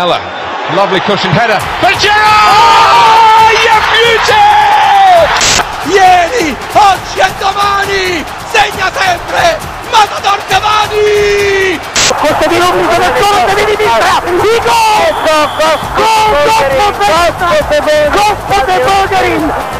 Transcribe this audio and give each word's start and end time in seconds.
Lamella. 0.00 0.20
Lovely 0.74 1.00
cushion 1.00 1.30
header. 1.30 1.58
But 1.82 1.98
Gerard! 2.00 2.16
Oh, 2.24 3.50
you! 3.52 3.76
Ieri, 5.92 6.56
oggi 6.72 7.18
e 7.18 7.32
domani! 7.38 8.24
Segna 8.50 8.90
sempre! 8.96 9.58
Matador 9.90 10.38
Cavani! 10.48 11.80
Questo 12.16 12.48
di 12.48 12.58
Rubio 12.58 12.90
sono 12.92 13.12
solo 13.20 13.48
se 13.48 13.54
di 13.54 13.76
sinistra! 13.76 14.22
Il 14.24 14.60
gol! 14.64 15.12
Gol! 15.26 15.48
Gol! 15.56 15.76
Gol! 15.90 16.70
Gol! 16.70 17.10
Gol! 17.10 17.44
Gol! 18.00 18.36
Gol! 18.48 19.08
Gol! 19.08 19.79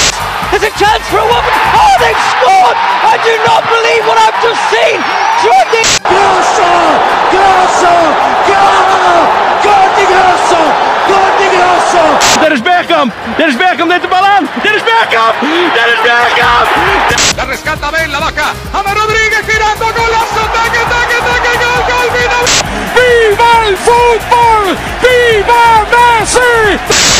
There's 0.51 0.67
a 0.67 0.73
chance 0.77 1.03
for 1.09 1.19
a 1.19 1.27
woman! 1.27 1.53
Oh, 1.73 1.95
they've 2.03 2.23
scored! 2.35 2.77
I 3.07 3.15
do 3.23 3.33
not 3.47 3.61
believe 3.67 4.03
what 4.07 4.17
I've 4.19 4.39
just 4.43 4.61
seen! 4.73 4.99
Jordi! 5.43 5.83
Grosso! 6.05 6.69
Grosso! 7.33 7.93
Gol! 8.49 9.21
Gol 9.63 9.87
di 9.97 10.05
Grosso! 10.11 10.61
Gol 11.07 11.31
di 11.39 11.47
Grosso! 11.55 12.03
Dennis 12.41 12.61
Bergkamp! 12.61 13.13
Dennis 13.37 13.57
Bergkamp 13.57 13.89
neemt 13.89 14.01
de 14.01 14.09
bal 14.09 14.25
aan! 14.25 14.49
Dennis 14.63 14.83
Bergkamp! 14.83 15.35
Dennis 15.75 16.01
Bergkamp! 16.03 16.67
La 17.37 17.45
rescata 17.45 17.89
Ben, 17.91 18.11
la 18.11 18.19
vaca. 18.19 18.53
Ama 18.73 18.93
Rodríguez 18.93 19.45
girando. 19.47 19.85
Golazo. 19.93 20.43
Taque, 20.53 20.83
taque, 20.91 21.17
taque. 21.27 21.53
Gol, 21.63 21.81
gol. 21.89 22.07
Vidal. 22.15 22.45
Viva 22.95 23.51
el 23.67 23.77
fútbol! 23.77 24.77
Viva 25.01 25.85
Messi! 25.91 27.10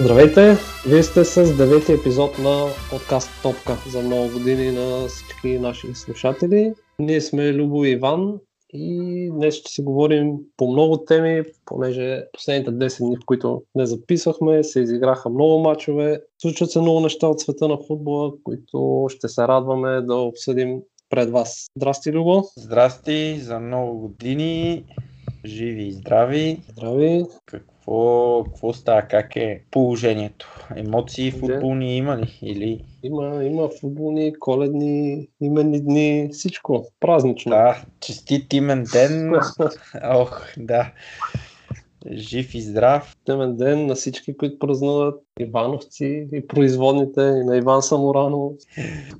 Здравейте! 0.00 0.56
Вие 0.86 1.02
сте 1.02 1.24
с 1.24 1.56
девети 1.56 1.92
епизод 1.92 2.38
на 2.38 2.66
подкаст 2.90 3.30
Топка 3.42 3.76
за 3.90 4.02
много 4.02 4.32
години 4.32 4.72
на 4.72 5.08
всички 5.08 5.58
наши 5.58 5.94
слушатели. 5.94 6.74
Ние 6.98 7.20
сме 7.20 7.52
Любо 7.52 7.84
и 7.84 7.90
Иван 7.90 8.38
и 8.72 9.30
днес 9.30 9.54
ще 9.54 9.72
си 9.72 9.82
говорим 9.82 10.36
по 10.56 10.72
много 10.72 11.04
теми, 11.04 11.42
понеже 11.64 12.24
последните 12.32 12.70
10 12.70 13.06
дни, 13.06 13.16
в 13.16 13.26
които 13.26 13.62
не 13.74 13.86
записахме, 13.86 14.64
се 14.64 14.80
изиграха 14.80 15.28
много 15.28 15.58
мачове. 15.58 16.20
Случват 16.42 16.70
се 16.70 16.80
много 16.80 17.00
неща 17.00 17.26
от 17.26 17.40
света 17.40 17.68
на 17.68 17.78
футбола, 17.86 18.32
които 18.44 19.06
ще 19.10 19.28
се 19.28 19.42
радваме 19.42 20.00
да 20.00 20.14
обсъдим 20.14 20.80
пред 21.10 21.30
вас. 21.30 21.66
Здрасти, 21.76 22.12
Любо! 22.12 22.42
Здрасти, 22.56 23.38
за 23.40 23.60
много 23.60 23.98
години, 23.98 24.84
живи 25.44 25.84
и 25.84 25.92
здрави. 25.92 26.60
Здрави! 26.72 27.24
Какво, 27.46 27.73
какво 28.44 28.72
става, 28.72 29.02
как 29.02 29.36
е 29.36 29.62
положението? 29.70 30.48
Емоции 30.76 31.30
футболни 31.30 31.96
има 31.96 32.16
ли? 32.16 32.38
Или... 32.42 32.84
Има, 33.02 33.44
има 33.44 33.68
футболни, 33.80 34.32
коледни, 34.38 35.28
именни 35.40 35.80
дни, 35.80 36.28
всичко. 36.32 36.86
Празнично. 37.00 37.50
Да, 37.50 37.82
честит 38.00 38.52
имен 38.52 38.84
ден. 38.92 39.34
Ох, 40.04 40.46
да. 40.56 40.92
Жив 42.12 42.54
и 42.54 42.60
здрав. 42.60 43.16
Темен 43.24 43.56
ден 43.56 43.86
на 43.86 43.94
всички, 43.94 44.36
които 44.36 44.58
празнуват 44.58 45.22
Ивановци 45.40 46.28
и 46.32 46.46
производните, 46.46 47.20
и 47.20 47.44
на 47.44 47.56
Иван 47.56 47.82
Саморанов. 47.82 48.52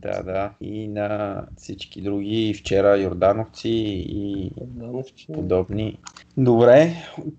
Да, 0.02 0.22
да. 0.22 0.50
И 0.60 0.88
на 0.88 1.40
всички 1.56 2.02
други. 2.02 2.48
И 2.48 2.54
вчера 2.54 2.98
Йордановци 2.98 3.68
и 4.08 4.50
Дановчи. 4.60 5.26
подобни. 5.32 5.98
Добре. 6.36 6.92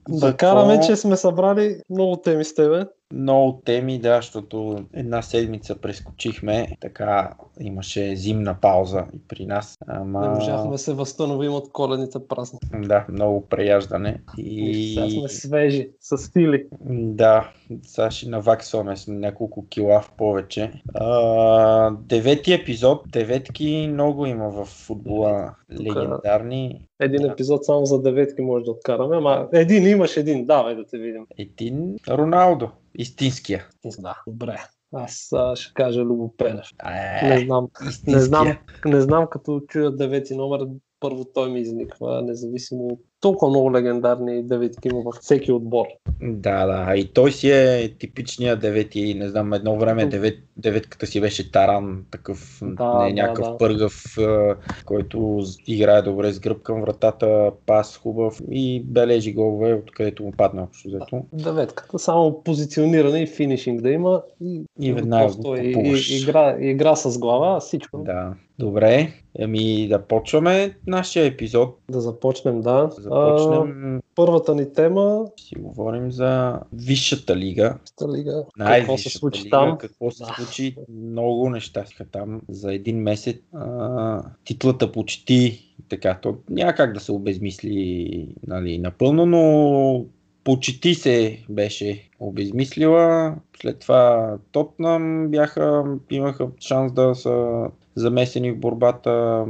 Да 0.09 0.17
за 0.17 0.37
караме, 0.37 0.79
че 0.87 0.95
сме 0.95 1.17
събрали 1.17 1.81
много 1.89 2.15
теми 2.15 2.43
с 2.43 2.55
тебе. 2.55 2.85
Много 3.13 3.61
теми, 3.65 3.99
да, 3.99 4.15
защото 4.15 4.85
една 4.93 5.21
седмица 5.21 5.75
прескочихме. 5.75 6.67
Така 6.79 7.33
имаше 7.59 8.15
зимна 8.15 8.57
пауза 8.61 9.05
и 9.13 9.19
при 9.27 9.45
нас. 9.45 9.77
Ама... 9.87 10.21
Не 10.21 10.27
можахме 10.27 10.71
да 10.71 10.77
се 10.77 10.93
възстановим 10.93 11.53
от 11.53 11.71
коледните 11.71 12.19
празници. 12.27 12.67
Да, 12.73 13.05
много 13.09 13.47
преяждане. 13.47 14.21
И... 14.37 14.69
И... 14.71 14.93
Сега 14.93 15.09
сме 15.09 15.29
свежи, 15.29 15.89
с 15.99 16.17
сили. 16.17 16.67
Да, 16.89 17.51
сега 17.83 18.11
ще 18.11 18.29
наваксваме 18.29 18.97
с 18.97 19.07
няколко 19.07 19.67
кила 19.69 20.01
в 20.01 20.11
повече. 20.17 20.71
А, 20.93 21.91
девети 21.91 22.53
епизод, 22.53 23.01
деветки 23.11 23.89
много 23.91 24.25
има 24.25 24.49
в 24.49 24.65
футбола 24.65 25.55
легендарни. 25.79 26.87
Един 26.99 27.31
епизод 27.31 27.65
само 27.65 27.85
за 27.85 28.01
деветки 28.01 28.41
може 28.41 28.65
да 28.65 28.71
откараме, 28.71 29.17
ама 29.17 29.47
един 29.53 29.87
имаш 29.87 30.17
един, 30.17 30.45
давай 30.45 30.75
да 30.75 30.85
те 30.85 30.97
видим. 30.97 31.25
Един 31.37 31.95
Роналдо, 32.09 32.71
истинския. 32.95 33.67
Да, 33.99 34.21
добре. 34.27 34.57
Аз 34.93 35.33
а, 35.33 35.55
ще 35.55 35.73
кажа 35.73 36.01
Любо 36.01 36.33
Пенев. 36.37 36.67
Е, 36.85 37.27
Не 37.27 37.39
знам, 37.45 37.67
истинския. 37.89 38.15
не 38.15 38.21
знам, 38.21 38.57
не 38.85 39.01
знам 39.01 39.27
като 39.31 39.59
чуя 39.67 39.91
девети 39.91 40.35
номер, 40.35 40.67
първо 40.99 41.25
той 41.25 41.51
ми 41.51 41.59
изниква, 41.59 42.21
независимо 42.21 42.99
толкова 43.21 43.49
много 43.49 43.73
легендарни 43.73 44.43
деветки 44.43 44.87
има 44.87 45.01
във 45.01 45.15
всеки 45.15 45.51
отбор. 45.51 45.85
Да, 46.21 46.65
да. 46.65 46.95
И 46.95 47.05
той 47.13 47.31
си 47.31 47.51
е 47.51 47.95
типичния 47.99 48.55
девети. 48.55 49.13
Не 49.13 49.29
знам, 49.29 49.53
едно 49.53 49.77
време 49.77 50.05
девет, 50.05 50.39
деветката 50.57 51.07
си 51.07 51.21
беше 51.21 51.51
таран, 51.51 52.05
такъв 52.11 52.59
Да, 52.61 53.03
не, 53.03 53.13
да, 53.13 53.21
някакъв 53.21 53.51
да. 53.51 53.57
пъргав, 53.57 54.17
а, 54.17 54.55
който 54.85 55.39
играе 55.67 56.01
добре 56.01 56.31
с 56.31 56.39
гръб 56.39 56.61
към 56.61 56.81
вратата, 56.81 57.51
пас 57.65 57.97
хубав 57.97 58.41
и 58.51 58.83
бележи 58.83 59.33
голове, 59.33 59.73
откъдето 59.73 60.23
му 60.23 60.31
падна 60.31 60.63
общо 60.63 60.87
взето. 60.87 61.23
Деветката 61.33 61.99
само 61.99 62.43
позициониране 62.43 63.21
и 63.21 63.27
финишинг 63.27 63.81
да 63.81 63.89
има 63.89 64.21
и, 64.41 64.63
И 64.79 64.93
веднага 64.93 65.25
просто 65.25 65.55
и, 65.55 65.73
и, 66.09 66.21
игра, 66.21 66.57
игра 66.59 66.95
с 66.95 67.19
глава, 67.19 67.59
всичко. 67.59 67.97
Да. 68.03 68.15
Да. 68.15 68.33
Добре, 68.59 69.13
ами 69.39 69.87
да 69.87 70.01
почваме 70.01 70.77
нашия 70.87 71.25
епизод. 71.25 71.77
да 71.91 72.01
започнем, 72.01 72.61
да. 72.61 72.89
Започнем, 73.05 73.97
А, 73.97 74.01
първата 74.15 74.55
ни 74.55 74.73
тема, 74.73 75.25
си 75.37 75.55
говорим 75.55 76.11
за 76.11 76.59
Висшата 76.73 77.35
лига. 77.35 77.77
Висшата 77.81 78.17
лига, 78.17 78.43
какво 78.59 78.97
се 78.97 79.09
случи 79.09 79.39
лига, 79.43 79.49
там. 79.49 79.77
Какво 79.77 80.11
се 80.11 80.23
Да. 80.23 80.35
случи? 80.35 80.75
Много 80.89 81.49
неща 81.49 81.83
там 82.11 82.41
за 82.49 82.73
един 82.73 82.97
месец. 82.97 83.37
А, 83.53 84.23
титлата 84.43 84.91
почти 84.91 85.65
така, 85.89 86.19
то 86.21 86.35
няма 86.49 86.73
как 86.73 86.93
да 86.93 86.99
се 86.99 87.11
обезмисли 87.11 88.27
нали, 88.47 88.77
напълно, 88.77 89.25
но 89.25 90.05
почти 90.43 90.95
се 90.95 91.43
беше 91.49 92.09
обезмислила. 92.19 93.35
След 93.61 93.79
това 93.79 94.37
Тотнам 94.51 95.27
бяха, 95.27 95.83
имаха 96.11 96.47
шанс 96.59 96.93
да 96.93 97.15
са 97.15 97.65
замесени 97.95 98.51
в 98.51 98.59
борбата 98.59 99.45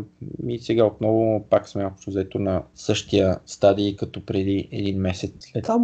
и 0.47 0.59
сега 0.59 0.85
отново 0.85 1.45
пак 1.49 1.69
сме 1.69 1.85
общо 1.85 2.09
взето 2.09 2.39
на 2.39 2.63
същия 2.75 3.39
стадий 3.45 3.95
като 3.95 4.25
преди 4.25 4.69
един 4.71 5.01
месец. 5.01 5.31
След, 5.39 5.65
Там, 5.65 5.83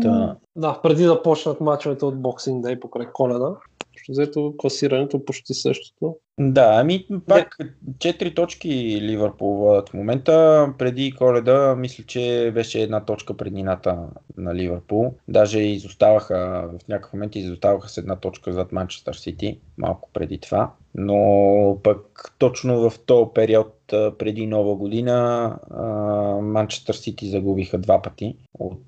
да, 0.55 0.79
преди 0.83 1.03
да 1.03 1.23
почнат 1.23 1.61
мачовете 1.61 2.05
от 2.05 2.15
Boxing 2.15 2.61
Day 2.61 2.79
покрай 2.79 3.07
коледа, 3.13 3.55
общо 3.91 4.11
взето 4.11 4.53
класирането 4.57 5.25
почти 5.25 5.53
същото. 5.53 6.15
Да, 6.43 6.71
ами 6.75 7.05
пак 7.27 7.57
4 7.97 8.35
точки 8.35 9.01
Ливърпул 9.01 9.55
в 9.55 9.83
момента. 9.93 10.67
Преди 10.77 11.11
коледа 11.11 11.75
мисля, 11.75 12.03
че 12.03 12.51
беше 12.53 12.81
една 12.81 13.05
точка 13.05 13.38
преднината 13.38 13.99
на 14.38 14.55
Ливърпул. 14.55 15.13
Даже 15.27 15.59
изоставаха, 15.59 16.69
в 16.79 16.88
някакъв 16.88 17.13
момент 17.13 17.35
изоставаха 17.35 17.89
с 17.89 17.97
една 17.97 18.15
точка 18.15 18.53
зад 18.53 18.71
Манчестър 18.71 19.13
Сити, 19.13 19.59
малко 19.77 20.09
преди 20.13 20.38
това. 20.38 20.71
Но 20.95 21.77
пък 21.83 22.31
точно 22.38 22.89
в 22.89 22.99
този 22.99 23.29
период 23.33 23.75
преди 24.17 24.47
нова 24.47 24.75
година 24.75 25.57
Манчестър 26.41 26.93
Сити 26.93 27.29
загубиха 27.29 27.77
два 27.77 28.01
пъти 28.01 28.35
от 28.59 28.81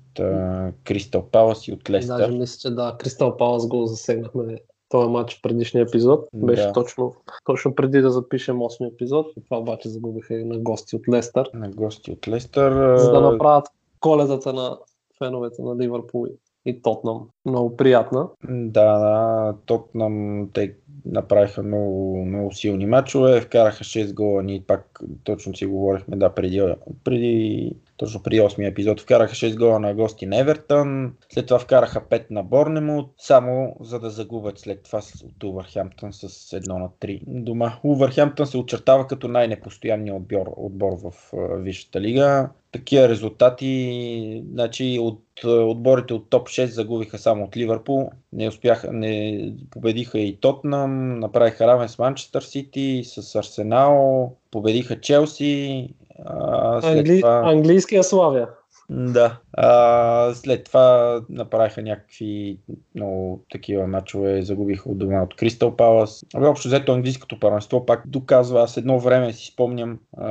Кристал 0.84 1.28
Палас 1.32 1.68
и 1.68 1.72
от 1.72 1.90
Лестър. 1.90 2.18
Даже 2.18 2.32
мисля, 2.32 2.58
че 2.60 2.74
да, 2.74 2.96
Кристал 2.98 3.36
Палас 3.36 3.66
го 3.66 3.86
засегнахме 3.86 4.56
този 4.94 5.08
матч 5.10 5.38
в 5.38 5.42
предишния 5.42 5.82
епизод. 5.82 6.28
Беше 6.34 6.62
Да. 6.62 6.72
точно, 6.72 7.14
точно 7.44 7.74
преди 7.74 8.00
да 8.00 8.10
запишем 8.10 8.56
8 8.56 8.92
епизод. 8.92 9.26
Това 9.44 9.58
обаче 9.58 9.88
загубиха 9.88 10.34
и 10.34 10.44
на 10.44 10.58
гости 10.58 10.96
от 10.96 11.08
Лестър, 11.08 11.50
На 11.54 11.70
гости 11.70 12.10
от 12.10 12.28
Лестър. 12.28 12.96
за 12.98 13.12
да 13.12 13.20
направят 13.20 13.66
коледата 14.00 14.52
на 14.52 14.78
феновете 15.18 15.62
на 15.62 15.76
Ливърпул 15.76 16.26
и 16.66 16.82
Тотнам. 16.82 17.28
Много 17.46 17.76
приятна. 17.76 18.28
Да, 18.48 18.98
да, 18.98 19.54
Тотнам 19.66 20.48
те 20.52 20.74
направиха 21.04 21.62
много, 21.62 22.24
много 22.24 22.52
силни 22.52 22.86
матчове, 22.86 23.40
вкараха 23.40 23.84
6 23.84 24.14
гола, 24.14 24.42
ние 24.42 24.64
пак 24.66 25.00
точно 25.24 25.56
си 25.56 25.66
говорихме, 25.66 26.16
да, 26.16 26.30
преди, 26.30 26.74
преди 27.04 27.72
точно 28.04 28.22
при 28.22 28.40
8 28.40 28.68
епизод. 28.68 29.00
Вкараха 29.00 29.34
6 29.34 29.58
гола 29.58 29.80
на 29.80 29.94
гости 29.94 30.26
на 30.26 30.38
Евертън, 30.38 31.14
след 31.32 31.46
това 31.46 31.58
вкараха 31.58 32.00
5 32.00 32.30
на 32.30 32.42
Борнемут, 32.42 33.14
само 33.18 33.76
за 33.80 34.00
да 34.00 34.10
загубят 34.10 34.58
след 34.58 34.82
това 34.82 35.00
от 35.24 35.44
Увърхемптън 35.44 36.12
с 36.12 36.28
1 36.28 36.68
на 36.68 36.88
3 36.88 37.20
дома. 37.26 37.78
Увърхемптън 37.84 38.46
се 38.46 38.58
очертава 38.58 39.06
като 39.06 39.28
най-непостоянният 39.28 40.16
отбор, 40.16 40.46
отбор 40.56 40.92
в 41.02 41.12
Висшата 41.58 42.00
лига 42.00 42.50
такива 42.74 43.08
резултати. 43.08 44.42
Значи 44.52 44.98
от 45.00 45.20
отборите 45.44 46.14
от 46.14 46.30
топ 46.30 46.48
6 46.48 46.64
загубиха 46.64 47.18
само 47.18 47.44
от 47.44 47.56
Ливърпул. 47.56 48.10
Не 48.32 48.48
успяха, 48.48 48.92
не 48.92 49.52
победиха 49.70 50.18
и 50.18 50.36
Тотнам, 50.40 51.18
направиха 51.18 51.66
равен 51.66 51.88
с 51.88 51.98
Манчестър 51.98 52.42
Сити, 52.42 53.02
с 53.04 53.34
Арсенал, 53.34 54.32
победиха 54.50 55.00
Челси. 55.00 55.88
А, 56.24 56.90
Англи... 56.90 57.20
това... 57.20 57.42
Английския 57.44 58.04
Славия. 58.04 58.48
Да. 58.90 59.38
А, 59.52 60.34
след 60.34 60.64
това 60.64 61.20
направиха 61.28 61.82
някакви 61.82 62.58
много 62.94 63.44
такива 63.50 63.86
матчове, 63.86 64.42
загубиха 64.42 64.88
от 64.90 64.98
дома 64.98 65.22
от 65.22 65.36
Кристал 65.36 65.76
Палас. 65.76 66.24
Общо 66.34 66.68
взето 66.68 66.92
английското 66.92 67.40
първенство 67.40 67.86
пак 67.86 68.08
доказва. 68.08 68.62
Аз 68.62 68.76
едно 68.76 68.98
време 68.98 69.32
си 69.32 69.46
спомням 69.46 69.98
а, 70.16 70.26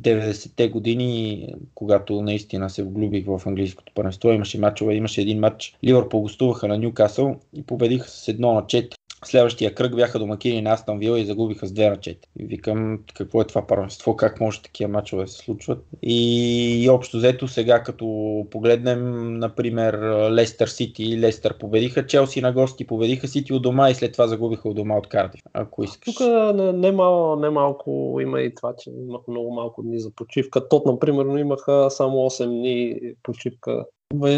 90-те 0.00 0.68
години, 0.68 1.48
когато 1.74 2.22
наистина 2.22 2.70
се 2.70 2.82
влюбих 2.82 3.26
в 3.26 3.42
английското 3.46 3.92
първенство. 3.94 4.32
Имаше 4.32 4.60
матчове, 4.60 4.94
имаше 4.94 5.20
един 5.20 5.40
матч. 5.40 5.78
Ливърпул 5.84 6.20
гостуваха 6.20 6.68
на 6.68 6.78
Ньюкасъл 6.78 7.36
и 7.54 7.62
победиха 7.62 8.08
с 8.08 8.26
1 8.26 8.38
на 8.40 8.62
4 8.62 8.94
следващия 9.24 9.74
кръг 9.74 9.96
бяха 9.96 10.18
домакини 10.18 10.62
на 10.62 10.72
Астан 10.72 10.98
Вила 10.98 11.20
и 11.20 11.26
загубиха 11.26 11.66
с 11.66 11.72
2 11.72 11.88
на 11.88 11.96
4. 11.96 12.16
И 12.38 12.44
викам, 12.44 12.98
какво 13.14 13.40
е 13.40 13.44
това 13.44 13.66
първенство, 13.66 14.16
как 14.16 14.40
може 14.40 14.62
такива 14.62 14.90
мачове 14.90 15.22
да 15.24 15.28
се 15.28 15.38
случват. 15.38 15.84
И, 16.02 16.84
и 16.84 16.88
общо 16.88 17.16
взето 17.16 17.48
сега, 17.48 17.82
като 17.82 18.46
погледнем, 18.50 19.34
например, 19.34 19.94
Лестър 20.30 20.66
Сити 20.66 21.02
и 21.02 21.20
Лестър 21.20 21.58
победиха 21.58 22.06
Челси 22.06 22.40
на 22.40 22.52
гости, 22.52 22.86
победиха 22.86 23.28
Сити 23.28 23.52
от 23.52 23.62
дома 23.62 23.90
и 23.90 23.94
след 23.94 24.12
това 24.12 24.26
загубиха 24.26 24.68
от 24.68 24.76
дома 24.76 24.96
от 24.96 25.08
Кардив. 25.08 25.40
Ако 25.52 25.84
искаш. 25.84 26.14
Тук 26.14 26.26
не, 26.74 26.92
мал, 26.92 27.36
не 27.36 27.50
малко 27.50 28.18
има 28.22 28.40
и 28.40 28.54
това, 28.54 28.74
че 28.78 28.90
имах 28.90 29.20
много 29.28 29.54
малко 29.54 29.82
дни 29.82 30.00
за 30.00 30.10
почивка. 30.10 30.68
Тот, 30.68 30.86
например, 30.86 31.38
имаха 31.38 31.90
само 31.90 32.16
8 32.16 32.46
дни 32.46 33.00
почивка 33.22 33.84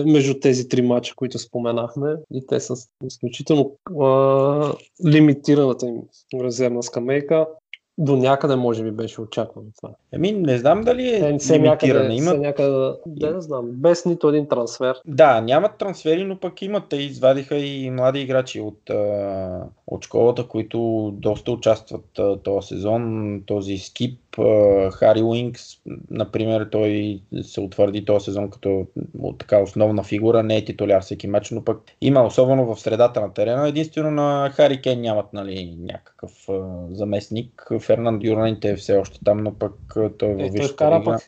между 0.06 0.40
тези 0.40 0.68
три 0.68 0.82
мача, 0.82 1.14
които 1.16 1.38
споменахме 1.38 2.16
и 2.32 2.46
те 2.46 2.60
са 2.60 2.74
изключително 3.04 3.76
а, 4.00 4.72
лимитираната 5.06 5.86
им 5.86 6.02
резервна 6.42 6.82
скамейка. 6.82 7.46
До 7.98 8.16
някъде 8.16 8.56
може 8.56 8.84
би 8.84 8.90
беше 8.90 9.20
очаквано 9.20 9.68
това. 9.80 9.94
Еми, 10.12 10.32
не 10.32 10.58
знам 10.58 10.80
дали 10.80 11.08
е, 11.08 11.16
е 11.18 11.38
лимитиране. 11.52 12.16
Има... 12.16 12.34
Някъде, 12.34 12.92
да, 13.06 13.34
не 13.34 13.40
знам, 13.40 13.66
без 13.70 14.04
нито 14.04 14.28
един 14.28 14.48
трансфер. 14.48 14.96
Да, 15.06 15.40
нямат 15.40 15.78
трансфери, 15.78 16.24
но 16.24 16.36
пък 16.36 16.62
имат. 16.62 16.84
Те 16.88 16.96
извадиха 16.96 17.56
и 17.56 17.90
млади 17.90 18.20
играчи 18.20 18.60
от, 18.60 18.90
от 19.86 20.04
школата, 20.04 20.48
които 20.48 21.10
доста 21.14 21.52
участват 21.52 22.20
този 22.42 22.68
сезон. 22.68 23.42
Този 23.46 23.78
скип, 23.78 24.29
Хари 24.92 25.22
Уинкс, 25.22 25.62
например, 26.10 26.68
той 26.72 27.20
се 27.42 27.60
утвърди 27.60 28.04
този 28.04 28.24
сезон 28.24 28.50
като 28.50 28.86
така 29.38 29.58
основна 29.58 30.02
фигура, 30.02 30.42
не 30.42 30.56
е 30.56 30.64
титуляр 30.64 31.02
всеки 31.02 31.26
матч, 31.26 31.50
но 31.50 31.64
пък 31.64 31.78
има 32.00 32.22
особено 32.24 32.74
в 32.74 32.80
средата 32.80 33.20
на 33.20 33.32
терена. 33.32 33.68
Единствено 33.68 34.10
на 34.10 34.50
Хари 34.54 34.80
Кен 34.82 35.00
нямат 35.00 35.32
нали, 35.32 35.76
някакъв 35.80 36.48
заместник. 36.90 37.72
Фернанд 37.80 38.24
Юраните 38.24 38.70
е 38.70 38.76
все 38.76 38.96
още 38.96 39.18
там, 39.24 39.42
но 39.42 39.54
пък 39.54 39.74
той 40.18 40.30
е 40.30 40.34
във 40.34 40.54
Той 40.54 40.68
вкара 40.68 41.02
пък 41.04 41.20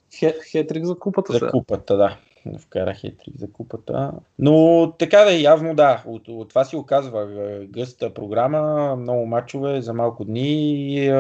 хетрик 0.51 0.85
за 0.85 0.95
купата. 0.95 1.33
За 1.33 1.51
купата, 1.51 1.97
да 1.97 2.17
вкара 2.59 2.95
хитрик 2.95 3.39
за 3.39 3.53
купата. 3.53 4.13
Но 4.39 4.93
така 4.99 5.25
да 5.25 5.35
е, 5.35 5.41
явно 5.41 5.75
да, 5.75 6.03
от, 6.07 6.29
от 6.29 6.49
това 6.49 6.65
си 6.65 6.77
оказва 6.77 7.27
гъста 7.69 8.15
програма, 8.15 8.97
много 8.97 9.27
мачове 9.27 9.83
за 9.83 9.95
малко 9.95 10.25
дни. 10.25 11.13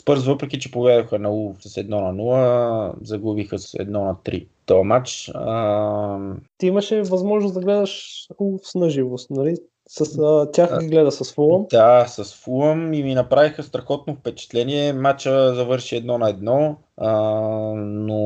Спърз, 0.00 0.26
въпреки 0.26 0.58
че 0.58 0.70
поведоха 0.70 1.18
на 1.18 1.30
Улов 1.30 1.56
с 1.60 1.74
1 1.74 1.88
на 1.88 2.14
0, 2.14 2.92
загубиха 3.02 3.58
с 3.58 3.72
1 3.72 3.88
на 3.88 4.14
3 4.14 4.46
този 4.66 4.84
матч. 4.84 5.30
А... 5.34 6.18
Ти 6.58 6.66
имаше 6.66 7.02
възможност 7.02 7.54
да 7.54 7.60
гледаш 7.60 8.26
Улов 8.38 8.62
на 8.74 8.90
живост, 8.90 9.30
нали? 9.30 9.56
С 9.92 10.18
а, 10.18 10.50
тях 10.52 10.80
ги 10.80 10.86
гледа 10.86 11.12
с 11.12 11.32
Фулъм? 11.32 11.66
Да, 11.70 12.06
с 12.08 12.34
Фулъм 12.34 12.92
и 12.92 13.02
ми 13.02 13.14
направиха 13.14 13.62
страхотно 13.62 14.14
впечатление. 14.14 14.92
Матча 14.92 15.54
завърши 15.54 15.96
едно 15.96 16.18
на 16.18 16.30
едно. 16.30 16.76
Но 17.00 18.20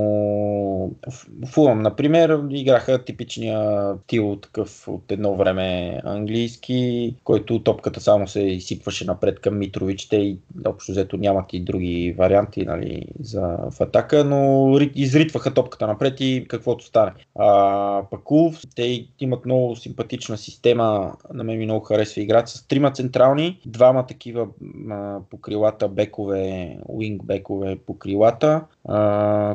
Фулъм, 1.47 1.83
например, 1.83 2.41
играха 2.51 3.05
типичния 3.05 3.93
тил 4.07 4.37
такъв 4.37 4.89
от 4.89 5.13
едно 5.13 5.37
време 5.37 6.01
английски, 6.05 7.15
който 7.25 7.63
топката 7.63 8.01
само 8.01 8.29
се 8.29 8.41
изсипваше 8.43 9.05
напред 9.05 9.41
към 9.41 9.59
Митрович. 9.59 10.09
И 10.13 10.39
общо 10.67 10.93
взето 10.93 11.17
нямат 11.17 11.53
и 11.53 11.61
други 11.61 12.15
варианти 12.19 12.65
нали, 12.65 13.07
за 13.21 13.41
в 13.71 13.81
атака, 13.81 14.25
но 14.25 14.79
изритваха 14.95 15.55
топката 15.55 15.87
напред 15.87 16.21
и 16.21 16.47
каквото 16.49 16.85
стане. 16.85 17.13
А, 17.39 18.03
пък 18.11 18.31
Улф, 18.31 18.61
те 18.77 19.07
имат 19.21 19.45
много 19.45 19.77
симпатична 19.77 20.37
система, 20.37 21.17
на 21.35 21.45
мен 21.45 21.59
ми 21.59 21.65
много 21.65 21.85
харесва 21.85 22.21
играта 22.21 22.51
с 22.51 22.67
трима 22.67 22.93
централни, 22.93 23.61
двама 23.67 24.07
такива 24.07 24.49
а, 24.91 25.19
по 25.31 25.41
крилата 25.41 25.89
бекове, 25.89 26.79
уинг 26.89 27.25
бекове 27.25 27.77
по 27.77 27.99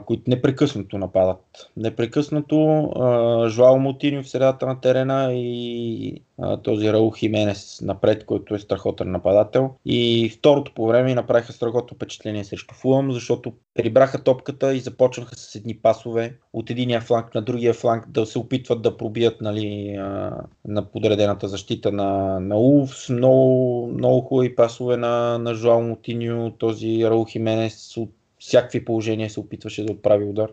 които 0.05 0.23
непрекъснато 0.27 0.97
нападат. 0.97 1.71
Непрекъснато 1.77 2.83
а, 2.83 3.49
Жуал 3.49 3.79
Мутини 3.79 4.23
в 4.23 4.29
средата 4.29 4.65
на 4.65 4.81
терена 4.81 5.33
и 5.33 6.21
този 6.63 6.93
Раул 6.93 7.11
Хименес 7.11 7.81
напред, 7.81 8.25
който 8.25 8.55
е 8.55 8.59
страхотен 8.59 9.11
нападател. 9.11 9.71
И 9.85 10.29
второто 10.37 10.71
по 10.75 10.87
време 10.87 11.15
направиха 11.15 11.53
страхотно 11.53 11.95
впечатление 11.95 12.43
срещу 12.43 12.75
Фулъм, 12.75 13.11
защото 13.11 13.53
прибраха 13.73 14.23
топката 14.23 14.73
и 14.73 14.79
започнаха 14.79 15.35
с 15.35 15.55
едни 15.55 15.77
пасове 15.77 16.35
от 16.53 16.69
единия 16.69 17.01
фланг 17.01 17.35
на 17.35 17.41
другия 17.41 17.73
фланг 17.73 18.09
да 18.09 18.25
се 18.25 18.39
опитват 18.39 18.81
да 18.81 18.97
пробият 18.97 19.41
нали, 19.41 19.97
на 20.65 20.85
подредената 20.91 21.47
защита 21.47 21.91
на, 21.91 22.39
на 22.39 22.57
Улфс. 22.57 23.09
Много, 23.09 23.87
много 23.87 24.21
хубави 24.21 24.55
пасове 24.55 24.97
на, 24.97 25.37
на 25.37 25.53
Жуал 25.53 25.81
Мутиньо, 25.81 26.51
този 26.51 27.05
Раул 27.05 27.25
Хименес 27.25 27.97
от 27.97 28.11
всякакви 28.49 28.85
положения 28.85 29.29
се 29.29 29.39
опитваше 29.39 29.85
да 29.85 29.93
отправи 29.93 30.25
удар. 30.25 30.51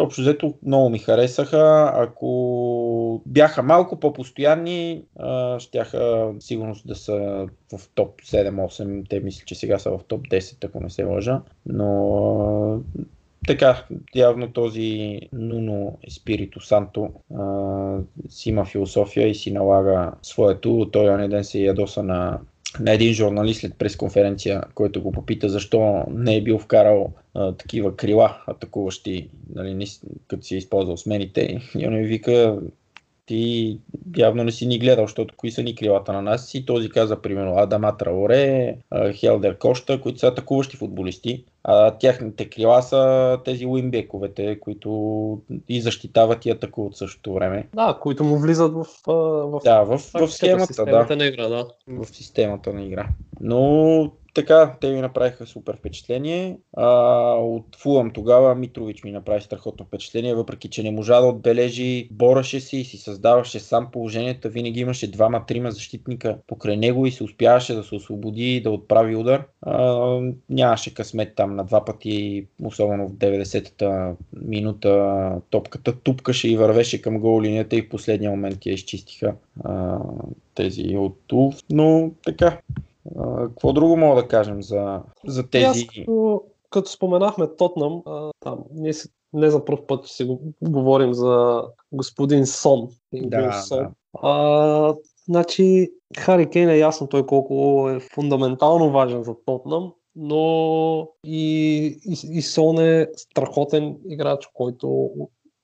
Общо 0.00 0.20
взето 0.20 0.54
много 0.66 0.88
ми 0.88 0.98
харесаха. 0.98 1.92
Ако 1.94 3.22
бяха 3.26 3.62
малко 3.62 4.00
по-постоянни, 4.00 5.02
щяха 5.58 6.32
сигурно 6.40 6.76
да 6.84 6.94
са 6.94 7.46
в 7.72 7.80
топ 7.94 8.20
7-8. 8.20 9.08
Те 9.08 9.20
мисля, 9.20 9.44
че 9.46 9.54
сега 9.54 9.78
са 9.78 9.90
в 9.90 10.00
топ 10.08 10.22
10, 10.28 10.64
ако 10.64 10.80
не 10.80 10.90
се 10.90 11.04
лъжа. 11.04 11.40
Но 11.66 12.80
така, 13.46 13.84
явно 14.14 14.52
този 14.52 15.20
Нуно 15.32 15.98
Espirito 16.10 16.64
Санто 16.64 17.10
си 18.28 18.48
има 18.48 18.64
философия 18.64 19.28
и 19.28 19.34
си 19.34 19.52
налага 19.52 20.12
своето. 20.22 20.88
Той 20.92 21.08
оня 21.08 21.28
ден 21.28 21.44
се 21.44 21.58
ядоса 21.58 22.02
на 22.02 22.38
на 22.80 22.92
един 22.92 23.12
журналист 23.12 23.60
след 23.60 23.78
пресконференция, 23.78 24.62
който 24.74 25.02
го 25.02 25.12
попита 25.12 25.48
защо 25.48 26.04
не 26.10 26.36
е 26.36 26.42
бил 26.42 26.58
вкарал 26.58 27.12
а, 27.34 27.52
такива 27.52 27.96
крила 27.96 28.42
атакуващи, 28.46 29.28
нали, 29.54 29.86
като 30.28 30.42
си 30.42 30.54
е 30.54 30.58
използвал 30.58 30.96
смените. 30.96 31.60
И 31.78 31.86
он 31.86 31.94
ми 31.94 32.04
вика, 32.04 32.58
ти 33.30 33.78
явно 34.16 34.44
не 34.44 34.52
си 34.52 34.66
ни 34.66 34.78
гледал, 34.78 35.04
защото 35.04 35.34
кои 35.36 35.50
са 35.50 35.62
ни 35.62 35.74
крилата 35.74 36.12
на 36.12 36.22
нас. 36.22 36.54
И 36.54 36.66
този 36.66 36.88
каза, 36.88 37.22
примерно, 37.22 37.56
Адама 37.56 37.96
Траоре, 37.96 38.76
Хелдер 39.12 39.58
Кошта, 39.58 40.00
които 40.00 40.18
са 40.18 40.26
атакуващи 40.26 40.76
футболисти. 40.76 41.44
А 41.64 41.90
тяхните 41.90 42.50
крила 42.50 42.82
са 42.82 43.38
тези 43.44 43.66
уинбековете, 43.66 44.60
които 44.60 45.40
и 45.68 45.80
защитават 45.80 46.46
и 46.46 46.50
атакуват 46.50 46.96
същото 46.96 47.34
време. 47.34 47.68
Да, 47.74 47.98
които 48.02 48.24
му 48.24 48.38
влизат 48.38 48.72
в, 48.72 48.84
в, 49.06 49.60
да, 49.64 49.82
в, 49.82 49.98
в, 49.98 50.26
в 50.26 50.32
схемата, 50.32 50.84
да. 50.84 51.16
на 51.16 51.26
игра, 51.26 51.48
да. 51.48 51.66
В 51.88 52.06
системата 52.06 52.72
на 52.72 52.82
игра. 52.82 53.08
Но 53.40 54.12
така, 54.34 54.76
те 54.80 54.90
ми 54.90 55.00
направиха 55.00 55.46
супер 55.46 55.76
впечатление. 55.76 56.58
А, 56.76 56.88
от 57.34 57.76
Фулъм 57.76 58.10
тогава 58.10 58.54
Митрович 58.54 59.04
ми 59.04 59.12
направи 59.12 59.40
страхотно 59.40 59.86
впечатление, 59.86 60.34
въпреки 60.34 60.68
че 60.68 60.82
не 60.82 60.90
можа 60.90 61.20
да 61.20 61.26
отбележи, 61.26 62.08
бораше 62.10 62.60
си 62.60 62.76
и 62.76 62.84
си 62.84 62.96
създаваше 62.96 63.60
сам 63.60 63.90
положението. 63.92 64.50
Винаги 64.50 64.80
имаше 64.80 65.10
двама-трима 65.10 65.70
защитника 65.70 66.38
покрай 66.46 66.76
него 66.76 67.06
и 67.06 67.10
се 67.10 67.24
успяваше 67.24 67.74
да 67.74 67.82
се 67.82 67.94
освободи 67.94 68.56
и 68.56 68.62
да 68.62 68.70
отправи 68.70 69.16
удар. 69.16 69.44
А, 69.62 70.20
нямаше 70.48 70.94
късмет 70.94 71.34
там 71.34 71.56
на 71.56 71.64
два 71.64 71.84
пъти, 71.84 72.46
особено 72.64 73.08
в 73.08 73.12
90-та 73.12 74.14
минута 74.32 75.32
топката 75.50 75.92
тупкаше 75.92 76.48
и 76.48 76.56
вървеше 76.56 77.02
към 77.02 77.18
гол 77.18 77.42
линията 77.42 77.76
и 77.76 77.82
в 77.82 77.88
последния 77.88 78.30
момент 78.30 78.66
я 78.66 78.72
изчистиха 78.72 79.34
а, 79.64 79.98
тези 80.54 80.96
от 80.96 81.16
Туф. 81.26 81.54
Но 81.70 82.10
така, 82.24 82.58
какво 83.46 83.72
друго 83.72 83.96
мога 83.96 84.22
да 84.22 84.28
кажем 84.28 84.62
за, 84.62 85.02
за 85.26 85.50
тези... 85.50 85.66
Аз, 85.66 85.84
като, 85.94 86.42
като 86.70 86.90
споменахме 86.90 87.56
Тотнам, 87.56 88.02
а, 88.06 88.30
там, 88.40 88.58
ние 88.72 88.92
се 88.92 89.08
не 89.32 89.50
за 89.50 89.64
първ 89.64 89.86
път 89.86 90.06
си 90.06 90.24
го, 90.24 90.40
говорим 90.62 91.14
за 91.14 91.64
господин 91.92 92.46
Сон. 92.46 92.88
Да, 93.12 93.52
Сон. 93.52 93.78
да. 93.78 93.90
А, 94.22 94.94
значи, 95.24 95.90
Хари 96.18 96.50
Кейн 96.50 96.68
е 96.68 96.78
ясно 96.78 97.06
той 97.06 97.26
колко 97.26 97.86
е 97.90 98.00
фундаментално 98.00 98.90
важен 98.90 99.22
за 99.22 99.34
Тотнам, 99.46 99.92
но 100.16 101.08
и, 101.24 101.84
и, 102.04 102.38
и 102.38 102.42
Сон 102.42 102.78
е 102.78 103.08
страхотен 103.16 103.96
играч, 104.08 104.48
който, 104.54 105.10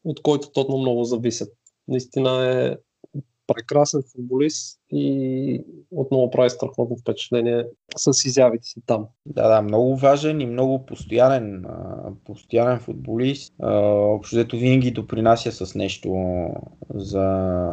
от 0.04 0.22
който 0.22 0.50
Тотнам 0.50 0.80
много 0.80 1.04
зависят. 1.04 1.48
Наистина 1.88 2.46
е 2.46 2.76
прекрасен 3.46 4.02
футболист 4.12 4.80
и 4.92 5.64
отново 5.90 6.30
прави 6.30 6.50
страхотно 6.50 6.96
впечатление 6.96 7.64
с 7.96 8.24
изявите 8.24 8.68
си 8.68 8.80
там. 8.86 9.06
Да, 9.26 9.48
да, 9.48 9.62
много 9.62 9.96
важен 9.96 10.40
и 10.40 10.46
много 10.46 10.86
постоянен, 10.86 11.64
постоянен 12.24 12.78
футболист. 12.78 13.54
Общо 13.62 14.36
взето 14.36 14.56
винаги 14.56 14.90
допринася 14.90 15.66
с 15.66 15.74
нещо 15.74 16.16
за, 16.94 17.68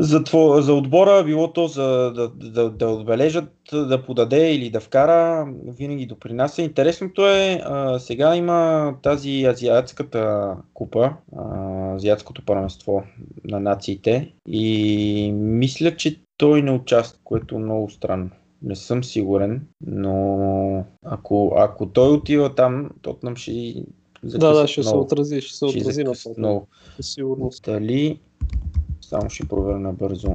за, 0.00 0.24
тво, 0.24 0.60
за 0.60 0.74
отбора, 0.74 1.24
било 1.24 1.52
то 1.52 1.66
за 1.66 2.12
да, 2.14 2.28
да, 2.28 2.70
да 2.70 2.88
отбележат, 2.88 3.52
да 3.72 4.02
подаде 4.02 4.54
или 4.54 4.70
да 4.70 4.80
вкара, 4.80 5.48
винаги 5.66 6.06
допринася. 6.06 6.62
Интересното 6.62 7.26
е, 7.26 7.60
а, 7.64 7.98
сега 7.98 8.36
има 8.36 8.94
тази 9.02 9.44
азиатската 9.44 10.54
купа, 10.74 11.12
а, 11.36 11.94
азиатското 11.94 12.44
първенство 12.44 13.02
на 13.44 13.60
нациите 13.60 14.32
и 14.48 15.32
мисля, 15.32 15.96
че 15.96 16.20
той 16.36 16.62
не 16.62 16.70
участва, 16.70 17.18
което 17.24 17.54
е 17.54 17.58
много 17.58 17.90
странно. 17.90 18.30
Не 18.62 18.76
съм 18.76 19.04
сигурен, 19.04 19.66
но 19.86 20.84
ако, 21.04 21.54
ако 21.56 21.86
той 21.86 22.08
отива 22.08 22.54
там, 22.54 22.90
Тотнам 23.02 23.36
ще 23.36 23.74
Да, 24.22 24.52
да, 24.52 24.66
ще 24.68 24.82
се 24.82 24.94
отрази, 24.94 25.40
ще 25.40 25.56
се 25.56 25.68
Ще 25.68 25.78
отрази 25.78 26.04
на 26.04 26.12
това. 26.12 26.34
много. 26.38 26.66
Със 26.96 27.12
сигурност. 27.12 27.64
Дали... 27.64 28.20
Само 29.08 29.30
ще 29.30 29.48
проверя 29.48 29.78
набързо. 29.78 30.28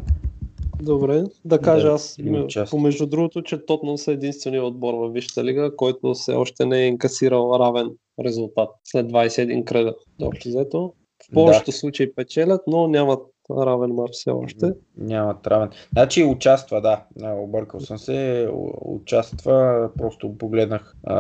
Добре, 0.82 1.24
да 1.46 1.60
кажа 1.60 1.88
Да, 1.88 1.94
аз, 1.94 2.18
или 2.18 2.30
ме- 2.30 2.42
участва. 2.42 2.77
помежду 2.77 3.06
другото, 3.06 3.42
че 3.42 3.65
Тотнам 3.65 3.98
са 3.98 4.12
единствения 4.12 4.63
отбор 4.65 4.94
във 4.94 5.13
Висшата 5.13 5.44
лига, 5.44 5.75
който 5.75 6.13
все 6.13 6.34
още 6.34 6.65
не 6.65 6.80
е 6.80 6.88
инкасирал 6.88 7.56
равен 7.60 7.89
резултат 8.25 8.70
след 8.84 9.06
21 9.12 9.63
кръга. 9.63 9.94
Общо 10.22 10.50
взето. 10.50 10.94
В 11.24 11.34
повечето 11.34 11.72
случаи 11.72 12.15
печелят, 12.15 12.62
но 12.68 12.88
нямат 12.88 13.20
равен 13.51 13.89
мач 13.92 14.10
все 14.12 14.32
още. 14.32 14.74
Няма 14.98 15.36
равен. 15.48 15.70
Значи 15.94 16.24
участва, 16.24 16.82
да. 16.82 17.03
Объркал 17.34 17.80
съм 17.80 17.98
се. 17.98 18.50
Участва, 18.82 19.89
просто 19.98 20.38
погледнах 20.38 20.96
а, 21.03 21.15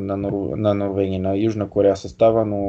на, 0.00 0.16
Нор... 0.16 0.56
на 0.56 0.74
Норвегия, 0.74 1.20
на 1.20 1.36
Южна 1.36 1.70
Корея 1.70 1.96
състава, 1.96 2.44
но 2.44 2.60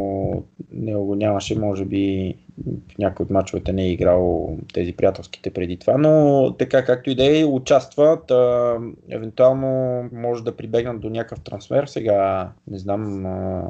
не 0.72 0.96
го 0.96 1.16
нямаше, 1.16 1.60
може 1.60 1.86
би 1.86 2.36
в 2.58 2.98
някои 3.00 3.24
от 3.24 3.30
мачовете 3.30 3.74
не 3.74 3.84
е 3.84 3.92
играл 3.92 4.58
тези 4.74 4.94
приятелските 4.94 5.50
преди 5.50 5.78
това, 5.78 5.98
но 5.98 6.56
така 6.60 6.86
както 6.86 7.10
и 7.10 7.16
да 7.16 7.40
е, 7.40 7.46
участват, 7.46 8.32
а, 8.32 8.78
евентуално 9.10 10.04
може 10.14 10.44
да 10.44 10.56
прибегнат 10.56 11.02
до 11.02 11.10
някакъв 11.10 11.44
трансфер, 11.44 11.86
сега 11.86 12.52
не 12.68 12.78
знам 12.78 13.26
а, 13.26 13.64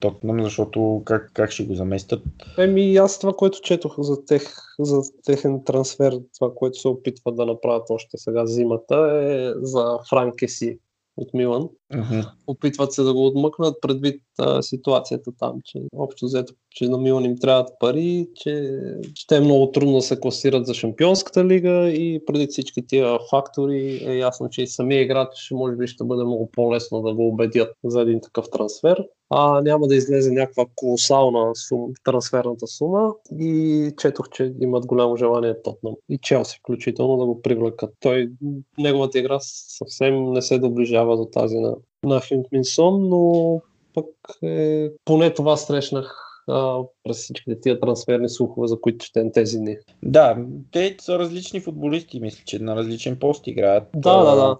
Тотнам, 0.00 0.42
защото 0.42 1.02
как, 1.04 1.30
как 1.34 1.50
ще 1.50 1.64
го 1.64 1.74
заместят. 1.74 2.22
Еми, 2.58 2.96
аз 2.96 3.18
това, 3.18 3.32
което 3.32 3.60
четох 3.62 4.00
за, 4.00 4.24
тех, 4.24 4.42
за 4.78 5.00
техен 5.24 5.64
трансфер, 5.64 6.20
това, 6.38 6.54
което 6.54 6.78
се 6.78 6.88
опитват 6.88 7.36
да 7.36 7.46
направят 7.46 7.90
още 7.90 8.18
сега 8.18 8.46
зимата, 8.46 9.22
е 9.24 9.52
за 9.62 9.98
Франкеси 10.10 10.78
от 11.16 11.34
Милан. 11.34 11.68
Мгм. 11.94 12.20
Опитват 12.46 12.92
се 12.92 13.02
да 13.02 13.14
го 13.14 13.26
отмъкнат 13.26 13.74
предвид 13.82 14.22
а, 14.38 14.62
ситуацията 14.62 15.30
там, 15.38 15.60
че 15.64 15.78
общо 15.96 16.26
взето, 16.26 16.54
че 16.70 16.88
на 16.88 16.98
Милан 16.98 17.24
им 17.24 17.38
трябват 17.38 17.68
пари, 17.80 18.28
че 18.34 18.80
ще 19.14 19.36
е 19.36 19.40
много 19.40 19.70
трудно 19.72 19.94
да 19.94 20.02
се 20.02 20.20
класират 20.20 20.66
за 20.66 20.74
Шампионската 20.74 21.44
лига 21.44 21.88
и 21.88 22.24
преди 22.26 22.46
всички 22.46 22.86
тия 22.86 23.18
фактори 23.30 24.00
е 24.06 24.16
ясно, 24.16 24.48
че 24.50 24.62
и 24.62 24.66
самия 24.66 25.02
играч 25.02 25.50
може 25.52 25.76
би 25.76 25.86
ще 25.86 26.04
бъде 26.04 26.24
много 26.24 26.50
по-лесно 26.52 27.02
да 27.02 27.14
го 27.14 27.28
убедят 27.28 27.74
за 27.84 28.00
един 28.00 28.20
такъв 28.20 28.50
трансфер. 28.50 29.04
А 29.34 29.60
няма 29.60 29.86
да 29.86 29.94
излезе 29.94 30.30
някаква 30.30 30.66
колосална 30.74 31.50
сум, 31.54 31.92
трансферната 32.04 32.66
сума 32.66 33.12
и 33.40 33.92
четох, 33.98 34.28
че 34.28 34.54
имат 34.60 34.86
голямо 34.86 35.16
желание 35.16 35.62
Тотнам 35.62 35.94
и 36.08 36.18
Челси 36.18 36.58
включително 36.58 37.16
да 37.16 37.26
го 37.26 37.42
привлекат. 37.42 37.90
Той, 38.00 38.30
неговата 38.78 39.18
игра 39.18 39.38
съвсем 39.40 40.32
не 40.32 40.42
се 40.42 40.58
доближава 40.58 41.16
до 41.16 41.24
тази 41.24 41.56
на, 41.56 41.76
на 42.04 42.20
Хинг 42.20 42.46
Минсон, 42.52 43.08
но 43.08 43.60
пък 43.94 44.06
е, 44.42 44.90
поне 45.04 45.34
това 45.34 45.56
срещнах 45.56 46.16
а, 46.48 46.78
през 47.04 47.16
всичките 47.16 47.60
тия 47.60 47.80
трансферни 47.80 48.28
слухове, 48.28 48.68
за 48.68 48.80
които 48.80 49.04
четем 49.04 49.32
тези 49.32 49.58
дни. 49.58 49.76
Да, 50.02 50.36
те 50.70 50.96
са 51.00 51.18
различни 51.18 51.60
футболисти, 51.60 52.20
мисля, 52.20 52.42
че 52.44 52.58
на 52.58 52.76
различен 52.76 53.16
пост 53.18 53.46
играят. 53.46 53.84
Да, 53.96 54.24
да, 54.24 54.36
да. 54.36 54.56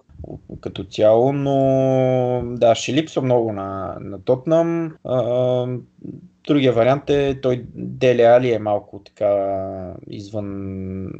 Като 0.61 0.83
цяло, 0.83 1.33
но 1.33 2.43
да, 2.45 2.75
ще 2.75 2.93
липсва 2.93 3.21
много 3.21 3.51
на, 3.51 3.97
на 4.01 4.21
Тотнам. 4.21 4.95
А, 5.03 5.67
другия 6.47 6.73
вариант 6.73 7.09
е, 7.09 7.39
той 7.41 7.65
Деле 7.75 8.23
Али 8.23 8.53
е 8.53 8.59
малко 8.59 9.01
така 9.05 9.93
извън 10.07 11.05
а, 11.05 11.11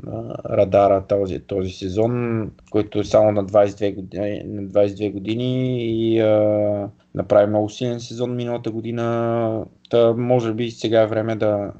радара 0.50 1.08
този, 1.08 1.40
този 1.40 1.70
сезон, 1.70 2.52
който 2.72 3.00
е 3.00 3.04
само 3.04 3.32
на 3.32 3.46
22 3.46 3.96
години, 3.96 4.44
на 4.46 4.62
22 4.62 5.12
години 5.12 5.78
и 5.86 6.20
а, 6.20 6.90
направи 7.16 7.48
много 7.48 7.70
силен 7.70 8.00
сезон 8.00 8.36
миналата 8.36 8.72
година. 8.72 9.66
Та, 9.90 10.14
може 10.14 10.54
би 10.54 10.72
сега 10.72 11.06
време 11.14 11.36
да, 11.36 11.74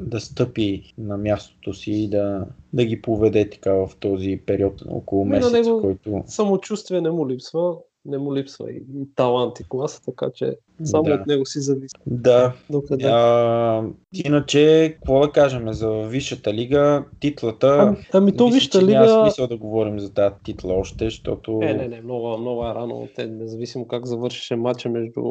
да 0.00 0.20
стъпи 0.20 0.94
на 0.98 1.16
мястото 1.16 1.74
си 1.74 1.90
и 1.92 2.08
да, 2.08 2.46
да 2.72 2.84
ги 2.84 3.02
поведе 3.02 3.50
така 3.50 3.72
в 3.72 3.90
този 4.00 4.40
период 4.46 4.82
около 4.88 5.22
Ами 5.22 5.30
на 5.30 5.36
месец, 5.36 5.52
него- 5.66 5.80
който... 5.80 6.22
Самочувствие 6.26 7.00
не 7.00 7.10
му 7.10 7.28
липсва, 7.28 7.74
не 8.04 8.18
му 8.18 8.34
липсва 8.36 8.72
и, 8.72 8.76
и 8.76 9.14
талант 9.14 9.60
и 9.60 9.64
класа, 9.68 10.02
така 10.04 10.26
че 10.34 10.56
само 10.84 11.02
Да. 11.04 11.14
от 11.14 11.26
него 11.26 11.46
си 11.46 11.60
зависи 11.60 11.94
Да, 12.06 12.52
докъде. 12.70 13.04
а, 13.04 13.84
иначе, 14.12 14.92
какво 14.94 15.20
да 15.20 15.32
кажем 15.32 15.72
за 15.72 15.90
Висшата 15.90 16.54
лига, 16.54 17.04
титлата... 17.20 17.76
Ами, 17.80 17.96
ами 18.12 18.36
то 18.36 18.50
че 18.70 18.82
лига... 18.82 19.06
Няма 19.06 19.24
смисъл 19.24 19.46
да 19.46 19.56
говорим 19.56 20.00
за 20.00 20.12
тази 20.14 20.34
титла 20.44 20.74
още, 20.74 21.04
защото... 21.04 21.52
Не, 21.52 21.74
не, 21.74 21.88
не, 21.88 22.00
много, 22.00 22.38
много 22.38 22.62
е 22.66 22.74
рано. 22.74 23.08
Те, 23.16 23.26
независимо 23.26 23.86
как 23.86 24.06
завършише 24.06 24.56
матча 24.56 24.88
между 24.88 25.22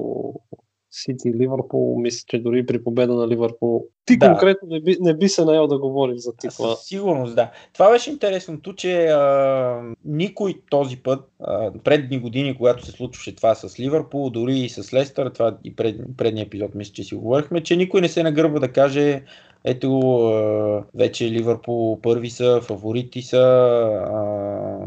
Сити 0.92 1.30
и 1.30 1.34
Ливърпул, 1.34 2.00
мисля, 2.00 2.24
че 2.28 2.40
дори 2.40 2.66
при 2.66 2.84
победа 2.84 3.14
на 3.14 3.28
Ливърпул. 3.28 3.86
Ти 4.06 4.18
Да. 4.18 4.28
конкретно 4.28 4.68
не 4.70 4.82
би, 4.82 4.98
не 5.02 5.18
би 5.18 5.30
се 5.30 5.46
наел 5.46 5.68
да 5.68 5.80
говориш 5.80 6.18
за 6.18 6.36
титла. 6.36 6.76
Със 6.76 6.86
сигурност, 6.86 7.36
да. 7.36 7.52
Това 7.74 7.92
беше 7.92 8.10
интересното, 8.10 8.76
че 8.76 9.06
а, 9.06 9.82
никой 10.06 10.56
този 10.70 10.98
път, 10.98 11.30
а, 11.40 11.72
предни 11.84 12.20
години, 12.20 12.58
когато 12.58 12.86
се 12.86 12.92
случваше 12.92 13.36
това 13.36 13.56
с 13.56 13.80
Ливърпул, 13.80 14.30
дори 14.30 14.60
и 14.60 14.70
с 14.70 14.94
Лестър, 14.94 15.30
това 15.30 15.58
и 15.64 15.76
пред, 15.76 15.96
предния 16.18 16.44
епизод, 16.44 16.76
мисля, 16.76 16.94
че 16.94 17.04
си 17.04 17.16
говорихме, 17.16 17.64
че 17.64 17.76
никой 17.76 18.02
не 18.02 18.08
се 18.08 18.24
нагърва 18.24 18.60
да 18.60 18.72
каже 18.72 19.24
ето, 19.64 20.00
а, 20.00 20.84
вече 20.96 21.32
Ливърпул 21.32 22.02
първи 22.02 22.30
са, 22.30 22.62
фаворити 22.62 23.22
са 23.22 23.38
а, 23.38 24.86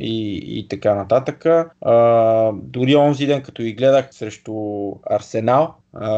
и, 0.00 0.42
и 0.58 0.68
така 0.68 0.94
нататък. 0.94 1.46
А, 1.80 2.52
дори 2.52 2.96
онзи 2.96 3.26
ден, 3.26 3.42
като 3.42 3.62
ги 3.62 3.72
гледах 3.72 4.08
срещу 4.10 4.54
Арсенал, 5.10 5.74
а, 5.92 6.10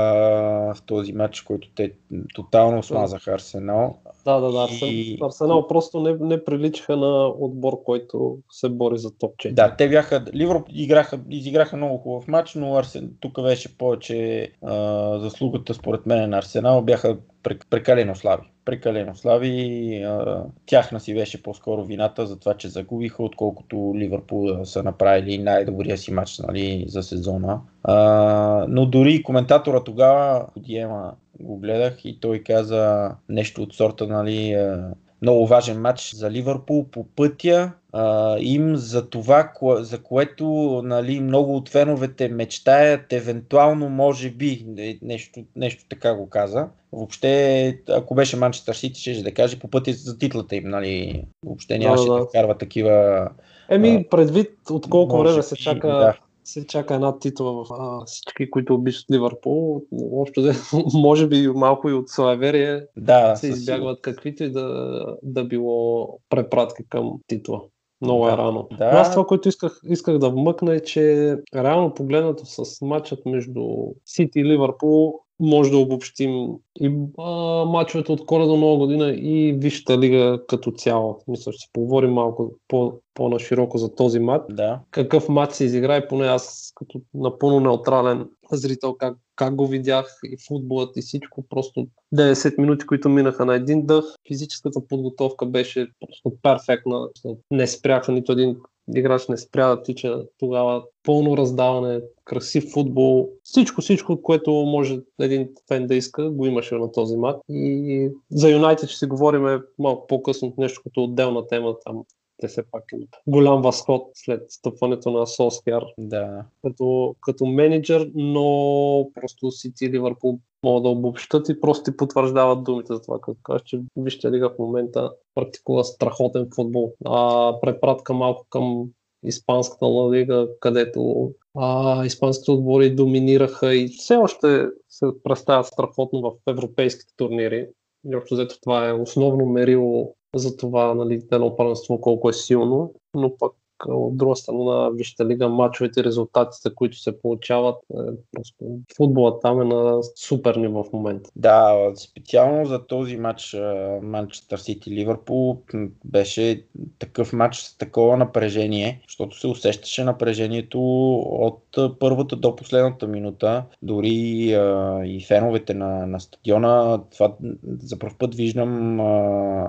в 0.74 0.76
този 0.86 1.12
матч, 1.12 1.40
който 1.40 1.68
те 1.74 1.92
тотално 2.34 2.82
смазаха 2.82 3.32
Арсенал, 3.32 3.98
Да, 4.24 4.40
да, 4.40 4.52
да. 4.52 4.64
Арсен... 4.64 4.88
И- 4.88 5.18
Арсенал 5.22 5.66
просто 5.66 6.00
не, 6.00 6.16
не 6.20 6.44
приличаха 6.44 6.96
на 6.96 7.26
отбор, 7.26 7.82
който 7.84 8.38
се 8.50 8.68
бори 8.68 8.98
за 8.98 9.10
топ 9.18 9.36
4. 9.36 9.52
Да, 9.52 9.76
те 9.76 9.88
бяха. 9.88 10.24
Ливърпул 10.34 10.72
играха, 10.74 11.20
изиграха 11.30 11.76
много 11.76 11.98
хубав 11.98 12.28
матч, 12.28 12.54
но 12.54 12.76
Арсен, 12.76 13.10
тук 13.20 13.42
беше 13.42 13.78
повече 13.78 14.48
а, 14.62 15.18
заслугата, 15.18 15.74
според 15.74 16.06
мен, 16.06 16.30
на 16.30 16.38
Арсенал. 16.38 16.82
Бяха 16.82 17.16
прек- 17.42 17.66
прекалено 17.70 18.14
слаби. 18.14 18.42
Прекалено 18.64 19.14
слаби. 19.14 20.02
А, 20.06 20.44
тяхна 20.66 21.00
си 21.00 21.14
беше 21.14 21.42
по-скоро 21.42 21.84
вината 21.84 22.26
за 22.26 22.38
това, 22.38 22.54
че 22.54 22.68
загубиха, 22.68 23.22
отколкото 23.22 23.92
Ливърпул 23.96 24.64
са 24.64 24.82
направили 24.82 25.38
най-добрия 25.38 25.98
си 25.98 26.12
матч 26.12 26.38
нали, 26.38 26.84
за 26.88 27.02
сезона. 27.02 27.60
А, 27.82 28.66
но 28.68 28.86
дори 28.86 29.22
коментатора 29.22 29.84
тогава, 29.84 30.46
Диема, 30.56 31.12
го 31.40 31.56
гледах 31.56 32.04
и 32.04 32.20
той 32.20 32.38
каза 32.38 33.10
нещо 33.28 33.62
от 33.62 33.74
сорта, 33.74 34.06
нали, 34.06 34.52
а, 34.52 34.90
много 35.22 35.46
важен 35.46 35.80
матч 35.80 36.14
за 36.14 36.30
Ливърпул 36.30 36.86
по 36.90 37.04
пътя 37.16 37.72
а, 37.92 38.36
им 38.40 38.76
за 38.76 39.10
това, 39.10 39.52
кое, 39.54 39.84
за 39.84 40.02
което 40.02 40.44
нали, 40.84 41.20
много 41.20 41.56
от 41.56 41.68
феновете 41.68 42.28
мечтаят, 42.28 43.12
евентуално 43.12 43.88
може 43.88 44.30
би, 44.30 44.64
не- 44.68 44.98
нещо, 45.02 45.40
нещо 45.56 45.84
така 45.88 46.14
го 46.14 46.28
каза. 46.28 46.68
Въобще, 46.92 47.78
ако 47.88 48.14
беше 48.14 48.36
Манчестър 48.36 48.74
Сити, 48.74 49.00
ще 49.00 49.22
да 49.22 49.34
каже 49.34 49.58
по 49.58 49.68
пътя 49.68 49.92
за 49.92 50.18
титлата 50.18 50.56
им, 50.56 50.68
нали, 50.68 51.24
въобще 51.44 51.78
нямаше 51.78 52.04
да, 52.04 52.12
да. 52.12 52.18
да 52.18 52.26
вкарва 52.26 52.58
такива. 52.58 53.28
Еми, 53.68 54.06
предвид 54.10 54.50
от 54.70 54.90
колко 54.90 55.16
може 55.16 55.30
време 55.30 55.42
се 55.42 55.56
чака 55.56 55.88
да. 55.88 56.18
Се 56.50 56.66
чака 56.66 56.94
една 56.94 57.18
титла 57.18 57.52
в 57.52 57.66
а, 57.70 58.04
всички, 58.06 58.50
които 58.50 58.74
обичат 58.74 59.10
Ливърпул. 59.12 59.82
Общо 60.12 60.42
може 60.94 61.28
би 61.28 61.48
малко 61.48 61.88
и 61.88 61.92
от 61.92 62.08
славерие 62.08 62.86
Да, 62.96 63.36
се 63.36 63.48
избягват 63.48 64.00
каквито 64.00 64.44
и 64.44 64.50
да, 64.50 65.06
да 65.22 65.44
било 65.44 66.18
препратки 66.28 66.82
към 66.88 67.12
титла. 67.26 67.62
Много 68.02 68.28
е 68.28 68.30
Да. 68.30 68.36
рано. 68.36 68.68
Да. 68.78 68.92
Но 68.92 68.98
аз 68.98 69.10
това, 69.10 69.26
което 69.26 69.48
исках, 69.48 69.80
исках 69.84 70.18
да 70.18 70.30
вмъкна 70.30 70.74
е, 70.74 70.80
че 70.80 71.36
реално 71.54 71.94
погледнато 71.94 72.46
с 72.46 72.80
матчът 72.80 73.26
между 73.26 73.64
Сити 74.04 74.40
и 74.40 74.44
Ливърпул 74.44 75.20
може 75.40 75.70
да 75.70 75.78
обобщим 75.78 76.46
и 76.80 76.90
а, 77.18 77.30
матчовете 77.64 78.12
от 78.12 78.26
коледа 78.26 78.56
нова 78.56 78.76
година 78.76 79.10
и 79.10 79.52
Висшата 79.52 79.98
лига 79.98 80.40
като 80.48 80.70
цяло. 80.70 81.18
Мисля, 81.28 81.52
ще 81.52 81.66
се 81.66 81.72
поговорим 81.72 82.10
малко 82.10 82.52
по, 82.68 82.92
по-нашироко 83.14 83.78
за 83.78 83.94
този 83.94 84.18
матч. 84.18 84.44
Да. 84.50 84.80
Какъв 84.90 85.28
матч 85.28 85.52
се 85.52 85.64
изигра 85.64 85.96
и 85.96 86.08
поне 86.08 86.26
аз 86.26 86.72
като 86.74 87.00
напълно 87.14 87.60
неутрален 87.60 88.26
зрител 88.52 88.94
как, 88.94 89.16
как 89.36 89.54
го 89.54 89.66
видях 89.66 90.20
и 90.24 90.36
футболът 90.48 90.96
и 90.96 91.00
всичко. 91.00 91.44
Просто 91.48 91.86
90 92.14 92.60
минути, 92.60 92.86
които 92.86 93.08
минаха 93.08 93.44
на 93.44 93.54
един 93.54 93.86
дъх. 93.86 94.04
Физическата 94.28 94.80
подготовка 94.88 95.46
беше 95.46 95.88
просто 96.00 96.38
перфектна. 96.42 97.08
Не 97.50 97.66
спряха 97.66 98.12
нито 98.12 98.32
един 98.32 98.56
играч 98.94 99.28
не 99.28 99.36
спря 99.36 99.68
да 99.68 99.82
тича 99.82 100.24
тогава. 100.38 100.82
Пълно 101.04 101.36
раздаване, 101.36 102.00
красив 102.24 102.72
футбол, 102.72 103.30
всичко, 103.42 103.80
всичко, 103.80 104.22
което 104.22 104.50
може 104.50 105.00
един 105.20 105.48
фен 105.68 105.86
да 105.86 105.94
иска, 105.94 106.30
го 106.30 106.46
имаше 106.46 106.74
на 106.74 106.92
този 106.92 107.16
матч. 107.16 107.38
И 107.48 108.08
за 108.30 108.50
Юнайтед 108.50 108.88
ще 108.88 108.98
си 108.98 109.06
говорим 109.06 109.60
малко 109.78 110.06
по-късно, 110.06 110.54
нещо 110.58 110.80
като 110.84 111.04
отделна 111.04 111.46
тема 111.46 111.74
там. 111.84 112.02
Те 112.40 112.48
все 112.48 112.62
пак 112.70 112.84
имат 112.92 113.08
голям 113.26 113.62
възход 113.62 114.10
след 114.14 114.50
стъпването 114.50 115.10
на 115.10 115.26
Солскияр 115.26 115.84
Да. 115.98 116.44
като, 116.62 117.14
като 117.20 117.46
менеджер, 117.46 118.10
но 118.14 119.10
просто 119.14 119.50
Сити 119.50 119.84
и 119.84 119.90
Ливърпул 119.90 120.38
могат 120.62 120.82
да 120.82 120.88
обобщат 120.88 121.48
и 121.48 121.60
просто 121.60 121.90
ти 121.90 121.96
потвърждават 121.96 122.64
думите 122.64 122.94
за 122.94 123.02
това, 123.02 123.18
като 123.20 123.38
кажеш, 123.42 123.62
че 123.62 123.80
Вижте 123.96 124.30
лига 124.30 124.50
в 124.50 124.58
момента 124.58 125.12
практикува 125.34 125.84
страхотен 125.84 126.48
футбол. 126.54 126.94
А, 127.04 127.54
препратка 127.60 128.14
малко 128.14 128.46
към 128.50 128.88
Испанската 129.24 129.86
лига, 129.86 130.48
където 130.60 131.30
а, 131.56 132.04
испанските 132.06 132.50
отбори 132.50 132.94
доминираха 132.94 133.74
и 133.74 133.88
все 133.88 134.16
още 134.16 134.66
се 134.88 135.06
представят 135.24 135.66
страхотно 135.66 136.20
в 136.20 136.32
европейските 136.48 137.12
турнири. 137.16 137.68
И 138.10 138.16
общо 138.16 138.34
взето 138.34 138.60
това 138.60 138.88
е 138.88 138.92
основно 138.92 139.46
мерило 139.46 140.14
за 140.34 140.56
това 140.56 140.94
нали, 140.94 141.22
едно 141.32 141.56
първенство 141.56 142.00
колко 142.00 142.28
е 142.28 142.32
силно, 142.32 142.94
но 143.14 143.36
пък 143.38 143.52
от 143.88 144.16
друга 144.16 144.36
страна, 144.36 144.90
вижте 144.90 145.24
лига, 145.24 145.48
мачовете, 145.48 146.04
резултатите, 146.04 146.74
които 146.74 146.98
се 146.98 147.20
получават, 147.20 147.76
е, 147.94 147.96
просто 148.32 148.64
футболът 148.96 149.42
там 149.42 149.60
е 149.60 149.64
на 149.64 150.02
супер 150.16 150.54
ниво 150.56 150.84
в 150.84 150.92
момента. 150.92 151.30
Да, 151.36 151.92
специално 151.94 152.66
за 152.66 152.86
този 152.86 153.16
матч 153.16 153.56
Манчестър 154.02 154.58
Сити 154.58 154.90
Ливърпул 154.90 155.58
беше 156.04 156.64
такъв 156.98 157.32
матч 157.32 157.56
с 157.56 157.78
такова 157.78 158.16
напрежение, 158.16 159.00
защото 159.08 159.40
се 159.40 159.46
усещаше 159.46 160.04
напрежението 160.04 160.80
от 161.18 161.62
първата 161.98 162.36
до 162.36 162.56
последната 162.56 163.06
минута. 163.06 163.64
Дори 163.82 164.52
а, 164.52 165.00
и 165.04 165.24
феновете 165.24 165.74
на, 165.74 166.06
на 166.06 166.20
стадиона, 166.20 167.00
това 167.12 167.34
за 167.82 167.98
първ 167.98 168.14
път 168.18 168.34
виждам 168.34 169.00
а, 169.00 169.66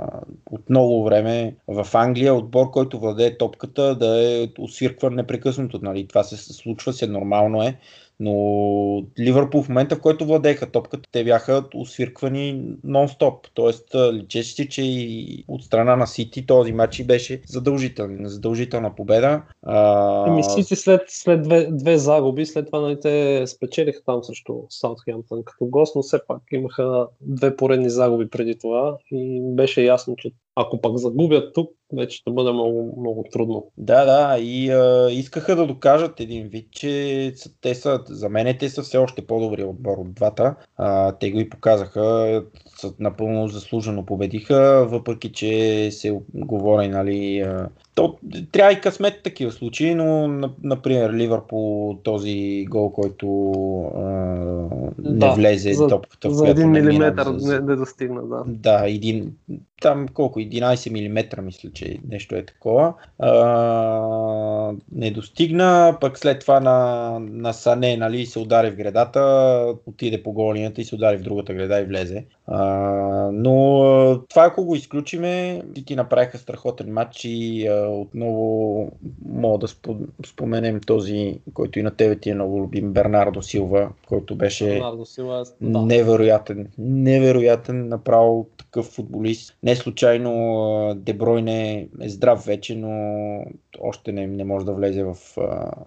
от 0.51 0.69
много 0.69 1.03
време 1.03 1.55
в 1.67 1.87
Англия 1.93 2.35
отбор, 2.35 2.71
който 2.71 2.99
владее 2.99 3.37
топката 3.37 3.95
да 4.01 4.43
е 4.43 4.47
освиркван 4.59 5.15
непрекъснато. 5.15 5.79
Нали? 5.81 6.07
Това 6.07 6.23
се 6.23 6.37
случва, 6.37 6.93
се 6.93 7.07
нормално 7.07 7.63
е. 7.63 7.77
Но 8.23 9.05
Ливърпул 9.19 9.63
в 9.63 9.69
момента, 9.69 9.95
в 9.95 10.01
който 10.01 10.25
владееха 10.25 10.71
топката, 10.71 11.09
те 11.11 11.23
бяха 11.23 11.63
освирквани 11.75 12.63
нон-стоп. 12.85 13.47
Тоест, 13.53 13.95
личеше 14.13 14.53
си, 14.53 14.69
че 14.69 14.81
и 14.83 15.43
от 15.47 15.63
страна 15.63 15.95
на 15.95 16.07
Сити 16.07 16.45
този 16.45 16.73
матч 16.73 16.99
и 16.99 17.03
беше 17.03 17.41
задължителен. 17.47 18.19
Задължителна 18.23 18.95
победа. 18.95 19.41
А, 19.63 20.23
Ами 20.27 20.43
Сити 20.43 20.75
след, 20.75 21.01
след 21.07 21.41
две, 21.41 21.67
две 21.71 21.97
загуби, 21.97 22.45
след 22.45 22.65
това 22.65 22.79
нали, 22.79 22.99
те 22.99 23.43
спечелиха 23.47 24.01
там 24.05 24.23
срещу 24.23 24.53
Саутхемптън 24.69 25.43
като 25.43 25.65
гост, 25.65 25.95
но 25.95 26.01
все 26.01 26.19
пак 26.27 26.41
имаха 26.51 27.07
две 27.21 27.55
поредни 27.55 27.89
загуби 27.89 28.29
преди 28.29 28.57
това 28.57 28.97
и 29.11 29.41
беше 29.43 29.83
ясно, 29.83 30.15
че 30.15 30.31
ако 30.55 30.81
пък 30.81 30.97
загубят 30.97 31.53
тук, 31.53 31.71
вече 31.97 32.17
ще 32.17 32.31
бъде 32.31 32.51
много, 32.51 32.95
много 32.99 33.25
трудно. 33.31 33.67
Да, 33.77 34.05
да, 34.05 34.39
и 34.39 34.71
а, 34.71 35.09
искаха 35.11 35.55
да 35.55 35.67
докажат 35.67 36.19
един 36.19 36.47
вид, 36.47 36.67
че 36.71 37.33
те 37.61 37.75
са, 37.75 37.99
за 38.07 38.29
мен 38.29 38.57
те 38.59 38.69
са 38.69 38.81
все 38.81 38.97
още 38.97 39.27
по-добри 39.27 39.63
отбор 39.63 39.97
от 39.97 40.13
двата. 40.13 40.55
А, 40.77 41.11
те 41.11 41.31
го 41.31 41.39
и 41.39 41.49
показаха, 41.49 42.43
напълно 42.99 43.47
заслужено 43.47 44.05
победиха, 44.05 44.87
въпреки 44.89 45.31
че 45.31 45.89
се 45.91 46.19
говори, 46.33 46.87
нали, 46.87 47.47
то, 47.95 48.17
трябва 48.51 48.73
и 48.73 48.81
късмет 48.81 49.23
такива 49.23 49.51
случаи, 49.51 49.95
но, 49.95 50.27
на- 50.27 50.49
например, 50.63 51.13
Ливърпул 51.13 51.97
този 52.03 52.65
гол, 52.69 52.91
който 52.91 53.27
а, 53.95 54.09
не 55.01 55.19
Да, 55.19 55.29
влезе 55.29 55.73
за- 55.73 55.87
топката, 55.87 56.29
в 56.29 56.33
За 56.33 56.47
един 56.49 56.71
милиметър 56.71 57.25
не, 57.41 57.59
не 57.59 57.75
достигна, 57.75 58.21
да. 58.23 58.43
да, 58.47 58.83
един, 58.87 59.33
там 59.81 60.07
колко, 60.07 60.39
11 60.39 60.89
мм 60.89 61.41
мисля, 61.41 61.69
че 61.73 61.97
нещо 62.09 62.35
е 62.35 62.45
такова. 62.45 62.93
А, 63.19 63.31
не 64.91 65.11
достигна, 65.11 65.97
пък 66.01 66.17
след 66.17 66.39
това 66.39 66.59
на, 66.59 67.09
на 67.21 67.53
Сане 67.53 67.97
нали, 67.97 68.25
се 68.25 68.39
удари 68.39 68.71
в 68.71 68.75
гредата, 68.75 69.21
отиде 69.85 70.23
по 70.23 70.31
голинията 70.31 70.81
и 70.81 70.85
се 70.85 70.95
удари 70.95 71.17
в 71.17 71.21
другата 71.21 71.53
греда 71.53 71.79
и 71.79 71.85
влезе. 71.85 72.25
А, 72.47 72.65
но 73.33 73.51
това 74.29 74.45
ако 74.45 74.65
го 74.65 74.75
изключиме, 74.75 75.61
ти 75.85 75.95
направиха 75.95 76.37
страхотен 76.37 76.93
матч 76.93 77.21
и 77.23 77.67
а, 77.67 77.80
отново 77.89 78.91
мога 79.25 79.57
да 79.57 79.67
спо- 79.67 80.07
споменем 80.25 80.81
този, 80.85 81.39
който 81.53 81.79
и 81.79 81.83
на 81.83 81.91
тебе 81.91 82.15
ти 82.15 82.29
е 82.29 82.35
много 82.35 82.61
любим, 82.61 82.93
Бернардо 82.93 83.41
Силва, 83.41 83.89
който 84.07 84.35
беше 84.35 84.65
Бернардо 84.65 85.05
Силва, 85.05 85.43
да. 85.61 85.81
Невероятен, 85.81 86.67
невероятен, 86.77 87.87
направо 87.87 88.47
такъв 88.57 88.85
футболист. 88.85 89.57
Не 89.63 89.75
случайно 89.75 90.93
Дебройне 90.95 91.87
е 92.01 92.09
здрав 92.09 92.45
вече, 92.45 92.75
но 92.75 93.45
още 93.79 94.11
не, 94.11 94.27
не 94.27 94.43
може 94.43 94.65
да 94.65 94.73
влезе 94.73 95.03
в... 95.03 95.15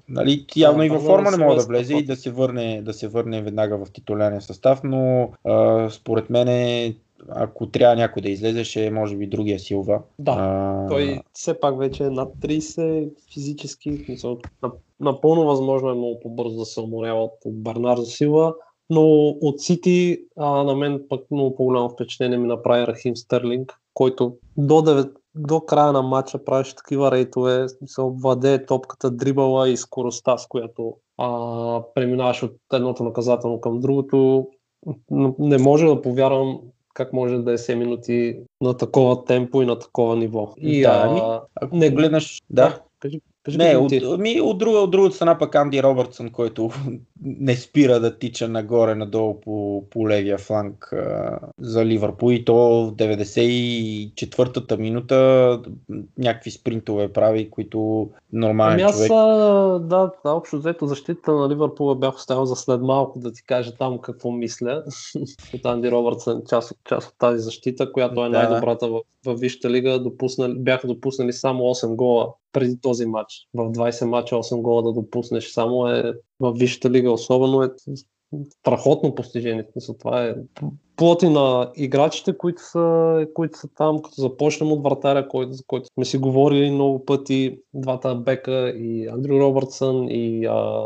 Нали, 0.09 0.46
явно 0.57 0.78
Да, 0.78 0.87
и 0.87 0.88
във 0.88 1.02
форма 1.02 1.30
не 1.30 1.44
може 1.44 1.59
да 1.59 1.66
влезе 1.66 1.94
и 1.94 2.04
да 2.04 2.16
се 2.16 2.30
върне, 2.30 2.83
да 2.83 2.92
се 2.92 3.09
върне 3.09 3.42
веднага 3.42 3.85
в 3.85 3.92
титулярния 3.92 4.40
състав, 4.40 4.80
но 4.85 5.30
а, 5.44 5.90
според 5.90 6.30
мен 6.30 6.48
ако 7.28 7.66
трябва 7.70 7.96
някой 7.96 8.22
да 8.22 8.28
излезе, 8.28 8.64
ще 8.64 8.87
е 8.87 8.90
може 8.90 9.16
би 9.16 9.26
другия 9.26 9.58
Силва. 9.58 10.02
Да, 10.18 10.37
а, 10.38 10.88
Той 10.88 11.20
все 11.32 11.60
пак 11.60 11.78
вече 11.78 12.04
е 12.04 12.10
над 12.10 12.34
30 12.40 13.10
физически. 13.32 14.16
Напълно 15.00 15.44
възможно 15.44 15.90
е 15.90 15.94
много 15.94 16.20
по-бързо 16.20 16.58
да 16.58 16.64
се 16.64 16.80
уморява 16.80 17.22
от 17.24 17.38
Бернардо 17.46 18.04
Сила, 18.04 18.54
но 18.90 19.02
от 19.28 19.60
Сити 19.60 20.18
а, 20.37 20.64
на 20.64 20.74
мен 20.74 21.02
пък 21.08 21.30
много 21.30 21.56
по-голямо 21.56 21.88
впечатление 21.88 22.38
ми 22.38 22.48
направи 22.48 22.87
Рахим 22.87 23.16
Стерлинг, 23.16 23.72
който 23.94 24.37
до, 24.56 24.74
9, 24.74 25.12
до 25.34 25.60
края 25.60 25.92
на 25.92 26.02
матча 26.02 26.44
правеше 26.44 26.76
такива 26.76 27.10
рейтове, 27.10 27.66
се 27.68 28.02
владее 28.02 28.66
топката, 28.66 29.10
дрибала 29.10 29.68
и 29.68 29.76
скоростта, 29.76 30.38
с 30.38 30.46
която 30.46 30.94
а, 31.18 31.82
преминаваш 31.94 32.42
от 32.42 32.56
едното 32.72 33.04
наказателно 33.04 33.60
към 33.60 33.80
другото. 33.80 34.48
Не 35.38 35.58
може 35.58 35.87
да 35.87 36.02
повярвам 36.02 36.60
как 36.94 37.12
може 37.12 37.38
да 37.38 37.52
е 37.52 37.59
7 37.59 37.74
минути 37.74 38.37
на 38.61 38.76
такова 38.76 39.24
темпо 39.24 39.62
и 39.62 39.66
на 39.66 39.78
такова 39.78 40.16
ниво. 40.16 40.54
И, 40.59 40.83
Да, 40.83 40.88
а, 40.88 41.02
ами, 41.09 41.20
Ако 41.54 41.76
не- 41.76 41.90
гледаш... 41.90 42.42
Да. 42.50 42.80
Кажи, 42.98 43.20
кажи 43.44 43.59
Не, 43.59 43.76
от, 43.76 44.20
ми, 44.20 44.40
от, 44.40 44.59
друга, 44.59 44.78
от 44.78 44.90
другата 44.90 45.16
страна 45.16 45.38
пък 45.38 45.54
Анди 45.54 45.83
Робъртсън, 45.83 46.30
който 46.30 46.70
не 47.24 47.57
спира 47.57 48.00
да 48.00 48.18
тича 48.18 48.48
нагоре-надолу 48.48 49.40
по, 49.40 49.85
по 49.90 50.09
левия 50.09 50.38
фланг 50.38 50.92
а, 50.92 51.38
за 51.59 51.85
Ливърпул 51.85 52.33
и 52.33 52.44
то 52.44 52.54
в 52.54 52.92
94-та 52.92 54.76
минута 54.76 55.61
някакви 56.18 56.50
спринтове 56.50 57.12
прави, 57.12 57.50
които 57.50 58.11
нормален 58.33 58.72
Ами 58.72 58.83
аз, 58.83 58.96
човек... 58.96 59.09
да, 59.88 60.11
да, 60.24 60.30
общо 60.30 60.59
взето 60.59 60.87
защита 60.87 61.33
на 61.33 61.48
Ливърпул 61.48 61.94
бях 61.94 62.14
оставил 62.14 62.44
за 62.44 62.57
след 62.57 62.80
малко 62.80 63.18
да 63.18 63.33
ти 63.33 63.44
кажа 63.44 63.74
там 63.74 63.98
какво 63.98 64.30
мисля. 64.30 64.85
От 65.54 65.66
Анди 65.66 65.90
Робъртсън, 65.90 66.42
част, 66.48 66.72
част 66.88 67.09
от 67.09 67.14
тази 67.18 67.42
защита, 67.42 67.92
която 67.92 68.24
е 68.24 68.28
Да. 68.28 68.38
най-добрата 68.38 68.88
в, 68.88 69.00
в 69.24 69.34
Висшата 69.34 69.70
лига. 69.70 69.98
Допуснали, 69.98 70.54
бяха 70.58 70.87
допуснали 70.87 71.32
само 71.32 71.62
8 71.64 71.94
гола 71.94 72.34
преди 72.52 72.80
този 72.80 73.06
матч. 73.06 73.48
В 73.54 73.72
20 73.72 74.04
матча 74.04 74.34
8 74.34 74.60
гола 74.60 74.82
да 74.82 74.92
допуснеш 74.92 75.50
само 75.50 75.88
е 75.88 76.14
в 76.40 76.52
Висшата 76.52 76.90
лига 76.90 77.12
особено 77.12 77.62
е 77.62 77.70
страхотно 78.60 79.14
постижение. 79.14 79.66
Това 80.00 80.24
е 80.24 80.34
плоти 80.96 81.28
на 81.28 81.72
играчите, 81.76 82.38
които 82.38 82.62
са, 82.62 83.26
които 83.34 83.58
са 83.58 83.68
там, 83.68 84.02
като 84.02 84.20
започнем 84.20 84.72
от 84.72 84.82
вратаря, 84.82 85.28
който, 85.28 85.52
за 85.52 85.62
който 85.66 85.88
сме 85.94 86.04
си 86.04 86.18
говорили 86.18 86.70
много 86.70 87.04
пъти, 87.04 87.58
двата 87.74 88.14
бека 88.14 88.68
и 88.68 89.06
Андрю 89.06 89.40
Робъртсън 89.40 90.06
и 90.10 90.46
а, 90.46 90.82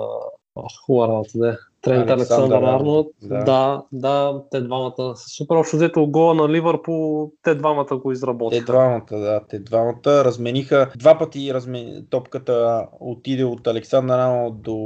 хубава 0.87 1.09
работа, 1.09 1.39
да. 1.39 1.59
Трент 1.89 2.11
Александър 2.11 2.63
Арнолд. 2.63 3.07
Да. 3.23 3.45
да, 3.45 3.83
да, 3.93 4.43
те 4.51 4.61
двамата. 4.61 5.15
Супер 5.17 5.55
общо 5.55 5.77
взето 5.77 6.07
гола 6.07 6.35
на 6.35 6.49
Ливърпул, 6.49 7.33
те 7.43 7.55
двамата 7.55 7.97
го 8.03 8.13
изработиха. 8.13 8.67
Те 8.67 8.73
двамата, 8.73 9.07
да, 9.11 9.41
те 9.49 9.59
двамата 9.59 10.25
размениха. 10.25 10.91
Два 10.97 11.19
пъти 11.19 11.55
размен... 11.55 12.07
топката 12.11 12.87
отиде 13.01 13.45
от 13.45 13.67
Александър 13.67 14.19
Арнолд 14.19 14.63
до 14.63 14.77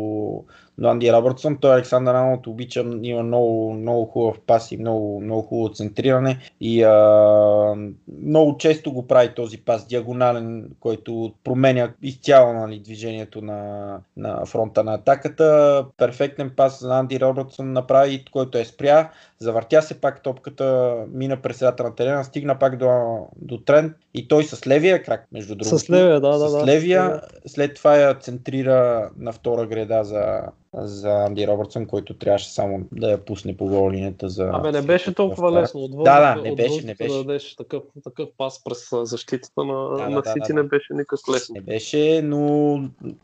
до 0.78 0.88
Анди 0.88 1.12
Робъртсън. 1.12 1.56
Той 1.60 1.74
Александър 1.74 2.14
Арнолд 2.14 2.46
обича, 2.46 2.84
има 3.02 3.22
много, 3.22 3.74
много 3.74 4.04
хубав 4.04 4.40
пас 4.46 4.72
и 4.72 4.76
много, 4.76 5.20
много 5.20 5.42
хубаво 5.42 5.74
центриране 5.74 6.38
и 6.60 6.82
а, 6.82 7.74
много 8.22 8.56
често 8.58 8.92
го 8.92 9.06
прави 9.06 9.34
този 9.34 9.58
пас 9.58 9.86
диагонален, 9.86 10.70
който 10.80 11.32
променя 11.44 11.92
изцяло 12.02 12.52
нали, 12.52 12.78
движението 12.78 13.42
на, 13.42 13.98
на 14.16 14.46
фронта 14.46 14.84
на 14.84 14.94
атаката. 14.94 15.84
Перфектен 15.96 16.50
пас 16.56 16.80
за 16.80 16.98
Анди 16.98 17.20
Робъртсън 17.20 17.72
направи, 17.72 18.24
който 18.32 18.58
е 18.58 18.64
спря, 18.64 19.10
завъртя 19.38 19.82
се 19.82 20.00
пак 20.00 20.22
топката, 20.22 20.96
мина 21.12 21.36
през 21.36 21.56
средата 21.56 21.82
на 21.82 21.94
терена, 21.94 22.24
стигна 22.24 22.58
пак 22.58 22.76
до, 22.76 23.18
до 23.36 23.58
Трент 23.58 23.92
и 24.14 24.28
той 24.28 24.44
с 24.44 24.66
левия 24.66 25.02
крак, 25.02 25.26
между 25.32 25.54
другото. 25.54 25.78
С 25.78 25.90
левия, 25.90 26.20
да, 26.20 26.38
да. 26.38 26.48
С 26.48 26.66
левия, 26.66 27.20
след 27.46 27.74
това 27.74 27.96
я 27.96 28.14
центрира 28.14 29.10
на 29.18 29.32
втора 29.32 29.66
греда 29.66 30.04
за, 30.04 30.42
за 30.74 31.10
Анди 31.10 31.46
Робъртсън, 31.46 31.86
който 31.86 32.14
трябваше 32.14 32.52
само 32.52 32.80
да 32.92 33.10
я 33.10 33.24
пусне 33.24 33.56
по 33.56 33.66
гол 33.66 33.90
линията 33.90 34.28
за... 34.28 34.50
Абе, 34.52 34.72
не 34.72 34.82
беше 34.82 35.14
толкова 35.14 35.60
лесно. 35.60 35.80
Отвън, 35.80 36.04
да, 36.04 36.34
да, 36.34 36.42
не 36.42 36.54
беше, 36.54 36.86
не 36.86 36.94
беше. 36.94 37.12
Да 37.12 37.24
дадеш 37.24 37.56
такъв, 37.56 37.82
такъв 38.04 38.28
пас 38.38 38.64
през 38.64 38.88
защитата 38.92 39.64
на, 39.64 39.88
да, 39.88 40.08
на 40.08 40.22
да, 40.22 40.30
Сити, 40.30 40.52
да, 40.52 40.54
не 40.54 40.62
беше 40.62 40.94
никак 40.94 41.18
лесно. 41.34 41.54
Не 41.54 41.60
беше, 41.60 42.20
но 42.24 42.80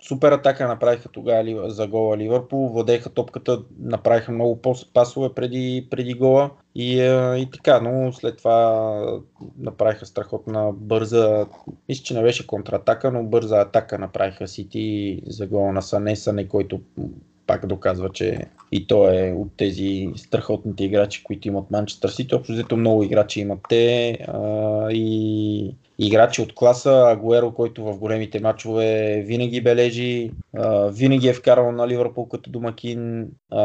супер 0.08 0.32
атака 0.32 0.68
направиха 0.68 1.08
тогава 1.08 1.70
за 1.70 1.86
гола 1.86 2.16
Ливърпул, 2.16 2.68
владееха 2.68 3.10
топката, 3.10 3.62
направиха 3.80 4.32
много 4.32 4.60
пасове 4.94 5.28
преди, 5.34 5.88
преди 5.90 6.14
гола 6.14 6.50
и, 6.78 6.98
и 7.42 7.48
така, 7.52 7.80
но 7.80 8.12
след 8.12 8.36
това 8.36 9.20
направиха 9.58 10.06
страхотна 10.06 10.72
бърза, 10.72 11.46
мисля, 11.88 12.02
че 12.02 12.14
не 12.14 12.22
беше 12.22 12.46
контратака, 12.46 13.10
но 13.10 13.24
бърза 13.24 13.60
атака 13.60 13.98
направиха 13.98 14.48
Сити 14.48 15.20
за 15.26 15.46
гола 15.46 15.72
на 15.72 15.82
Сане, 15.82 16.16
Сане, 16.16 16.48
който 16.48 16.80
пак 17.46 17.66
доказва, 17.66 18.10
че 18.12 18.46
и 18.72 18.86
той 18.86 19.28
е 19.28 19.32
от 19.32 19.48
тези 19.56 20.08
страхотните 20.16 20.84
играчи, 20.84 21.22
които 21.24 21.48
имат 21.48 21.70
Манчестър 21.70 22.08
Сити. 22.08 22.34
Общо 22.34 22.52
взето 22.52 22.76
много 22.76 23.02
играчи 23.02 23.40
имат 23.40 23.58
те 23.68 24.18
а, 24.28 24.92
и 24.92 25.74
играчи 25.98 26.42
от 26.42 26.54
класа. 26.54 27.04
Агуеро, 27.06 27.54
който 27.54 27.84
в 27.84 27.98
големите 27.98 28.40
матчове 28.40 29.22
винаги 29.26 29.60
бележи, 29.60 30.30
а, 30.56 30.86
винаги 30.86 31.28
е 31.28 31.32
вкарал 31.32 31.72
на 31.72 31.88
Ливърпул 31.88 32.28
като 32.28 32.50
домакин 32.50 33.28
а, 33.50 33.62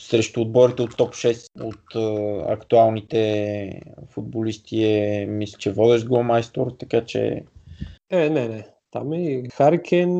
срещу 0.00 0.40
отборите 0.40 0.82
от 0.82 0.96
топ 0.96 1.14
6 1.14 1.46
от 1.60 1.94
а, 1.94 2.52
актуалните 2.52 3.80
футболисти 4.10 4.84
е, 4.84 5.26
мисля, 5.26 5.58
че 5.58 5.72
водещ 5.72 6.06
голмайстор, 6.06 6.72
така 6.78 7.04
че 7.04 7.42
е, 8.10 8.30
не, 8.30 8.48
не. 8.48 8.66
Там 8.92 9.12
и 9.12 9.48
Харикен 9.52 10.10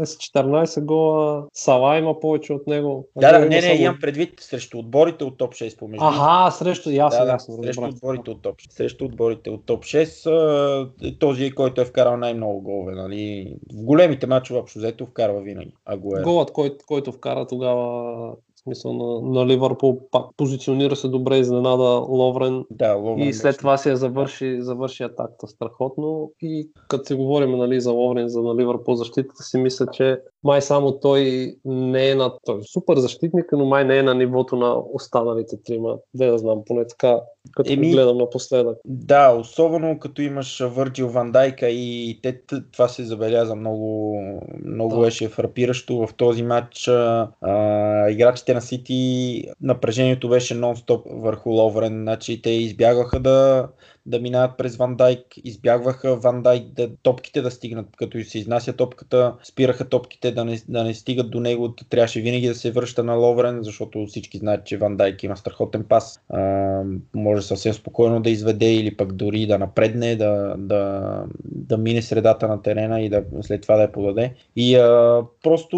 е 0.00 0.06
с 0.06 0.16
14 0.16 0.84
гола, 0.84 1.46
Сала 1.52 1.98
има 1.98 2.20
повече 2.20 2.52
от 2.52 2.66
него. 2.66 3.08
Да, 3.16 3.32
да, 3.32 3.38
не, 3.38 3.48
не, 3.48 3.62
само... 3.62 3.74
имам 3.74 3.98
предвид 4.00 4.40
срещу 4.40 4.78
отборите 4.78 5.24
от 5.24 5.38
топ 5.38 5.54
6 5.54 5.78
помежду. 5.78 6.04
Ага, 6.04 6.50
срещу, 6.50 6.90
ясно, 6.90 7.24
да, 7.24 7.30
ясно. 7.30 7.62
Срещу 7.62 7.84
отборите 7.84 8.30
от 8.30 8.42
топ 8.42 8.56
6. 8.56 8.72
Срещу 8.72 9.04
отборите 9.04 9.50
от 9.50 9.66
топ 9.66 9.84
6, 9.84 11.18
този, 11.18 11.50
който 11.50 11.80
е 11.80 11.84
вкарал 11.84 12.16
най-много 12.16 12.60
голове. 12.60 12.92
Нали? 12.92 13.54
В 13.72 13.84
големите 13.84 14.26
мачове, 14.26 14.60
общо 14.60 14.78
взето, 14.78 15.06
вкарва 15.06 15.40
винаги. 15.40 15.74
Агуер. 15.84 16.22
Голът, 16.22 16.52
който, 16.52 16.84
който 16.86 17.12
вкара 17.12 17.46
тогава 17.46 18.34
в 18.60 18.62
смисъл 18.62 18.92
на, 18.92 19.40
на 19.40 19.46
Ливърпул 19.46 20.00
пак 20.10 20.24
позиционира 20.36 20.96
се 20.96 21.08
добре, 21.08 21.36
изненада 21.36 22.04
Ловрен. 22.08 22.64
Да, 22.70 22.94
Ловрен 22.94 23.28
и 23.28 23.32
след 23.32 23.58
това 23.58 23.76
се 23.76 23.96
завърши, 23.96 24.62
завърши 24.62 25.02
атаката 25.02 25.46
страхотно. 25.46 26.32
И 26.42 26.70
като 26.88 27.04
се 27.04 27.14
говорим 27.14 27.50
нали, 27.50 27.80
за 27.80 27.92
Ловрен, 27.92 28.28
за 28.28 28.42
на 28.42 28.54
Ливърпул 28.54 28.94
защитата 28.94 29.42
си, 29.42 29.58
мисля, 29.58 29.86
че 29.92 30.20
май 30.44 30.62
само 30.62 31.00
той 31.00 31.54
не 31.64 32.10
е 32.10 32.14
на 32.14 32.32
той 32.44 32.58
е 32.58 32.62
супер 32.72 32.96
защитник, 32.96 33.46
но 33.52 33.64
май 33.64 33.84
не 33.84 33.98
е 33.98 34.02
на 34.02 34.14
нивото 34.14 34.56
на 34.56 34.76
останалите 34.92 35.56
трима. 35.64 35.96
Не 36.14 36.26
да 36.26 36.38
знам, 36.38 36.62
поне 36.66 36.86
така, 36.86 37.20
като 37.52 37.72
Еми, 37.72 37.92
гледам 37.92 38.18
напоследък. 38.18 38.78
Да, 38.84 39.32
особено 39.32 39.98
като 39.98 40.22
имаш 40.22 40.60
Върджил 40.60 41.08
Вандайка 41.08 41.68
и 41.68 42.18
те, 42.22 42.40
това 42.72 42.88
се 42.88 43.04
забеляза 43.04 43.56
много, 43.56 44.20
много 44.64 44.94
да. 44.96 45.00
беше 45.00 45.28
фрапиращо 45.28 46.06
в 46.06 46.14
този 46.16 46.42
матч. 46.42 46.88
А, 46.88 48.08
играчите 48.10 48.54
на 48.54 48.60
Сити 48.60 49.44
напрежението 49.60 50.28
беше 50.28 50.54
нон-стоп 50.54 51.02
върху 51.22 51.50
Ловрен, 51.50 52.00
значи 52.02 52.42
те 52.42 52.50
избягваха 52.50 53.20
да 53.20 53.68
да 54.06 54.20
минават 54.20 54.58
през 54.58 54.76
Ван 54.76 54.96
Дайк, 54.96 55.20
избягваха 55.44 56.16
Ван 56.16 56.42
Дайк 56.42 56.72
да, 56.72 56.90
топките 57.02 57.42
да 57.42 57.50
стигнат, 57.50 57.86
като 57.96 58.24
се 58.24 58.38
изнася 58.38 58.72
топката, 58.72 59.34
спираха 59.42 59.88
топките 59.88 60.30
да 60.30 60.44
не, 60.44 60.60
да 60.68 60.84
не 60.84 60.94
стигат 60.94 61.30
до 61.30 61.40
него, 61.40 61.74
трябваше 61.90 62.20
винаги 62.20 62.48
да 62.48 62.54
се 62.54 62.70
връща 62.70 63.04
на 63.04 63.14
Ловрен, 63.14 63.58
защото 63.62 64.06
всички 64.06 64.38
знаят, 64.38 64.66
че 64.66 64.76
Ван 64.76 64.96
Дайк 64.96 65.22
има 65.22 65.36
страхотен 65.36 65.84
пас, 65.84 66.20
а, 66.28 66.82
може 67.14 67.42
съвсем 67.42 67.72
спокойно 67.72 68.20
да 68.20 68.30
изведе 68.30 68.74
или 68.74 68.96
пък 68.96 69.12
дори 69.12 69.46
да 69.46 69.58
напредне, 69.58 70.16
да, 70.16 70.54
да, 70.58 71.24
да 71.44 71.78
мине 71.78 72.02
средата 72.02 72.48
на 72.48 72.62
терена 72.62 73.00
и 73.00 73.08
да 73.08 73.24
след 73.42 73.62
това 73.62 73.76
да 73.76 73.82
я 73.82 73.92
подаде. 73.92 74.34
И 74.56 74.76
а, 74.76 75.22
просто 75.42 75.76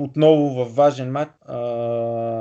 отново 0.00 0.64
в 0.64 0.74
важен 0.74 1.10
матч 1.12 1.30
а, 1.46 1.58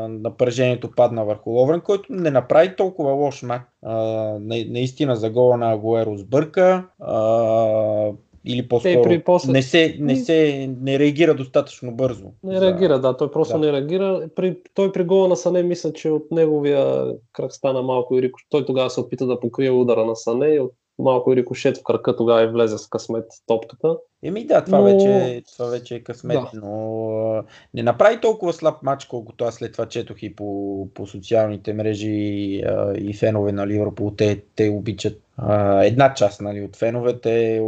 напрежението 0.10 0.92
падна 0.92 1.26
върху 1.26 1.50
Ловрен, 1.50 1.82
който 1.82 2.14
не 2.14 2.32
направи 2.32 2.76
толкова 2.76 3.12
лош 3.12 3.44
матч. 3.44 3.64
А, 3.82 3.96
на, 4.40 4.66
наистина 4.70 5.16
за 5.16 5.30
гола 5.30 5.58
на 5.58 5.72
Агуеро 5.72 6.18
сбърка. 6.18 6.88
А, 7.00 8.12
или 8.46 8.68
по-скоро 8.68 9.02
при 9.02 9.24
после... 9.24 9.52
не, 9.52 9.62
се, 9.62 9.98
не 10.00 10.16
се 10.16 10.70
не 10.82 11.00
реагира 11.00 11.36
достатъчно 11.36 11.92
бързо. 11.92 12.32
Не 12.44 12.60
за... 12.60 12.66
реагира, 12.66 13.00
да, 13.00 13.18
той 13.18 13.32
просто 13.32 13.60
да. 13.60 13.66
не 13.66 13.72
реагира. 13.72 14.30
При, 14.36 14.58
той 14.74 14.92
при 14.92 15.04
гола 15.04 15.28
на 15.28 15.36
Сане 15.36 15.64
мисля, 15.64 15.94
че 15.94 16.10
от 16.10 16.32
неговия 16.32 17.06
крак 17.34 17.54
стана 17.54 17.82
малко 17.82 18.18
и 18.18 18.22
Рико. 18.22 18.40
Той 18.50 18.66
тогава 18.66 18.90
се 18.90 19.00
опита 19.00 19.26
да 19.26 19.40
покрие 19.40 19.72
удара 19.72 20.06
на 20.06 20.16
Сане 20.16 20.48
и 20.48 20.60
от 20.60 20.72
малко 21.00 21.34
и 21.34 21.36
рикошет 21.36 21.78
в 21.78 21.84
кръка, 21.84 22.16
тогава 22.16 22.44
и 22.44 22.48
влезе 22.48 22.78
с 22.78 22.88
късмет 22.88 23.26
топката. 23.48 23.98
Еми 24.24 24.46
да, 24.46 24.64
това, 24.64 24.78
но... 24.78 24.84
вече, 24.84 25.42
това 25.54 25.66
вече 25.66 25.96
е 25.96 26.00
късмет, 26.00 26.40
да. 26.54 26.60
но 26.62 27.44
не 27.74 27.84
направи 27.84 28.22
толкова 28.22 28.54
слаб 28.54 28.84
матч, 28.84 29.06
колкото 29.06 29.44
аз 29.44 29.56
след 29.56 29.72
това 29.72 29.86
четох 29.86 30.24
и 30.24 30.36
по, 30.36 30.88
по 30.94 31.08
социалните 31.08 31.74
мрежи 31.74 32.62
и 32.98 33.14
фенове 33.20 33.52
на 33.52 33.68
Ливърпул. 33.68 34.12
Те, 34.12 34.42
те 34.56 34.70
обичат 34.70 35.22
една 35.84 36.14
част 36.14 36.42
нали, 36.42 36.62
от 36.62 36.76
феновете, 36.76 37.62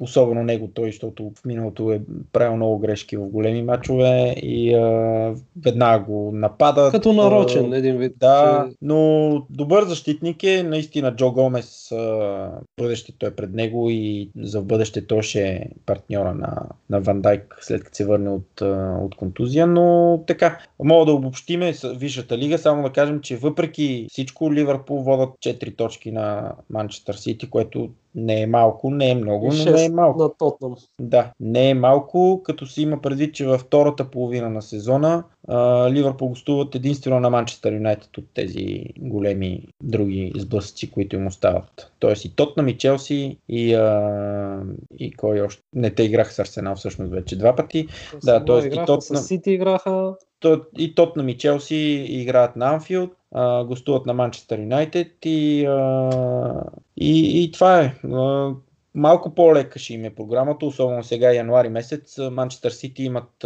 особено 0.00 0.42
него 0.42 0.68
той, 0.74 0.86
защото 0.86 1.32
в 1.34 1.44
миналото 1.44 1.92
е 1.92 2.00
правил 2.32 2.56
много 2.56 2.78
грешки 2.78 3.16
в 3.16 3.28
големи 3.28 3.62
матчове 3.62 4.34
и 4.42 4.74
а, 4.74 5.34
веднага 5.64 6.04
го 6.04 6.30
напада. 6.34 6.90
Като 6.90 7.12
нарочен 7.12 7.72
един 7.72 7.96
вид. 7.96 8.12
Да, 8.16 8.66
че... 8.70 8.76
но 8.82 9.30
добър 9.50 9.84
защитник 9.84 10.44
е, 10.44 10.62
наистина 10.62 11.16
Джо 11.16 11.32
Гомес, 11.32 11.92
а, 11.92 12.50
бъдещето 12.80 13.26
е 13.26 13.30
пред 13.30 13.54
него 13.54 13.90
и 13.90 14.30
за 14.36 14.62
бъдеще 14.62 15.06
той 15.06 15.22
ще 15.22 15.48
е 15.48 15.66
партньора 15.86 16.34
на, 16.34 16.66
на 16.90 17.00
Ван 17.00 17.20
Дайк 17.20 17.58
след 17.60 17.84
като 17.84 17.96
се 17.96 18.06
върне 18.06 18.30
от, 18.30 18.60
от 19.02 19.14
контузия, 19.14 19.66
но 19.66 20.20
така, 20.26 20.58
мога 20.84 21.06
да 21.06 21.12
обобщиме 21.12 21.74
Висшата 21.84 22.38
лига, 22.38 22.58
само 22.58 22.82
да 22.82 22.92
кажем, 22.92 23.20
че 23.20 23.36
въпреки 23.36 24.06
всичко 24.10 24.52
Ливърпул 24.52 25.02
водят 25.02 25.30
4 25.30 25.76
точки 25.76 26.12
на 26.12 26.54
Манчестър 26.70 27.14
Сити, 27.14 27.50
което 27.50 27.90
не 28.14 28.42
е 28.42 28.46
малко, 28.46 28.90
не 28.90 29.10
е 29.10 29.14
много, 29.14 29.52
но 29.52 29.72
не 29.72 29.84
е 29.84 29.88
малко. 29.88 30.22
На 30.22 30.34
Тотнам. 30.38 30.76
Да, 31.00 31.32
не 31.40 31.70
е 31.70 31.74
малко, 31.74 32.40
като 32.44 32.66
се 32.66 32.82
има 32.82 33.00
предвид, 33.00 33.34
че 33.34 33.46
във 33.46 33.60
втората 33.60 34.10
половина 34.10 34.50
на 34.50 34.62
сезона 34.62 35.24
Ливърпул 35.90 36.28
гостуват 36.28 36.74
единствено 36.74 37.20
на 37.20 37.30
Манчестър 37.30 37.72
Юнайтед 37.72 38.18
от 38.18 38.24
тези 38.34 38.84
големи 38.98 39.62
други 39.82 40.32
сблъсъци, 40.36 40.90
които 40.90 41.16
им 41.16 41.26
остават. 41.26 41.92
Тоест 41.98 42.24
и 42.24 42.36
Тотнам, 42.36 42.68
и 42.68 42.78
Челси, 42.78 43.36
и, 43.48 43.74
а, 43.74 44.62
и 44.98 45.12
кой 45.12 45.40
още. 45.40 45.62
Не, 45.74 45.90
те 45.90 46.02
играха 46.02 46.32
с 46.32 46.38
Арсенал 46.38 46.74
всъщност 46.74 47.12
вече 47.12 47.38
два 47.38 47.56
пъти. 47.56 47.88
Да, 48.24 48.44
т.е. 48.44 48.66
и 48.66 48.84
Тотнам. 48.86 49.22
Сити 49.22 49.50
играха. 49.50 50.14
И 50.78 50.94
Тотнам 50.94 51.28
и 51.28 51.38
Челси 51.38 52.06
играят 52.08 52.56
на 52.56 52.70
Анфилд 52.74 53.10
а, 53.32 53.64
гостуват 53.64 54.06
на 54.06 54.14
Манчестър 54.14 54.58
Юнайтед 54.58 55.12
и, 55.24 55.66
а, 55.66 56.10
и, 57.00 57.42
и 57.42 57.52
това 57.52 57.80
е. 57.80 57.94
Малко 58.94 59.34
по-лека 59.34 59.78
ще 59.78 59.94
им 59.94 60.04
е 60.04 60.14
програмата, 60.14 60.66
особено 60.66 61.04
сега 61.04 61.32
януари 61.32 61.68
месец. 61.68 62.18
Манчестър 62.32 62.70
Сити 62.70 63.02
имат 63.02 63.44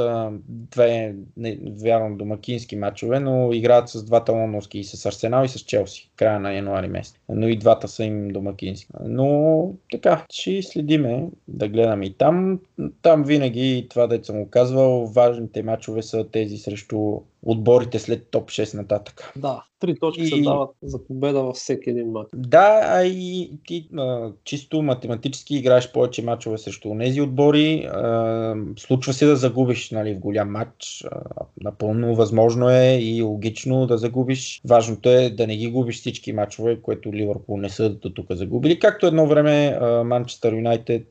две, 0.49 1.15
не, 1.37 1.59
вярвам, 1.83 2.17
домакински 2.17 2.77
матчове, 2.77 3.21
но 3.21 3.53
играят 3.53 3.88
с 3.88 4.05
двата 4.05 4.33
лондонски 4.33 4.79
и 4.79 4.85
с 4.85 5.07
Арсенал 5.07 5.45
и 5.45 5.49
с 5.49 5.59
Челси, 5.59 6.11
края 6.17 6.41
на 6.41 6.53
януари 6.53 6.88
месец. 6.88 7.15
Но 7.29 7.49
и 7.49 7.57
двата 7.57 7.88
са 7.88 8.05
им 8.05 8.29
домакински. 8.29 8.87
Но 9.05 9.73
така, 9.91 10.25
ще 10.31 10.62
следиме 10.62 11.29
да 11.49 11.69
гледаме 11.69 12.07
и 12.07 12.15
там. 12.15 12.61
Там 13.03 13.25
винаги 13.25 13.87
това, 13.91 14.07
да 14.07 14.25
съм 14.25 14.45
го 14.45 14.51
казвал, 14.51 15.07
важните 15.07 15.62
матчове 15.62 16.03
са 16.03 16.29
тези 16.31 16.57
срещу 16.57 17.21
отборите 17.42 17.98
след 17.98 18.31
топ 18.31 18.50
6 18.50 18.74
нататък. 18.74 19.33
Да, 19.37 19.64
три 19.81 19.98
точки 19.98 20.22
И- 20.22 20.26
се 20.26 20.40
дават 20.40 20.70
за 20.83 21.05
победа 21.05 21.42
във 21.42 21.57
всеки 21.57 21.90
един 21.90 22.11
матч. 22.11 22.28
Да, 22.35 22.81
а 22.85 23.05
и 23.05 23.50
ти 23.66 23.88
а, 23.98 24.31
чисто 24.44 24.83
математически 24.83 25.57
играеш 25.57 25.92
повече 25.92 26.22
мачове 26.22 26.59
срещу 26.59 26.98
тези 26.98 27.20
отбори. 27.20 27.88
А, 27.92 28.55
случва 28.78 29.12
се 29.12 29.26
да 29.26 29.37
загубиш 29.37 29.90
нали, 29.90 30.14
в 30.14 30.18
голям 30.18 30.50
матч. 30.50 31.05
А, 31.11 31.20
напълно 31.62 32.14
възможно 32.14 32.70
е 32.70 32.98
и 33.00 33.22
логично 33.22 33.87
да 33.87 33.98
загубиш. 33.98 34.61
Важното 34.64 35.09
е 35.09 35.31
да 35.31 35.46
не 35.46 35.57
ги 35.57 35.70
губиш 35.70 36.00
всички 36.00 36.33
мачове, 36.33 36.81
което 36.83 37.12
Ливърпул 37.12 37.59
не 37.59 37.68
са 37.68 37.90
до 37.90 38.11
тук 38.11 38.26
загубили. 38.31 38.78
Както 38.78 39.07
едно 39.07 39.26
време 39.26 39.78
Манчестър 40.05 40.52
Юнайтед 40.52 41.07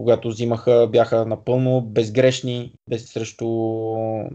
когато 0.00 0.28
взимаха, 0.28 0.88
бяха 0.92 1.26
напълно 1.26 1.80
безгрешни 1.80 2.72
без 2.90 3.06
срещу 3.06 3.46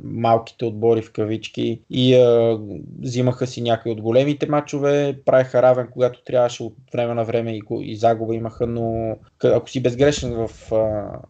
малките 0.03 0.65
отбори 0.65 1.01
в 1.01 1.11
кавички 1.11 1.81
и 1.89 2.15
а, 2.15 2.59
взимаха 3.01 3.47
си 3.47 3.61
някои 3.61 3.91
от 3.91 4.01
големите 4.01 4.49
матчове, 4.49 5.17
правиха 5.25 5.61
равен, 5.61 5.87
когато 5.93 6.23
трябваше 6.23 6.63
от 6.63 6.73
време 6.93 7.13
на 7.13 7.23
време 7.23 7.51
и, 7.51 7.61
и 7.81 7.95
загуба 7.95 8.35
имаха, 8.35 8.67
но 8.67 9.15
ако 9.43 9.69
си 9.69 9.83
безгрешен 9.83 10.33
в, 10.33 10.71
а, 10.71 10.75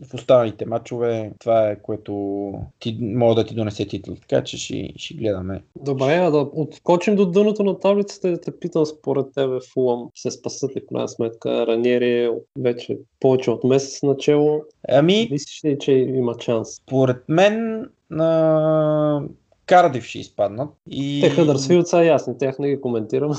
в 0.05 0.13
останалите 0.13 0.65
матчове, 0.65 1.31
това 1.39 1.69
е 1.69 1.81
което 1.81 2.53
ти, 2.79 2.97
може 3.01 3.35
да 3.35 3.45
ти 3.45 3.55
донесе 3.55 3.87
титул. 3.87 4.15
Така 4.15 4.43
че 4.43 4.57
ще, 4.57 4.93
ще 4.97 5.13
гледаме. 5.13 5.63
Добре, 5.81 6.13
а 6.13 6.31
да 6.31 6.37
отскочим 6.53 7.15
до 7.15 7.25
дъното 7.25 7.63
на 7.63 7.79
таблицата 7.79 8.27
и 8.27 8.31
да 8.31 8.41
те 8.41 8.59
питам 8.59 8.85
според 8.85 9.25
тебе 9.35 9.59
Фулъм 9.73 10.09
се 10.15 10.31
спасат 10.31 10.75
ли 10.75 10.79
в 10.79 10.87
крайна 10.89 11.07
сметка? 11.07 11.67
Раниери 11.67 12.23
е 12.23 12.29
вече 12.59 12.97
повече 13.19 13.51
от 13.51 13.63
месец 13.63 14.03
начало. 14.03 14.61
Ами, 14.89 15.27
Мислиш 15.31 15.63
ли, 15.65 15.77
че 15.79 15.91
има 15.91 16.35
шанс? 16.39 16.75
според 16.75 17.14
мен 17.27 17.87
на 18.09 19.21
Кардив 19.65 20.05
ще 20.05 20.19
изпаднат. 20.19 20.69
И... 20.89 21.21
Те 21.21 21.29
Хъдърсфилд 21.29 21.87
са 21.87 22.03
ясни, 22.03 22.37
тях 22.37 22.59
не 22.59 22.69
ги 22.69 22.81
коментирам. 22.81 23.31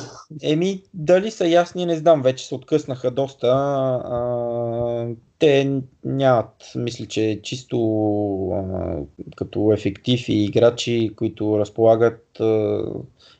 Еми, 0.42 0.82
дали 0.94 1.30
са 1.30 1.48
ясни, 1.48 1.86
не 1.86 1.96
знам. 1.96 2.22
Вече 2.22 2.46
се 2.46 2.54
откъснаха 2.54 3.10
доста. 3.10 3.46
А, 3.46 5.06
те 5.38 5.80
нямат, 6.04 6.72
мисля, 6.76 7.06
че 7.06 7.40
чисто 7.42 7.78
а, 8.50 8.96
като 9.36 9.72
ефектив 9.72 10.28
и 10.28 10.44
играчи, 10.44 11.10
които 11.16 11.58
разполагат, 11.58 12.40
а, 12.40 12.82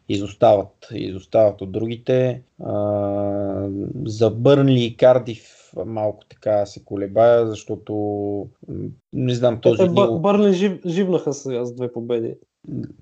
изостават. 0.09 0.89
Изостават 0.95 1.61
от 1.61 1.73
другите. 1.73 2.43
А, 2.65 3.69
за 4.07 4.31
Бърнли 4.31 4.85
и 4.85 4.97
Кардив 4.97 5.56
малко 5.85 6.25
така 6.29 6.67
се 6.67 6.85
колебая, 6.85 7.47
защото 7.47 7.93
не 9.13 9.35
знам 9.35 9.61
този 9.61 9.83
Те 9.83 9.89
Бър-. 9.89 10.21
Бърли 10.21 10.53
жив, 10.53 10.81
живнаха 10.87 11.33
сега 11.33 11.65
с 11.65 11.75
две 11.75 11.93
победи. 11.93 12.35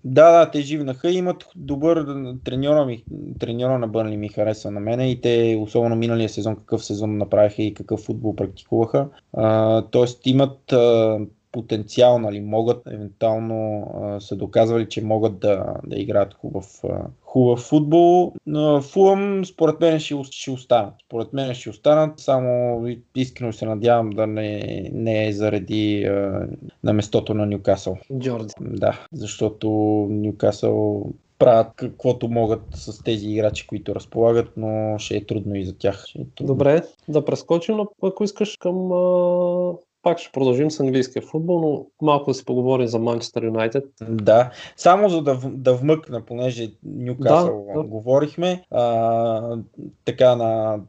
Да, 0.04 0.32
да, 0.32 0.50
те 0.50 0.60
живнаха 0.60 1.10
и 1.10 1.16
имат 1.16 1.44
добър 1.56 2.06
треньора, 2.44 2.84
ми, 2.84 3.04
треньора 3.38 3.78
на 3.78 3.88
Бърнли 3.88 4.16
ми 4.16 4.28
хареса 4.28 4.70
на 4.70 4.80
мене 4.80 5.10
и 5.10 5.20
те, 5.20 5.58
особено 5.60 5.96
миналия 5.96 6.28
сезон, 6.28 6.56
какъв 6.56 6.84
сезон 6.84 7.16
направиха 7.16 7.62
и 7.62 7.74
какъв 7.74 8.00
футбол 8.00 8.36
практикуваха. 8.36 9.08
А, 9.32 9.82
тоест 9.82 10.26
имат 10.26 10.72
а, 10.72 11.18
потенциал, 11.54 12.18
нали, 12.18 12.40
могат, 12.40 12.82
евентуално 12.86 13.86
а, 14.02 14.20
са 14.20 14.36
доказвали, 14.36 14.88
че 14.88 15.04
могат 15.04 15.38
да, 15.38 15.74
да 15.86 15.96
играят 15.96 16.34
хубав, 16.34 16.80
а, 16.84 17.06
хубав 17.20 17.60
футбол. 17.60 18.32
Но 18.46 18.80
Фулъм, 18.80 19.44
според 19.44 19.80
мен, 19.80 19.98
ще, 19.98 20.14
ще 20.30 20.50
останат. 20.50 20.94
Според 21.06 21.32
мен 21.32 21.54
ще 21.54 21.70
останат, 21.70 22.20
само 22.20 22.80
искрено 23.16 23.52
се 23.52 23.66
надявам 23.66 24.10
да 24.10 24.26
не, 24.26 24.88
не 24.92 25.26
е 25.26 25.32
заради 25.32 26.04
а, 26.04 26.46
на 26.84 26.92
местото 26.92 27.34
на 27.34 27.46
Нюкасъл. 27.46 27.96
Джорди. 28.18 28.54
Да, 28.60 29.06
защото 29.12 29.68
Ньюкасъл 30.10 31.06
правят 31.38 31.72
каквото 31.76 32.28
могат 32.28 32.62
с 32.74 33.02
тези 33.02 33.28
играчи, 33.28 33.66
които 33.66 33.94
разполагат, 33.94 34.52
но 34.56 34.98
ще 34.98 35.16
е 35.16 35.26
трудно 35.26 35.54
и 35.54 35.64
за 35.64 35.78
тях. 35.78 36.04
Е 36.18 36.24
трудно. 36.34 36.54
Добре, 36.54 36.82
да 37.08 37.24
прескочим, 37.24 37.76
ако 38.02 38.24
искаш 38.24 38.56
към... 38.56 38.92
А... 38.92 39.72
Пак 40.04 40.18
ще 40.18 40.32
продължим 40.32 40.70
с 40.70 40.80
английския 40.80 41.22
футбол, 41.22 41.60
но 41.60 41.86
малко 42.02 42.30
да 42.30 42.34
си 42.34 42.44
поговорим 42.44 42.86
за 42.86 42.98
Манчестър 42.98 43.44
Юнайтед. 43.44 43.84
Да, 44.08 44.50
само 44.76 45.08
за 45.08 45.22
да, 45.22 45.40
да 45.44 45.74
вмъкна, 45.74 46.24
понеже 46.24 46.72
Ньюкасъл 46.82 47.66
Да, 47.66 47.80
да. 47.80 47.88
говорихме, 47.88 48.64
а, 48.70 49.56
така 50.04 50.36
на, 50.36 50.80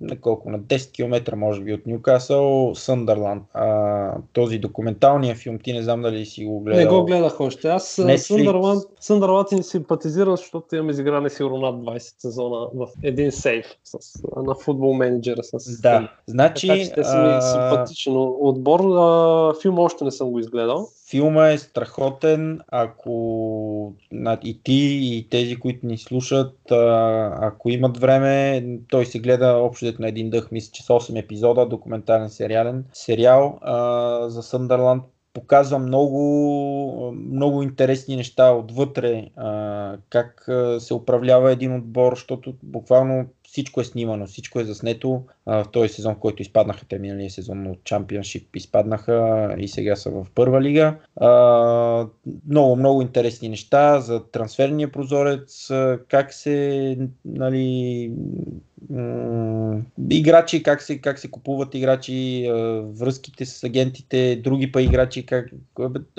на 0.00 0.20
колко, 0.20 0.50
на 0.50 0.60
10 0.60 0.92
км 0.92 1.36
може 1.36 1.60
би 1.60 1.74
от 1.74 1.86
Ньюкасъл, 1.86 2.72
Съндърланд. 2.74 3.42
А, 3.54 4.12
този 4.32 4.58
документалния 4.58 5.34
филм, 5.34 5.58
ти 5.58 5.72
не 5.72 5.82
знам 5.82 6.02
дали 6.02 6.26
си 6.26 6.44
го 6.44 6.60
гледал. 6.60 6.80
Не 6.80 6.98
го 6.98 7.04
гледах 7.04 7.40
още. 7.40 7.68
Аз. 7.68 8.00
Съндърланд, 8.16 8.82
Съндърланд 9.00 9.52
ни 9.52 9.62
симпатизира, 9.62 10.36
защото 10.36 10.76
имам 10.76 10.90
изиграни 10.90 11.30
сигурно 11.30 11.58
над 11.58 11.74
20 11.74 11.98
сезона 12.18 12.68
в 12.74 12.88
един 13.02 13.32
сейф 13.32 13.66
с, 13.84 14.22
на 14.36 14.54
футбол 14.54 14.94
менеджера. 14.94 15.42
С 15.42 15.80
Да, 15.80 16.12
значи... 16.26 16.66
Така 16.68 16.80
че 16.80 16.92
те 16.92 17.04
са 17.04 17.22
ми 17.22 17.28
а, 17.28 17.40
симпатичен 17.40 18.12
отбор. 18.16 18.80
А, 18.80 19.54
филм 19.62 19.78
още 19.78 20.04
не 20.04 20.10
съм 20.10 20.30
го 20.30 20.38
изгледал. 20.38 20.88
Филма 21.10 21.48
е 21.48 21.58
страхотен, 21.58 22.60
ако 22.68 23.94
и 24.44 24.60
ти, 24.62 24.98
и 25.02 25.28
тези, 25.30 25.56
които 25.56 25.86
ни 25.86 25.98
слушат, 25.98 26.58
ако 27.40 27.70
имат 27.70 27.98
време, 27.98 28.66
той 28.88 29.06
се 29.06 29.18
гледа 29.18 29.46
общо 29.46 29.92
на 29.98 30.08
един 30.08 30.30
дъх, 30.30 30.50
мисля, 30.50 30.70
че 30.72 30.82
с 30.82 30.88
8 30.88 31.18
епизода, 31.18 31.66
документален 31.66 32.28
сериален 32.28 32.84
сериал 32.92 33.58
а, 33.62 34.28
за 34.28 34.42
Съндърланд. 34.42 35.04
Показва 35.34 35.78
много, 35.78 37.12
много 37.12 37.62
интересни 37.62 38.16
неща 38.16 38.52
отвътре, 38.52 39.26
а, 39.36 39.96
как 40.10 40.48
се 40.78 40.94
управлява 40.94 41.52
един 41.52 41.76
отбор, 41.76 42.12
защото 42.14 42.54
буквално 42.62 43.26
всичко 43.50 43.80
е 43.80 43.84
снимано, 43.84 44.26
всичко 44.26 44.60
е 44.60 44.64
заснето. 44.64 45.22
В 45.46 45.66
този 45.72 45.88
сезон, 45.88 46.14
в 46.14 46.18
който 46.18 46.42
изпаднаха 46.42 46.86
те 46.88 46.98
миналия 46.98 47.30
сезон 47.30 47.66
от 47.66 47.84
Чампионшип, 47.84 48.56
изпаднаха 48.56 49.48
и 49.58 49.68
сега 49.68 49.96
са 49.96 50.10
в 50.10 50.26
първа 50.34 50.62
лига. 50.62 50.96
Много, 52.48 52.76
много 52.76 53.02
интересни 53.02 53.48
неща 53.48 54.00
за 54.00 54.30
трансферния 54.30 54.92
прозорец, 54.92 55.70
как 56.08 56.32
се 56.32 56.98
нали, 57.24 58.12
играчи, 60.10 60.62
как 60.62 60.82
се, 60.82 60.98
как 60.98 61.18
се 61.18 61.30
купуват 61.30 61.74
играчи, 61.74 62.50
връзките 62.98 63.46
с 63.46 63.64
агентите, 63.64 64.36
други 64.36 64.72
па 64.72 64.82
играчи, 64.82 65.26
как, 65.26 65.50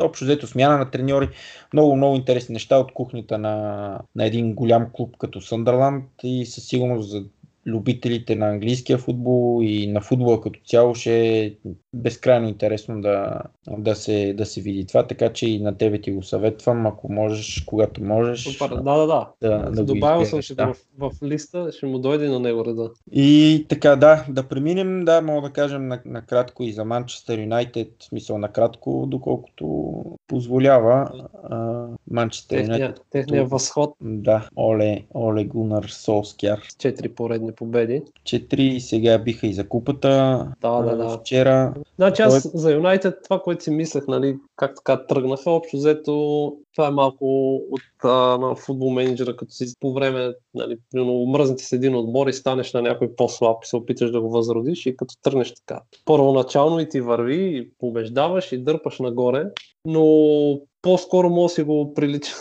общо 0.01 0.25
взето 0.25 0.47
смяна 0.47 0.77
на 0.77 0.91
треньори. 0.91 1.29
Много, 1.73 1.95
много 1.95 2.15
интересни 2.15 2.53
неща 2.53 2.77
от 2.77 2.93
кухнята 2.93 3.37
на, 3.37 3.99
на 4.15 4.25
един 4.25 4.53
голям 4.53 4.87
клуб 4.93 5.17
като 5.17 5.41
Съндърланд 5.41 6.05
и 6.23 6.45
със 6.45 6.63
сигурност 6.67 7.09
за 7.09 7.23
любителите 7.67 8.35
на 8.35 8.49
английския 8.49 8.97
футбол 8.97 9.63
и 9.63 9.87
на 9.87 10.01
футбола 10.01 10.41
като 10.41 10.59
цяло 10.65 10.95
ще 10.95 11.39
е 11.39 11.53
безкрайно 11.93 12.47
интересно 12.47 13.01
да, 13.01 13.41
да, 13.77 13.95
се, 13.95 14.33
да 14.37 14.45
се 14.45 14.61
види 14.61 14.85
това, 14.87 15.07
така 15.07 15.33
че 15.33 15.49
и 15.49 15.59
на 15.59 15.77
тебе 15.77 16.01
ти 16.01 16.11
го 16.11 16.23
съветвам, 16.23 16.87
ако 16.87 17.11
можеш, 17.11 17.63
когато 17.65 18.03
можеш. 18.03 18.57
Супер, 18.57 18.75
да, 18.75 18.97
да, 18.97 19.07
да. 19.07 19.29
Да, 19.41 19.71
да 19.71 19.83
Добавил 19.85 20.25
съм 20.25 20.41
ще 20.41 20.55
да. 20.55 20.73
в, 20.97 21.11
в 21.11 21.23
листа, 21.23 21.71
ще 21.71 21.85
му 21.85 21.99
дойде 21.99 22.29
на 22.29 22.39
него 22.39 22.65
реда. 22.65 22.89
И 23.11 23.65
така, 23.69 23.95
да, 23.95 24.25
да 24.29 24.43
преминем, 24.43 25.05
да, 25.05 25.21
мога 25.21 25.47
да 25.47 25.53
кажем 25.53 25.87
на- 25.87 26.01
накратко 26.05 26.63
и 26.63 26.71
за 26.71 26.85
Манчестър 26.85 27.39
Юнайтед, 27.39 27.87
в 27.99 28.03
смисъл 28.03 28.37
накратко, 28.37 29.05
доколкото 29.07 30.03
позволява 30.27 31.11
Манчестър 32.11 32.57
Техния, 32.57 32.77
Юнайтед. 32.77 33.05
техния 33.11 33.45
възход 33.45 33.93
Да, 34.01 34.49
Оле, 34.57 35.05
Оле 35.15 35.43
Гунар 35.43 35.83
Солскяр. 35.83 36.59
4 36.61 37.13
поредни 37.13 37.51
победи. 37.51 38.01
Четири 38.23 38.79
сега 38.79 39.17
биха 39.17 39.47
и 39.47 39.53
за 39.53 39.69
купата. 39.69 40.09
Да, 40.61 40.81
да, 40.81 40.95
да. 40.95 41.09
Вчера. 41.17 41.73
Значи 41.95 42.21
аз 42.21 42.51
за 42.53 42.71
Юнайтед 42.71 43.15
това, 43.23 43.41
което 43.41 43.63
си 43.63 43.71
мислех, 43.71 44.07
нали, 44.07 44.37
как 44.55 44.75
така 44.75 45.05
тръгнаха, 45.05 45.51
общо 45.51 45.77
взето 45.77 46.13
това 46.75 46.87
е 46.87 46.91
малко 46.91 47.55
от 47.55 47.81
а, 48.03 48.37
на 48.37 48.55
футбол 48.55 48.89
менеджера, 48.89 49.35
като 49.35 49.51
си 49.51 49.65
по 49.79 49.93
време, 49.93 50.33
нали, 50.53 50.77
омръзнете 50.95 51.63
с 51.63 51.71
един 51.71 51.95
отбор 51.95 52.27
и 52.27 52.33
станеш 52.33 52.73
на 52.73 52.81
някой 52.81 53.15
по-слаб 53.15 53.57
и 53.63 53.67
се 53.67 53.75
опиташ 53.75 54.11
да 54.11 54.21
го 54.21 54.29
възродиш 54.29 54.85
и 54.85 54.97
като 54.97 55.15
тръгнеш 55.21 55.53
така. 55.53 55.81
Първоначално 56.05 56.79
и 56.79 56.89
ти 56.89 57.01
върви, 57.01 57.57
и 57.57 57.69
побеждаваш 57.79 58.51
и 58.51 58.57
дърпаш 58.63 58.99
нагоре, 58.99 59.45
но 59.85 60.03
по-скоро 60.81 61.29
може 61.29 61.51
да 61.51 61.55
си 61.55 61.63
го 61.63 61.93
прилича 61.93 62.31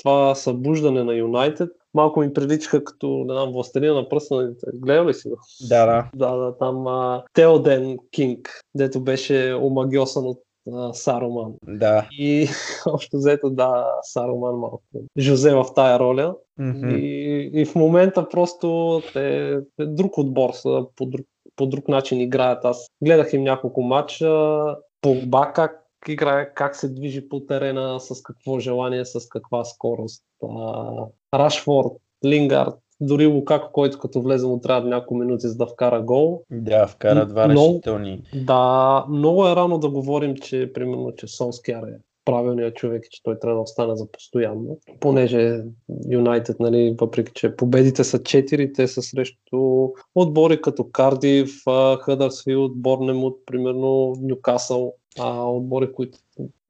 това 0.00 0.34
събуждане 0.34 1.04
на 1.04 1.14
Юнайтед 1.14 1.70
малко 1.94 2.20
ми 2.20 2.32
приличаха 2.32 2.84
като, 2.84 3.24
не 3.28 3.34
знам, 3.34 3.52
властелина 3.52 3.94
на 3.94 4.08
пръстените. 4.08 4.66
Гледал 4.74 5.06
ли 5.06 5.14
си 5.14 5.28
го? 5.28 5.36
Да, 5.68 5.86
да. 5.86 6.10
Да, 6.14 6.36
да, 6.36 6.58
там 6.58 6.86
а, 6.86 7.24
Теоден 7.32 7.96
Кинг, 8.10 8.60
дето 8.74 9.00
беше 9.00 9.54
омагиосан 9.62 10.26
от 10.26 10.38
а, 10.72 10.92
Саруман. 10.92 11.52
Да. 11.66 12.08
И 12.12 12.48
общо 12.86 13.16
взето, 13.16 13.50
да, 13.50 13.86
Саруман 14.02 14.54
малко. 14.54 14.82
Жозе 15.18 15.54
в 15.54 15.66
тая 15.74 15.98
роля. 15.98 16.34
Мгм. 16.58 16.88
И, 16.88 17.50
и 17.54 17.64
в 17.64 17.74
момента 17.74 18.28
просто 18.28 19.00
те, 19.12 19.58
те 19.76 19.86
друг 19.86 20.18
отбор 20.18 20.50
са, 20.52 20.84
по 20.96 21.06
друг, 21.06 21.26
по 21.56 21.66
друг 21.66 21.88
начин 21.88 22.20
играят. 22.20 22.64
Аз 22.64 22.86
гледах 23.02 23.32
им 23.32 23.42
няколко 23.42 23.82
матча, 23.82 24.54
Погба 25.02 25.52
как 25.54 25.79
играе, 26.08 26.54
как 26.54 26.76
се 26.76 26.88
движи 26.88 27.28
по 27.28 27.40
терена, 27.40 28.00
с 28.00 28.22
какво 28.22 28.58
желание, 28.58 29.04
с 29.04 29.28
каква 29.28 29.64
скорост. 29.64 30.24
А, 30.42 31.06
Рашфорд, 31.34 31.92
Лингард, 32.24 32.74
дори 33.00 33.26
Лукако, 33.26 33.72
който 33.72 33.98
като 33.98 34.22
влезе 34.22 34.46
му 34.46 34.60
трябва 34.60 34.88
няколко 34.88 35.14
минути 35.14 35.48
за 35.48 35.56
да 35.56 35.66
вкара 35.66 36.02
гол. 36.02 36.42
Да, 36.50 36.86
вкара 36.86 37.26
два 37.26 37.46
Но- 37.46 37.68
решителни. 37.68 38.22
Да, 38.34 39.04
много 39.10 39.46
е 39.46 39.56
рано 39.56 39.78
да 39.78 39.90
говорим, 39.90 40.36
че 40.36 40.72
примерно, 40.72 41.12
че 41.16 41.26
Солскияр 41.26 41.82
е 41.82 41.98
правилният 42.24 42.76
човек 42.76 43.06
и 43.06 43.08
че 43.10 43.22
той 43.22 43.38
трябва 43.38 43.56
да 43.56 43.62
остане 43.62 43.96
за 43.96 44.10
постоянно. 44.12 44.78
Понеже 45.00 45.62
Юнайтед, 46.10 46.60
нали, 46.60 46.96
въпреки 47.00 47.32
че 47.34 47.56
победите 47.56 48.04
са 48.04 48.18
4, 48.18 48.74
те 48.74 48.86
са 48.88 49.02
срещу 49.02 49.88
отбори 50.14 50.60
като 50.60 50.90
Кардив, 50.92 51.62
Хъдърсфилд, 52.00 52.72
Борнемут, 52.76 53.38
примерно 53.46 54.14
Нюкасъл, 54.20 54.94
а, 55.18 55.44
отбори, 55.44 55.92
които 55.92 56.18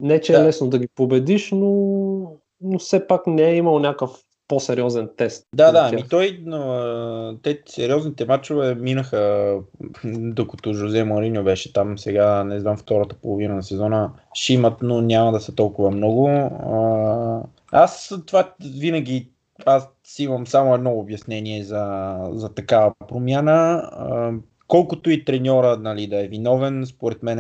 не 0.01 0.21
че 0.21 0.33
е 0.33 0.37
Да. 0.37 0.45
лесно 0.45 0.69
да 0.69 0.79
ги 0.79 0.89
победиш, 0.95 1.51
но, 1.53 1.71
но 2.61 2.79
все 2.79 3.07
пак 3.07 3.27
не 3.27 3.43
е 3.43 3.57
имал 3.57 3.79
някакъв 3.79 4.11
по-сериозен 4.49 5.09
тест. 5.17 5.47
Да, 5.55 5.73
да, 5.73 5.89
ами 5.93 6.09
той, 6.09 6.45
а, 6.53 7.35
те 7.43 7.63
сериозните 7.67 8.25
матчове 8.25 8.75
минаха, 8.75 9.57
докато 10.05 10.75
Жозе 10.75 11.05
Мариньо 11.05 11.45
беше 11.45 11.73
там, 11.73 11.99
сега 11.99 12.45
не 12.45 12.61
знам 12.61 12.77
втората 12.77 13.17
половина 13.23 13.55
на 13.55 13.63
сезона 13.63 14.13
ще 14.35 14.53
имат, 14.53 14.75
но 14.83 15.01
няма 15.01 15.33
да 15.33 15.41
са 15.41 15.55
толкова 15.55 15.91
много. 15.91 16.29
А, 16.29 17.43
аз 17.73 18.15
това 18.27 18.55
винаги, 18.79 19.29
аз 19.67 19.89
си 20.05 20.25
имам 20.25 20.47
само 20.47 20.75
едно 20.75 20.93
обяснение 20.93 21.65
за, 21.65 22.17
за 22.33 22.55
такава 22.55 22.93
промяна. 23.09 23.91
Колкото 24.71 25.11
и 25.11 25.25
треньора 25.25 25.77
нали, 25.77 26.07
да 26.07 26.25
е 26.25 26.29
виновен, 26.29 26.87
според 26.87 27.23
мен 27.23 27.37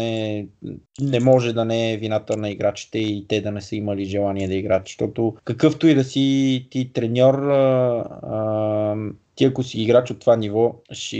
не 1.01 1.21
може 1.21 1.53
да 1.53 1.65
не 1.65 1.93
е 1.93 1.97
вината 1.97 2.37
на 2.37 2.51
играчите 2.51 2.99
и 2.99 3.27
те 3.29 3.41
да 3.41 3.51
не 3.51 3.61
са 3.61 3.77
имали 3.77 4.05
желание 4.05 4.49
да 4.49 4.55
играят. 4.55 4.87
Защото 4.87 5.35
какъвто 5.45 5.87
и 5.87 5.95
да 5.95 6.05
си 6.05 6.67
ти 6.71 6.93
треньор, 6.93 7.35
а, 7.35 8.05
а, 8.23 8.97
ти 9.35 9.45
ако 9.45 9.63
си 9.63 9.83
играч 9.83 10.11
от 10.11 10.21
това 10.21 10.37
ниво, 10.37 10.75
ще, 10.93 11.17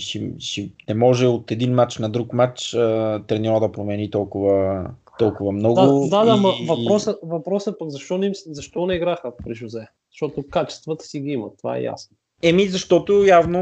ще, 0.00 0.32
ще 0.38 0.70
не 0.88 0.94
може 0.94 1.26
от 1.26 1.50
един 1.50 1.74
матч 1.74 1.98
на 1.98 2.08
друг 2.08 2.32
матч 2.32 2.74
а, 2.74 3.22
треньора 3.26 3.60
да 3.60 3.72
промени 3.72 4.10
толкова, 4.10 4.86
толкова 5.18 5.52
много. 5.52 6.08
Да, 6.10 6.24
да, 6.24 6.36
да, 6.36 6.48
и- 6.60 6.66
въпросът, 6.66 7.18
въпросът 7.22 7.74
е 7.74 7.78
пък 7.78 7.90
защо 7.90 8.18
не, 8.18 8.32
защо 8.46 8.86
не 8.86 8.94
играха 8.94 9.32
при 9.44 9.54
Жозе? 9.54 9.86
Защото 10.10 10.44
качествата 10.50 11.04
си 11.04 11.20
ги 11.20 11.30
имат, 11.30 11.52
това 11.58 11.76
е 11.76 11.82
ясно. 11.82 12.16
Еми, 12.42 12.68
защото 12.68 13.24
явно 13.24 13.60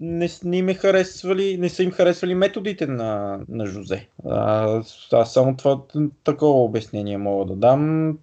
не, 0.00 0.28
не, 0.44 0.56
им 0.56 0.68
е 0.68 0.74
харесвали, 0.74 1.58
не 1.58 1.68
са 1.68 1.82
им 1.82 1.90
харесвали 1.90 2.34
методите 2.34 2.86
на, 2.86 3.40
на 3.48 3.66
Жозе. 3.66 4.06
А, 4.28 4.82
аз 5.12 5.32
само 5.32 5.56
това 5.56 5.80
такова 6.24 6.62
обяснение 6.62 7.18
мога 7.18 7.44
да 7.44 7.56
дам. 7.56 8.18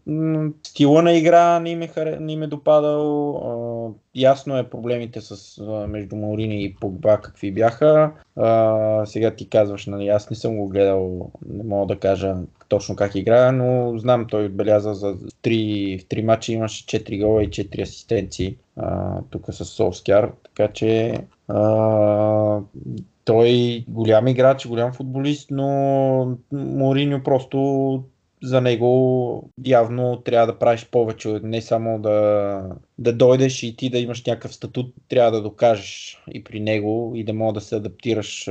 Стила 0.64 1.02
на 1.02 1.14
игра 1.14 1.60
не 1.60 1.70
им 1.70 1.82
е, 1.82 1.88
харе, 1.88 2.18
не 2.20 2.34
им 2.34 2.44
е 2.44 2.48
допадал. 2.48 3.36
А, 3.36 3.94
ясно 4.16 4.58
е 4.58 4.70
проблемите 4.70 5.22
с, 5.22 5.58
а, 5.58 5.88
между 5.88 6.16
Маурини 6.16 6.64
и 6.64 6.76
Погба 6.76 7.22
какви 7.22 7.52
бяха. 7.52 8.12
А, 8.36 9.06
сега 9.06 9.32
ти 9.32 9.50
казваш, 9.50 9.86
нали, 9.86 10.08
аз 10.08 10.30
не 10.30 10.36
съм 10.36 10.58
го 10.58 10.68
гледал, 10.68 11.32
не 11.50 11.64
мога 11.64 11.94
да 11.94 12.00
кажа 12.00 12.36
точно 12.74 12.96
как 12.96 13.16
играе, 13.16 13.52
но 13.52 13.98
знам, 13.98 14.26
той 14.28 14.46
отбеляза 14.46 14.94
за 14.94 15.16
3, 15.16 16.02
в 16.02 16.06
3 16.06 16.22
мача 16.22 16.52
имаше 16.52 16.86
4 16.86 17.26
гола 17.26 17.44
и 17.44 17.50
4 17.50 17.82
асистенции 17.82 18.58
а, 18.76 19.20
тук 19.30 19.46
с 19.50 19.66
Солскяр, 19.66 20.32
така 20.44 20.74
че 20.74 21.20
а, 21.48 22.60
той 23.26 23.84
голям 23.88 24.28
играч, 24.28 24.68
голям 24.68 24.94
футболист, 24.94 25.52
но 25.52 26.38
Мориньо 26.52 27.24
просто 27.24 28.04
за 28.44 28.62
него 28.62 29.50
явно 29.66 30.22
трябва 30.22 30.48
да 30.48 30.60
правиш 30.60 30.88
повече, 30.92 31.40
не 31.44 31.62
само 31.62 32.00
да, 32.00 32.62
да 33.00 33.14
дойдеш 33.14 33.64
и 33.64 33.76
ти 33.76 33.90
да 33.90 34.00
имаш 34.00 34.26
някакъв 34.26 34.54
статут, 34.54 34.94
трябва 35.10 35.32
да 35.32 35.42
докажеш 35.42 36.24
и 36.34 36.44
при 36.44 36.60
него 36.60 37.12
и 37.16 37.24
да 37.24 37.34
мога 37.34 37.54
да 37.54 37.62
се 37.62 37.76
адаптираш. 37.76 38.48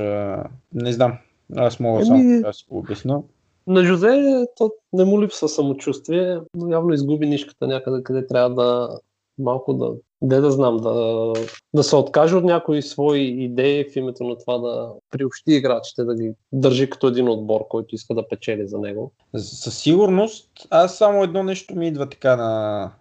Не 0.74 0.92
знам, 0.92 1.18
аз 1.56 1.80
мога 1.80 2.04
само 2.04 2.20
Еми, 2.20 2.36
така 2.36 2.48
да 2.48 2.52
си 2.52 2.64
го 2.68 2.78
обясна. 2.78 3.22
На 3.66 3.84
Жозе 3.84 4.46
то 4.56 4.70
не 4.92 5.04
му 5.04 5.22
липсва 5.22 5.48
самочувствие, 5.48 6.40
но 6.54 6.68
явно 6.68 6.94
изгуби 6.94 7.26
нишката 7.26 7.66
някъде, 7.66 8.02
къде 8.02 8.26
трябва 8.26 8.50
да 8.50 8.98
малко 9.38 9.74
да, 9.74 9.92
де 10.22 10.40
да 10.40 10.50
знам, 10.50 10.76
да, 10.76 11.32
да 11.74 11.82
се 11.82 11.96
откаже 11.96 12.36
от 12.36 12.44
някои 12.44 12.82
свои 12.82 13.20
идеи 13.20 13.90
в 13.90 13.96
името 13.96 14.24
на 14.24 14.38
това 14.38 14.58
да 14.58 14.92
приобщи 15.10 15.54
играчите, 15.54 16.04
да 16.04 16.14
ги 16.14 16.32
държи 16.52 16.90
като 16.90 17.06
един 17.06 17.28
отбор, 17.28 17.68
който 17.68 17.94
иска 17.94 18.14
да 18.14 18.28
печели 18.28 18.68
за 18.68 18.78
него. 18.78 19.12
Със 19.36 19.78
сигурност, 19.78 20.48
аз 20.70 20.98
само 20.98 21.22
едно 21.22 21.42
нещо 21.42 21.74
ми 21.74 21.88
идва 21.88 22.08
така 22.08 22.36
на 22.36 22.92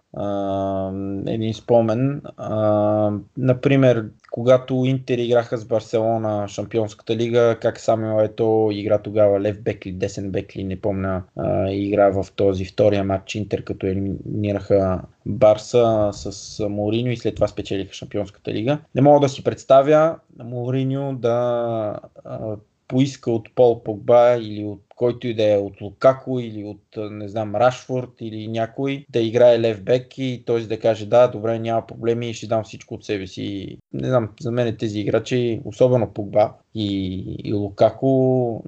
един 1.26 1.54
спомен. 1.54 2.22
А, 2.36 3.12
например, 3.36 4.04
когато 4.30 4.74
Интер 4.74 5.18
играха 5.18 5.56
с 5.58 5.64
Барселона 5.64 6.48
Шампионската 6.48 7.16
лига, 7.16 7.56
как 7.60 7.80
Самуел 7.80 8.24
Ето 8.24 8.68
игра 8.72 8.98
тогава 8.98 9.40
лев 9.40 9.62
бек 9.62 9.86
ли, 9.86 9.92
десен 9.92 10.30
бек 10.30 10.56
ли, 10.56 10.64
не 10.64 10.80
помня, 10.80 11.22
а, 11.36 11.70
игра 11.70 12.10
в 12.10 12.26
този 12.36 12.64
втория 12.64 13.04
матч 13.04 13.34
Интер, 13.34 13.64
като 13.64 13.86
елиминираха 13.86 15.02
Барса 15.26 16.10
с 16.12 16.58
Мориньо 16.68 17.10
и 17.10 17.16
след 17.16 17.34
това 17.34 17.48
спечелиха 17.48 17.94
Шампионската 17.94 18.52
лига. 18.52 18.78
Не 18.94 19.02
мога 19.02 19.20
да 19.20 19.28
си 19.28 19.44
представя 19.44 20.16
Мориньо 20.44 21.14
да 21.14 21.98
а, 22.24 22.56
поиска 22.88 23.30
от 23.30 23.54
Пол 23.54 23.82
Погба 23.82 24.36
или 24.40 24.64
от 24.64 24.82
който 25.02 25.28
и 25.28 25.34
да 25.34 25.52
е 25.52 25.56
от 25.56 25.80
Лукако 25.80 26.38
или 26.40 26.64
от, 26.64 26.82
не 27.10 27.28
знам, 27.28 27.56
Рашфорд 27.56 28.10
или 28.20 28.48
някой 28.48 29.04
да 29.10 29.20
играе 29.20 29.60
лев 29.60 29.82
бек 29.82 30.18
и 30.18 30.42
той 30.46 30.66
да 30.66 30.80
каже 30.80 31.06
да, 31.06 31.28
добре, 31.28 31.58
няма 31.58 31.86
проблеми, 31.86 32.34
ще 32.34 32.46
дам 32.46 32.64
всичко 32.64 32.94
от 32.94 33.04
себе 33.04 33.26
си. 33.26 33.78
Не 33.92 34.08
знам, 34.08 34.28
за 34.40 34.50
мен 34.50 34.76
тези 34.76 35.00
играчи, 35.00 35.60
особено 35.64 36.12
Погба 36.12 36.52
и, 36.74 37.18
и 37.44 37.52
Лукако, 37.52 38.64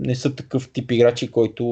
не 0.00 0.14
са 0.14 0.34
такъв 0.34 0.70
тип 0.72 0.90
играчи, 0.90 1.30
който 1.30 1.64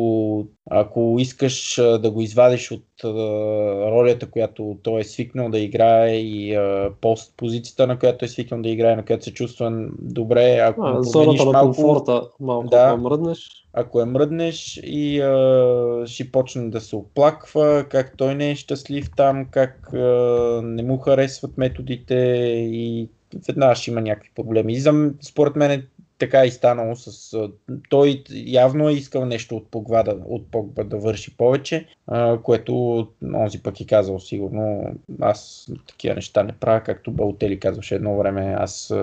ако 0.70 1.16
искаш 1.18 1.74
да 1.76 2.10
го 2.10 2.20
извадиш 2.20 2.70
от 2.70 2.84
ролята, 3.04 4.30
която 4.30 4.78
той 4.82 5.00
е 5.00 5.04
свикнал 5.04 5.50
да 5.50 5.58
играе 5.58 6.14
и 6.16 6.58
пост 7.00 7.34
позицията, 7.36 7.86
на 7.86 7.98
която 7.98 8.24
е 8.24 8.28
свикнал 8.28 8.62
да 8.62 8.68
играе, 8.68 8.96
на 8.96 9.04
която 9.04 9.24
се 9.24 9.34
чувства 9.34 9.88
добре, 9.98 10.58
ако 10.62 10.82
А, 10.82 11.00
промениш 11.12 11.44
малко, 11.44 11.60
комфорта 11.74 12.22
малко 12.40 12.68
Да. 12.68 12.90
да 12.90 12.96
мръднеш. 12.96 13.38
ако 13.72 14.00
е 14.00 14.04
мръднеш 14.04 14.80
и 14.84 15.20
а, 15.20 16.02
ще 16.06 16.30
почне 16.30 16.68
да 16.68 16.80
се 16.80 16.96
оплаква, 16.96 17.84
как 17.88 18.16
той 18.16 18.34
не 18.34 18.50
е 18.50 18.56
щастлив 18.56 19.10
там, 19.16 19.46
как 19.50 19.92
а, 19.92 19.98
не 20.64 20.82
му 20.82 20.98
харесват 20.98 21.58
методите 21.58 22.14
и 22.56 23.08
веднага 23.48 23.74
ще 23.74 23.90
има 23.90 24.00
някакви 24.00 24.30
проблеми. 24.34 24.72
И 24.72 24.80
за, 24.80 25.10
според 25.22 25.56
мен 25.56 25.86
така 26.22 26.44
и 26.44 26.50
станало 26.50 26.96
с... 26.96 27.36
Той 27.88 28.22
явно 28.32 28.88
е 28.88 28.92
искал 28.92 29.24
нещо 29.24 29.56
от 29.56 29.70
Погба 29.70 30.02
да, 30.02 30.16
от 30.26 30.50
Погба 30.50 30.84
да 30.84 30.96
върши 30.96 31.36
повече, 31.36 31.86
което 32.42 33.06
онзи 33.34 33.62
пък 33.62 33.80
е 33.80 33.86
казал 33.86 34.18
сигурно. 34.18 34.94
Аз 35.20 35.70
такива 35.88 36.14
неща 36.14 36.42
не 36.42 36.52
правя, 36.52 36.80
както 36.80 37.10
Балтели 37.10 37.60
казваше 37.60 37.94
едно 37.94 38.16
време. 38.16 38.56
Аз 38.58 38.94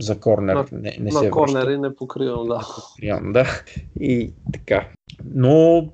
за 0.00 0.20
корнер 0.20 0.54
На- 0.54 0.66
не, 0.72 0.96
не 1.00 1.04
на 1.04 1.10
се 1.10 1.18
връщам 1.18 1.30
корнери 1.30 1.78
не 1.78 1.94
покривам, 1.94 2.48
да. 2.48 2.60
прием, 2.98 3.32
да. 3.32 3.46
И 4.00 4.32
така. 4.52 4.88
Но 5.34 5.88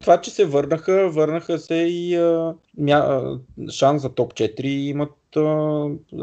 това, 0.00 0.20
че 0.20 0.30
се 0.30 0.44
върнаха, 0.44 1.10
върнаха 1.10 1.58
се 1.58 1.74
и 1.74 2.16
а, 2.16 2.54
мя, 2.78 3.22
шанс 3.70 4.02
за 4.02 4.08
топ 4.08 4.34
4 4.34 4.64
имат 4.64 5.12
а, 5.36 5.40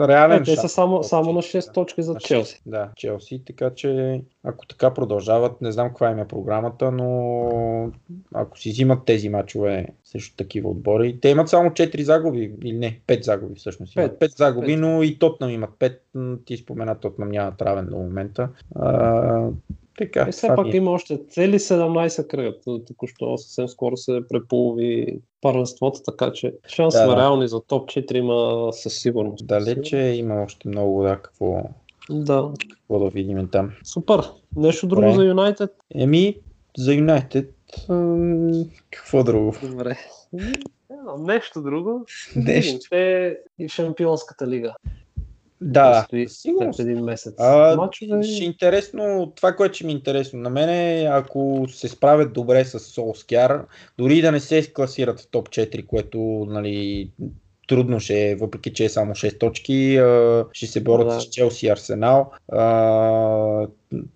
реален 0.08 0.42
Е, 0.42 0.44
те 0.44 0.56
шанс. 0.56 0.62
са 0.62 0.70
само, 0.70 1.04
само 1.04 1.34
на 1.34 1.42
4, 1.42 1.60
6 1.60 1.74
точки 1.74 2.02
за 2.02 2.16
Челси. 2.16 2.62
Да, 2.66 2.90
Челси, 2.96 3.42
така 3.46 3.70
че 3.76 4.22
ако 4.44 4.66
така 4.66 4.94
продължават, 4.94 5.62
не 5.62 5.72
знам 5.72 5.88
каква 5.88 6.12
им 6.12 6.20
е 6.20 6.28
програмата, 6.28 6.92
но 6.92 7.92
ако 8.34 8.60
си 8.60 8.70
взимат 8.70 9.06
тези 9.06 9.30
мачове 9.30 9.88
срещу 10.04 10.36
такива 10.36 10.70
отбори, 10.70 11.20
те 11.22 11.30
имат 11.30 11.50
само 11.50 11.70
4 11.70 12.02
загуби, 12.02 12.54
или 12.64 12.74
не, 12.78 13.00
5 13.08 13.24
загуби 13.24 13.56
всъщност. 13.56 13.96
Имат 13.96 14.20
Пет. 14.20 14.32
5 14.32 14.38
загуби, 14.38 14.68
Пет. 14.68 14.80
но 14.80 15.04
и 15.04 15.20
Тотнам 15.20 15.50
имат 15.50 15.72
5, 15.80 16.46
ти 16.46 16.58
спомена 16.58 16.96
Тотнам 16.96 17.30
нямат 17.30 17.62
равен 17.62 17.86
до 17.86 17.98
момента. 17.98 18.50
А, 18.76 19.50
Така, 20.02 20.26
И 20.30 20.32
все 20.32 20.48
това 20.48 20.56
пак 20.56 20.74
е. 20.74 20.78
има 20.78 20.92
още 20.92 21.20
цели 21.30 21.60
17 21.60 22.28
кръга. 22.28 22.54
Току-що 22.88 23.38
съвсем 23.38 23.68
скоро 23.68 23.98
се 23.98 24.20
преполови 24.30 25.08
първенството, 25.42 26.00
така 26.02 26.32
че 26.32 26.54
шансове 26.68 27.06
Да, 27.06 27.10
да. 27.10 27.18
реални 27.18 27.48
за 27.48 27.62
топ 27.62 27.90
4 27.90 28.14
има 28.14 28.70
със 28.74 28.94
сигурност. 28.94 29.48
Далече 29.48 29.98
има 29.98 30.44
още 30.44 30.68
много 30.68 31.04
да, 31.04 31.16
какво, 31.16 31.64
Да, 32.10 32.50
какво 32.70 33.00
да 33.00 33.10
видим 33.10 33.48
там. 33.48 33.72
супер. 33.84 34.22
Нещо 34.56 34.88
друго 34.88 35.02
Добре. 35.02 35.16
за 35.16 35.24
Юнайтед? 35.24 35.72
Еми, 35.96 36.36
за 36.78 36.94
Юнайтед, 36.94 37.54
какво 38.90 39.24
друго? 39.24 39.54
Добре. 39.64 39.98
Нещо 41.20 41.62
друго. 41.62 42.06
Нещо. 42.36 42.90
Те 42.90 43.38
и 43.60 43.70
Шампионската 43.70 44.48
лига. 44.48 44.76
Да, 45.62 46.06
Предстои 46.12 46.30
сигурност. 46.30 46.78
след 46.78 46.88
един 46.88 47.04
месец. 47.04 47.34
А, 47.38 47.76
Мачове... 47.76 48.24
ще 48.24 48.44
е 48.44 48.46
интересно, 48.46 49.34
това, 49.36 49.52
което 49.52 49.76
ще 49.76 49.86
ми 49.86 49.92
е 49.92 49.96
интересно 49.96 50.40
на 50.40 50.50
мен 50.50 50.70
е, 50.70 51.04
ако 51.04 51.66
се 51.70 51.88
справят 51.88 52.34
добре 52.34 52.66
с 52.66 52.80
Солскяр, 52.80 53.62
дори 53.98 54.22
да 54.22 54.32
не 54.32 54.40
се 54.40 54.74
класират 54.74 55.20
в 55.20 55.28
топ 55.28 55.50
4, 55.50 55.86
което 55.86 56.20
нали, 56.50 57.12
трудно 57.68 58.00
ще 58.00 58.30
е, 58.30 58.36
въпреки 58.36 58.74
че 58.74 58.86
е 58.86 58.90
само 58.90 59.14
6 59.14 59.40
точки, 59.40 60.00
ще 60.54 60.68
се 60.68 60.84
борят 60.84 61.08
Да. 61.08 61.22
с 61.22 61.26
Челси 61.26 61.66
и 61.66 61.70
Арсенал. 61.70 62.32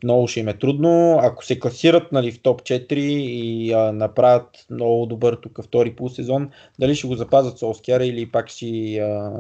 Много 0.04 0.28
ще 0.28 0.40
им 0.40 0.48
е 0.48 0.58
трудно. 0.58 1.20
Ако 1.22 1.46
се 1.46 1.60
класират 1.60 2.12
нали, 2.12 2.32
в 2.32 2.42
топ 2.42 2.62
4 2.62 2.94
и 2.94 3.74
а, 3.74 3.92
направят 3.92 4.50
много 4.70 5.06
добър 5.06 5.36
тук 5.42 5.64
втори 5.64 5.96
полусезон, 5.96 6.50
дали 6.80 6.96
ще 6.96 7.08
го 7.08 7.16
запазят 7.16 7.60
Солскяр 7.60 8.02
или 8.02 8.32
пак 8.32 8.50
ще 8.50 8.98
а, 8.98 9.32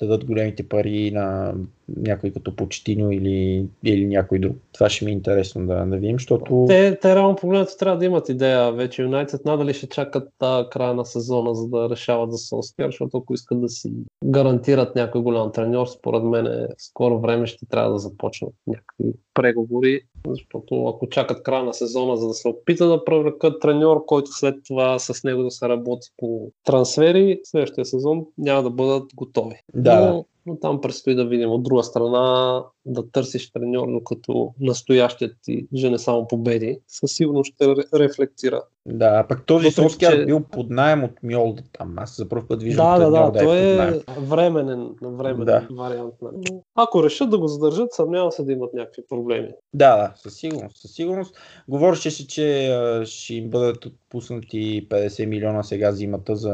дадат 0.00 0.24
големите 0.24 0.68
пари 0.68 1.10
на 1.10 1.54
някой 1.96 2.30
като 2.30 2.56
Почтиньо 2.56 3.10
или, 3.10 3.66
или 3.84 4.06
някой 4.06 4.38
друг. 4.38 4.56
Това 4.72 4.88
ще 4.88 5.04
ми 5.04 5.10
е 5.10 5.14
интересно 5.14 5.66
да, 5.66 5.86
да 5.86 5.96
видим, 5.96 6.16
защото... 6.16 6.64
Те, 6.68 6.98
те 7.02 7.14
реално 7.14 7.36
погледнато 7.36 7.72
трябва 7.78 7.98
да 7.98 8.04
имат 8.04 8.28
идея 8.28 8.72
вече. 8.72 9.02
Юнайтед 9.02 9.44
надали 9.44 9.74
ще 9.74 9.86
чакат 9.86 10.28
а, 10.40 10.68
края 10.70 10.94
на 10.94 11.04
сезона, 11.04 11.54
за 11.54 11.68
да 11.68 11.90
решават 11.90 12.32
за 12.32 12.38
Солскер, 12.38 12.86
защото 12.86 13.16
ако 13.16 13.34
искат 13.34 13.60
да 13.60 13.68
си 13.68 13.92
гарантират 14.24 14.94
някой 14.94 15.20
голям 15.20 15.52
треньор, 15.52 15.86
според 15.86 16.22
мен 16.22 16.46
е, 16.46 16.66
скоро 16.78 17.20
време 17.20 17.46
ще 17.46 17.66
трябва 17.66 17.92
да 17.92 17.98
започнат 17.98 18.52
някакви 18.66 19.12
prego 19.52 19.66
pure 19.66 20.06
защото 20.28 20.86
ако 20.86 21.08
чакат 21.08 21.42
края 21.42 21.64
на 21.64 21.74
сезона, 21.74 22.16
за 22.16 22.28
да 22.28 22.34
се 22.34 22.48
опитат 22.48 22.88
да 22.88 23.04
привлекат 23.04 23.60
треньор, 23.60 24.04
който 24.04 24.30
след 24.30 24.54
това 24.66 24.98
с 24.98 25.24
него 25.24 25.42
да 25.42 25.50
се 25.50 25.68
работи 25.68 26.08
по 26.16 26.50
трансфери, 26.64 27.40
следващия 27.44 27.84
сезон 27.84 28.26
няма 28.38 28.62
да 28.62 28.70
бъдат 28.70 29.14
готови. 29.14 29.56
Да, 29.74 30.06
но, 30.06 30.24
но 30.46 30.56
там 30.56 30.80
предстои 30.80 31.14
да 31.14 31.24
видим. 31.24 31.50
От 31.50 31.62
друга 31.62 31.82
страна, 31.82 32.62
да 32.86 33.10
търсиш 33.10 33.52
треньор, 33.52 33.88
докато 33.88 34.54
настоящият 34.60 35.32
ти 35.42 35.66
жене 35.74 35.98
само 35.98 36.26
победи, 36.26 36.78
със 36.88 37.10
сигурност 37.10 37.52
ще 37.54 37.64
ре- 37.64 37.98
рефлектира. 37.98 38.62
Да, 38.86 39.26
пък 39.28 39.46
този 39.46 39.70
Солскяр 39.70 40.12
че- 40.12 40.24
бил 40.24 40.40
под 40.42 40.70
найем 40.70 41.04
от 41.04 41.10
Мьолда 41.22 41.62
там. 41.72 41.94
Аз 41.96 42.16
за 42.16 42.28
първ 42.28 42.46
път 42.48 42.62
виждам 42.62 42.86
Да, 42.86 42.98
да, 42.98 43.12
треньор 43.12 43.32
да, 43.32 43.38
е 43.38 43.44
той 43.44 43.58
е 43.88 44.20
временен, 44.20 44.90
временен 45.02 45.44
Да. 45.44 45.68
вариант. 45.72 46.14
Нали? 46.22 46.36
Но 46.50 46.62
Ако 46.74 47.04
решат 47.04 47.30
да 47.30 47.38
го 47.38 47.48
задържат, 47.48 47.92
съмнявам 47.92 48.32
се 48.32 48.44
да 48.44 48.52
имат 48.52 48.74
някакви 48.74 49.02
проблеми. 49.08 49.48
Да, 49.74 49.96
да, 49.96 50.09
със 50.16 50.34
сигурност. 50.34 50.76
Със 50.76 50.90
сигурност. 50.90 51.36
Говореше 51.68 52.10
се, 52.10 52.26
че 52.26 52.76
ще 53.04 53.34
им 53.34 53.50
бъдат 53.50 53.86
отпуснати 53.86 54.88
50 54.88 55.26
милиона 55.26 55.62
сега 55.62 55.92
зимата, 55.92 56.36
за 56.36 56.50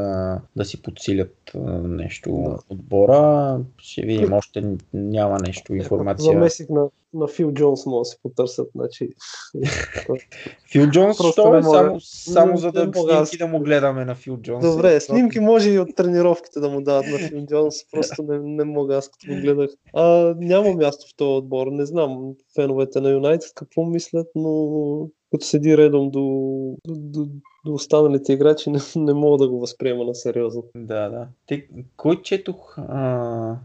да 0.57 0.65
си 0.65 0.83
подсилят 0.83 1.53
нещо 1.85 2.31
Да. 2.31 2.59
отбора. 2.69 3.61
Ще 3.79 4.03
видим, 4.03 4.33
още 4.33 4.77
няма 4.93 5.39
нещо 5.39 5.75
информация. 5.75 6.33
Замесих 6.33 6.67
на, 7.15 7.29
Фил 7.29 7.53
Джонс 7.53 7.87
могат 7.87 8.01
да 8.01 8.05
се 8.05 8.17
потърсят. 8.23 8.69
Значи, 8.75 9.09
Фил 10.73 10.87
Джонс, 10.91 11.17
що 11.33 11.55
е? 11.55 11.61
мога. 11.61 11.79
Само, 11.79 12.01
само 12.01 12.57
за 12.57 12.73
да 12.73 12.91
мога 12.97 13.27
снимки 13.27 13.39
да 13.39 13.47
му 13.47 13.61
гледаме 13.61 14.05
на 14.05 14.15
Фил 14.15 14.37
Джонс. 14.37 14.65
Добре, 14.65 15.01
снимки 15.01 15.41
може 15.41 15.71
и 15.71 15.79
от 15.79 15.97
тренировките 15.97 16.61
да 16.61 16.69
му 16.69 16.81
дават 16.81 17.07
на 17.07 17.19
Фил 17.19 17.47
Джонс, 17.47 17.75
просто 17.91 18.23
не, 18.23 18.39
не 18.39 18.65
мога 18.65 18.97
аз 18.97 19.09
като 19.09 19.35
го 19.35 19.41
гледах. 19.41 19.71
А, 19.95 20.35
няма 20.39 20.73
място 20.73 21.07
в 21.13 21.17
този 21.17 21.39
отбор, 21.39 21.67
не 21.67 21.87
знам 21.87 22.35
феновете 22.55 23.01
на 23.01 23.11
Юнайтед 23.11 23.51
какво 23.55 23.85
мислят, 23.85 24.27
но 24.35 25.09
като 25.37 25.47
седи 25.47 25.77
редом 25.77 26.11
до, 26.11 26.77
до, 26.89 27.29
до, 27.65 27.73
останалите 27.75 28.33
играчи, 28.33 28.71
не, 28.71 28.79
не 28.97 29.15
мога 29.15 29.39
да 29.39 29.49
го 29.49 29.61
възприема 29.61 30.05
на 30.05 30.15
сериозно. 30.15 30.65
Да, 30.77 31.09
да. 31.09 31.29
Те, 31.47 31.67
кой 31.97 32.23
четох? 32.23 32.79
А, 32.79 33.57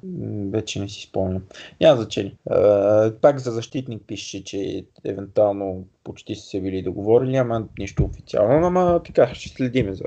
вече 0.52 0.80
не 0.80 0.90
си 0.90 1.08
спомням. 1.08 1.44
Няма 1.82 1.96
значение. 1.96 2.36
Пак 3.22 3.40
за 3.40 3.52
защитник 3.52 4.04
пише, 4.08 4.44
че 4.44 4.86
евентуално 5.06 5.86
почти 6.04 6.36
са 6.36 6.46
се 6.46 6.62
били 6.62 6.82
договорили, 6.82 7.36
ама 7.36 7.68
нищо 7.80 8.04
официално. 8.04 8.68
Ама 8.68 9.02
така, 9.06 9.36
ще 9.36 9.50
следиме 9.50 9.94
за 9.94 10.06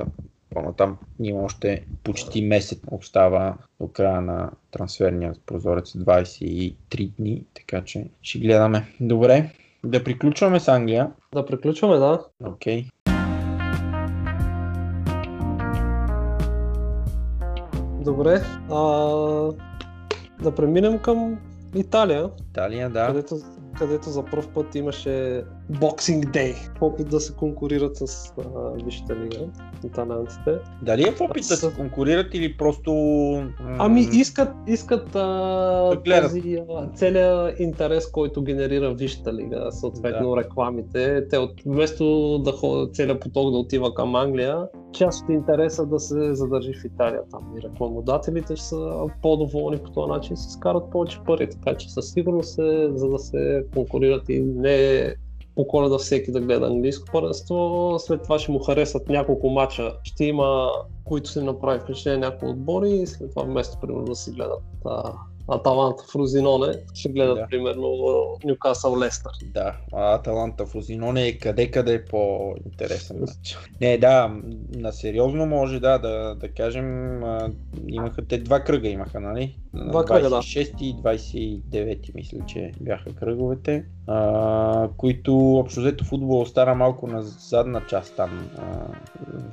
по-натам. 0.51 0.99
Има 1.23 1.43
още 1.43 1.85
почти 2.05 2.43
месец 2.43 2.79
остава 2.91 3.57
до 3.81 3.89
края 3.89 4.21
на 4.21 4.51
трансферния 4.71 5.35
прозорец 5.47 5.93
23 5.93 7.11
дни, 7.17 7.45
така 7.55 7.85
че 7.85 8.07
ще 8.23 8.39
гледаме. 8.39 8.87
Добре, 9.01 9.51
да 9.85 10.05
приключваме 10.05 10.61
с 10.61 10.69
Англия. 10.69 11.11
Да 11.35 11.47
приключваме, 11.47 11.97
да. 11.97 12.21
Окей. 12.45 12.85
Добре. 18.05 18.41
А, 18.71 18.81
да 20.43 20.55
преминем 20.57 20.99
към 20.99 21.39
Италия, 21.75 22.31
Италия, 22.51 22.91
да. 22.91 23.07
където, 23.07 23.37
където 23.79 24.11
за 24.11 24.25
първ 24.25 24.49
път 24.55 24.75
имаше 24.75 25.45
Boxing 25.73 26.25
Day. 26.25 26.55
В 26.79 26.83
опит 26.83 27.09
да 27.09 27.21
се 27.21 27.35
конкурират 27.35 27.97
с 27.97 28.33
а, 28.39 28.71
Висшата 28.85 29.17
лига, 29.17 29.47
италианците. 29.85 30.59
Дали 30.83 31.09
е 31.09 31.13
в 31.13 31.21
опит 31.21 31.45
да 31.49 31.57
се 31.57 31.75
конкурират 31.75 32.35
или 32.35 32.57
просто... 32.57 32.93
Ами 33.79 34.01
искат, 34.01 34.49
искат 34.67 35.17
а, 35.17 36.03
този 36.23 36.59
а, 36.71 36.89
целият 36.95 37.61
интерес, 37.61 38.11
който 38.11 38.43
генерира 38.43 38.95
Висшата 38.95 39.35
лига, 39.35 39.69
съответно 39.71 40.31
Да. 40.31 40.37
рекламите. 40.37 41.29
Те 41.29 41.39
от, 41.39 41.53
вместо 41.67 42.39
да 42.39 42.53
ходят 42.53 42.95
целият 42.95 43.21
поток 43.21 43.51
да 43.53 43.59
отива 43.59 43.95
към 43.95 44.15
Англия, 44.15 44.59
част 44.93 45.23
от 45.23 45.29
интереса 45.29 45.87
да 45.87 46.01
се 46.01 46.35
задържи 46.35 46.73
в 46.73 46.85
Италия 46.85 47.21
там. 47.31 47.55
И 47.59 47.63
рекламодателите 47.63 48.57
ще 48.57 48.67
са 48.67 49.07
по-доволни 49.23 49.79
по 49.79 49.91
този 49.91 50.09
начин 50.11 50.37
си 50.37 50.51
скарат 50.51 50.91
повече 50.91 51.19
пари. 51.27 51.51
Така 51.51 51.77
че 51.77 51.93
със 51.93 52.13
сигурност 52.13 52.59
е, 52.59 52.89
за 52.95 53.09
да 53.09 53.19
се 53.19 53.65
конкурират 53.75 54.29
и 54.29 54.43
не 54.43 55.15
по 55.57 55.67
коледа 55.67 55.99
всеки 55.99 56.33
да 56.33 56.41
гледа 56.41 56.67
английско 56.67 57.09
първенство. 57.13 57.97
След 57.99 58.23
това 58.23 58.39
ще 58.39 58.53
му 58.53 58.59
харесат 58.59 59.09
няколко 59.09 59.51
мача. 59.51 59.97
Ще 60.03 60.25
има, 60.25 60.71
които 61.05 61.31
се 61.31 61.43
направи 61.43 61.81
впечатление 61.81 62.19
някои 62.19 62.49
отбори 62.49 62.91
и 62.91 63.07
след 63.07 63.31
това 63.31 63.43
вместо 63.43 63.79
примерно 63.81 64.05
да 64.05 64.15
си 64.15 64.31
гледат 64.31 64.63
а, 64.87 65.13
Аталанта 65.49 66.05
в 66.11 66.15
Розиноне, 66.15 66.73
ще 66.95 67.09
гледат 67.09 67.37
Да. 67.37 67.47
примерно 67.47 67.89
Нюкасъл 68.45 68.99
Лестър. 68.99 69.33
Да, 69.55 69.77
а 69.93 70.15
Аталанта 70.15 70.67
в 70.67 70.75
е 71.17 71.39
къде 71.39 71.71
къде 71.71 71.95
е 71.95 72.05
по-интересен 72.05 73.21
матч. 73.21 73.59
Не, 73.81 73.99
да, 73.99 74.37
на 74.77 74.93
сериозно 74.93 75.47
може 75.47 75.81
да, 75.81 75.99
да, 75.99 76.35
да 76.35 76.49
кажем, 76.49 77.21
имаха 77.89 78.27
те 78.29 78.39
два 78.39 78.61
кръга 78.61 78.89
имаха, 78.89 79.21
нали? 79.21 79.57
На 79.75 79.91
Два 79.91 80.05
кръга, 80.05 80.31
да. 80.31 80.37
26 80.37 80.83
и 80.83 80.95
29 80.95 82.15
мисля, 82.15 82.39
че 82.47 82.73
бяха 82.81 83.15
кръговете, 83.15 83.85
а, 84.07 84.89
които 84.97 85.59
общо 85.59 85.81
взето 85.81 86.05
футбол 86.05 86.41
остана 86.41 86.75
малко 86.75 87.07
на 87.07 87.23
задна 87.23 87.83
част 87.89 88.17
там 88.17 88.51
а, 88.59 88.63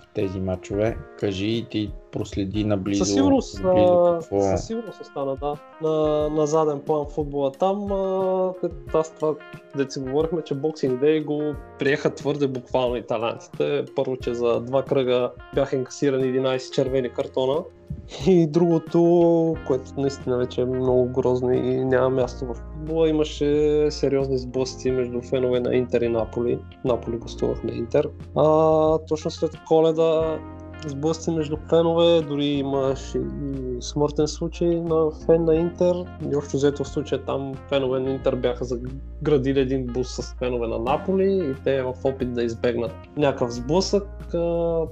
в 0.02 0.08
тези 0.14 0.39
матчове. 0.39 0.97
Кажи, 1.20 1.66
ти 1.70 1.91
проследи 2.12 2.64
наблизо. 2.64 3.06
Със 3.06 3.14
сигурност, 3.14 3.64
наблизо 3.64 4.18
какво... 4.20 4.41
със 4.41 4.68
сигурност 4.68 5.02
остана, 5.02 5.36
да. 5.36 5.56
На, 5.82 6.30
на 6.30 6.47
заден 6.47 6.80
план 6.80 7.06
футбола 7.10 7.52
там, 7.52 7.91
а, 7.91 8.54
аз 8.93 9.12
това, 9.16 9.36
си 9.89 9.99
говорихме, 9.99 10.41
че 10.41 10.56
Boxing 10.56 10.99
Day 10.99 11.26
го 11.26 11.56
приеха 11.80 12.16
твърде 12.16 12.47
буквално 12.47 12.95
италянците. 12.95 13.86
Първо, 13.95 14.18
че 14.18 14.34
за 14.34 14.62
два 14.62 14.84
кръга 14.84 15.32
бяха 15.56 15.76
инкасирани 15.76 16.24
11 16.24 16.72
червени 16.72 17.10
картона. 17.10 17.64
И 18.28 18.48
другото, 18.48 19.56
което 19.68 19.84
наистина 19.98 20.38
вече 20.38 20.62
е 20.62 20.66
много 20.66 21.06
грозно 21.06 21.52
и 21.54 21.86
няма 21.86 22.10
място 22.10 22.46
в 22.46 22.54
футбола, 22.54 23.10
имаше 23.10 23.88
сериозни 23.92 24.38
сблъсъци 24.38 24.92
между 24.92 25.22
фенове 25.22 25.60
на 25.60 25.76
Интер 25.76 26.02
и 26.02 26.10
Наполи. 26.10 26.60
Наполи 26.86 27.18
гостувах 27.18 27.64
на 27.64 27.72
Интер. 27.72 28.10
А, 28.38 28.98
точно 28.98 29.32
след 29.32 29.52
коледа 29.68 30.39
сблъсъци 30.90 31.32
между 31.32 31.58
фенове, 31.70 32.22
дори 32.22 32.46
имаше 32.46 33.18
и 33.18 33.82
смъртен 33.82 34.28
случай 34.28 34.82
на 34.82 35.12
фен 35.26 35.44
на 35.44 35.56
Интер. 35.56 35.96
И 36.32 36.36
общо 36.36 36.58
взето 36.58 36.84
в 36.84 36.88
случая 36.88 37.26
там 37.26 37.54
фенове 37.70 38.00
на 38.00 38.10
Интер 38.10 38.36
бяха 38.36 38.66
заградили 38.66 39.60
един 39.60 39.86
бус 39.86 40.16
с 40.16 40.36
фенове 40.40 40.68
на 40.68 40.80
Наполи 40.80 41.52
и 41.52 41.64
те 41.64 41.82
в 41.82 41.94
опит 42.04 42.34
да 42.34 42.44
избегнат 42.44 42.92
някакъв 43.18 43.52
сблъсък, 43.52 44.08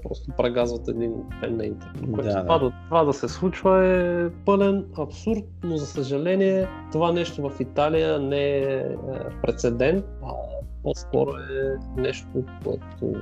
просто 0.04 0.32
прегазват 0.38 0.88
един 0.88 1.14
фен 1.40 1.58
на 1.58 1.66
Интер. 1.66 1.90
Което 2.14 2.30
Да, 2.30 2.42
това, 2.44 2.58
да. 2.60 2.66
да, 2.66 2.74
това 2.86 3.04
да 3.04 3.14
се 3.14 3.28
случва 3.28 3.86
е 3.86 4.30
пълен 4.46 4.86
абсурд, 4.98 5.44
но 5.64 5.78
за 5.78 5.86
съжаление 5.86 6.68
това 6.92 7.12
нещо 7.12 7.50
в 7.50 7.60
Италия 7.60 8.20
не 8.20 8.48
е 8.58 8.80
е, 8.90 9.42
прецедент. 9.42 10.06
А, 10.24 10.32
по-скоро 10.84 11.32
е 11.32 12.02
нещо, 12.02 12.28
което 12.64 13.14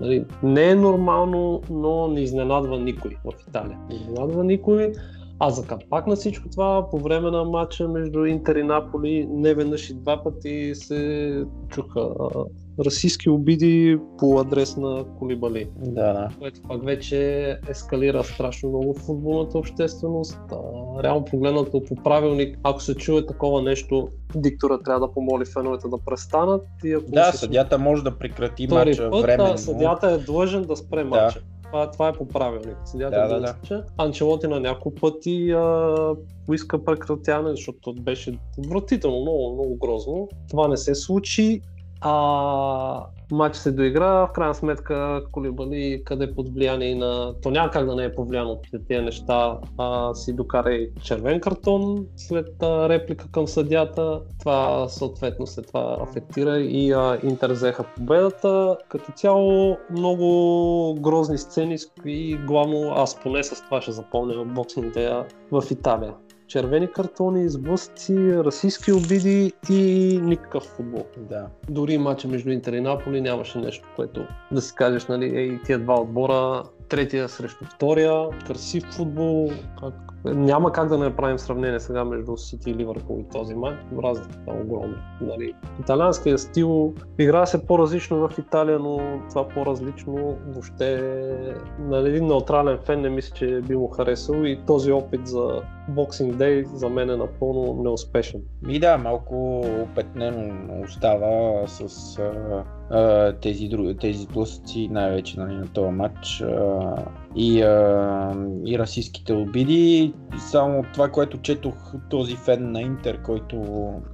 нали, 0.00 0.24
не 0.42 0.70
е 0.70 0.74
нормално, 0.74 1.62
но 1.70 2.08
не 2.08 2.20
изненадва 2.20 2.78
никой 2.78 3.16
в 3.24 3.48
Италия. 3.48 3.78
Не 3.88 3.96
изненадва 3.96 4.44
никой. 4.44 4.92
А 5.38 5.50
за 5.50 5.66
капак 5.66 6.06
на 6.06 6.16
всичко 6.16 6.48
това, 6.48 6.90
по 6.90 6.98
време 6.98 7.30
на 7.30 7.44
матча 7.44 7.88
между 7.88 8.24
Интер 8.24 8.56
и 8.56 8.62
Наполи, 8.62 9.26
не 9.30 9.54
веднъж 9.54 9.90
и 9.90 9.94
два 9.94 10.22
пъти 10.22 10.74
се 10.74 11.44
чуха 11.68 12.14
расистски 12.80 13.30
обиди 13.30 13.98
по 14.18 14.38
адрес 14.40 14.76
на 14.76 15.04
Колибали. 15.18 15.68
Да, 15.76 16.12
да. 16.12 16.28
Което 16.38 16.60
пак 16.68 16.84
вече 16.84 17.18
ескалира 17.68 18.24
страшно 18.24 18.68
много 18.68 18.94
в 18.94 18.98
футболната 18.98 19.58
общественост. 19.58 20.38
А, 20.52 21.02
реално 21.02 21.24
погледнато 21.24 21.82
по 21.84 21.94
правилник, 21.94 22.58
ако 22.62 22.82
се 22.82 22.94
чуе 22.94 23.26
такова 23.26 23.62
нещо, 23.62 24.08
диктора 24.34 24.78
трябва 24.78 25.06
да 25.06 25.12
помоли 25.12 25.44
феновете 25.44 25.88
да 25.88 25.98
престанат. 26.06 26.62
И 26.84 26.92
ако 26.92 27.04
Да, 27.08 27.32
се 27.32 27.38
съдята 27.38 27.78
може 27.78 28.04
да 28.04 28.18
прекрати 28.18 28.68
път, 28.68 28.96
временно. 29.22 29.52
а, 29.52 29.58
съдята 29.58 30.10
е 30.10 30.18
длъжен 30.18 30.62
да 30.62 30.76
спре 30.76 31.04
матча. 31.04 31.40
Това, 31.64 31.90
това 31.90 32.08
е 32.08 32.12
по 32.12 32.28
правилник. 32.28 32.76
Съдята 32.84 33.16
Да, 33.16 33.36
е 33.36 33.40
да, 33.40 33.54
да. 33.68 33.84
Анчелоти 33.98 34.46
на 34.46 34.60
няколко 34.60 34.94
пъти 34.94 35.50
а, 35.50 35.94
поиска 36.46 36.84
прекратяване, 36.84 37.50
защото 37.50 37.94
беше 37.94 38.38
отвратително, 38.58 39.20
много, 39.20 39.52
много 39.54 39.76
грозно. 39.76 40.28
Това 40.50 40.68
не 40.68 40.76
се 40.76 40.94
случи. 40.94 41.60
А, 42.06 43.06
матч 43.32 43.56
се 43.56 43.72
доигра, 43.72 44.26
в 44.26 44.32
крайна 44.32 44.54
сметка 44.54 45.22
Колибали, 45.32 46.02
къде 46.04 46.34
под 46.34 46.54
влияние 46.54 46.94
на... 46.94 47.34
То 47.42 47.50
няма 47.50 47.70
как 47.70 47.86
да 47.86 47.94
не 47.94 48.04
е 48.04 48.14
повлияно 48.14 48.50
от 48.50 48.66
тези 48.88 49.00
неща, 49.00 49.58
а, 49.78 50.14
си 50.14 50.32
докара 50.32 50.72
и 50.72 50.90
червен 51.02 51.40
картон 51.40 52.06
след 52.16 52.62
а, 52.62 52.88
реплика 52.88 53.28
към 53.30 53.48
съдята. 53.48 54.20
Това 54.38 54.88
съответно 54.88 55.46
след 55.46 55.66
това 55.66 55.96
афектира 56.00 56.58
и 56.58 56.92
а, 56.92 57.18
Интер 57.22 57.50
взеха 57.50 57.84
победата. 57.96 58.76
Като 58.88 59.12
цяло 59.12 59.76
много 59.90 60.94
грозни 61.00 61.38
сцени 61.38 61.76
и 62.04 62.36
главно 62.36 62.92
аз 62.96 63.20
поне 63.20 63.42
с 63.42 63.64
това 63.64 63.82
ще 63.82 63.92
запомня 63.92 64.44
боксинг 64.44 64.94
в 65.52 65.62
Италия 65.70 66.14
червени 66.54 66.92
картони, 66.92 67.48
сблъсъци, 67.48 68.34
расистски 68.34 68.92
обиди 68.92 69.52
и 69.70 70.20
никакъв 70.22 70.62
футбол. 70.62 71.06
Да. 71.16 71.46
Дори 71.68 71.98
матча 71.98 72.28
между 72.28 72.50
Интер 72.50 72.72
и 72.72 72.80
Наполи 72.80 73.20
нямаше 73.20 73.58
нещо, 73.58 73.88
което 73.96 74.26
да 74.52 74.60
си 74.60 74.74
кажеш, 74.74 75.06
нали, 75.06 75.36
ей, 75.36 75.60
тия 75.64 75.78
два 75.78 76.00
отбора, 76.00 76.62
третия 76.88 77.28
срещу 77.28 77.64
втория, 77.64 78.28
красив 78.46 78.84
футбол, 78.84 79.50
как... 79.80 79.94
няма 80.24 80.72
как 80.72 80.88
да 80.88 80.98
не 80.98 81.04
направим 81.04 81.38
сравнение 81.38 81.80
сега 81.80 82.04
между 82.04 82.36
Сити 82.36 82.70
и 82.70 82.74
Ливърпул 82.74 83.20
и 83.20 83.32
този 83.32 83.54
матч, 83.54 83.76
разликата 84.02 84.50
е 84.50 84.62
огромна. 84.62 84.96
Нали. 85.20 85.54
Италианският 85.80 86.40
стил 86.40 86.94
игра 87.18 87.46
се 87.46 87.66
по-различно 87.66 88.28
в 88.28 88.38
Италия, 88.38 88.78
но 88.78 89.20
това 89.30 89.48
по-различно 89.48 90.38
въобще 90.48 91.00
нали, 91.78 92.08
един 92.08 92.26
неутрален 92.26 92.78
фен 92.78 93.00
не 93.00 93.08
мисля, 93.08 93.34
че 93.36 93.60
би 93.60 93.76
му 93.76 93.88
харесал 93.88 94.44
и 94.44 94.60
този 94.66 94.92
опит 94.92 95.26
за 95.26 95.62
Boxing 95.90 96.32
Day 96.32 96.64
за 96.64 96.88
мен 96.88 97.10
е 97.10 97.16
напълно 97.16 97.82
неуспешен. 97.82 98.40
И 98.68 98.78
да, 98.78 98.98
малко 98.98 99.60
опетнено 99.60 100.54
остава 100.84 101.66
с 101.66 102.18
а, 102.18 102.64
а, 102.90 103.32
тези, 103.32 103.68
други, 103.68 103.96
тези 103.96 104.26
блъсъци, 104.26 104.88
най-вече 104.88 105.40
нали, 105.40 105.54
на 105.54 105.66
този 105.66 105.90
матч 105.90 106.40
а, 106.40 106.96
и, 107.36 107.62
а, 107.62 108.32
и 108.66 108.78
расистските 108.78 109.32
обиди. 109.32 110.14
Само 110.38 110.84
това, 110.94 111.08
което 111.08 111.40
четох 111.40 111.94
този 112.10 112.36
фен 112.36 112.72
на 112.72 112.80
Интер, 112.80 113.22
който 113.22 113.62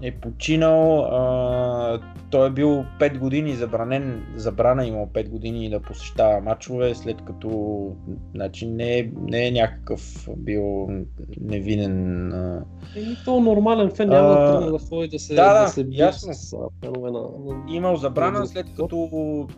е 0.02 0.12
починал, 0.12 1.00
а, 1.00 2.00
той 2.30 2.46
е 2.48 2.50
бил 2.50 2.84
5 3.00 3.18
години 3.18 3.54
забранен, 3.54 4.26
забрана 4.36 4.86
имал 4.86 5.06
5 5.06 5.28
години 5.28 5.70
да 5.70 5.80
посещава 5.80 6.40
матчове, 6.40 6.94
след 6.94 7.22
като 7.24 7.50
значи, 8.34 8.66
не, 8.66 8.98
е, 8.98 9.10
не 9.16 9.46
е 9.46 9.50
някакъв 9.50 10.28
бил 10.36 10.88
невинен. 11.60 12.32
А... 12.32 12.64
Еми, 12.96 13.16
то 13.24 13.40
нормален 13.40 13.90
фен 13.90 14.08
няма 14.08 14.28
да 14.28 14.52
тръгне 14.52 14.70
да 14.70 14.78
ходи 14.78 15.08
да 15.08 15.18
се, 15.18 15.34
да, 15.34 15.62
да 15.62 15.68
се 15.68 15.84
бие 15.84 15.98
ясно. 15.98 16.34
с 16.34 16.54
фенове 16.84 17.10
на... 17.10 17.20
Имал 17.74 17.96
забрана 17.96 18.38
на- 18.38 18.46
след 18.46 18.66
като 18.76 19.08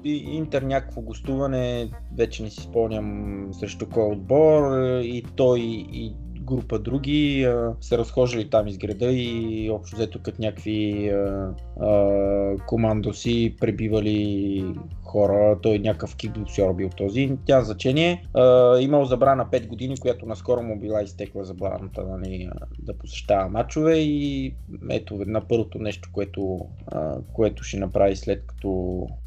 и- 0.04 0.36
Интер 0.36 0.62
някакво 0.62 1.00
гостуване, 1.00 1.90
вече 2.16 2.42
не 2.42 2.50
си 2.50 2.60
спомням 2.60 3.48
срещу 3.52 3.86
кой 3.88 4.12
отбор 4.12 4.62
и 5.02 5.24
той 5.36 5.60
и 5.92 6.12
група 6.40 6.78
други 6.78 7.44
а, 7.44 7.74
се 7.80 7.98
разхождали 7.98 8.50
там 8.50 8.68
из 8.68 8.78
града 8.78 9.12
и 9.12 9.70
общо 9.70 9.96
взето 9.96 10.18
като 10.22 10.42
някакви 10.42 11.08
а, 11.08 11.50
а, 11.80 12.56
командоси 12.66 13.56
пребивали 13.60 14.64
хора, 15.12 15.58
той 15.62 15.78
някакъв 15.78 16.16
кикбоксер 16.16 16.72
бил 16.72 16.88
този, 16.96 17.32
тя 17.46 17.60
значение. 17.60 18.28
А, 18.34 18.78
имал 18.80 19.04
забрана 19.04 19.46
5 19.52 19.66
години, 19.66 19.96
която 19.96 20.26
наскоро 20.26 20.62
му 20.62 20.78
била 20.78 21.02
изтекла 21.02 21.44
забраната 21.44 22.04
нали, 22.04 22.48
да 22.78 22.98
посещава 22.98 23.48
матчове 23.48 23.94
и 23.96 24.54
ето 24.90 25.18
на 25.26 25.40
първото 25.48 25.78
нещо, 25.78 26.08
което, 26.12 26.58
а, 26.86 27.16
което 27.32 27.64
ще 27.64 27.78
направи 27.78 28.16
след 28.16 28.46
като 28.46 28.68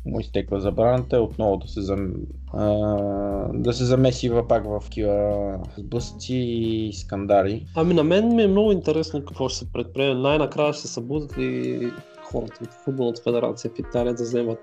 му 0.05 0.19
изтекла 0.19 0.61
забраната 0.61 1.15
е 1.15 1.19
отново 1.19 1.57
да 1.57 1.67
се, 1.67 1.81
зам, 1.81 2.13
а, 2.53 2.67
да 3.53 3.73
се 3.73 3.85
замеси 3.85 4.31
пак 4.49 4.65
в 4.65 4.79
такива 4.83 5.59
сблъсъци 5.77 6.35
и 6.35 6.93
скандали. 6.93 7.65
Ами 7.75 7.93
на 7.93 8.03
мен 8.03 8.35
ми 8.35 8.43
е 8.43 8.47
много 8.47 8.71
интересно 8.71 9.25
какво 9.25 9.49
ще 9.49 9.59
се 9.59 9.71
предприеме. 9.71 10.21
Най-накрая 10.21 10.73
ще 10.73 10.81
се 10.81 10.93
събудят 10.93 11.37
ли 11.37 11.91
хората 12.25 12.63
от 12.63 12.73
футболната 12.73 13.21
федерация 13.21 13.71
в 13.71 13.79
Италия 13.79 14.13
да 14.13 14.23
вземат 14.23 14.59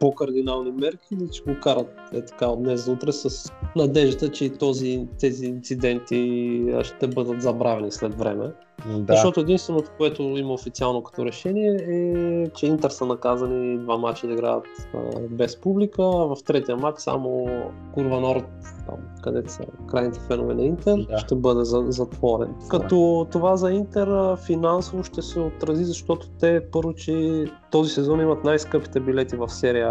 по-кардинални 0.00 0.72
мерки 0.72 1.06
или 1.14 1.28
ще 1.32 1.52
го 1.52 1.60
карат 1.60 1.86
е 2.12 2.24
така 2.24 2.46
от 2.46 2.62
днес 2.62 2.84
за 2.84 2.92
утре 2.92 3.12
с 3.12 3.52
надеждата, 3.76 4.30
че 4.30 4.50
този, 4.50 5.08
тези 5.20 5.46
инциденти 5.46 6.62
ще 6.82 7.06
бъдат 7.06 7.42
забравени 7.42 7.92
след 7.92 8.14
време. 8.14 8.52
Да. 8.86 9.12
Защото 9.12 9.40
единственото, 9.40 9.90
което 9.98 10.22
има 10.22 10.52
официално 10.52 11.02
като 11.02 11.24
решение 11.24 11.76
е, 11.88 12.48
че 12.48 12.66
Интер 12.66 12.90
са 12.90 13.06
наказани 13.06 13.78
два 13.78 13.96
мача 13.96 14.26
да 14.26 14.32
играят 14.32 14.64
а, 14.94 14.98
без 15.30 15.56
публика, 15.60 16.02
в 16.02 16.36
третия 16.46 16.76
матч 16.76 17.00
само 17.00 17.46
Курва 17.94 18.20
Норд, 18.20 18.44
там, 18.86 18.96
където 19.22 19.52
са 19.52 19.62
крайните 19.90 20.20
фенове 20.20 20.54
на 20.54 20.64
Интер, 20.64 20.96
Да. 21.10 21.18
ще 21.18 21.34
бъде 21.34 21.64
за, 21.64 21.84
затворен. 21.88 22.54
Като 22.68 23.26
това 23.32 23.56
за 23.56 23.70
Интер 23.70 24.36
финансово 24.36 25.04
ще 25.04 25.22
се 25.22 25.40
отрази, 25.40 25.84
защото 25.84 26.28
те 26.40 26.60
първо, 26.72 26.92
че 26.92 27.44
този 27.70 27.90
сезон 27.90 28.20
имат 28.20 28.44
най-скъпите 28.44 29.00
билети 29.00 29.36
в 29.36 29.48
серия 29.48 29.85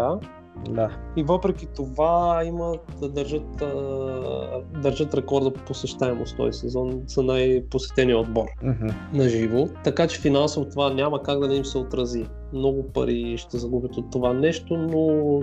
Да. 0.70 0.90
и 1.16 1.22
въпреки 1.22 1.66
това 1.76 2.42
имат 2.44 2.80
да 3.00 3.08
държат, 3.08 3.62
а, 3.62 4.80
държат 4.82 5.14
рекорда 5.14 5.52
по 5.52 5.64
посещаемост 5.64 6.36
този 6.36 6.58
сезон, 6.58 7.02
са 7.06 7.22
най-посетения 7.22 8.18
отбор 8.18 8.46
Мгм. 8.62 8.88
на 9.12 9.28
живо. 9.28 9.68
Така 9.84 10.06
че 10.06 10.20
финансово 10.20 10.68
това 10.68 10.94
няма 10.94 11.22
как 11.22 11.40
да 11.40 11.48
не 11.48 11.54
им 11.54 11.64
се 11.64 11.78
отрази. 11.78 12.26
Много 12.52 12.92
пари 12.92 13.34
ще 13.38 13.58
загубят 13.58 13.96
от 13.96 14.10
това 14.10 14.32
нещо, 14.32 14.76
но 14.76 15.40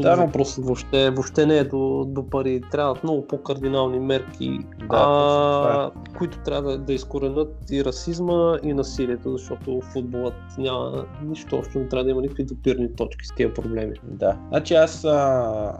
Да, 0.00 0.16
но- 0.16 0.26
въпросът 0.26 0.64
въобще, 0.64 1.10
въобще 1.10 1.46
не 1.46 1.58
е 1.58 1.64
до, 1.64 2.04
до 2.08 2.26
пари. 2.26 2.60
Трябват 2.70 3.04
много 3.04 3.26
по-кардинални 3.26 4.00
мерки, 4.00 4.58
Да, 4.78 4.86
а, 4.90 5.90
които 6.18 6.38
трябва 6.38 6.70
да, 6.70 6.78
да 6.78 6.92
изкоренят 6.92 7.70
и 7.70 7.84
расизма, 7.84 8.56
и 8.62 8.72
насилието, 8.74 9.32
защото 9.32 9.80
футболът 9.92 10.34
няма 10.58 11.06
нищо 11.24 11.56
общо, 11.56 11.78
не 11.78 11.88
трябва 11.88 12.04
да 12.04 12.10
има 12.10 12.20
никакви 12.20 12.44
допирни 12.44 12.94
точки 12.96 13.26
с 13.26 13.34
тия 13.34 13.54
проблеми. 13.54 13.94
Да. 14.04 14.36
Значи 14.48 14.74
аз 14.74 15.04
а, 15.04 15.72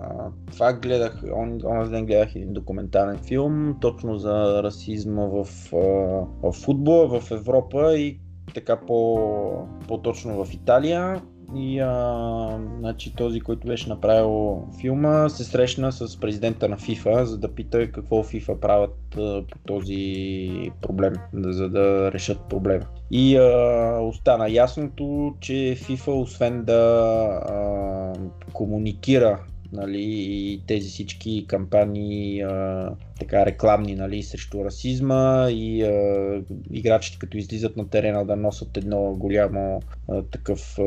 това 0.53 0.73
гледах, 0.73 1.23
он, 1.37 1.61
онзи 1.65 1.91
ден 1.91 2.07
гледах 2.07 2.37
един 2.37 2.53
документален 2.53 3.19
филм, 3.19 3.77
точно 3.81 4.19
за 4.19 4.63
расизма 4.63 5.27
в, 5.27 5.47
в 6.43 6.53
футбола, 6.53 7.21
в 7.21 7.31
Европа 7.31 7.95
и 7.95 8.21
така 8.55 8.77
по, 8.77 9.19
по-точно 9.89 10.45
в 10.45 10.55
Италия. 10.55 11.23
И 11.57 11.81
а, 11.81 12.61
значи, 12.79 13.15
този, 13.15 13.41
който 13.41 13.67
беше 13.67 13.89
направил 13.89 14.63
филма, 14.81 15.29
се 15.29 15.45
срещна 15.45 15.93
с 15.93 16.21
президента 16.21 16.69
на 16.69 16.77
FIFA, 16.77 17.23
за 17.23 17.39
да 17.39 17.55
пита 17.55 17.93
какво 17.93 18.23
FIFA 18.23 18.61
правят 18.61 18.97
а, 19.17 19.43
по 19.51 19.59
този 19.67 20.51
проблем, 20.81 21.15
за 21.35 21.69
да 21.69 22.13
решат 22.13 22.39
проблема. 22.49 22.85
И 23.11 23.37
а, 23.37 23.99
остана 24.03 24.51
ясното, 24.51 25.35
че 25.41 25.53
FIFA, 25.53 26.23
освен 26.23 26.65
да 26.65 26.81
а, 27.49 28.13
комуникира 28.53 29.39
нали, 29.73 30.03
и 30.03 30.63
тези 30.67 30.89
всички 30.89 31.47
кампании, 31.49 32.43
а, 32.43 32.91
така 33.21 33.47
рекламни, 33.47 33.95
нали, 33.95 34.23
срещу 34.23 34.65
расизма 34.65 35.47
и 35.51 35.83
а, 35.83 36.43
играчите 36.71 37.19
като 37.19 37.37
излизат 37.37 37.77
на 37.77 37.89
терена 37.89 38.25
да 38.25 38.37
носят 38.37 38.77
едно 38.77 39.15
голямо 39.15 39.83
а, 40.09 40.23
такъв 40.23 40.79
а, 40.79 40.83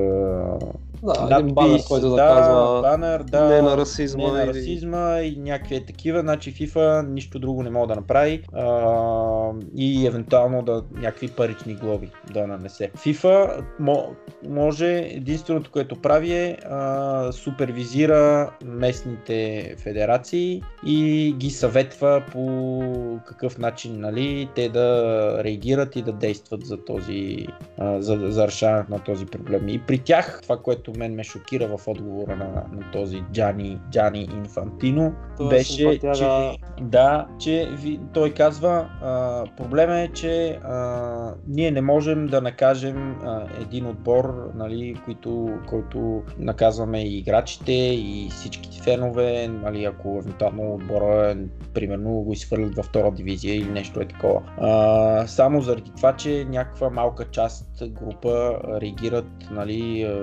Да, 1.03 1.39
един 1.39 1.53
банер, 1.55 1.79
който 1.87 2.09
да, 2.09 2.17
казва 2.17 2.81
банер, 2.81 3.23
да, 3.23 3.49
не 3.49 3.61
на 3.61 3.77
расизма 3.77 4.23
не 4.23 4.31
на 4.31 4.43
или- 4.43 4.49
расизма 4.49 5.19
и 5.19 5.35
някакви 5.35 5.75
е 5.75 5.85
такива, 5.85 6.19
значи 6.21 6.53
FIFA 6.53 7.07
нищо 7.07 7.39
друго 7.39 7.63
не 7.63 7.69
може 7.69 7.87
да 7.87 7.95
направи 7.95 8.41
а, 8.53 9.51
и 9.77 10.07
евентуално 10.07 10.61
да 10.61 10.83
някакви 10.91 11.27
парични 11.27 11.75
глоби 11.75 12.09
да 12.33 12.47
нанесе. 12.47 12.91
FIFA 12.97 13.63
мо, 13.79 14.15
може, 14.49 14.87
единственото 14.97 15.71
което 15.71 16.01
прави 16.01 16.33
е 16.33 16.57
а, 16.69 17.31
супервизира 17.31 18.51
местните 18.75 19.75
федерации 19.77 20.61
и 20.85 21.33
ги 21.37 21.49
съветва 21.49 22.23
по 22.31 23.19
какъв 23.25 23.57
начин 23.57 23.99
нали, 23.99 24.49
те 24.55 24.69
да 24.69 25.39
реагират 25.43 25.95
и 25.95 26.01
да 26.01 26.11
действат 26.11 26.65
за, 26.65 26.85
този, 26.85 27.47
за, 27.79 28.17
за 28.31 28.47
решаването 28.47 28.91
на 28.91 28.99
този 28.99 29.25
проблем. 29.25 29.69
И 29.69 29.79
при 29.79 29.99
тях, 29.99 30.39
това, 30.43 30.57
което 30.57 30.91
мен 30.97 31.15
ме 31.15 31.23
шокира 31.23 31.77
в 31.77 31.87
отговора 31.87 32.35
на, 32.35 32.45
на 32.45 32.91
този 32.91 33.23
Джани, 33.31 33.79
Джани 33.91 34.29
Инфантино, 34.35 35.13
Това 35.37 35.49
беше, 35.49 35.99
че, 35.99 36.57
да, 36.81 37.27
че 37.39 37.69
ви- 37.71 37.99
той 38.13 38.33
казва, 38.33 38.89
а, 39.01 39.43
проблема 39.57 39.99
е, 39.99 40.07
че 40.07 40.59
а, 40.63 41.33
ние 41.47 41.71
не 41.71 41.81
можем 41.81 42.27
да 42.27 42.41
накажем 42.41 43.15
а, 43.23 43.47
един 43.61 43.85
отбор, 43.85 44.51
нали, 44.55 44.95
който, 45.05 45.49
който 45.67 46.23
наказваме 46.39 47.01
и 47.03 47.17
играчите, 47.17 47.71
и 47.71 48.29
всичките 48.65 48.83
фенове, 48.83 49.47
нали, 49.47 49.85
ако 49.85 50.19
евентуално 50.21 50.73
отбора, 50.73 51.37
примерно, 51.73 52.11
го 52.11 52.33
изхвърлят 52.33 52.75
във 52.75 52.85
втора 52.85 53.11
дивизия 53.11 53.55
или 53.55 53.69
нещо 53.69 53.99
е 53.99 54.05
такова. 54.05 54.41
А, 54.57 55.27
само 55.27 55.61
заради 55.61 55.91
това, 55.95 56.15
че 56.15 56.45
някаква 56.49 56.89
малка 56.89 57.25
част 57.31 57.83
група 57.87 58.59
реагират 58.81 59.27
нали, 59.51 60.15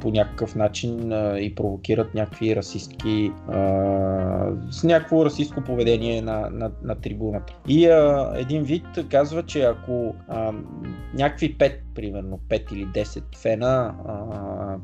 по 0.00 0.10
някакъв 0.10 0.54
начин 0.54 1.12
и 1.38 1.54
провокират 1.54 2.14
някакви 2.14 2.56
расистки 2.56 3.32
а, 3.48 3.62
с 4.70 4.84
някакво 4.84 5.24
расистско 5.24 5.60
поведение 5.60 6.22
на, 6.22 6.50
на, 6.50 6.70
на 6.82 6.94
трибуната. 6.94 7.54
И 7.68 7.86
а, 7.86 8.32
един 8.36 8.62
вид 8.62 8.86
казва, 9.10 9.42
че 9.42 9.62
ако 9.62 10.14
а, 10.28 10.52
някакви 11.14 11.58
5, 11.58 11.72
примерно 11.94 12.40
5 12.48 12.72
или 12.72 12.86
10 12.86 13.22
фена 13.42 13.94
а, 14.08 14.16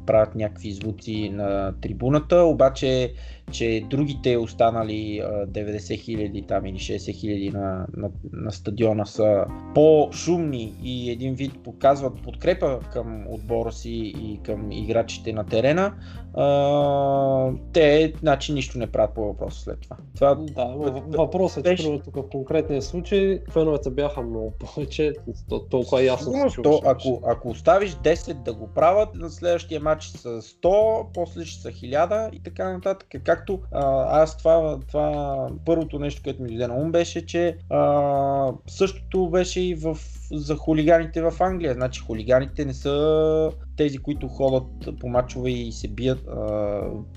правят 0.07 0.35
някакви 0.35 0.73
звуци 0.73 1.31
на 1.35 1.73
трибуната, 1.81 2.42
обаче 2.51 3.15
че 3.51 3.85
другите 3.91 4.37
останали 4.37 5.19
а, 5.19 5.47
90 5.47 5.99
хиляди 5.99 6.43
там 6.43 6.67
или 6.67 6.77
60 6.77 7.15
хиляди 7.15 7.51
на, 7.51 7.87
на, 7.97 8.11
на 8.33 8.53
стадиона 8.53 9.07
са 9.07 9.45
по-шумни 9.75 10.75
и 10.83 11.11
един 11.11 11.35
вид 11.35 11.63
показват 11.65 12.23
подкрепа 12.23 12.81
към 12.93 13.25
отбора 13.29 13.73
си 13.73 13.91
и 14.17 14.41
към 14.45 14.73
играчите 14.73 15.33
на 15.33 15.47
терена, 15.47 15.95
а, 16.35 17.51
те 17.73 18.13
значи 18.21 18.53
нищо 18.53 18.79
не 18.79 18.87
правят 18.87 19.15
по 19.15 19.25
въпроса 19.25 19.61
след 19.61 19.81
това. 19.81 19.97
това 20.15 20.35
Да, 20.35 20.65
въпросът 21.09 21.67
е, 21.67 21.77
че 21.77 21.83
Беше- 21.83 22.01
тук 22.05 22.17
в 22.17 22.29
конкретния 22.31 22.83
случай 22.83 23.41
феновете 23.51 23.91
бяха 23.91 24.23
много 24.23 24.53
повече, 24.53 25.13
то- 25.49 25.61
толкова 25.61 26.03
ясно 26.03 26.25
се 26.25 26.31
Сигурно, 26.31 26.51
чуваше. 26.51 26.63
то, 26.63 26.81
ако, 26.85 27.21
ако 27.27 27.49
оставиш 27.49 27.91
10 27.95 28.35
да 28.35 28.55
го 28.55 28.69
правят, 28.69 29.15
на 29.15 29.31
следващия 29.31 29.81
матч 29.81 30.05
са 30.05 30.43
100, 30.43 31.07
после 31.15 31.45
ще 31.45 31.63
са 31.63 31.69
1000 31.71 32.31
и 32.33 32.43
така 32.43 32.73
нататък. 32.73 33.09
Както 33.37 33.61
а, 33.73 34.23
аз 34.23 34.37
това, 34.37 34.79
това 34.89 35.49
първото 35.67 35.99
нещо, 35.99 36.23
което 36.25 36.43
ми 36.43 36.49
дойде 36.49 36.67
на 36.67 36.75
ум 36.75 36.93
беше, 36.93 37.27
че 37.27 37.57
а, 37.71 38.53
същото 38.67 39.31
беше 39.31 39.61
и 39.61 39.75
в, 39.75 39.99
за 40.33 40.57
хулиганите 40.57 41.23
в 41.23 41.35
Англия. 41.41 41.75
Значи 41.75 42.01
хулиганите 42.01 42.65
не 42.65 42.75
са 42.75 43.51
тези, 43.77 43.99
които 43.99 44.29
ходят 44.29 44.99
по 45.01 45.09
мачове 45.09 45.51
и 45.51 45.73
се 45.73 45.89
бият 45.89 46.19
а, 46.29 46.35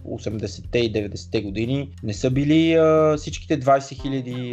80-те 0.05 0.79
и 0.79 0.93
90-те 0.93 1.41
години. 1.41 1.91
Не 2.03 2.13
са 2.13 2.31
били 2.31 2.73
а, 2.73 3.15
всичките 3.17 3.59
20 3.59 4.01
хиляди 4.01 4.51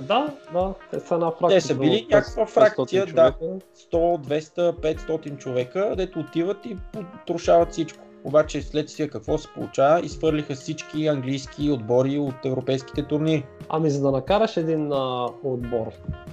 Да, 0.00 0.34
да, 0.52 0.74
те 0.90 1.00
са 1.00 1.14
една 1.14 1.30
фракция. 1.30 1.60
Те 1.60 1.66
са 1.66 1.74
били 1.74 2.06
някаква 2.10 2.46
500 2.46 2.48
фракция, 2.48 3.06
да. 3.06 3.12
човека. 3.12 3.44
100, 3.44 3.60
200, 3.92 4.96
500 5.08 5.38
човека, 5.38 5.94
дето 5.96 6.20
отиват 6.20 6.66
и 6.66 6.76
потрошават 6.92 7.72
всичко. 7.72 8.07
Обаче 8.28 8.62
следствие 8.62 9.08
какво 9.08 9.38
се 9.38 9.48
получава? 9.54 10.00
Изфърлиха 10.00 10.54
всички 10.54 11.06
английски 11.06 11.70
отбори 11.70 12.18
от 12.18 12.44
европейските 12.44 13.02
турнири. 13.02 13.46
Ами 13.68 13.90
за 13.90 14.02
да 14.02 14.10
накараш 14.10 14.56
един 14.56 14.92
а, 14.92 15.26
отбор 15.44 15.86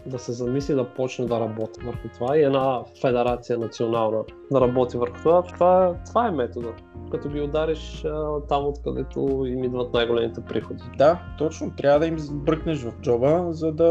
да 0.06 0.20
се 0.20 0.32
замисли 0.32 0.76
да 0.76 0.90
почне 0.90 1.26
да 1.26 1.40
работи 1.40 1.80
върху 1.86 2.08
това 2.14 2.38
и 2.38 2.44
една 2.44 2.82
федерация 3.02 3.58
национална 3.58 4.24
да 4.52 4.62
работи 4.62 4.98
върху 4.98 5.18
това, 5.18 5.42
това, 5.44 5.96
това 6.06 6.28
е 6.28 6.32
метода. 6.32 6.70
Като 7.12 7.30
ги 7.30 7.42
удариш 7.42 8.06
а, 8.06 8.42
там, 8.50 8.66
откъдето 8.66 9.46
им 9.48 9.64
идват 9.64 9.94
най-големите 9.94 10.42
приходи. 10.42 10.84
Да, 10.98 11.20
точно. 11.38 11.72
Трябва 11.78 12.00
да 12.00 12.08
им 12.08 12.18
бръкнеш 12.32 12.84
в 12.84 12.92
джоба, 13.02 13.46
за 13.50 13.72
да... 13.72 13.90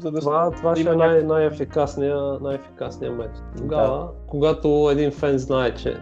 За 0.00 0.10
да 0.10 0.20
Това, 0.20 0.50
това 0.50 0.76
ще 0.76 0.82
има 0.82 0.92
е 0.92 0.96
най- 0.96 1.22
най-ефикасния, 1.22 2.16
най-ефикасния 2.40 3.12
метод. 3.12 3.42
Тогава, 3.56 4.08
когато 4.26 4.88
един 4.92 5.10
фен 5.10 5.38
знае, 5.38 5.74
че 5.74 5.96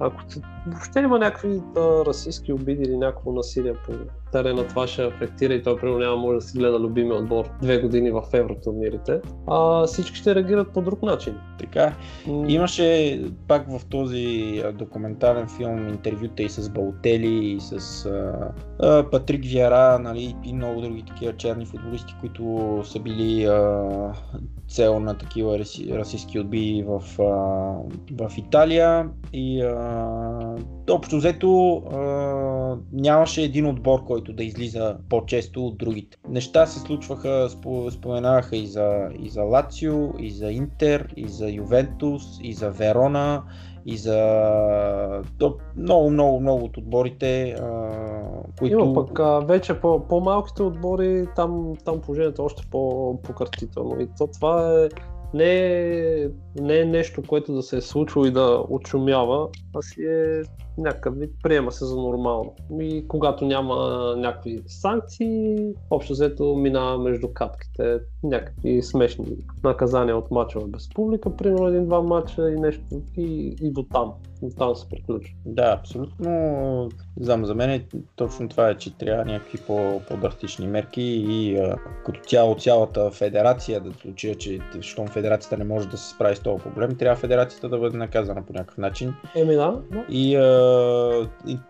ако 0.00 0.22
въобще 0.66 1.00
има 1.00 1.18
някакви 1.18 1.60
да, 1.74 2.04
расистски 2.06 2.52
обиди 2.52 2.82
или 2.82 2.96
някакво 2.96 3.32
насилие 3.32 3.74
по 3.74 3.92
терена, 4.32 4.66
това 4.66 4.86
ще 4.86 5.02
афектира 5.02 5.54
и 5.54 5.62
той 5.62 5.76
примерно 5.76 5.98
няма 5.98 6.16
може 6.16 6.34
да 6.34 6.40
си 6.40 6.58
гледа 6.58 6.80
любимия 6.80 7.14
отбор 7.14 7.48
две 7.62 7.78
години 7.78 8.10
в 8.10 8.22
евротурнирите, 8.32 9.20
а 9.46 9.86
всички 9.86 10.16
ще 10.16 10.34
реагират 10.34 10.72
по 10.72 10.82
друг 10.82 11.02
начин. 11.02 11.34
Така. 11.58 11.92
Имаше 12.48 13.20
пак 13.48 13.70
в 13.70 13.86
този 13.86 14.62
документален 14.74 15.48
филм 15.56 15.88
интервюта 15.88 16.42
и 16.42 16.48
с 16.48 16.70
Балтели, 16.70 17.44
и 17.44 17.60
с 17.60 18.06
а, 18.06 18.34
а, 18.86 19.10
Патрик 19.10 19.44
Виара, 19.44 19.98
нали, 19.98 20.36
и 20.44 20.52
много 20.52 20.80
други 20.80 21.02
такива 21.02 21.36
черни 21.36 21.66
футболисти, 21.66 22.14
които 22.20 22.80
са 22.84 23.00
били 23.00 23.44
а, 23.44 24.12
цел 24.68 25.00
на 25.00 25.18
такива 25.18 25.58
раси, 25.58 25.88
расистски 25.92 26.38
отбии 26.38 26.84
в, 26.86 27.02
а, 27.18 27.24
в 28.26 28.38
Италия. 28.38 29.08
И 29.32 29.62
а, 29.62 30.56
общо 30.90 31.16
взето 31.16 31.76
а, 31.76 31.98
нямаше 32.92 33.42
един 33.42 33.66
отбор, 33.66 34.04
който 34.04 34.32
да 34.32 34.44
излиза 34.44 34.96
по-често 35.08 35.66
от 35.66 35.78
другите. 35.78 36.16
Неща 36.28 36.66
се 36.66 36.80
случваха, 36.80 37.48
спо- 37.50 37.90
споменаваха 37.90 38.56
и 38.56 38.66
за, 38.66 39.08
и 39.20 39.28
за 39.28 39.42
Лацио, 39.42 40.10
и 40.18 40.30
за 40.30 40.50
Интер, 40.50 41.12
и 41.16 41.28
за 41.28 41.50
Ювентус, 41.50 42.22
и 42.42 42.52
за 42.52 42.70
Верона, 42.70 43.42
и 43.88 43.96
за 43.96 45.22
много, 45.76 46.10
много, 46.10 46.40
много 46.40 46.64
от 46.64 46.76
отборите, 46.76 47.50
а, 47.50 47.90
които... 48.58 48.78
Има 48.78 48.94
пък 48.94 49.20
а, 49.20 49.40
вече 49.40 49.80
по, 49.80 50.08
по-малките 50.08 50.62
отбори, 50.62 51.26
там, 51.36 51.72
там 51.84 52.00
положението 52.00 52.42
е 52.42 52.44
още 52.44 52.62
по-пократително. 52.70 54.00
И 54.00 54.08
то 54.18 54.26
това 54.26 54.82
е 54.84 54.88
не, 55.34 55.52
е- 56.22 56.28
не 56.60 56.78
е 56.78 56.84
нещо, 56.84 57.22
което 57.28 57.54
да 57.54 57.62
се 57.62 57.76
е 57.76 57.80
случило 57.80 58.24
и 58.24 58.30
да 58.30 58.64
очумява, 58.68 59.48
а 59.76 59.82
си 59.82 60.02
е 60.02 60.42
някакъв 60.78 61.18
вид, 61.18 61.30
приема 61.42 61.72
се 61.72 61.84
за 61.84 61.96
нормално. 61.96 62.54
И 62.80 63.08
когато 63.08 63.44
няма 63.44 63.76
някакви 64.18 64.62
санкции, 64.66 65.56
общо 65.90 66.12
взето 66.12 66.56
минава 66.56 66.98
между 66.98 67.28
капките 67.28 67.98
някакви 68.22 68.82
смешни 68.82 69.26
наказания 69.64 70.16
от 70.16 70.30
мачове 70.30 70.64
без 70.68 70.88
публика, 70.88 71.36
примерно 71.36 71.68
един-два 71.68 72.02
мача 72.02 72.50
и 72.50 72.60
нещо, 72.60 72.82
и, 73.16 73.56
и 73.62 73.70
до 73.70 73.82
там. 73.82 74.12
До 74.42 74.56
там 74.56 74.76
се 74.76 74.88
приключва. 74.88 75.34
Да, 75.46 75.76
абсолютно. 75.80 76.88
Знам, 77.20 77.44
за 77.44 77.54
мен 77.54 77.70
е 77.70 77.86
точно 78.16 78.48
това 78.48 78.68
е, 78.68 78.74
че 78.74 78.98
трябва 78.98 79.24
някакви 79.24 79.58
по- 79.66 80.00
по-драстични 80.08 80.66
мерки 80.66 81.02
и 81.28 81.58
а, 81.58 81.76
като 82.06 82.20
цяло 82.20 82.54
цялата 82.54 83.10
федерация, 83.10 83.80
да 83.80 83.92
случая, 83.92 84.34
че 84.34 84.58
щом 84.80 85.06
федерацията 85.08 85.56
не 85.56 85.64
може 85.64 85.88
да 85.88 85.96
се 85.96 86.14
справи 86.14 86.36
с 86.36 86.40
този 86.40 86.62
проблем, 86.62 86.96
трябва 86.96 87.16
федерацията 87.16 87.68
да 87.68 87.78
бъде 87.78 87.96
наказана 87.96 88.42
по 88.46 88.52
някакъв 88.52 88.78
начин. 88.78 89.14
Еми 89.36 89.54
да, 89.54 89.82
но 89.90 90.04
И, 90.10 90.36
а, 90.36 90.67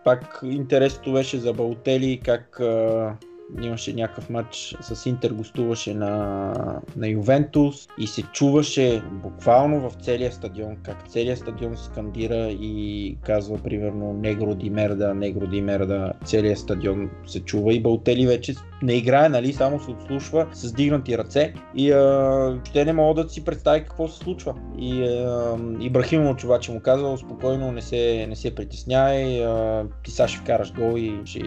пак 0.03 0.39
интересното 0.43 1.13
беше 1.13 1.37
за 1.37 1.53
Балтели 1.53 2.21
как 2.25 2.59
а, 2.59 3.15
имаше 3.61 3.93
някакъв 3.93 4.29
матч 4.29 4.75
с 4.81 5.05
Интер, 5.05 5.33
гостуваше 5.33 5.93
на, 5.93 6.53
на 6.95 7.07
Ювентус 7.07 7.87
и 7.97 8.07
се 8.07 8.21
чуваше 8.21 9.01
буквално 9.11 9.89
в 9.89 9.93
целия 10.01 10.31
стадион, 10.31 10.77
как 10.83 11.09
целият 11.09 11.39
стадион 11.39 11.77
скандира 11.77 12.49
и 12.51 13.17
казва 13.23 13.57
примерно 13.57 14.13
Негро 14.13 14.55
ди 14.55 14.69
мерда, 14.69 15.13
Негро 15.13 15.47
ди 15.47 15.61
мерда, 15.61 16.13
целият 16.25 16.59
стадион 16.59 17.09
се 17.25 17.39
чува 17.39 17.73
и 17.73 17.81
Балтели 17.81 18.27
вече 18.27 18.55
не 18.81 18.93
играе, 18.93 19.29
нали, 19.29 19.53
само 19.53 19.79
се 19.79 19.91
отслушва 19.91 20.47
с 20.53 20.73
дигнати 20.73 21.17
ръце 21.17 21.53
и 21.75 21.91
те 22.73 22.85
не 22.85 22.93
могат 22.93 23.27
да 23.27 23.33
си 23.33 23.45
представят 23.45 23.83
какво 23.83 24.07
се 24.07 24.17
случва. 24.17 24.55
И 24.77 25.03
а, 25.03 25.57
Ибрахимович 25.81 26.43
обаче 26.43 26.71
му 26.71 26.79
казва 26.79 27.17
спокойно, 27.17 27.71
не 27.71 27.81
се, 27.81 28.25
не 28.29 28.35
се 28.35 28.55
притеснявай, 28.55 29.45
а, 29.45 29.85
ти 30.03 30.11
сега 30.11 30.27
ще 30.27 30.39
вкараш 30.39 30.73
гол 30.73 30.97
и 30.97 31.21
ще, 31.25 31.39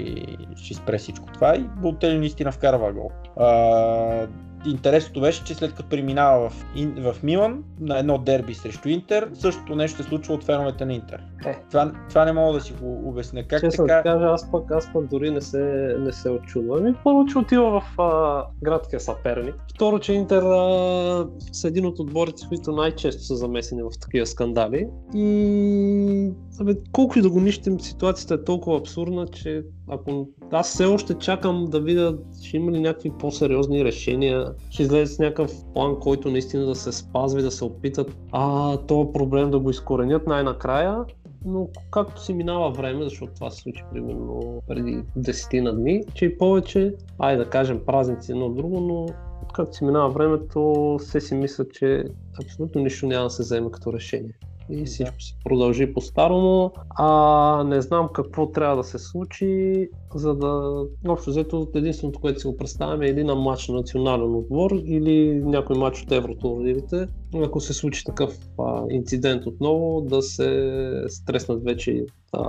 ще 0.57 0.75
спре 0.75 0.99
всичко 0.99 1.29
това 1.35 1.57
и 1.57 1.65
Балтели 1.93 2.19
наистина 2.19 2.53
вкарва 2.53 2.93
гол. 2.93 3.11
А, 3.37 4.27
интересното 4.67 5.21
беше, 5.21 5.45
че 5.45 5.55
след 5.55 5.71
като 5.75 5.89
преминава 5.89 6.51
в, 6.51 6.65
в 7.13 7.23
Милан 7.23 7.65
на 7.81 7.99
едно 7.99 8.19
дерби 8.19 8.55
срещу 8.55 8.89
Интер, 8.89 9.31
същото 9.35 9.77
нещо 9.77 10.03
се 10.03 10.09
случва 10.09 10.35
от 10.35 10.45
феновете 10.45 10.85
на 10.85 10.95
Интер. 10.95 11.23
Е. 11.47 11.57
Това, 11.71 11.93
това 12.09 12.25
не 12.25 12.33
мога 12.33 12.53
да 12.53 12.61
си 12.61 12.73
го 12.81 13.09
обясня. 13.09 13.43
Как 13.49 13.61
Честно 13.61 13.87
така... 13.87 14.03
кажа, 14.03 14.27
аз 14.27 14.51
пък, 14.51 14.71
аз 14.71 14.93
пък 14.93 15.07
дори 15.07 15.31
не 15.31 15.41
се, 15.41 15.95
не 15.99 16.13
се 16.13 16.31
очудвам. 16.31 16.79
Ами, 16.79 16.95
първо, 17.05 17.27
че 17.27 17.39
отива 17.39 17.81
в 17.81 18.01
а, 18.01 18.45
градския 18.63 19.01
съперник. 19.01 19.55
Второ, 19.75 19.99
че 19.99 20.13
Интер 20.13 20.43
а, 20.43 21.29
са 21.53 21.69
един 21.69 21.87
от 21.87 21.99
отборите, 21.99 22.43
които 22.49 22.73
най-често 22.73 23.23
са 23.23 23.37
замесени 23.37 23.83
в 23.83 23.91
такива 24.01 24.27
скандали. 24.27 24.87
И 25.15 26.33
Абе, 26.61 26.75
колко 26.93 27.19
и 27.19 27.23
да 27.23 27.31
го 27.31 27.41
нищим, 27.41 27.81
ситуацията 27.81 28.35
е 28.35 28.45
толкова 28.45 28.79
абсурдна, 28.79 29.27
че 29.27 29.63
ако 29.89 30.29
аз 30.51 30.69
все 30.69 30.85
още 30.85 31.15
чакам 31.15 31.65
да 31.65 31.81
видя, 31.81 32.19
ще 32.43 32.57
има 32.57 32.73
ли 32.73 32.81
някакви 32.81 33.11
по-сериозни 33.19 33.85
решения, 33.85 34.53
ще 34.71 34.83
излезе 34.83 35.15
с 35.15 35.19
някакъв 35.19 35.53
план, 35.75 35.97
който 36.01 36.31
наистина 36.31 36.67
да 36.67 36.75
се 36.75 36.93
спазва 36.93 37.41
и 37.41 37.43
да 37.43 37.51
се 37.51 37.65
опитат 37.65 38.17
а, 38.33 38.77
този 38.77 39.13
проблем 39.13 39.51
да 39.51 39.59
го 39.59 39.71
изкоренят 39.71 40.27
най-накрая, 40.27 41.05
но 41.45 41.69
както 41.91 42.23
си 42.23 42.35
минава 42.35 42.71
време, 42.71 43.05
защото 43.05 43.33
това 43.35 43.51
се 43.51 43.63
случи 43.63 43.85
примерно 43.93 44.63
преди 44.69 45.03
десетина 45.17 45.73
дни, 45.73 46.03
че 46.15 46.25
и 46.25 46.39
повече, 46.39 46.95
ай 47.19 47.37
да 47.37 47.51
кажем 47.51 47.81
празници 47.87 48.33
едно 48.33 48.49
друго, 48.49 48.81
но 48.81 49.07
както 49.55 49.77
си 49.77 49.85
минава 49.85 50.09
времето, 50.09 50.97
все 51.01 51.21
си 51.21 51.35
мисля, 51.35 51.65
че 51.69 52.05
абсолютно 52.45 52.83
нищо 52.83 53.07
няма 53.07 53.25
да 53.25 53.31
се 53.31 53.43
вземе 53.43 53.71
като 53.71 53.93
решение 53.93 54.33
и 54.73 54.85
всичко 54.85 55.21
се 55.21 55.35
продължи 55.45 55.93
по-старому. 55.95 56.73
А 56.99 57.65
не 57.65 57.81
знам 57.81 58.09
какво 58.15 58.53
трябва 58.53 58.77
да 58.77 58.85
се 58.85 58.99
случи, 58.99 59.89
за 60.19 60.35
да... 60.35 60.83
Общо 61.09 61.31
взето, 61.31 61.69
единственото, 61.75 62.21
което 62.21 62.41
си 62.41 62.47
го 62.47 62.57
представяме 62.57 63.07
е 63.07 63.11
един 63.11 63.27
матч 63.27 63.69
на 63.69 63.75
национален 63.75 64.35
отбор 64.35 64.71
или 64.85 65.43
някой 65.45 65.79
матч 65.79 66.03
от 66.03 66.13
евротурнирите. 66.13 67.09
Ако 67.45 67.61
се 67.61 67.73
случи 67.73 68.05
такъв 68.05 68.39
а, 68.59 68.83
инцидент 68.91 69.47
отново, 69.47 70.01
да 70.01 70.23
се 70.23 71.05
стреснат 71.09 71.65
вече 71.65 72.05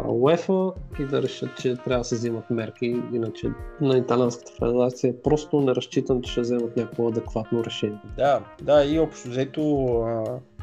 УЕФА 0.07 0.71
и 0.99 1.05
да 1.05 1.21
решат, 1.21 1.49
че 1.61 1.75
трябва 1.75 1.97
да 1.97 2.03
се 2.03 2.15
взимат 2.15 2.49
мерки, 2.49 2.85
иначе 3.13 3.47
на 3.81 3.97
Италианската 3.97 4.51
федерация 4.59 5.21
просто 5.23 5.61
не 5.61 5.75
разчитам, 5.75 6.21
че 6.21 6.31
ще 6.31 6.41
вземат 6.41 6.77
някакво 6.77 7.07
адекватно 7.07 7.63
решение. 7.63 7.99
Да, 8.17 8.39
да 8.61 8.85
и 8.85 8.99
общо 8.99 9.29
взето 9.29 9.61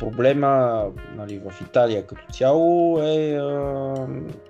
проблема 0.01 0.85
нали, 1.17 1.39
в 1.39 1.61
Италия 1.61 2.07
като 2.07 2.23
цяло 2.33 3.03
е 3.03 3.41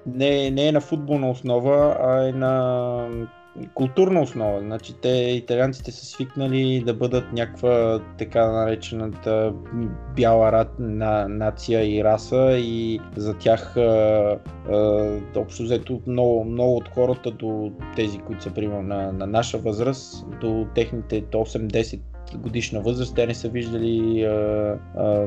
не, 0.06 0.50
не 0.50 0.68
е 0.68 0.72
на 0.72 0.80
футболна 0.80 1.30
основа, 1.30 1.96
а 2.00 2.28
е 2.28 2.32
на 2.40 3.26
културна 3.74 4.20
основа. 4.20 4.60
Значи 4.60 4.94
те, 5.02 5.08
италианците 5.08 5.92
са 5.92 6.06
свикнали 6.06 6.82
да 6.86 6.94
бъдат 6.94 7.32
някаква 7.32 8.00
така 8.18 8.50
наречената 8.50 9.52
бяла 10.16 10.52
рад, 10.52 10.68
на, 10.78 11.28
нация 11.28 11.96
и 11.96 12.04
раса 12.04 12.56
и 12.58 13.00
за 13.16 13.34
тях 13.34 13.76
а, 13.76 13.80
а, 14.70 15.20
общо 15.36 15.62
взето 15.62 16.00
много, 16.06 16.44
много 16.44 16.76
от 16.76 16.88
хората 16.88 17.30
до 17.30 17.72
тези, 17.96 18.18
които 18.18 18.42
са 18.42 18.50
примерно 18.50 18.82
на, 18.82 19.12
на 19.12 19.26
наша 19.26 19.58
възраст, 19.58 20.26
до 20.40 20.66
техните 20.74 21.22
8-10 21.22 22.00
годишна 22.36 22.80
възраст, 22.80 23.14
те 23.14 23.26
не 23.26 23.34
са 23.34 23.48
виждали 23.48 24.22
а, 24.22 24.28
а, 24.96 25.26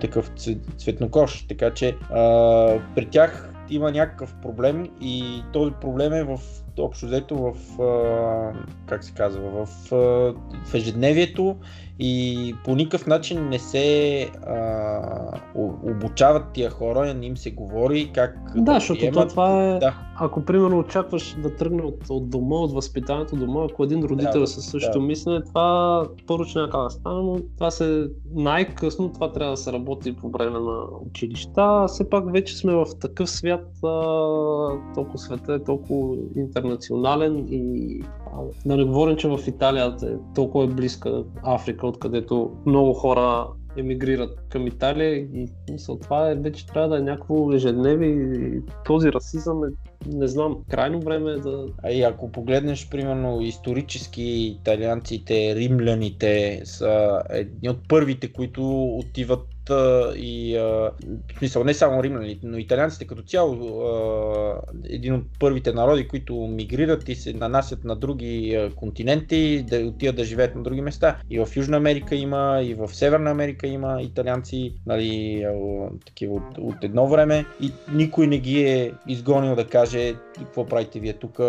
такъв 0.00 0.30
цветнокош. 0.76 1.46
Така 1.48 1.70
че 1.70 1.96
а, 2.10 2.78
при 2.94 3.06
тях 3.06 3.51
има 3.68 3.90
някакъв 3.90 4.34
проблем 4.34 4.86
и 5.00 5.42
този 5.52 5.72
проблем 5.80 6.12
е 6.12 6.24
в 6.24 6.38
общо 6.78 7.06
взето 7.06 7.36
в, 7.36 7.82
а, 7.82 8.52
как 8.86 9.04
се 9.04 9.12
казва, 9.12 9.66
в, 9.66 9.92
а, 9.92 9.96
в 10.66 10.74
ежедневието 10.74 11.56
и 11.98 12.54
по 12.64 12.74
никакъв 12.74 13.06
начин 13.06 13.48
не 13.48 13.58
се 13.58 14.22
а, 14.46 15.40
обучават 15.82 16.44
тия 16.52 16.70
хора, 16.70 17.14
не 17.14 17.26
им 17.26 17.36
се 17.36 17.50
говори 17.50 18.10
как 18.14 18.36
да, 18.54 18.62
да 18.62 18.74
защото 18.74 19.00
приемат. 19.00 19.28
това 19.28 19.64
е, 19.64 19.78
да. 19.78 19.94
ако 20.16 20.44
примерно 20.44 20.78
очакваш 20.78 21.36
да 21.38 21.56
тръгне 21.56 21.82
от, 21.82 22.10
от 22.10 22.30
дома, 22.30 22.56
от 22.56 22.72
възпитанието 22.72 23.36
дома, 23.36 23.66
ако 23.70 23.84
един 23.84 24.04
родител 24.04 24.40
да, 24.40 24.46
със 24.46 24.66
същото 24.66 24.98
да. 24.98 25.06
мислене, 25.06 25.42
това 25.42 26.02
първо, 26.26 26.44
че 26.44 26.58
няма 26.58 26.84
да 26.84 26.90
стане, 26.90 27.22
но 27.22 27.38
това 27.56 27.70
се 27.70 28.08
най-късно, 28.34 29.12
това 29.12 29.32
трябва 29.32 29.52
да 29.52 29.56
се 29.56 29.72
работи 29.72 30.16
по 30.16 30.30
време 30.30 30.58
на 30.58 30.82
училища. 31.06 31.84
Все 31.88 32.10
пак 32.10 32.32
вече 32.32 32.56
сме 32.56 32.74
в 32.74 32.86
такъв 33.00 33.30
свят, 33.30 33.66
а, 33.84 33.88
толкова 34.94 35.18
света 35.18 35.54
е 35.54 35.64
толкова 35.64 36.16
интернационален 36.62 37.46
и 37.50 38.00
да 38.66 38.76
не 38.76 38.84
говорим, 38.84 39.16
че 39.16 39.28
в 39.28 39.38
Италия 39.46 39.96
е 40.02 40.34
толкова 40.34 40.66
близка 40.66 41.24
Африка, 41.42 41.86
откъдето 41.86 42.50
много 42.66 42.92
хора 42.92 43.46
емигрират 43.76 44.40
към 44.48 44.66
Италия 44.66 45.16
и 45.16 45.48
мисъл, 45.70 45.98
това 45.98 46.30
е, 46.30 46.34
вече 46.34 46.66
трябва 46.66 46.88
да 46.88 46.98
е 46.98 47.00
някакво 47.00 47.52
ежедневие 47.52 48.08
и 48.08 48.60
този 48.84 49.12
расизъм 49.12 49.64
е, 49.64 49.68
не 50.06 50.26
знам, 50.26 50.56
крайно 50.70 51.00
време 51.00 51.30
е 51.30 51.36
да... 51.36 51.66
А 51.82 51.90
и 51.90 52.02
ако 52.02 52.32
погледнеш, 52.32 52.88
примерно, 52.90 53.40
исторически 53.40 54.22
италианците, 54.22 55.54
римляните 55.54 56.60
са 56.64 57.22
едни 57.30 57.68
от 57.68 57.88
първите, 57.88 58.32
които 58.32 58.84
отиват 58.84 59.51
и 60.16 60.56
в 61.34 61.38
смисъл 61.38 61.64
не 61.64 61.74
само 61.74 62.02
римляните, 62.02 62.46
но 62.46 62.58
италианците 62.58 63.06
като 63.06 63.22
цяло 63.22 63.74
един 64.84 65.14
от 65.14 65.24
първите 65.38 65.72
народи, 65.72 66.08
които 66.08 66.34
мигрират 66.34 67.08
и 67.08 67.14
се 67.14 67.32
нанасят 67.32 67.84
на 67.84 67.96
други 67.96 68.68
континенти, 68.76 69.64
да 69.70 69.78
отидат 69.78 70.16
да 70.16 70.24
живеят 70.24 70.54
на 70.54 70.62
други 70.62 70.80
места. 70.80 71.16
И 71.30 71.38
в 71.38 71.48
Южна 71.56 71.76
Америка 71.76 72.14
има, 72.14 72.60
и 72.62 72.74
в 72.74 72.88
Северна 72.88 73.30
Америка 73.30 73.66
има 73.66 74.02
италианци, 74.02 74.74
нали, 74.86 75.46
такива 76.06 76.34
от, 76.34 76.58
от 76.58 76.84
едно 76.84 77.06
време 77.06 77.44
и 77.60 77.72
никой 77.92 78.26
не 78.26 78.38
ги 78.38 78.62
е 78.62 78.92
изгонил 79.08 79.54
да 79.54 79.66
каже 79.66 80.14
какво 80.38 80.66
правите 80.66 81.00
вие 81.00 81.12
тук, 81.12 81.40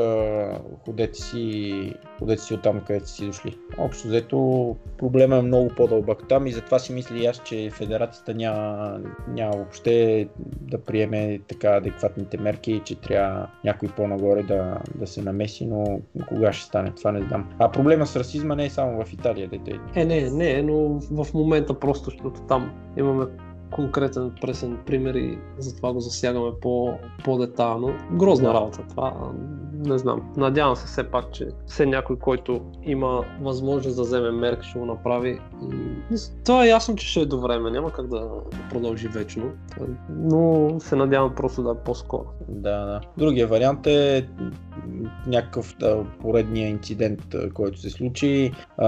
ходете 0.85 1.19
си, 1.19 1.93
ходете 2.19 2.41
си 2.41 2.53
оттам, 2.53 2.81
където 2.87 3.09
си 3.09 3.25
дошли. 3.25 3.57
Общо 3.77 4.07
взето 4.07 4.75
проблема 4.97 5.37
е 5.37 5.41
много 5.41 5.69
по-дълбък 5.77 6.27
там 6.29 6.47
и 6.47 6.51
затова 6.51 6.79
си 6.79 6.93
мисля 6.93 7.29
аз, 7.29 7.41
че 7.45 7.69
федерацията 8.13 8.33
няма, 8.33 8.99
няма 9.27 9.57
въобще 9.57 10.27
да 10.61 10.77
приеме 10.77 11.39
така 11.47 11.69
адекватните 11.69 12.37
мерки, 12.37 12.81
че 12.85 12.95
трябва 12.95 13.47
някой 13.63 13.89
по-нагоре 13.89 14.43
да, 14.43 14.77
да 14.95 15.07
се 15.07 15.21
намеси, 15.21 15.65
но 15.65 15.99
кога 16.27 16.53
ще 16.53 16.65
стане, 16.65 16.91
това 16.95 17.11
не 17.11 17.21
знам. 17.21 17.49
А 17.59 17.71
проблема 17.71 18.05
с 18.05 18.15
расизма 18.15 18.55
не 18.55 18.65
е 18.65 18.69
само 18.69 19.05
в 19.05 19.13
Италия, 19.13 19.47
дете. 19.47 19.79
Е, 19.95 20.05
не, 20.05 20.29
не, 20.29 20.61
но 20.61 20.99
в 20.99 21.33
момента 21.33 21.79
просто, 21.79 22.09
защото 22.09 22.41
там 22.41 22.71
имаме 22.97 23.25
конкретен 23.75 24.31
пресен 24.41 24.77
пример 24.85 25.15
и 25.15 25.37
затова 25.57 25.93
го 25.93 25.99
засягаме 25.99 26.51
по, 26.61 26.93
по-детайлно. 27.23 27.93
Грозна 28.11 28.53
работа 28.53 28.79
това, 28.89 29.31
не 29.85 29.97
знам. 29.97 30.33
Надявам 30.37 30.75
се 30.75 30.85
все 30.85 31.03
пак, 31.03 31.31
че 31.31 31.47
все 31.65 31.85
някой, 31.85 32.19
който 32.19 32.61
има 32.83 33.25
възможност 33.41 33.95
да 33.95 34.01
вземе 34.01 34.31
мерки, 34.31 34.67
ще 34.67 34.79
го 34.79 34.85
направи. 34.85 35.39
И 36.11 36.15
това 36.45 36.65
е 36.65 36.69
ясно, 36.69 36.95
че 36.95 37.07
ще 37.07 37.19
е 37.19 37.25
до 37.25 37.41
време, 37.41 37.71
няма 37.71 37.91
как 37.91 38.07
да 38.07 38.29
продължи 38.69 39.07
вечно, 39.07 39.51
но 40.09 40.69
се 40.79 40.95
надявам 40.95 41.35
просто 41.35 41.63
да 41.63 41.71
е 41.71 41.83
по-скоро. 41.85 42.25
Да, 42.49 42.85
да. 42.85 43.01
Другия 43.17 43.47
вариант 43.47 43.87
е 43.87 44.27
някакъв 45.27 45.75
да, 45.79 46.05
поредния 46.21 46.69
инцидент, 46.69 47.35
който 47.53 47.79
се 47.79 47.89
случи, 47.89 48.51
а, 48.77 48.87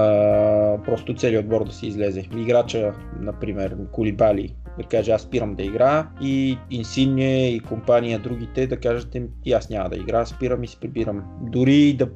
просто 0.86 1.16
целият 1.16 1.44
отбор 1.44 1.66
да 1.66 1.72
си 1.72 1.88
излезе. 1.88 2.24
Играча, 2.36 2.94
например, 3.20 3.78
Колибали, 3.92 4.56
да 4.78 4.84
каже 4.84 5.12
аз 5.12 5.22
спирам 5.22 5.56
да 5.56 5.64
игра 5.64 6.08
и 6.22 6.58
Инсигне 6.72 7.50
и 7.50 7.60
компания 7.60 8.20
другите 8.20 8.68
да 8.68 8.78
кажат 8.78 9.16
и 9.46 9.54
аз 9.54 9.70
няма 9.70 9.90
да 9.90 9.96
игра, 9.96 10.26
спирам 10.26 10.64
и 10.64 10.68
си 10.68 10.78
прибирам. 10.82 11.24
Дори 11.42 11.94
да 11.94 12.10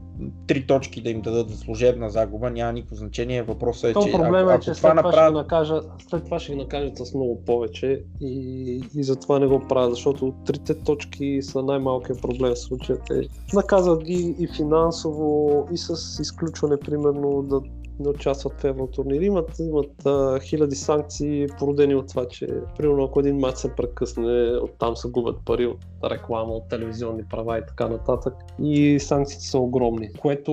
три 0.47 0.67
точки 0.67 1.01
да 1.01 1.09
им 1.09 1.21
дадат 1.21 1.49
за 1.49 1.57
служебна 1.57 2.09
загуба, 2.09 2.49
няма 2.49 2.73
никакво 2.73 2.95
значение. 2.95 3.43
Въпросът 3.43 3.89
е, 3.89 3.93
То 3.93 4.05
че 4.05 4.11
проблема 4.11 4.37
ако, 4.37 4.49
е, 4.49 4.53
ако 4.53 4.63
че 4.63 4.71
това 4.71 4.89
след 4.89 4.97
това, 4.97 5.11
ще 5.11 5.17
ги 5.17 5.17
направят... 5.17 5.33
накажа, 5.33 5.81
след 6.09 6.25
това 6.25 6.39
ще 6.39 6.51
ги 6.51 6.57
накажат 6.57 6.97
с 6.97 7.13
много 7.13 7.45
повече 7.45 8.03
и, 8.21 8.83
и 8.95 9.03
затова 9.03 9.39
не 9.39 9.47
го 9.47 9.67
правят, 9.69 9.93
защото 9.93 10.33
трите 10.45 10.73
точки 10.73 11.41
са 11.41 11.63
най-малкият 11.63 12.21
проблем 12.21 12.51
в 12.51 12.59
случая. 12.59 12.97
Те 13.07 13.27
наказват 13.53 14.03
ги 14.03 14.35
и 14.39 14.47
финансово, 14.55 15.67
и 15.73 15.77
с 15.77 16.19
изключване, 16.21 16.77
примерно, 16.77 17.41
да 17.41 17.61
не 17.99 18.09
участват 18.09 18.61
в 18.61 18.63
евротурнири. 18.63 19.25
Имат, 19.25 19.59
имат 19.59 20.05
а, 20.05 20.39
хиляди 20.39 20.75
санкции, 20.75 21.47
породени 21.59 21.95
от 21.95 22.07
това, 22.07 22.27
че 22.27 22.47
примерно 22.77 23.03
ако 23.03 23.19
един 23.19 23.37
матч 23.37 23.57
се 23.57 23.75
прекъсне, 23.75 24.57
оттам 24.63 24.95
се 24.95 25.09
губят 25.09 25.35
пари 25.45 25.65
от 25.67 25.79
реклама, 26.03 26.53
от 26.53 26.69
телевизионни 26.69 27.23
права 27.29 27.57
и 27.57 27.61
така 27.67 27.87
нататък. 27.87 28.33
И 28.63 28.99
санкциите 28.99 29.45
са 29.45 29.57
огромни, 29.59 30.13
което 30.13 30.51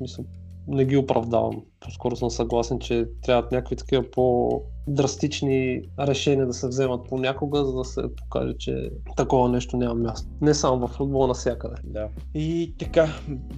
мисля, 0.00 0.24
не 0.68 0.84
ги 0.84 0.96
оправдавам. 0.96 1.62
По-скоро 1.80 2.16
съм 2.16 2.30
съгласен, 2.30 2.78
че 2.78 3.06
трябват 3.22 3.52
някакви 3.52 3.76
такива 3.76 4.02
по-драстични 4.10 5.82
решения 5.98 6.46
да 6.46 6.52
се 6.52 6.68
вземат 6.68 7.08
понякога, 7.08 7.64
за 7.64 7.72
да 7.72 7.84
се 7.84 8.02
покаже, 8.16 8.54
че 8.58 8.90
такова 9.16 9.48
нещо 9.48 9.76
няма 9.76 9.94
място. 9.94 10.28
Не 10.40 10.54
само 10.54 10.86
в 10.86 10.90
футбола, 10.90 11.26
навсякъде. 11.26 11.74
Да. 11.84 12.08
И 12.34 12.74
така, 12.78 13.08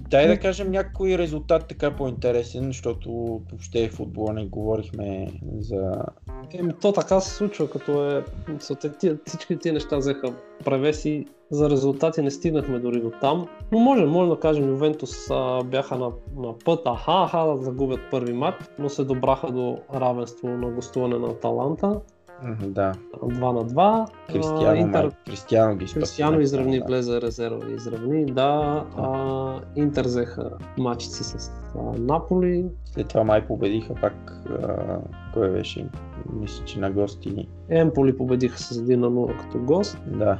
дай 0.09 0.27
да 0.27 0.39
кажем 0.39 0.71
някой 0.71 1.17
резултат 1.17 1.67
така 1.67 1.95
по-интересен, 1.95 2.63
защото 2.63 3.11
въобще 3.51 3.89
в 3.89 3.93
футбола 3.93 4.33
не 4.33 4.45
говорихме 4.45 5.27
за... 5.59 6.05
Еми, 6.53 6.73
то 6.81 6.91
така 6.91 7.19
се 7.19 7.35
случва, 7.35 7.69
като 7.69 8.11
е... 8.11 8.25
Всички 9.25 9.59
тия 9.59 9.73
неща 9.73 9.97
взеха 9.97 10.33
превеси. 10.65 11.25
За 11.51 11.69
резултати 11.69 12.21
не 12.21 12.31
стигнахме 12.31 12.79
дори 12.79 13.01
до 13.01 13.11
там. 13.21 13.47
Но 13.71 13.79
може, 13.79 14.05
може 14.05 14.29
да 14.29 14.39
кажем, 14.39 14.69
Ювентус 14.69 15.29
а, 15.29 15.63
бяха 15.63 15.97
на, 15.97 16.11
на 16.35 16.53
път, 16.65 16.81
аха, 16.85 17.11
аха, 17.11 17.37
да 17.37 17.57
загубят 17.57 17.99
първи 18.11 18.33
матч, 18.33 18.65
но 18.79 18.89
се 18.89 19.03
добраха 19.03 19.51
до 19.51 19.77
равенство 19.95 20.49
на 20.49 20.71
гостуване 20.71 21.19
на 21.19 21.27
Аталанта. 21.27 22.01
Да, 22.67 22.93
2 23.23 23.51
на 23.51 23.65
2. 23.65 23.77
А, 23.77 24.05
Кристиано, 24.33 24.75
Интер, 24.75 25.11
Кристиано 25.25 25.75
ги. 25.75 25.85
Кристиано 25.85 26.39
изравни, 26.39 26.79
да. 26.79 26.85
влезе 26.85 27.21
резерва 27.21 27.69
и 27.69 27.73
изравни, 27.73 28.25
да. 28.25 28.83
А, 28.97 29.59
Интер 29.75 30.05
взеха 30.05 30.49
матчици 30.77 31.23
с 31.23 31.51
а, 31.75 31.79
Наполи. 31.99 32.65
След 32.85 33.07
това 33.07 33.23
май 33.23 33.47
победиха 33.47 33.95
пак, 33.95 34.43
а, 34.63 34.97
кой 35.33 35.49
беше, 35.49 35.87
мисля, 36.33 36.65
че 36.65 36.79
на 36.79 36.91
гости. 36.91 37.47
Емполи 37.69 38.17
победиха 38.17 38.59
с 38.59 38.75
1 38.75 38.95
на 38.95 39.11
0 39.11 39.37
като 39.41 39.59
гост. 39.59 39.97
Да, 40.07 40.39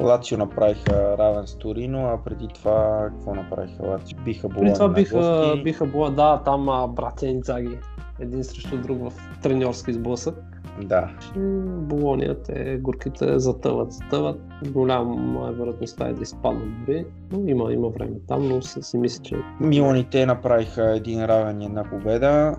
Лацио 0.00 0.38
направиха 0.38 1.18
равен 1.18 1.46
с 1.46 1.54
Торино, 1.54 2.06
а 2.06 2.18
преди 2.24 2.48
това 2.54 3.08
какво 3.10 3.34
направиха 3.34 3.86
Лацио? 3.86 4.18
Биха 4.24 4.48
Болоня 4.48 4.64
Преди 4.64 4.74
това 4.74 4.88
биха, 4.88 5.16
гости. 5.16 5.62
биха 5.62 5.86
била, 5.86 6.10
да, 6.10 6.42
там 6.44 6.68
а, 6.68 6.86
братя 6.88 7.26
Инцаги. 7.26 7.78
Един 8.20 8.44
срещу 8.44 8.76
друг 8.76 9.10
в 9.10 9.12
треньорски 9.42 9.92
сблъсък. 9.92 10.51
Да, 10.80 11.10
И 11.36 11.40
Болония, 11.64 12.42
те 12.42 12.78
горките 12.82 13.38
затъват, 13.38 13.92
затъват. 13.92 14.40
Голяма 14.72 15.48
е 15.48 15.52
вероятността 15.52 16.08
е 16.08 16.12
да 16.12 16.22
изпаднат 16.22 16.84
дори. 16.86 17.06
Но 17.32 17.48
има, 17.48 17.72
има 17.72 17.88
време 17.88 18.16
там, 18.28 18.48
но 18.48 18.62
си, 18.62 18.82
си 18.82 18.98
мисля, 18.98 19.22
че 19.22 19.36
Миланите 19.60 20.26
направиха 20.26 20.96
един 20.96 21.24
равен 21.24 21.62
една 21.62 21.84
победа. 21.84 22.56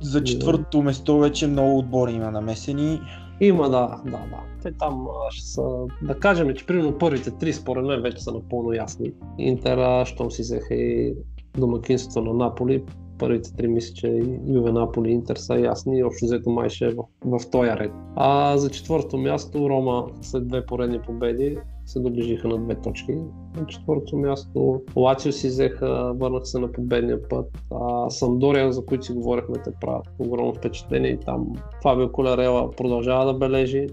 За 0.00 0.24
четвъртото 0.24 0.82
место 0.82 1.18
вече 1.18 1.46
много 1.46 1.78
отбори 1.78 2.12
има 2.12 2.30
намесени. 2.30 3.00
Има, 3.40 3.70
да, 3.70 4.00
да, 4.04 4.10
да. 4.10 4.40
Те 4.62 4.72
там 4.72 5.06
ще 5.30 5.46
са, 5.46 5.62
да 6.02 6.18
кажем, 6.18 6.54
че 6.54 6.66
примерно 6.66 6.98
първите 6.98 7.30
три 7.30 7.52
според 7.52 7.84
мен 7.84 8.02
вече 8.02 8.22
са 8.22 8.32
напълно 8.32 8.72
ясни. 8.72 9.12
Интер, 9.38 9.78
а, 9.78 10.04
щом 10.04 10.30
си 10.30 10.42
взеха 10.42 10.74
и 10.74 11.14
домакинството 11.58 12.32
на 12.32 12.44
Наполи, 12.44 12.84
първите 13.22 13.56
три 13.56 13.68
мисля, 13.68 13.94
че 13.94 14.20
Юве, 14.46 14.72
Наполи 14.72 15.10
Интер 15.10 15.36
са 15.36 15.54
ясни 15.54 15.98
и 15.98 16.04
общо 16.04 16.24
взето 16.24 16.50
май 16.50 16.68
ще 16.68 16.84
е 16.84 16.88
в, 16.88 17.04
в 17.24 17.50
този 17.50 17.70
ред. 17.70 17.92
А 18.16 18.56
за 18.56 18.70
четвърто 18.70 19.18
място 19.18 19.70
Рома 19.70 20.06
след 20.20 20.48
две 20.48 20.66
поредни 20.66 21.00
победи 21.00 21.58
се 21.86 22.00
доближиха 22.00 22.48
на 22.48 22.58
две 22.58 22.74
точки. 22.74 23.12
На 23.56 23.66
четвърто 23.66 24.16
място 24.16 24.82
Лацио 24.96 25.32
си 25.32 25.48
взеха, 25.48 26.12
върнаха 26.14 26.44
се 26.44 26.58
на 26.58 26.72
победния 26.72 27.28
път. 27.28 27.46
А, 27.70 28.10
Самдория, 28.10 28.72
за 28.72 28.84
които 28.84 29.04
си 29.04 29.12
говорихме, 29.12 29.54
те 29.64 29.70
правят 29.80 30.06
огромно 30.18 30.54
впечатление 30.54 31.10
и 31.10 31.20
там 31.20 31.52
Фабио 31.82 32.12
Колярела 32.12 32.70
продължава 32.70 33.32
да 33.32 33.38
бележи. 33.38 33.86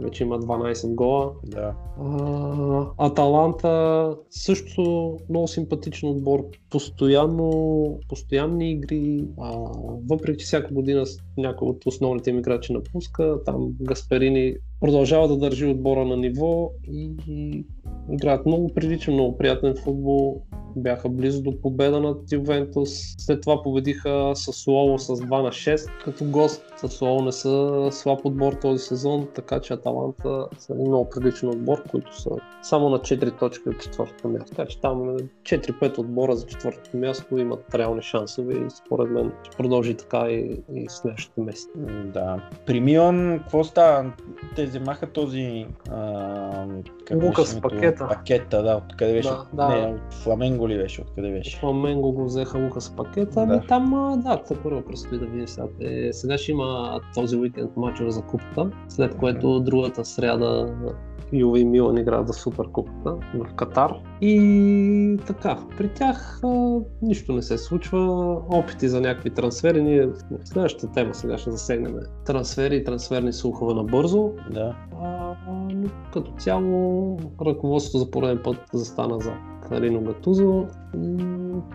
Вече 0.00 0.24
има 0.24 0.38
12 0.38 0.94
гола. 0.94 1.32
Да. 1.44 1.74
А, 2.00 3.06
Аталанта 3.06 4.16
също 4.30 5.16
много 5.28 5.48
симпатичен 5.48 6.08
отбор. 6.08 6.40
Постоянно, 6.70 7.98
постоянни 8.08 8.70
игри. 8.70 9.24
А, 9.40 9.52
въпреки 10.10 10.38
че 10.38 10.46
всяка 10.46 10.74
година 10.74 11.04
някой 11.36 11.68
от 11.68 11.86
основните 11.86 12.30
им 12.30 12.38
играчи 12.38 12.72
напуска, 12.72 13.38
там 13.44 13.72
Гасперини 13.80 14.56
продължава 14.80 15.28
да 15.28 15.36
държи 15.36 15.66
отбора 15.66 16.04
на 16.04 16.16
ниво 16.16 16.70
и, 16.92 17.10
и 17.28 17.64
играят 18.12 18.46
много 18.46 18.74
приличен, 18.74 19.14
много 19.14 19.36
приятен 19.36 19.74
футбол. 19.84 20.42
Бяха 20.76 21.08
близо 21.08 21.42
до 21.42 21.60
победа 21.60 22.00
над 22.00 22.32
Ювентус. 22.32 22.90
След 23.18 23.40
това 23.40 23.62
победиха 23.62 24.32
с 24.34 24.66
Лоло 24.66 24.98
с 24.98 25.06
2 25.06 25.42
на 25.42 25.48
6. 25.48 25.90
Като 26.04 26.24
гост 26.24 26.62
с 26.76 27.00
Лоло 27.00 27.22
не 27.22 27.32
са 27.32 27.88
слаб 27.92 28.20
отбор 28.24 28.52
този 28.52 28.84
сезон, 28.84 29.28
така 29.34 29.60
че 29.60 29.72
Аталанта 29.72 30.46
са 30.58 30.72
един 30.72 30.86
много 30.86 31.10
приличен 31.10 31.48
отбор, 31.48 31.82
които 31.90 32.20
са 32.20 32.30
само 32.62 32.88
на 32.88 32.98
4 32.98 33.38
точки 33.38 33.68
от 33.68 33.80
четвъртото 33.80 34.28
място. 34.28 34.50
Така 34.56 34.68
че 34.68 34.80
там 34.80 35.10
е 35.10 35.22
4-5 35.42 35.98
отбора 35.98 36.36
за 36.36 36.46
четвъртото 36.46 36.96
място 36.96 37.38
имат 37.38 37.74
реални 37.74 38.02
шансове 38.02 38.54
и 38.54 38.70
според 38.70 39.10
мен 39.10 39.32
ще 39.42 39.56
продължи 39.56 39.94
така 39.94 40.28
и, 40.28 40.62
и 40.74 40.86
следващите 40.88 41.40
месеци. 41.40 41.68
Да. 42.04 42.50
При 42.66 42.80
Милан, 42.80 43.38
какво 43.38 43.64
става? 43.64 44.12
Те 44.56 44.65
вземаха 44.66 45.06
този... 45.06 45.66
А, 45.90 46.66
как 47.04 47.22
Лукас 47.22 47.60
пакета. 47.60 48.08
Пакета, 48.08 48.62
да. 48.62 48.76
Откъде 48.76 49.12
беше? 49.12 49.28
Да, 49.28 49.46
да. 49.52 49.68
Не, 49.68 49.86
от 49.86 50.14
Фламенго 50.14 50.68
ли 50.68 50.76
беше? 50.76 51.00
Откъде 51.00 51.30
беше? 51.30 51.58
Фламенго 51.58 52.12
го 52.12 52.24
взеха 52.24 52.58
Лука 52.58 52.80
с 52.80 52.96
пакета, 52.96 53.34
Да. 53.34 53.40
ами 53.42 53.66
там, 53.66 53.94
а, 53.94 54.16
да, 54.16 54.42
те 54.42 54.54
първо 54.62 54.82
предстои 54.82 55.18
да 55.18 55.26
видим 55.26 55.48
сега. 55.48 55.66
Е, 55.80 56.12
сега 56.12 56.38
ще 56.38 56.52
има 56.52 57.00
този 57.14 57.36
уикенд 57.36 57.76
мачове 57.76 58.10
за 58.10 58.22
купата, 58.22 58.70
след 58.88 59.16
което 59.16 59.60
другата 59.60 60.04
сряда 60.04 60.74
Юве 61.32 61.60
и 61.60 61.64
Милан 61.64 61.98
играят 61.98 62.26
за 62.26 62.32
Суперкупата 62.32 63.16
в 63.34 63.54
Катар. 63.54 63.94
И 64.20 65.18
така, 65.26 65.58
при 65.78 65.88
тях 65.88 66.40
а, 66.44 66.80
нищо 67.02 67.32
не 67.32 67.42
се 67.42 67.58
случва. 67.58 68.32
Опити 68.50 68.88
за 68.88 69.00
някакви 69.00 69.30
трансфери. 69.30 69.82
Ние 69.82 70.06
в 70.06 70.14
следващата 70.44 70.92
тема 70.92 71.14
сега 71.14 71.38
ще 71.38 71.50
засегнем 71.50 71.94
трансфери 72.26 72.76
и 72.76 72.84
трансферни 72.84 73.32
слухове 73.32 73.74
набързо. 73.74 74.32
Да. 74.50 74.76
А, 75.02 75.36
но 75.74 75.88
като 76.12 76.32
цяло 76.38 77.18
ръководството 77.46 77.98
за 78.04 78.10
пореден 78.10 78.40
път 78.44 78.56
застана 78.72 79.20
за 79.20 79.32
Карино 79.68 80.00
Гатузо. 80.00 80.66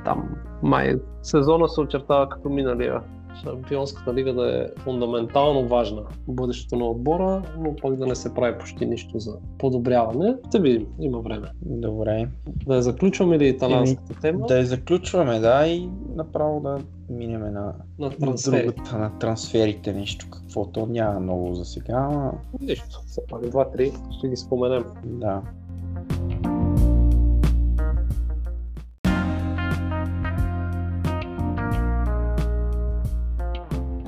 Там 0.05 0.29
май 0.63 0.95
сезона 1.21 1.69
се 1.69 1.81
очертава 1.81 2.29
като 2.29 2.49
миналия. 2.49 3.01
Шампионската 3.43 4.13
лига 4.13 4.33
да 4.33 4.61
е 4.61 4.67
фундаментално 4.77 5.67
важна 5.67 6.01
в 6.27 6.33
бъдещето 6.33 6.75
на 6.75 6.85
отбора, 6.85 7.43
но 7.59 7.75
пък 7.81 7.95
да 7.95 8.07
не 8.07 8.15
се 8.15 8.33
прави 8.33 8.57
почти 8.59 8.85
нищо 8.85 9.19
за 9.19 9.31
подобряване. 9.57 10.35
Ще 10.49 10.59
видим, 10.59 10.87
има 10.99 11.19
време. 11.19 11.47
Добре. 11.61 12.27
Да 12.65 12.75
я 12.75 12.81
заключваме 12.81 13.39
ли 13.39 13.47
италянската 13.47 14.19
тема 14.21 14.45
Да 14.47 14.57
я 14.57 14.65
заключваме, 14.65 15.39
да, 15.39 15.67
и 15.67 15.89
направо 16.15 16.59
да 16.61 16.77
минеме 17.09 17.49
на, 17.49 17.61
на 17.61 17.73
на 17.99 18.09
трансфери? 18.09 18.65
другата, 18.67 18.97
на 18.97 19.19
трансферите, 19.19 19.93
нещо 19.93 20.27
каквото 20.31 20.85
няма 20.85 21.19
много 21.19 21.53
за 21.53 21.65
сега, 21.65 22.31
Нищо, 22.61 23.01
все 23.05 23.21
пак 23.29 23.49
два-три 23.49 23.91
ще 24.17 24.29
ги 24.29 24.35
споменем. 24.35 24.83
да. 25.05 25.41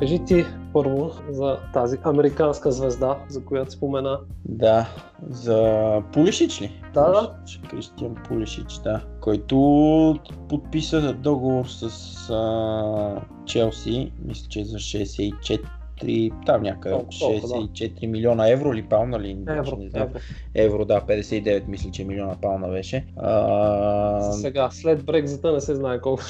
Кажи 0.03 0.25
ти 0.25 0.45
първо 0.73 1.11
за 1.29 1.57
тази 1.73 1.97
американска 2.03 2.71
звезда, 2.71 3.17
за 3.29 3.45
която 3.45 3.71
спомена. 3.71 4.19
Да, 4.45 4.89
за 5.29 6.01
Пулишич 6.13 6.61
ли? 6.61 6.81
Да, 6.93 7.11
да. 7.11 7.35
Кристиан 7.69 8.15
Пулишич, 8.27 8.73
да. 8.83 9.01
Който 9.21 10.19
подписа 10.49 11.13
договор 11.13 11.65
с 11.65 11.89
а, 12.29 13.21
Челси, 13.45 14.11
мисля, 14.25 14.47
че 14.49 14.65
за 14.65 14.77
64 14.77 15.59
63, 16.03 16.45
там 16.45 16.61
някъде 16.61 16.95
Толкова, 16.95 17.19
толкова, 17.19 17.47
да. 17.47 17.63
64 17.63 18.07
милиона 18.07 18.49
евро 18.49 18.73
или 18.73 18.83
пауна 18.83 19.19
ли? 19.19 19.37
Евро, 19.49 19.75
не 19.77 19.89
знам. 19.89 20.03
евро. 20.03 20.19
евро, 20.55 20.85
да, 20.85 21.01
59 21.01 21.67
мисля, 21.67 21.91
че 21.91 22.03
милиона 22.03 22.35
пауна 22.41 22.67
беше. 22.67 23.05
А, 23.17 24.31
Сега, 24.31 24.69
след 24.71 25.05
Брекзита 25.05 25.51
не 25.51 25.61
се 25.61 25.75
знае 25.75 26.01
колко. 26.01 26.23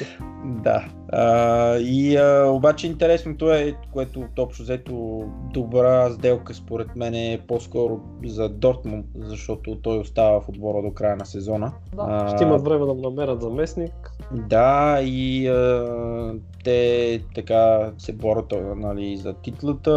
да. 0.44 0.84
А, 1.08 1.76
и 1.78 2.16
а, 2.16 2.46
обаче 2.50 2.86
интересното 2.86 3.52
е, 3.52 3.74
което 3.92 4.24
общо 4.38 4.62
взето 4.62 5.24
добра 5.54 6.10
сделка 6.10 6.54
според 6.54 6.96
мен 6.96 7.14
е 7.14 7.40
по-скоро 7.48 8.00
за 8.24 8.48
Дортмунд, 8.48 9.06
защото 9.16 9.76
той 9.82 9.98
остава 9.98 10.40
в 10.40 10.48
отбора 10.48 10.82
до 10.82 10.94
края 10.94 11.16
на 11.16 11.26
сезона. 11.26 11.72
Да, 11.96 12.32
ще 12.34 12.44
имат 12.44 12.62
време 12.64 12.86
да 12.86 12.94
намерят 12.94 13.42
заместник. 13.42 14.10
Да, 14.32 15.00
и 15.02 15.48
а, 15.48 16.34
те 16.66 17.20
така 17.34 17.92
се 17.98 18.12
борят 18.12 18.52
нали, 18.76 19.16
за 19.16 19.34
титлата 19.34 19.90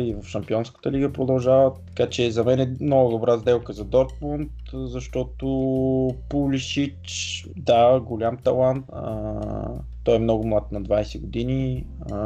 и 0.00 0.14
в 0.14 0.26
Шампионската 0.26 0.92
лига 0.92 1.12
продължават. 1.12 1.74
Така 1.86 2.10
че 2.10 2.30
за 2.30 2.44
мен 2.44 2.60
е 2.60 2.74
много 2.80 3.10
добра 3.10 3.38
сделка 3.38 3.72
за 3.72 3.84
Дортмунд, 3.84 4.50
защото 4.72 5.46
Пулишич, 6.28 7.46
да, 7.56 8.00
голям 8.00 8.36
талант. 8.36 8.84
А, 8.92 9.34
той 10.04 10.16
е 10.16 10.18
много 10.18 10.46
млад 10.46 10.72
на 10.72 10.82
20 10.82 11.20
години, 11.20 11.86
а, 12.12 12.18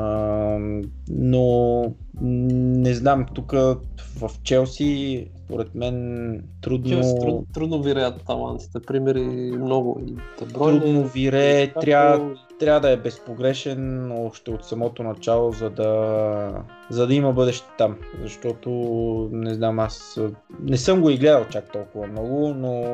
но 1.09 1.85
не 2.21 2.95
знам, 2.95 3.27
тук 3.35 3.53
в 4.21 4.31
Челси, 4.43 5.29
според 5.45 5.75
мен 5.75 6.43
трудно... 6.61 6.89
Челси 6.89 7.15
труд, 7.21 7.47
трудно 7.55 7.83
виреят 7.83 8.25
талантите. 8.27 8.79
Примери 8.87 9.53
много. 9.59 10.01
И 10.07 10.17
Дебройне, 10.45 10.81
Трудно 10.81 11.11
и 11.15 11.27
Лукако, 11.27 11.81
трябва, 11.81 12.35
трябва 12.61 12.81
да 12.81 12.91
е 12.91 12.97
безпогрешен 12.97 14.13
още 14.13 14.51
от 14.51 14.65
самото 14.65 15.03
начало, 15.03 15.53
за 15.53 15.71
да, 15.71 16.63
за 16.91 17.07
да 17.07 17.15
има 17.15 17.33
бъдеще 17.33 17.67
там. 17.79 17.97
Защото, 18.23 18.71
не 19.33 19.55
знам, 19.55 19.79
аз 19.79 20.21
не 20.63 20.77
съм 20.77 21.01
го 21.01 21.11
и 21.11 21.17
гледал 21.17 21.45
чак 21.51 21.73
толкова 21.73 22.07
много, 22.07 22.55
но 22.55 22.85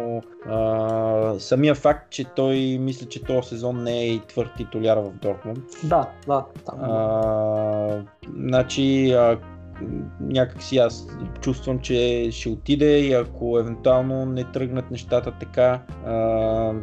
а, 0.47 1.35
самия 1.39 1.75
факт, 1.75 2.11
че 2.11 2.25
той 2.25 2.79
мисля, 2.81 3.09
че 3.09 3.25
този 3.25 3.49
сезон 3.49 3.83
не 3.83 3.99
е 3.99 4.09
и 4.09 4.21
твърд 4.29 4.51
титуляр 4.57 4.99
в 4.99 5.11
Дортмунд. 5.23 5.65
Да, 5.85 6.09
да. 6.27 6.45
Там. 6.67 6.79
А, 6.83 8.03
значи, 8.37 9.12
а, 9.13 9.39
някак 10.21 10.63
си 10.63 10.79
аз 10.79 11.07
чувствам, 11.41 11.79
че 11.79 12.29
ще 12.33 12.49
отиде 12.49 12.99
и 12.99 13.13
ако 13.13 13.59
евентуално 13.59 14.27
не 14.27 14.45
тръгнат 14.45 14.91
нещата 14.91 15.33
така, 15.41 15.83
а, 16.07 16.15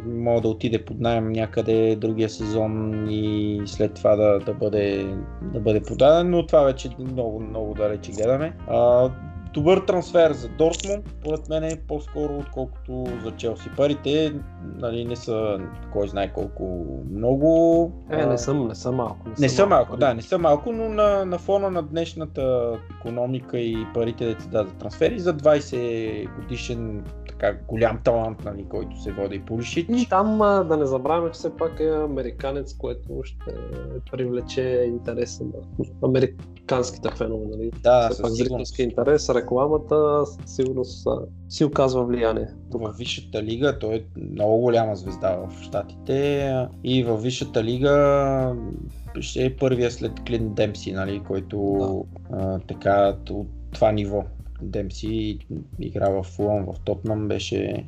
мога 0.07 0.41
да 0.41 0.47
отиде 0.47 0.85
под 0.85 0.99
найем 0.99 1.31
някъде 1.31 1.95
другия 1.95 2.29
сезон 2.29 3.05
и 3.09 3.61
след 3.65 3.93
това 3.93 4.15
да, 4.15 4.39
да, 4.39 4.53
бъде, 4.53 5.15
да 5.41 5.59
бъде 5.59 5.83
продаден, 5.83 6.29
но 6.29 6.45
това 6.45 6.63
вече 6.63 6.89
много, 6.99 7.39
много 7.39 7.73
далече 7.73 8.11
гледаме. 8.11 8.53
А, 8.67 9.09
добър 9.53 9.79
трансфер 9.79 10.31
за 10.31 10.49
Дортмунд, 10.49 11.05
според 11.19 11.49
мен 11.49 11.63
е 11.63 11.81
по-скоро 11.87 12.37
отколкото 12.37 13.05
за 13.23 13.31
Челси. 13.31 13.69
Парите 13.77 14.33
нали, 14.75 15.05
не 15.05 15.15
са 15.15 15.59
кой 15.93 16.07
знае 16.07 16.33
колко 16.33 16.85
много. 17.11 17.91
Е, 18.11 18.25
не 18.25 18.37
съм, 18.37 18.67
не 18.67 18.75
съм 18.75 18.95
малко. 18.95 19.17
Не 19.39 19.49
са 19.49 19.65
малко, 19.65 19.97
да, 19.97 20.13
не 20.13 20.21
са 20.21 20.37
малко, 20.37 20.71
но 20.71 20.89
на, 20.89 21.25
на 21.25 21.39
фона 21.39 21.69
на 21.69 21.83
днешната 21.83 22.73
економика 22.99 23.59
и 23.59 23.85
парите 23.93 24.25
да 24.25 24.35
ти 24.35 24.47
дадат 24.47 24.77
трансфери 24.77 25.19
за 25.19 25.37
20 25.37 26.35
годишен 26.35 27.03
така 27.39 27.57
голям 27.67 27.99
талант, 28.03 28.45
нали, 28.45 28.65
който 28.69 29.01
се 29.01 29.11
води 29.11 29.39
Пулишич. 29.39 29.87
И 29.89 30.09
там 30.09 30.41
а, 30.41 30.63
да 30.63 30.77
не 30.77 30.85
забравяме, 30.85 31.31
че 31.31 31.37
все 31.37 31.57
пак 31.57 31.79
е 31.79 31.89
американец, 31.89 32.73
което 32.73 33.21
ще 33.23 33.53
привлече 34.11 34.85
интереса 34.87 35.43
на 35.43 35.85
американските 36.03 37.09
фенове. 37.17 37.45
Нали? 37.51 37.71
Да, 37.83 38.09
все 38.09 38.21
пак 38.21 38.31
зрителски 38.31 38.83
интерес, 38.83 39.29
рекламата 39.29 39.95
а, 39.95 40.25
си 41.49 41.63
оказва 41.63 42.05
влияние. 42.05 42.47
Тук. 42.71 42.81
В 42.81 42.97
Висшата 42.97 43.43
лига 43.43 43.79
той 43.79 43.95
е 43.95 44.03
много 44.33 44.61
голяма 44.61 44.95
звезда 44.95 45.35
в 45.35 45.61
Штатите 45.61 46.67
и 46.83 47.03
в 47.03 47.17
Висшата 47.17 47.63
лига 47.63 48.55
ще 49.19 49.45
е 49.45 49.55
първия 49.55 49.91
след 49.91 50.11
Клин 50.27 50.53
Демси, 50.53 50.91
нали, 50.91 51.21
който 51.27 51.77
а, 52.31 52.59
така 52.59 53.15
от 53.29 53.47
това 53.71 53.91
ниво. 53.91 54.23
Демси 54.61 55.39
игра 55.79 56.09
в 56.09 56.23
Фулъм, 56.23 56.65
в 56.65 56.79
Тотнам, 56.85 57.27
беше 57.27 57.85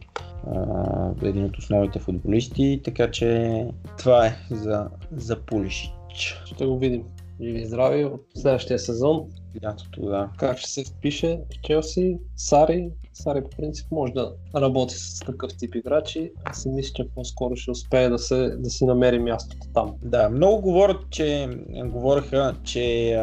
а, 0.47 1.11
един 1.23 1.45
от 1.45 1.57
основните 1.57 1.99
футболисти, 1.99 2.81
така 2.83 3.11
че 3.11 3.65
това 3.97 4.25
е 4.25 4.37
за, 4.51 4.89
за 5.11 5.39
Пулишич. 5.39 6.41
Ще 6.45 6.65
го 6.65 6.79
видим. 6.79 7.03
Живи 7.41 7.65
здрави 7.65 8.05
от 8.05 8.21
следващия 8.35 8.79
сезон. 8.79 9.27
Лятото, 9.65 10.01
да. 10.05 10.29
Как 10.37 10.57
ще 10.57 10.69
се 10.69 10.83
впише 10.83 11.39
в 11.53 11.61
Челси, 11.61 12.17
Сари. 12.35 12.89
Сари 13.13 13.43
по 13.43 13.49
принцип 13.49 13.91
може 13.91 14.13
да 14.13 14.33
работи 14.55 14.95
с 14.97 15.19
такъв 15.19 15.57
тип 15.57 15.75
играчи. 15.75 16.31
Аз 16.43 16.61
си 16.61 16.69
мисля, 16.69 16.93
че 16.95 17.09
по-скоро 17.15 17.55
ще 17.55 17.71
успее 17.71 18.09
да, 18.09 18.19
се, 18.19 18.49
да 18.49 18.69
си 18.69 18.85
намери 18.85 19.19
мястото 19.19 19.67
там. 19.73 19.95
Да, 20.03 20.29
много 20.29 20.61
говорят, 20.61 20.97
че 21.09 21.49
говореха, 21.85 22.55
че 22.63 23.15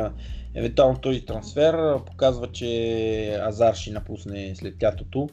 евентуално 0.59 0.99
този 0.99 1.25
трансфер 1.27 1.99
показва, 2.07 2.47
че 2.47 3.41
Азар 3.49 3.75
ще 3.75 3.91
напусне 3.91 4.55
след 4.55 4.83
лятото, 4.83 5.29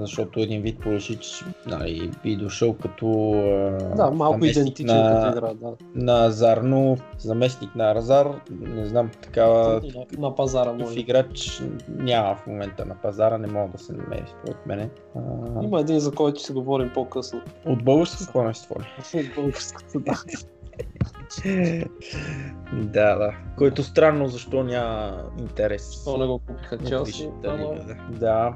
защото 0.00 0.40
един 0.40 0.62
вид 0.62 0.80
Полешич 0.80 1.44
нали, 1.66 2.10
би 2.22 2.36
дошъл 2.36 2.76
като 2.76 3.06
Да, 3.96 4.10
малко 4.10 4.44
идентичен 4.44 4.96
на, 4.96 5.32
като 5.32 5.38
игра, 5.38 5.54
да. 5.54 5.76
на 5.94 6.26
Азар, 6.26 6.56
но 6.56 6.96
заместник 7.18 7.74
на 7.74 7.92
Азар, 7.92 8.40
не 8.50 8.86
знам, 8.86 9.10
такава 9.22 9.80
на, 9.94 10.06
на 10.18 10.34
пазара 10.34 10.72
може. 10.72 11.00
играч 11.00 11.62
няма 11.88 12.36
в 12.36 12.46
момента 12.46 12.86
на 12.86 12.94
пазара, 12.94 13.38
не 13.38 13.46
мога 13.46 13.72
да 13.72 13.78
се 13.78 13.92
намери 13.92 14.24
според 14.40 14.66
мене. 14.66 14.90
А, 15.16 15.20
Има 15.64 15.80
един, 15.80 15.98
за 15.98 16.12
който 16.12 16.40
ще 16.40 16.52
говорим 16.52 16.90
по-късно. 16.94 17.40
от 17.66 17.84
българско 17.84 18.24
какво 18.24 18.42
не? 18.42 18.52
От 19.14 19.34
българското, 19.34 20.00
да. 20.00 20.22
Да, 22.72 23.14
да. 23.14 23.34
Който 23.56 23.82
странно 23.82 24.28
защо 24.28 24.64
няма 24.64 25.22
интерес. 25.38 26.04
То 26.04 26.16
не 26.18 26.26
го 26.26 26.38
купиха 26.38 26.78
Челси. 26.78 27.30
Да. 27.42 27.76
Да, 28.10 28.54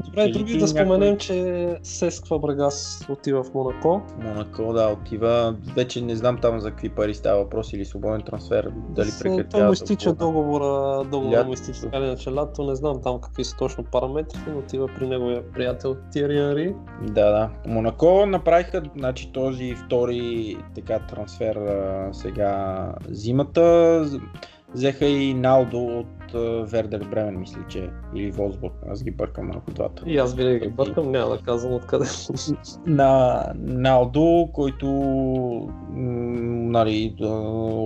Добре, 0.00 0.28
други 0.28 0.58
да 0.58 0.68
споменем, 0.68 1.00
някой- 1.00 1.16
че 1.16 1.78
Сеск 1.82 2.26
Фабрегас 2.26 3.06
отива 3.08 3.42
в 3.44 3.54
Монако. 3.54 4.02
Монако, 4.18 4.72
да, 4.72 4.88
отива. 4.88 5.56
Вече 5.76 6.00
не 6.00 6.16
знам 6.16 6.38
там 6.38 6.60
за 6.60 6.70
какви 6.70 6.88
пари 6.88 7.14
става 7.14 7.38
въпрос 7.38 7.72
или 7.72 7.84
свободен 7.84 8.22
трансфер, 8.22 8.70
дали 8.88 9.06
С- 9.06 9.18
Той 9.18 9.30
прекратява. 9.30 9.66
му 9.66 9.72
изтича 9.72 10.12
договора. 10.12 11.04
договора, 11.04 11.44
му 11.44 11.52
изтича 11.52 11.80
така 11.80 11.96
иначе 11.98 12.30
лято, 12.30 12.64
не 12.64 12.74
знам 12.74 13.02
там 13.02 13.20
какви 13.20 13.44
са 13.44 13.56
точно 13.56 13.84
параметрите, 13.84 14.44
но 14.48 14.58
отива 14.58 14.88
при 14.98 15.06
неговия 15.06 15.52
приятел 15.52 15.96
Тиери 16.12 16.38
Анри. 16.38 16.74
Да, 17.02 17.30
да. 17.30 17.50
Монако 17.66 18.26
направиха 18.26 18.82
значи, 18.96 19.32
този 19.32 19.74
втори 19.74 20.56
така 20.74 20.98
трансфер 20.98 21.58
сега 22.12 22.74
зимата. 23.08 24.06
Взеха 24.74 25.06
и 25.06 25.34
Налдо 25.34 25.78
от 25.78 26.32
Вердер 26.70 27.04
Бремен, 27.10 27.40
мисля, 27.40 27.60
че 27.68 27.90
или 28.14 28.30
Волсбург. 28.30 28.72
Аз 28.90 29.04
ги 29.04 29.10
бъркам 29.10 29.46
малко 29.46 29.70
двата. 29.70 30.02
И 30.06 30.18
аз 30.18 30.34
винаги 30.34 30.58
ги 30.58 30.68
бъркам, 30.68 31.10
няма 31.10 31.30
да 31.30 31.38
казвам 31.38 31.74
откъде. 31.74 32.04
на 32.86 33.42
Налдо, 33.56 34.48
който 34.52 34.86
нали, 35.94 37.14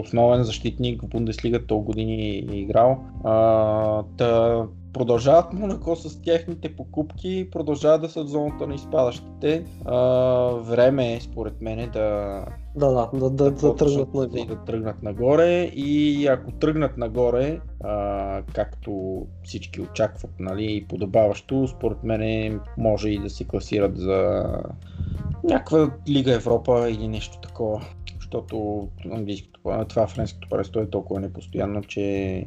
основен 0.03 0.43
защитник 0.43 1.03
в 1.03 1.09
Бундеслига 1.09 1.67
толкова 1.67 1.87
години 1.87 2.47
е 2.53 2.57
играл. 2.57 3.05
А, 3.25 4.03
та, 4.17 4.63
продължават 4.93 5.53
Монако 5.53 5.97
с 5.97 6.23
техните 6.23 6.77
покупки, 6.77 7.49
продължават 7.53 8.01
да 8.01 8.09
са 8.09 8.25
в 8.25 8.27
зоната 8.27 8.67
на 8.67 8.75
изпадащите. 8.75 9.65
А, 9.85 9.97
време 10.51 11.15
е, 11.15 11.21
според 11.21 11.61
мен, 11.61 11.91
да, 11.93 12.45
да, 12.77 13.11
да, 13.13 13.31
да, 13.31 13.31
да, 13.31 13.51
да 13.51 13.77
тръгнат 13.77 14.15
на 14.15 14.29
и 14.35 14.47
да 14.47 14.65
тръгнат 14.65 15.03
нагоре 15.03 15.63
и 15.63 16.27
ако 16.27 16.53
тръгнат 16.53 16.97
нагоре, 16.97 17.61
а, 17.85 18.43
както 18.55 19.23
всички 19.45 19.81
очакват, 19.81 20.31
нали, 20.39 20.77
и 20.77 20.85
подобаващо, 20.89 21.69
според 21.69 22.05
мен 22.05 22.61
може 22.79 23.09
и 23.09 23.19
да 23.19 23.31
се 23.31 23.45
класират 23.45 23.97
за 23.97 24.53
някаква 25.45 25.91
Лига 26.09 26.35
Европа 26.35 26.91
или 26.91 27.09
нещо 27.09 27.39
такова. 27.41 27.83
Защото 28.17 28.89
английското, 29.13 29.58
това 29.89 30.07
френското 30.07 30.49
паресто 30.49 30.81
е 30.81 30.91
толкова 30.91 31.21
непостоянно, 31.21 31.83
че 31.83 32.47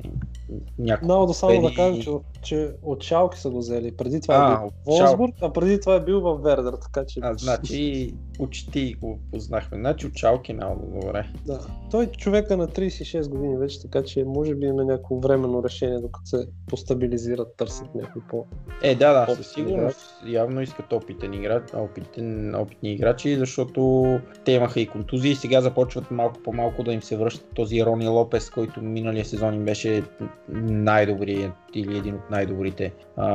някакво 0.79 1.05
Много 1.05 1.25
да 1.25 1.33
само 1.33 1.61
да 1.61 1.73
кажем, 1.75 2.01
че, 2.01 2.09
че 2.41 2.71
от 2.83 3.03
Шалки 3.03 3.39
са 3.39 3.49
го 3.49 3.59
взели. 3.59 3.91
Преди 3.91 4.21
това 4.21 4.35
А, 4.35 4.53
е 4.53 4.57
бил 4.57 4.69
в 4.69 4.85
Волсбург, 4.85 5.35
а 5.41 5.53
преди 5.53 5.79
това 5.79 5.95
е 5.95 5.99
бил 5.99 6.21
в 6.21 6.37
Вердер, 6.37 6.73
така 6.73 7.05
че... 7.05 7.19
А, 7.23 7.33
значи, 7.33 8.13
почти 8.37 8.93
го 8.93 9.19
познахме. 9.31 9.77
Значи, 9.77 10.07
от 10.07 10.13
Чалки 10.13 10.53
много 10.53 10.99
добре. 11.01 11.27
Да. 11.45 11.59
Той 11.91 12.05
човека 12.07 12.57
на 12.57 12.67
36 12.67 13.29
години 13.29 13.57
вече, 13.57 13.81
така 13.81 14.03
че 14.03 14.23
може 14.23 14.55
би 14.55 14.65
има 14.65 14.83
някакво 14.83 15.19
временно 15.19 15.63
решение, 15.63 15.99
докато 15.99 16.25
се 16.25 16.47
постабилизират, 16.67 17.55
търсят 17.57 17.95
някой 17.95 18.21
по... 18.29 18.45
Е, 18.83 18.95
да, 18.95 19.25
да, 19.25 19.35
със 19.35 19.53
сигурност. 19.53 19.99
Явно 20.27 20.61
искат 20.61 20.93
опитен 20.93 21.33
играч, 21.33 21.63
опитен, 21.73 22.55
опитни 22.55 22.93
играчи, 22.93 23.35
защото 23.35 24.05
те 24.45 24.51
имаха 24.51 24.81
и 24.81 24.87
контузии 24.87 25.31
и 25.31 25.35
сега 25.35 25.61
започват 25.61 26.11
малко 26.11 26.39
по-малко 26.43 26.83
да 26.83 26.93
им 26.93 27.00
им 27.01 27.05
се 27.05 27.17
връща 27.17 27.45
този 27.55 27.85
Рони 27.85 28.07
Лопес, 28.07 28.49
който 28.49 28.81
миналия 28.81 29.25
сезон 29.25 29.53
им 29.53 29.65
беше 29.65 30.03
най-добрият 30.49 31.53
или 31.73 31.97
един 31.97 32.15
от 32.15 32.29
най-добрите 32.31 32.93
а, 33.17 33.27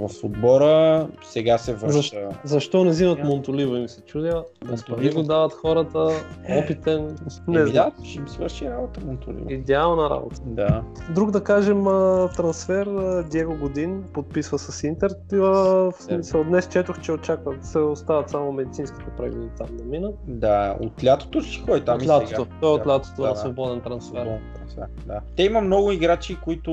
в 0.00 0.10
отбора. 0.24 1.08
Сега 1.22 1.58
се 1.58 1.74
връща. 1.74 1.92
Защо, 1.92 2.18
защо 2.44 2.84
не 2.84 2.90
взимат 2.90 3.24
Монтолива 3.24 3.78
им 3.78 3.88
се 3.88 4.00
чудя? 4.00 4.44
Да 4.64 4.74
пари 4.88 5.10
го 5.10 5.22
дават 5.22 5.52
хората, 5.52 6.08
опитен. 6.58 7.16
Не 7.48 7.60
Еми 7.60 7.70
знам. 7.70 7.92
да, 7.98 8.04
ще 8.04 8.18
им 8.18 8.28
свърши 8.28 8.70
работа 8.70 9.00
Монтолива. 9.06 9.52
Идеална 9.52 10.10
работа. 10.10 10.40
Да. 10.46 10.82
Друг 11.14 11.30
да 11.30 11.44
кажем 11.44 11.84
трансфер, 12.36 12.88
Диего 13.30 13.56
Годин 13.56 14.04
подписва 14.12 14.58
с 14.58 14.84
Интер. 14.84 15.10
В 15.32 15.92
смисъл, 15.98 16.44
днес 16.44 16.68
четох, 16.68 17.00
че 17.00 17.12
очакват, 17.12 17.64
се 17.64 17.78
остават 17.78 18.30
само 18.30 18.52
медицинските 18.52 19.04
прегледи 19.16 19.48
там 19.58 19.66
да 19.72 19.84
минат. 19.84 20.14
Да, 20.28 20.76
от 20.80 21.04
лятото 21.04 21.40
ще 21.40 21.62
ходи 21.62 21.84
там 21.84 21.96
От 21.96 22.02
и 22.02 22.08
лятото. 22.08 22.28
сега. 22.28 22.44
Той 22.60 22.70
е 22.70 22.74
от 22.74 22.82
Да, 22.82 22.90
лятото 22.90 23.22
да, 23.22 23.28
на 23.28 23.34
да. 23.34 23.40
свободен 23.40 23.80
трансфер. 23.80 24.38
Трансфер, 24.54 24.86
Да. 25.06 25.20
Те 25.36 25.42
има 25.42 25.60
много 25.60 25.92
играчи, 25.92 26.36
които 26.44 26.72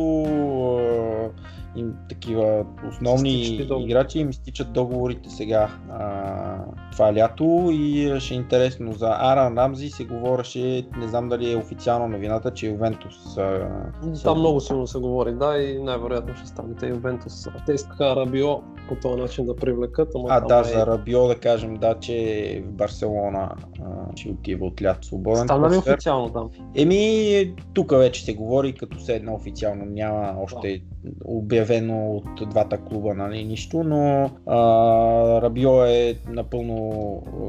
им 1.75 1.93
такива 2.09 2.65
основни 2.89 3.67
играчи 3.79 4.19
им 4.19 4.29
изтичат 4.29 4.73
договорите 4.73 5.29
сега. 5.29 5.69
А, 5.91 6.57
това 6.91 7.13
лято 7.13 7.69
и 7.71 8.13
ще 8.19 8.33
е 8.33 8.37
интересно. 8.37 8.93
За 8.93 9.15
Аран 9.19 9.57
Рамзи 9.57 9.89
се 9.89 10.05
говореше, 10.05 10.87
не 10.97 11.07
знам 11.07 11.29
дали 11.29 11.51
е 11.51 11.57
официална 11.57 12.07
новината, 12.07 12.51
че 12.51 12.67
Ювентус 12.67 13.37
а, 13.37 13.69
са- 14.13 14.23
Там 14.23 14.39
много 14.39 14.59
силно 14.59 14.87
се 14.87 14.99
говори, 14.99 15.33
да, 15.33 15.57
и 15.57 15.83
най-вероятно 15.83 16.35
ще 16.35 16.47
стане. 16.47 16.75
Те 16.79 16.87
Ювентус. 16.87 17.47
Те 17.65 17.73
искаха 17.73 18.15
Рабио 18.15 18.47
по 18.89 18.95
този 19.01 19.21
начин 19.21 19.45
да 19.45 19.55
привлекат, 19.55 20.09
ама 20.15 20.27
А, 20.29 20.41
да, 20.41 20.59
е... 20.59 20.63
за 20.63 20.87
Рабио 20.87 21.27
да 21.27 21.35
кажем, 21.35 21.73
да, 21.73 21.95
че 21.99 22.63
в 22.65 22.71
Барселона 22.71 23.49
а, 23.81 24.15
ще 24.15 24.29
отива 24.29 24.65
от 24.65 24.81
лято 24.81 25.07
свободен 25.07 25.43
Стана 25.43 25.69
ли 25.69 25.77
официално 25.77 26.29
там? 26.29 26.49
Еми, 26.75 27.53
тук 27.73 27.91
вече 27.91 28.25
се 28.25 28.33
говори, 28.33 28.73
като 28.73 28.99
се 28.99 29.15
едно 29.15 29.33
официално 29.33 29.85
няма 29.85 30.35
още 30.43 30.81
обявено 31.25 32.11
от 32.11 32.49
двата 32.49 32.77
клуба, 32.77 33.13
нали, 33.13 33.43
нищо, 33.43 33.83
но 33.83 34.31
а, 34.47 35.41
Рабио 35.41 35.83
е 35.83 36.15
напълно 36.27 36.91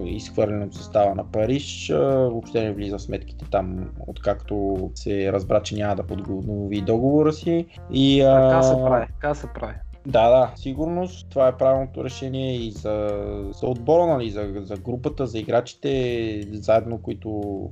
изхвърлен 0.07 0.63
от 0.63 0.75
състава 0.75 1.15
на 1.15 1.31
Париж, 1.31 1.91
а, 1.91 1.99
въобще 2.05 2.65
не 2.65 2.73
влиза 2.73 2.99
в 2.99 3.03
сметките 3.03 3.45
там, 3.51 3.91
откакто 4.07 4.77
се 4.95 5.33
разбра, 5.33 5.63
че 5.63 5.75
няма 5.75 5.97
да 5.97 6.07
поднови 6.07 6.81
договора 6.81 7.33
си. 7.33 7.67
И, 7.93 8.23
а, 8.23 8.49
Така 8.49 8.63
се 8.63 8.75
прави, 8.75 9.07
така 9.07 9.35
се 9.35 9.47
прави. 9.55 9.75
Да, 10.07 10.31
да, 10.31 10.53
сигурност. 10.57 11.27
Това 11.31 11.49
е 11.49 11.57
правилното 11.57 12.05
решение 12.05 12.57
и 12.57 12.71
за, 12.71 13.09
за 13.61 13.67
отбора, 13.67 14.07
нали, 14.07 14.31
за, 14.31 14.53
за 14.61 14.77
групата, 14.77 15.27
за 15.27 15.39
играчите, 15.39 16.43
заедно, 16.53 16.99
които, 16.99 17.71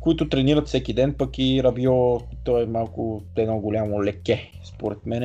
които 0.00 0.28
тренират 0.28 0.66
всеки 0.66 0.92
ден, 0.92 1.14
пък 1.18 1.38
и 1.38 1.62
Рабио, 1.62 2.20
той 2.44 2.62
е 2.62 2.66
малко 2.66 3.22
едно 3.36 3.58
голямо 3.58 4.04
леке. 4.04 4.50
Според 4.64 5.06
мен 5.06 5.22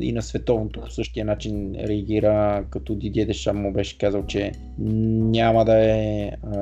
и 0.00 0.12
на 0.12 0.22
световното 0.22 0.80
по 0.80 0.90
същия 0.90 1.24
начин 1.24 1.74
реагира, 1.74 2.64
като 2.70 2.94
Дидие 2.94 3.26
Дешам 3.26 3.62
му 3.62 3.72
беше 3.72 3.98
казал, 3.98 4.26
че 4.26 4.52
няма 4.78 5.64
да 5.64 5.76
е 5.76 6.30
а, 6.42 6.58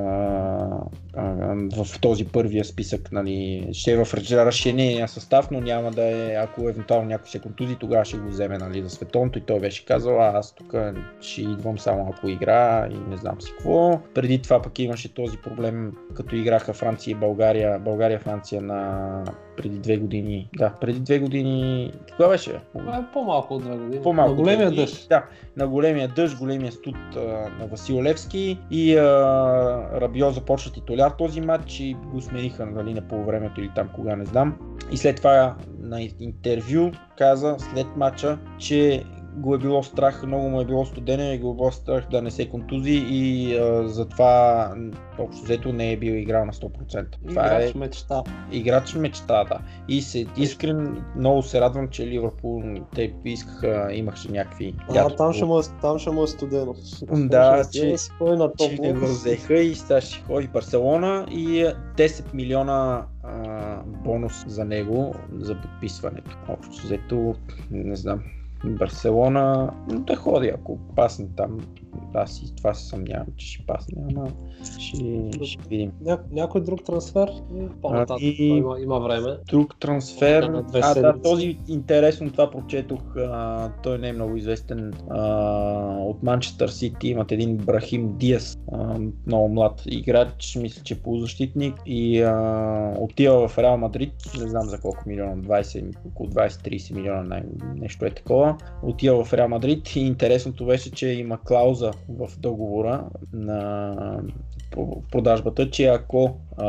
в 1.67 1.99
този 2.01 2.25
първия 2.25 2.65
списък, 2.65 3.11
нали, 3.11 3.67
ще 3.73 3.91
е 3.91 4.05
в 4.05 4.13
разширения 4.13 5.07
състав, 5.07 5.51
но 5.51 5.61
няма 5.61 5.91
да 5.91 6.03
е, 6.03 6.35
ако 6.35 6.69
евентуално 6.69 7.07
някой 7.07 7.27
се 7.27 7.39
контузи, 7.39 7.75
тогава 7.75 8.05
ще 8.05 8.17
го 8.17 8.29
вземе 8.29 8.57
нали, 8.57 8.83
за 8.83 8.89
световното 8.89 9.39
и 9.39 9.41
той 9.41 9.59
беше 9.59 9.85
казал, 9.85 10.21
аз 10.21 10.55
тук 10.55 10.73
ще 11.21 11.41
идвам 11.41 11.79
само 11.79 12.13
ако 12.13 12.29
игра 12.29 12.87
и 12.91 13.09
не 13.09 13.17
знам 13.17 13.41
си 13.41 13.51
какво. 13.51 13.99
Преди 14.13 14.41
това 14.41 14.61
пък 14.61 14.79
имаше 14.79 15.13
този 15.13 15.37
проблем, 15.37 15.91
като 16.15 16.35
играха 16.35 16.73
Франция 16.73 17.11
и 17.11 17.15
България, 17.15 17.79
България-Франция 17.79 18.61
на 18.61 19.23
преди 19.59 19.77
две 19.77 19.97
години. 19.97 20.49
Да, 20.57 20.73
преди 20.81 20.99
две 20.99 21.19
години. 21.19 21.91
Кога 22.15 22.29
беше? 22.29 22.59
Това 22.77 22.97
е 22.97 23.11
по-малко 23.13 23.53
от 23.53 23.63
две 23.63 23.77
години. 23.77 24.03
По-малко. 24.03 24.31
На 24.31 24.37
големия 24.37 24.69
години. 24.69 24.85
дъжд. 24.85 25.09
Да, 25.09 25.25
на 25.57 25.67
големия 25.67 26.07
дъжд, 26.07 26.37
големия 26.37 26.71
студ 26.71 26.95
а, 27.15 27.19
на 27.59 27.67
Васил 27.67 28.03
Левски 28.03 28.59
и 28.71 28.97
а, 28.97 29.05
Рабио 30.01 30.31
започна 30.31 30.71
титуляр 30.71 31.11
този 31.11 31.41
матч 31.41 31.79
и 31.79 31.95
го 32.13 32.21
смениха 32.21 32.65
нали, 32.65 32.93
на 32.93 33.01
полувремето 33.01 33.61
или 33.61 33.71
там 33.75 33.89
кога 33.95 34.15
не 34.15 34.25
знам. 34.25 34.57
И 34.91 34.97
след 34.97 35.15
това 35.15 35.55
на 35.79 36.01
интервю 36.19 36.91
каза 37.17 37.55
след 37.59 37.87
матча, 37.95 38.37
че 38.57 39.03
го 39.37 39.55
е 39.55 39.57
било 39.57 39.83
страх, 39.83 40.23
много 40.25 40.49
му 40.49 40.61
е 40.61 40.65
било 40.65 40.85
студено 40.85 41.33
и 41.33 41.37
го 41.39 41.51
е 41.51 41.55
било 41.55 41.71
страх 41.71 42.03
да 42.11 42.21
не 42.21 42.31
се 42.31 42.49
контузи 42.49 43.05
и 43.09 43.55
а, 43.57 43.87
затова 43.87 44.73
общо 45.19 45.43
взето 45.43 45.73
не 45.73 45.91
е 45.91 45.97
бил 45.97 46.13
играл 46.13 46.45
на 46.45 46.53
100%. 46.53 47.05
Това 47.27 47.45
Играч 47.45 47.75
е 47.75 47.77
мечта. 47.77 48.23
играч 48.51 48.95
мечта, 48.95 49.43
да. 49.43 49.59
И 49.87 50.01
се 50.01 50.25
искрен, 50.37 51.03
много 51.15 51.43
се 51.43 51.61
радвам, 51.61 51.87
че 51.87 52.07
Ливърпул, 52.07 52.63
те 52.95 53.13
искаха, 53.25 53.89
имахше 53.93 54.31
някакви... 54.31 54.75
А, 54.95 55.09
там 55.09 55.33
ще, 55.33 55.45
му 55.45 55.59
е, 55.59 55.61
там 55.81 55.99
ще 55.99 56.11
му 56.11 56.23
е 56.23 56.27
студено. 56.27 56.75
Да, 57.11 57.63
ще, 57.63 57.71
че- 57.71 57.95
ходи 58.17 58.37
на 58.37 58.51
че 58.59 58.77
не 58.81 58.93
го 58.93 59.05
взеха 59.05 59.59
и 59.59 59.75
сега 59.75 60.01
ще 60.01 60.23
ходи 60.23 60.47
в 60.47 60.51
Барселона 60.51 61.25
и 61.31 61.61
е, 61.61 61.75
10 61.97 62.33
милиона 62.33 63.05
а, 63.23 63.81
бонус 63.85 64.45
за 64.47 64.65
него 64.65 65.15
за 65.39 65.55
подписването. 65.55 66.37
Общо 66.47 66.85
взето, 66.85 67.35
не 67.71 67.95
знам, 67.95 68.23
Барселона 68.65 69.73
да 69.87 70.15
ходи, 70.15 70.47
ако 70.47 70.77
пасне 70.95 71.27
там. 71.37 71.59
Аз 72.13 72.41
и 72.41 72.55
това 72.55 72.73
се 72.73 72.85
съмнявам, 72.85 73.27
че 73.37 73.47
ще 73.47 73.65
пасне, 73.65 74.03
ама 74.09 74.27
ще, 74.79 75.29
ще 75.43 75.69
видим. 75.69 75.91
Ня, 76.01 76.19
някой 76.31 76.63
друг 76.63 76.83
трансфер? 76.83 77.31
По-нататък. 77.81 78.17
Ами- 78.21 78.35
Има, 78.39 78.79
има 78.79 78.99
време. 78.99 79.37
Друг 79.49 79.79
трансфер. 79.79 80.61
Две 80.67 80.79
А, 80.83 80.93
да, 80.93 81.21
този 81.21 81.57
интересно 81.67 82.31
това 82.31 82.51
прочетох. 82.51 83.15
А, 83.17 83.71
той 83.83 83.97
не 83.97 84.07
е 84.09 84.13
много 84.13 84.35
известен. 84.35 84.93
А, 85.09 85.23
от 85.99 86.23
Манчестър 86.23 86.69
Сити 86.69 87.07
имат 87.07 87.31
един 87.31 87.57
Брахим 87.57 88.17
Диас, 88.17 88.59
а, 88.71 88.99
много 89.27 89.49
млад 89.49 89.83
играч, 89.85 90.57
мисля, 90.61 90.83
че 90.83 91.01
полузащитник 91.01 91.73
и 91.85 92.21
а, 92.21 92.93
отива 92.99 93.47
в 93.47 93.57
Реал 93.57 93.77
Мадрид. 93.77 94.13
Не 94.41 94.49
знам 94.49 94.65
за 94.65 94.79
колко 94.79 95.03
милиона, 95.05 95.35
20, 95.35 95.93
около 96.07 96.29
20-30 96.29 96.93
милиона, 96.95 97.43
нещо 97.75 98.05
е 98.05 98.09
такова. 98.09 98.57
Отива 98.83 99.25
в 99.25 99.33
Реал 99.33 99.47
Мадрид 99.47 99.95
и 99.95 99.99
интересното 99.99 100.65
беше, 100.65 100.91
че 100.91 101.07
има 101.07 101.37
клауза 101.79 101.91
в 102.09 102.39
договора 102.39 103.05
на 103.33 104.21
продажбата, 105.11 105.69
че 105.69 105.85
ако 105.85 106.37
а, 106.57 106.65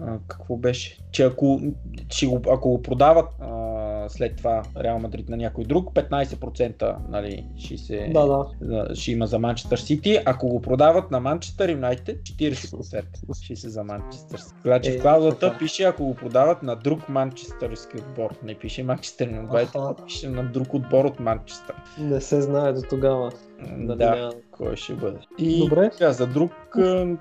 а, 0.00 0.18
какво 0.28 0.56
беше? 0.56 0.98
Че 1.10 1.22
ако, 1.22 1.60
че 2.08 2.26
го, 2.26 2.42
ако 2.50 2.68
го 2.70 2.82
продават 2.82 3.26
а, 3.40 4.08
след 4.08 4.36
това 4.36 4.62
Реал 4.76 4.98
Мадрид 4.98 5.28
на 5.28 5.36
някой 5.36 5.64
друг, 5.64 5.92
15% 5.92 6.96
нали, 7.08 7.46
ще, 7.58 7.78
се, 7.78 8.10
Да, 8.14 8.46
да. 8.60 8.94
ще 8.94 9.12
има 9.12 9.26
за 9.26 9.38
Манчестър 9.38 9.78
Сити. 9.78 10.18
Ако 10.24 10.48
го 10.48 10.60
продават 10.60 11.10
на 11.10 11.20
Манчестър 11.20 11.68
Юнайтед, 11.68 12.22
40% 12.22 13.42
ще 13.42 13.56
се 13.56 13.68
за 13.68 13.84
Манчестър 13.84 14.38
Сити. 14.38 14.54
Значи 14.64 14.90
Е, 14.90 14.98
в 14.98 15.02
клаузата 15.02 15.38
така. 15.38 15.58
пише, 15.58 15.82
ако 15.82 16.04
го 16.04 16.14
продават 16.14 16.62
на 16.62 16.76
друг 16.76 17.08
манчестърски 17.08 17.96
отбор. 17.96 18.30
Не 18.42 18.54
пише 18.54 18.82
Манчестър 18.82 19.28
Юнайтед, 19.36 19.80
пише 20.06 20.28
на 20.28 20.44
друг 20.44 20.74
отбор 20.74 21.04
от 21.04 21.20
Манчестър. 21.20 21.76
Не 21.98 22.20
се 22.20 22.40
знае 22.40 22.72
до 22.72 22.82
тогава. 22.90 23.32
Да, 23.78 23.96
няма. 23.96 24.32
кой 24.50 24.76
ще 24.76 24.94
бъде. 24.94 25.18
И 25.38 25.68
Добре. 25.68 25.90
Сега, 25.92 26.12
за 26.12 26.26
друг, 26.26 26.52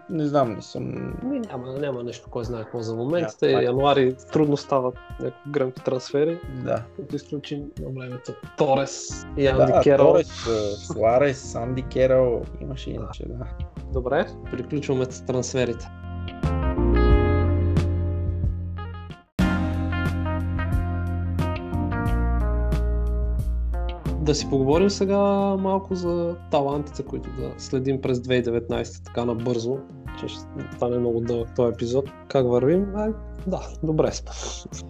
не 0.10 0.28
знам, 0.28 0.54
не 0.54 0.62
съм 0.62 1.14
Ми, 1.24 1.40
няма, 1.40 1.74
няма 1.74 2.04
нещо, 2.04 2.28
кой 2.30 2.44
знае 2.44 2.64
какво 2.64 2.80
за 2.80 2.96
момент. 2.96 3.28
Да, 3.28 3.38
Те 3.40 3.52
януари 3.52 4.16
трудно 4.32 4.58
стават 4.58 4.96
някакви 5.20 5.52
гръмки 5.52 5.84
трансфери, 5.84 6.40
Да. 6.66 6.84
като 6.96 7.16
изключим 7.16 7.64
на 7.80 7.90
времето 8.00 8.34
Торес 8.58 9.26
и 9.38 9.48
Анди 9.48 9.72
да, 9.72 9.82
Керол. 9.82 10.12
Торес, 10.12 10.48
Суарес, 10.88 11.56
Анди 11.56 11.84
Керал, 11.84 12.42
имаше 12.62 12.92
иначе, 12.92 13.26
да. 13.28 13.46
Добре, 13.94 14.26
приключваме 14.52 15.06
с 15.06 15.26
трансферите. 15.26 15.90
Да 24.24 24.36
си 24.36 24.50
поговорим 24.50 24.90
сега 24.90 25.18
малко 25.60 25.96
за 25.96 26.36
талантите, 26.52 27.04
които 27.04 27.30
да 27.30 27.54
следим 27.58 28.02
през 28.02 28.20
2019 28.20 29.06
така 29.06 29.26
набързо, 29.26 29.78
че 30.20 30.28
ще 30.28 30.42
стане 30.76 30.98
много 30.98 31.22
дълъг 31.22 31.56
този 31.56 31.74
епизод. 31.74 32.06
Как 32.28 32.48
вървим? 32.48 32.96
Ай, 32.96 33.10
да, 33.48 33.62
добре 33.84 34.12
сме. 34.12 34.32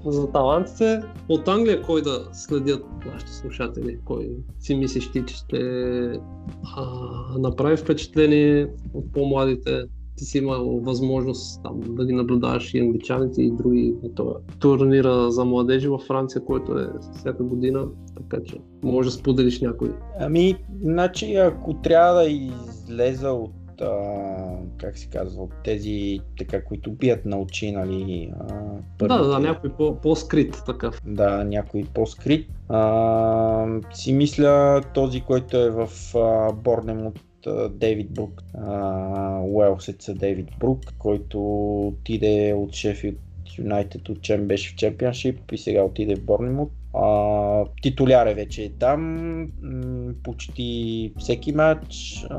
за 0.06 0.32
талантите 0.32 1.02
от 1.30 1.48
Англия 1.48 1.82
кой 1.82 2.02
да 2.02 2.28
следят 2.34 2.86
нашите 3.06 3.32
слушатели? 3.34 4.00
Кой 4.06 4.30
си 4.60 4.76
мислиш 4.76 5.12
ти, 5.12 5.26
че 5.26 5.36
ще 5.36 5.60
а, 6.78 6.86
направи 7.40 7.78
впечатление 7.78 8.68
от 8.94 9.14
по-младите? 9.14 9.84
Ти 10.16 10.26
си 10.26 10.38
имал 10.38 10.80
възможност 10.80 11.64
там, 11.64 11.82
да 11.82 12.06
ги 12.06 12.14
наблюдаваш 12.14 12.74
и 12.74 12.80
англичаните 12.80 13.42
и 13.42 13.52
други 13.52 13.94
това 14.16 14.34
турнира 14.60 15.32
за 15.32 15.46
младежи 15.46 15.88
във 15.88 16.02
Франция, 16.02 16.46
който 16.46 16.80
е 16.80 16.88
всяка 17.18 17.44
година, 17.44 17.88
така 18.18 18.44
че 18.44 18.58
може 18.84 19.10
да 19.10 19.16
споделиш 19.16 19.62
някой. 19.62 19.92
Ами, 20.20 20.56
значи, 20.82 21.36
ако 21.36 21.74
трябва 21.74 22.14
да 22.14 22.30
излеза 22.30 23.32
от 23.32 23.52
а, 23.82 23.92
как 24.78 24.98
се 24.98 25.10
казва, 25.10 25.44
от 25.44 25.54
тези, 25.64 26.20
така, 26.38 26.64
които 26.64 26.92
бият 26.92 27.26
на 27.26 27.40
очи, 27.40 27.72
нали? 27.72 28.34
А, 28.40 29.08
да, 29.08 29.18
да, 29.18 29.28
да, 29.28 29.40
някой 29.40 29.70
по- 29.70 29.96
по-скрит 29.96 30.64
такъв. 30.66 31.02
Да, 31.06 31.44
някой 31.44 31.84
по-скрит. 31.94 32.48
А, 32.70 33.80
си 33.94 34.14
мисля 34.14 34.82
този, 34.94 35.22
който 35.22 35.58
е 35.58 35.70
в 35.70 35.90
Борнем 36.64 37.08
от 37.08 37.20
Дейвид 37.70 38.12
Брук, 38.12 38.44
Уелсеца 39.44 40.14
Дейвид 40.14 40.50
Брук, 40.60 40.80
който 41.00 41.40
отиде 41.88 42.54
от 42.54 42.74
Шефилд 42.74 43.18
Юнайтед 43.58 44.10
от 44.10 44.22
чем 44.22 44.48
беше 44.48 44.74
в 44.74 44.76
Чемпионшип 44.76 45.52
и 45.52 45.58
сега 45.58 45.84
отиде 45.84 46.16
в 46.16 46.24
Борнемут. 46.24 46.72
А, 46.96 47.66
титуляр 47.82 48.28
е 48.28 48.34
вече 48.34 48.72
там, 48.80 49.02
м- 49.62 50.14
почти 50.24 51.14
всеки 51.18 51.52
матч. 51.52 52.18
А, 52.30 52.38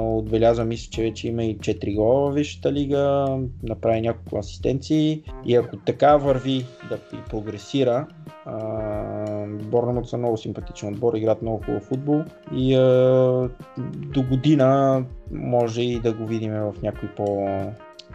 отбелязва, 0.00 0.64
мисля, 0.64 0.90
че 0.90 1.02
вече 1.02 1.28
има 1.28 1.44
и 1.44 1.58
4 1.58 1.94
гола 1.94 2.30
в 2.30 2.34
Висшата 2.34 2.72
лига, 2.72 3.26
направи 3.62 4.00
няколко 4.00 4.38
асистенции 4.38 5.22
и 5.46 5.56
ако 5.56 5.76
така 5.76 6.16
върви 6.16 6.64
да 6.88 6.98
прогресира, 7.30 8.06
Борнемут 9.46 10.08
са 10.08 10.18
много 10.18 10.36
симпатичен 10.36 10.88
отбор, 10.88 11.14
играят 11.14 11.42
много 11.42 11.62
хубав 11.64 11.82
футбол 11.82 12.24
и 12.54 12.74
а, 12.74 12.80
до 14.12 14.22
година 14.22 15.04
може 15.32 15.82
и 15.82 16.00
да 16.00 16.12
го 16.12 16.26
видим 16.26 16.52
в 16.52 16.74
някой, 16.82 17.08
по, 17.08 17.48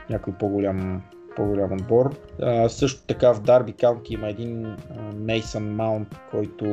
някой 0.09 0.33
по-голям 0.33 1.01
по-голям 1.35 1.73
отбор. 1.73 2.15
А, 2.41 2.69
също 2.69 3.05
така 3.07 3.33
в 3.33 3.41
Дарби 3.41 3.73
Каунти 3.73 4.13
има 4.13 4.29
един 4.29 4.75
Мейсън 5.15 5.75
Маунт, 5.75 6.07
който 6.31 6.65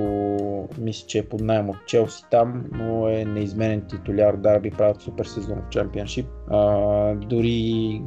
мисля, 0.78 1.06
че 1.06 1.18
е 1.18 1.28
под 1.28 1.40
найем 1.40 1.70
от 1.70 1.76
Челси 1.86 2.24
там, 2.30 2.64
но 2.72 3.08
е 3.08 3.24
неизменен 3.24 3.80
титуляр. 3.88 4.36
Дарби 4.36 4.70
правят 4.70 5.02
супер 5.02 5.24
сезон 5.24 5.58
в 5.66 5.68
Чемпионшип. 5.68 6.26
Дори 7.16 8.02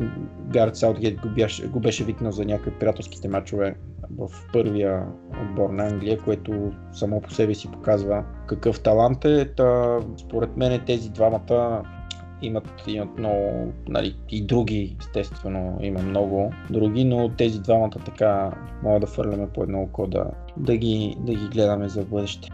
Гард 0.47 0.75
Саутгейт 0.75 1.21
го 1.21 1.29
беше, 1.29 1.67
го 1.67 1.79
беше 1.79 2.03
викнал 2.03 2.31
за 2.31 2.45
някои 2.45 2.71
приятелските 2.79 3.27
матчове 3.27 3.75
в 4.17 4.29
първия 4.53 5.05
отбор 5.41 5.69
на 5.69 5.87
Англия, 5.87 6.17
което 6.17 6.71
само 6.91 7.21
по 7.21 7.31
себе 7.31 7.55
си 7.55 7.71
показва 7.71 8.23
какъв 8.47 8.79
талант 8.79 9.25
е. 9.25 9.53
Та, 9.53 9.99
според 10.17 10.57
мен 10.57 10.81
тези 10.85 11.09
двамата 11.09 11.83
имат, 12.41 12.83
имат 12.87 13.17
много, 13.17 13.73
нали, 13.87 14.15
и 14.29 14.45
други, 14.45 14.95
естествено, 14.99 15.77
има 15.81 16.01
много 16.01 16.53
други, 16.69 17.05
но 17.05 17.29
тези 17.29 17.59
двамата 17.61 17.97
така 18.05 18.51
могат 18.83 19.01
да 19.01 19.07
фърляме 19.07 19.49
по 19.49 19.63
едно 19.63 19.81
око 19.81 20.07
да, 20.07 20.25
да, 20.57 20.77
ги, 20.77 21.15
да 21.19 21.33
ги 21.33 21.47
гледаме 21.47 21.89
за 21.89 22.05
бъдеще. 22.05 22.49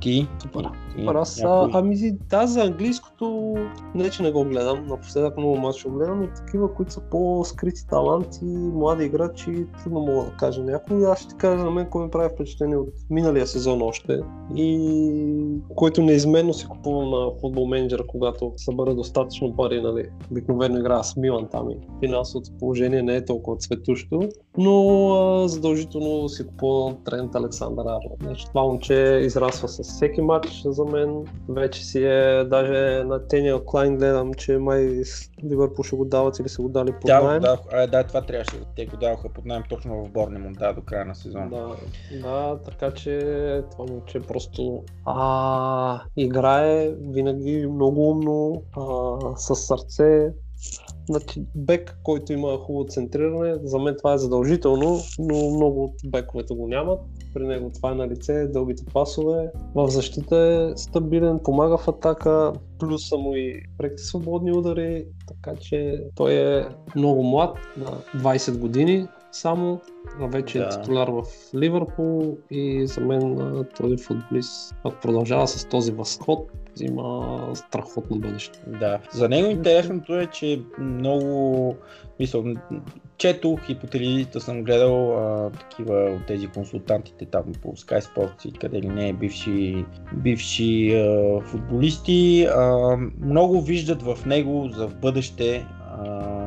Ти? 0.00 0.28
Супер. 0.42 0.70
Супер. 0.90 1.14
Аз, 1.14 1.40
някой... 1.42 1.70
ами 1.74 2.12
да, 2.30 2.46
за 2.46 2.62
английското 2.62 3.54
не, 3.94 4.10
че 4.10 4.22
не 4.22 4.32
го 4.32 4.44
гледам. 4.44 4.86
Напоследък 4.86 5.36
много 5.36 5.56
матча 5.56 5.88
гледам, 5.88 6.20
но 6.20 6.26
такива, 6.26 6.74
които 6.74 6.92
са 6.92 7.00
по-скрити 7.00 7.86
таланти, 7.86 8.44
млади 8.44 9.04
играчи, 9.04 9.66
трудно 9.82 10.00
мога 10.00 10.24
да 10.24 10.30
кажа 10.36 10.62
някой. 10.62 11.06
Аз 11.06 11.20
ще 11.20 11.34
кажа 11.34 11.64
на 11.64 11.70
мен, 11.70 11.86
кой 11.90 12.04
ми 12.04 12.10
прави 12.10 12.34
впечатление 12.34 12.76
от 12.76 12.88
миналия 13.10 13.46
сезон 13.46 13.82
още 13.82 14.20
и 14.56 15.58
който 15.76 16.02
неизменно 16.02 16.54
се 16.54 16.66
купувам 16.66 17.10
на 17.10 17.30
футбол 17.40 17.66
менеджера, 17.66 18.06
когато 18.06 18.52
събера 18.56 18.94
достатъчно 18.94 19.56
пари, 19.56 19.82
нали. 19.82 20.08
Обикновено 20.30 20.78
игра 20.78 21.02
с 21.02 21.16
Милан 21.16 21.48
там 21.50 21.70
и 21.70 21.76
финансовото 22.00 22.50
положение 22.58 23.02
не 23.02 23.16
е 23.16 23.24
толкова 23.24 23.56
цветущо, 23.56 24.28
но 24.58 25.08
а, 25.14 25.48
задължително 25.48 26.28
си 26.28 26.46
купувам 26.46 26.96
Трент 27.04 27.34
Александър 27.34 27.84
Арно. 27.84 28.16
Значи, 28.22 28.46
това 28.48 28.62
момче 28.62 29.20
израсва 29.22 29.68
с 29.68 29.87
всеки 29.88 30.20
матч 30.20 30.62
за 30.64 30.84
мен. 30.84 31.24
Вече 31.48 31.84
си 31.84 32.04
е, 32.04 32.44
даже 32.44 33.04
на 33.04 33.26
Тения 33.28 33.64
Клайн 33.64 33.96
гледам, 33.96 34.34
че 34.34 34.58
май 34.58 35.02
Ливърпул 35.44 35.84
ще 35.84 35.96
го 35.96 36.04
дават 36.04 36.38
или 36.38 36.48
са 36.48 36.62
го 36.62 36.68
дали 36.68 36.92
под 36.92 37.10
найем. 37.10 37.40
Да, 37.42 37.58
да, 37.70 37.86
да, 37.86 38.04
това 38.04 38.22
трябваше. 38.22 38.50
Те 38.76 38.86
го 38.86 38.96
даваха 38.96 39.28
под 39.28 39.44
найем 39.44 39.62
точно 39.68 40.04
в 40.04 40.10
Борнемонт, 40.10 40.58
да, 40.58 40.72
до 40.72 40.80
края 40.80 41.04
на 41.04 41.14
сезона. 41.14 41.48
Да, 41.50 41.76
да, 42.22 42.58
така 42.64 42.90
че 42.90 43.18
това 43.70 43.84
момче 43.84 44.20
просто 44.20 44.84
а, 45.04 46.00
играе 46.16 46.94
винаги 47.00 47.66
много 47.66 48.10
умно, 48.10 48.62
а, 48.76 49.36
с 49.36 49.54
сърце, 49.54 50.32
Значи, 51.08 51.44
бек, 51.54 51.98
който 52.02 52.32
има 52.32 52.58
хубаво 52.58 52.88
центриране, 52.88 53.56
за 53.62 53.78
мен 53.78 53.94
това 53.98 54.14
е 54.14 54.18
задължително, 54.18 54.98
но 55.18 55.50
много 55.50 55.84
от 55.84 55.94
бековете 56.06 56.54
го 56.54 56.68
нямат. 56.68 57.00
При 57.34 57.46
него 57.46 57.70
това 57.74 57.92
е 57.92 57.94
на 57.94 58.08
лице, 58.08 58.46
дългите 58.46 58.84
пасове. 58.92 59.50
В 59.74 59.88
защита 59.88 60.36
е 60.36 60.78
стабилен, 60.78 61.40
помага 61.44 61.78
в 61.78 61.88
атака, 61.88 62.52
плюс 62.78 63.08
са 63.08 63.16
му 63.16 63.34
и 63.34 63.62
пректи 63.78 64.02
свободни 64.02 64.52
удари, 64.52 65.06
така 65.28 65.56
че 65.60 66.04
той 66.14 66.32
е 66.32 66.68
много 66.96 67.22
млад, 67.22 67.56
на 67.76 68.20
20 68.22 68.58
години 68.58 69.06
само, 69.32 69.80
а 70.20 70.26
вече 70.26 70.58
е 70.58 70.60
да. 70.60 70.66
е 70.66 70.70
титуляр 70.70 71.08
в 71.08 71.22
Ливърпул 71.54 72.36
и 72.50 72.86
за 72.86 73.00
мен 73.00 73.38
този 73.76 73.96
футболист, 73.96 74.74
ако 74.84 75.00
продължава 75.00 75.48
с 75.48 75.64
този 75.64 75.92
възход, 75.92 76.50
има 76.84 77.38
страхотно 77.54 78.18
бъдеще. 78.18 78.60
Да. 78.66 78.98
За 79.12 79.28
него 79.28 79.50
интересното 79.50 80.18
е, 80.18 80.26
че 80.26 80.60
много, 80.78 81.76
мисъл, 82.20 82.44
четох 83.18 83.68
и 83.68 83.78
по 83.78 83.86
телевизията 83.86 84.40
съм 84.40 84.62
гледал 84.62 85.18
а, 85.18 85.50
такива 85.50 85.94
от 85.94 86.26
тези 86.26 86.46
консултантите 86.46 87.26
там 87.26 87.44
по 87.62 87.68
Sky 87.68 88.00
Sports 88.00 88.48
и 88.48 88.52
къде 88.52 88.82
ли 88.82 88.88
не, 88.88 89.12
бивши, 89.12 89.84
бивши 90.14 90.94
а, 90.94 91.40
футболисти. 91.40 92.46
А, 92.50 92.96
много 93.20 93.60
виждат 93.60 94.02
в 94.02 94.18
него 94.26 94.68
за 94.68 94.88
бъдеще 94.88 95.66
а, 95.80 96.37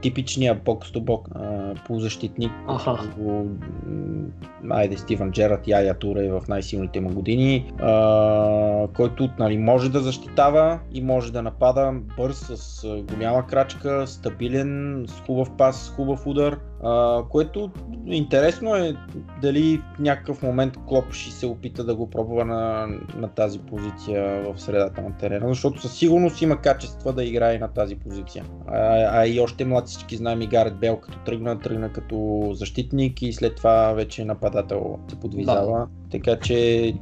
типичния 0.00 0.54
бокс-то-бок 0.54 1.28
полузащитник. 1.86 2.52
Ага. 2.68 2.98
Айде 4.70 4.96
Стивън 4.96 5.32
Джерат 5.32 5.68
и 5.68 5.92
Туре 6.00 6.28
в 6.28 6.42
най-силните 6.48 7.00
му 7.00 7.10
години, 7.10 7.72
а, 7.80 8.88
който 8.96 9.28
нали, 9.38 9.58
може 9.58 9.90
да 9.90 10.00
защитава 10.00 10.78
и 10.92 11.02
може 11.02 11.32
да 11.32 11.42
напада 11.42 11.92
бърз, 12.16 12.52
с 12.54 12.86
голяма 13.12 13.46
крачка, 13.46 14.06
стабилен, 14.06 15.04
с 15.08 15.20
хубав 15.20 15.50
пас, 15.56 15.82
с 15.82 15.90
хубав 15.90 16.26
удар. 16.26 16.58
А, 16.82 17.22
което 17.28 17.70
интересно 18.06 18.74
е 18.74 18.96
дали 19.42 19.82
в 19.96 19.98
някакъв 19.98 20.42
момент 20.42 20.74
Клоп 20.86 21.12
ще 21.12 21.30
се 21.30 21.46
опита 21.46 21.84
да 21.84 21.94
го 21.94 22.10
пробва 22.10 22.44
на, 22.44 22.88
на 23.16 23.28
тази 23.28 23.58
позиция 23.58 24.42
в 24.42 24.60
средата 24.60 25.02
на 25.02 25.16
терена, 25.16 25.48
защото 25.48 25.80
със 25.80 25.98
сигурност 25.98 26.42
има 26.42 26.60
качества 26.60 27.12
да 27.12 27.24
играе 27.24 27.58
на 27.58 27.68
тази 27.68 27.96
позиция. 27.96 28.44
А, 28.66 28.78
а 29.20 29.26
и 29.26 29.40
още 29.40 29.64
млад 29.64 29.86
всички 29.86 30.16
знаем 30.16 30.42
и 30.42 30.46
Гарет 30.46 30.76
Бел 30.78 30.96
като 30.96 31.18
тръгна, 31.18 31.58
тръгна 31.58 31.92
като 31.92 32.48
защитник 32.52 33.22
и 33.22 33.32
след 33.32 33.56
това 33.56 33.92
вече 33.92 34.24
нападател 34.24 34.98
се 35.08 35.20
подвизава. 35.20 35.78
Да. 35.78 35.86
Така 36.10 36.38
че 36.40 36.94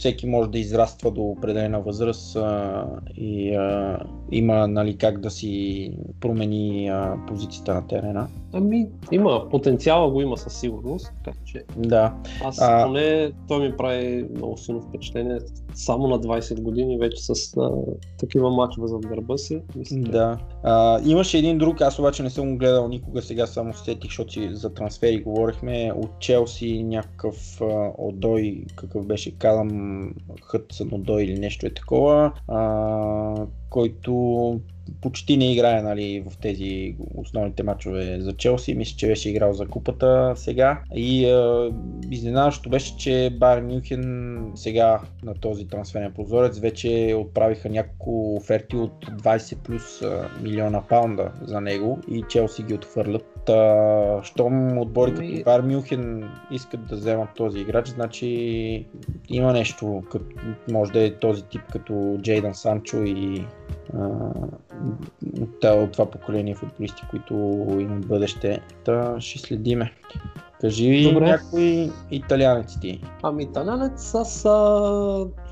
всеки 0.00 0.26
може 0.26 0.50
да 0.50 0.58
израства 0.58 1.10
до 1.10 1.22
определена 1.22 1.80
възраст 1.80 2.36
а, 2.36 2.84
и 3.16 3.54
а, 3.54 3.98
има 4.32 4.68
нали, 4.68 4.96
как 4.96 5.20
да 5.20 5.30
си 5.30 5.92
промени 6.20 6.88
а, 6.88 7.16
позицията 7.28 7.74
на 7.74 7.86
терена. 7.86 8.28
Ами, 8.52 8.88
има. 9.12 9.48
Потенциала 9.50 10.10
го 10.10 10.20
има 10.20 10.36
със 10.36 10.60
сигурност, 10.60 11.12
така 11.24 11.38
че 11.44 11.64
да. 11.76 12.14
аз 12.44 12.58
а... 12.60 12.86
поне 12.86 13.32
той 13.48 13.68
ми 13.68 13.76
прави 13.76 14.26
много 14.36 14.56
силно 14.56 14.82
впечатление. 14.82 15.38
Само 15.74 16.08
на 16.08 16.20
20 16.20 16.62
години 16.62 16.98
вече 16.98 17.22
с 17.24 17.56
а, 17.56 17.70
такива 18.18 18.50
мачове 18.50 18.88
зад 18.88 19.06
гърба 19.06 19.36
си. 19.36 19.62
Мисля. 19.76 19.98
Да. 19.98 20.38
А, 20.62 21.00
имаше 21.04 21.38
един 21.38 21.58
друг, 21.58 21.80
аз 21.80 21.98
обаче 21.98 22.22
не 22.22 22.30
съм 22.30 22.50
го 22.50 22.58
гледал 22.58 22.88
никога, 22.88 23.22
сега 23.22 23.46
само 23.46 23.74
сетих, 23.74 24.10
защото 24.10 24.32
си 24.32 24.48
за 24.52 24.74
трансфери 24.74 25.22
говорихме. 25.22 25.92
От 25.96 26.10
Челси 26.20 26.82
някакъв 26.82 27.60
а, 27.60 27.92
Одой, 27.98 28.64
какъв 28.76 29.06
беше 29.06 29.38
Калам 29.38 30.12
Хътсън 30.42 30.88
Одой 30.92 31.22
или 31.22 31.38
нещо 31.38 31.66
е 31.66 31.74
такова. 31.74 32.32
А, 32.48 33.46
който 33.70 34.60
почти 35.00 35.36
не 35.36 35.52
играе 35.52 35.82
нали, 35.82 36.24
в 36.30 36.38
тези 36.38 36.96
основните 37.14 37.62
матчове 37.62 38.20
за 38.20 38.32
Челси. 38.32 38.74
Мисля, 38.74 38.96
че 38.96 39.06
беше 39.06 39.30
играл 39.30 39.52
за 39.52 39.66
купата 39.66 40.32
сега. 40.36 40.80
И 40.94 41.24
е, 41.24 41.70
изненадващо 42.10 42.70
беше, 42.70 42.96
че 42.96 43.36
Бар 43.40 43.60
Мюнхен 43.60 44.52
сега 44.54 45.00
на 45.22 45.34
този 45.34 45.68
трансферен 45.68 46.12
прозорец 46.12 46.58
вече 46.58 47.16
отправиха 47.18 47.68
няколко 47.68 48.34
оферти 48.36 48.76
от 48.76 49.06
20 49.06 49.56
плюс 49.56 50.02
милиона 50.42 50.82
паунда 50.88 51.32
за 51.42 51.60
него 51.60 51.98
и 52.10 52.24
Челси 52.28 52.62
ги 52.62 52.74
отхвърлят. 52.74 53.39
Та, 53.46 54.20
щом 54.22 54.78
отбори 54.78 55.10
като 55.10 55.22
ами- 55.22 55.42
Бар 55.44 55.60
Мюнхен 55.60 56.30
искат 56.50 56.86
да 56.86 56.96
вземат 56.96 57.28
този 57.36 57.58
играч, 57.58 57.88
значи 57.88 58.86
има 59.28 59.52
нещо, 59.52 60.02
като, 60.10 60.24
може 60.70 60.92
да 60.92 61.04
е 61.04 61.14
този 61.14 61.42
тип 61.42 61.62
като 61.72 62.18
Джейдан 62.22 62.54
Санчо 62.54 62.96
и 62.96 63.46
от, 65.40 65.64
от 65.64 65.92
това 65.92 66.10
поколение 66.10 66.54
футболисти, 66.54 67.02
които 67.10 67.34
имат 67.80 68.06
бъдеще. 68.06 68.60
Та 68.84 69.20
ще 69.20 69.38
следиме. 69.38 69.92
Кажи 70.60 71.12
Добре. 71.12 71.26
някой 71.26 71.90
италианец 72.10 72.80
ти. 72.80 73.00
Ами 73.22 73.42
италянец 73.42 74.14
аз 74.14 74.44
а... 74.44 74.50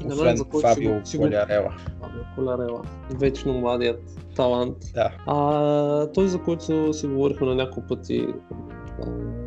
не 0.04 0.10
знам 0.14 0.18
Освен 0.18 0.36
за 0.36 0.44
който 0.44 0.68
Фабио 0.68 1.06
си 1.06 1.18
Колярела. 1.18 1.74
Фабио 2.02 2.20
Колярела. 2.34 2.82
Вечно 3.20 3.52
младият 3.52 4.00
талант. 4.36 4.76
Да. 4.94 5.10
А, 5.26 6.06
той, 6.06 6.28
за 6.28 6.42
който 6.42 6.92
си 6.92 7.06
говорихме 7.06 7.46
на 7.46 7.54
няколко 7.54 7.88
пъти 7.88 8.26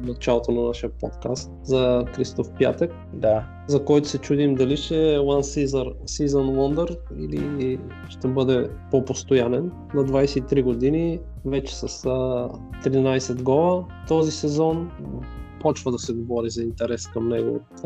началото 0.04 0.52
на 0.52 0.62
нашия 0.62 0.90
подкаст, 0.90 1.52
за 1.64 2.06
Кристоф 2.16 2.48
Пятък, 2.60 2.92
Да. 3.14 3.46
за 3.68 3.86
който 3.86 4.08
се 4.08 4.18
чудим 4.18 4.56
дали 4.56 4.78
ще 4.78 5.14
е 5.14 5.18
One 5.18 5.66
Season, 5.66 5.94
season 6.04 6.56
Wonder 6.56 6.98
или 7.18 7.80
ще 8.10 8.28
бъде 8.28 8.70
по-постоянен. 8.92 9.72
На 9.94 10.04
23 10.04 10.64
години, 10.64 11.20
вече 11.46 11.76
с 11.76 11.84
а, 12.06 12.50
13 12.84 13.42
гола. 13.42 13.86
Този 14.08 14.32
сезон 14.32 14.92
почва 15.62 15.92
да 15.92 16.00
се 16.00 16.14
говори 16.14 16.50
за 16.50 16.64
интерес 16.64 17.08
към 17.08 17.30
него 17.30 17.56
от 17.56 17.82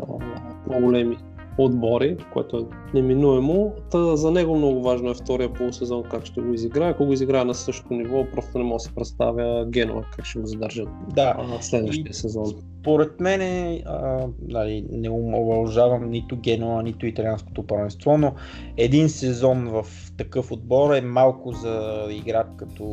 по-големи 0.66 1.18
отбори, 1.58 2.16
което 2.32 2.56
е 2.56 2.60
неминуемо. 2.94 3.72
Та, 3.90 4.16
за 4.16 4.30
него 4.30 4.56
много 4.56 4.82
важно 4.82 5.10
е 5.10 5.14
втория 5.14 5.52
полусезон 5.52 6.02
как 6.10 6.24
ще 6.26 6.40
го 6.40 6.54
изиграе. 6.54 6.90
Ако 6.90 7.06
го 7.06 7.12
изиграе 7.12 7.44
на 7.44 7.54
същото 7.54 7.94
ниво, 7.94 8.24
просто 8.32 8.58
не 8.58 8.64
мога 8.64 8.76
да 8.76 8.80
си 8.80 8.94
представя 8.94 9.66
Генуа 9.66 10.02
как 10.16 10.24
ще 10.24 10.38
го 10.38 10.46
задържат 10.46 10.88
Да. 11.14 11.36
а, 11.38 11.62
следващия 11.62 12.10
И- 12.10 12.14
сезон. 12.14 12.44
Поред 12.82 13.20
мен, 13.20 13.40
а, 13.86 14.26
нали, 14.48 14.86
не 14.92 15.10
омалжавам 15.10 16.10
нито 16.10 16.36
Генуа, 16.36 16.82
нито 16.82 17.06
италианското 17.06 17.66
първенство, 17.66 18.18
но 18.18 18.32
един 18.76 19.08
сезон 19.08 19.68
в 19.68 19.86
такъв 20.18 20.52
отбор 20.52 20.94
е 20.94 21.00
малко 21.00 21.52
за 21.52 22.06
играч 22.10 22.46
като 22.56 22.84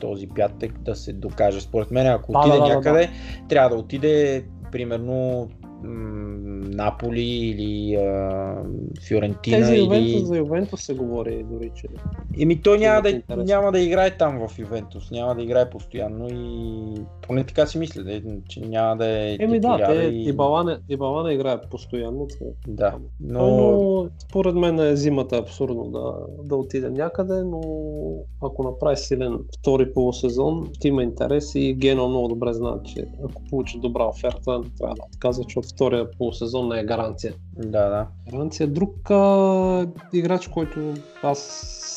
този 0.00 0.28
пятък 0.28 0.82
да 0.82 0.94
се 0.94 1.12
докаже. 1.12 1.60
Според 1.60 1.90
мен, 1.90 2.06
ако 2.06 2.32
Да, 2.32 2.38
отиде 2.38 2.56
да, 2.56 2.62
да, 2.62 2.68
да, 2.68 2.74
някъде, 2.74 3.10
трябва 3.48 3.76
да 3.76 3.82
отиде 3.82 4.44
примерно 4.72 5.48
Наполи 5.84 7.20
или 7.22 7.94
а, 7.94 8.56
Фиорентина. 9.08 9.56
Тези 9.56 9.74
или... 9.74 9.84
Ювентус, 9.84 10.28
за 10.28 10.36
Ювентус 10.36 10.82
се 10.82 10.94
говори 10.94 11.44
дори, 11.50 11.70
че 11.76 11.88
Еми 12.40 12.62
той 12.62 12.78
няма 12.78 13.02
да, 13.02 13.36
няма 13.36 13.72
да 13.72 13.80
играе 13.80 14.10
там 14.10 14.48
в 14.48 14.58
Ювентус, 14.58 15.10
няма 15.10 15.34
да 15.34 15.42
играе 15.42 15.70
постоянно 15.70 16.28
и 16.30 16.94
поне 17.22 17.44
така 17.44 17.66
си 17.66 17.78
мисля, 17.78 18.02
да, 18.02 18.20
че 18.48 18.60
няма 18.60 18.96
да 18.96 19.06
е 19.06 19.36
Еми 19.40 19.60
да, 19.60 19.86
те, 19.86 20.10
и... 20.12 20.28
и 20.28 20.96
Балане 20.96 21.34
играе 21.34 21.60
постоянно. 21.70 22.26
е. 22.40 22.44
Да, 22.68 22.94
Но... 23.20 23.56
но 23.56 23.70
но 23.70 24.08
според 24.18 24.54
мен 24.54 24.78
е 24.78 24.96
зимата 24.96 25.36
абсурдно 25.36 25.84
да, 25.84 26.14
да 26.44 26.56
отиде 26.56 26.90
някъде, 26.90 27.42
но 27.42 27.60
ако 28.42 28.62
направи 28.62 28.96
силен 28.96 29.38
втори 29.58 29.92
полусезон, 29.92 30.70
ти 30.80 30.88
има 30.88 31.02
интерес 31.02 31.54
и 31.54 31.74
Гено 31.74 32.08
много 32.08 32.28
добре 32.28 32.52
знае, 32.52 32.72
че 32.84 33.06
ако 33.24 33.42
получи 33.50 33.78
добра 33.78 34.04
оферта, 34.04 34.58
не 34.58 34.70
трябва 34.78 34.94
да 34.94 35.02
отказва, 35.14 35.42
защото 35.42 35.68
втория 35.74 36.10
полусезон 36.18 36.68
не 36.68 36.80
е 36.80 36.84
гаранция. 36.84 37.34
Да, 37.64 37.88
да. 37.88 38.06
Гаранция. 38.30 38.66
Друг 38.66 39.10
а, 39.10 39.86
играч, 40.12 40.48
който 40.48 40.94
аз 41.22 41.38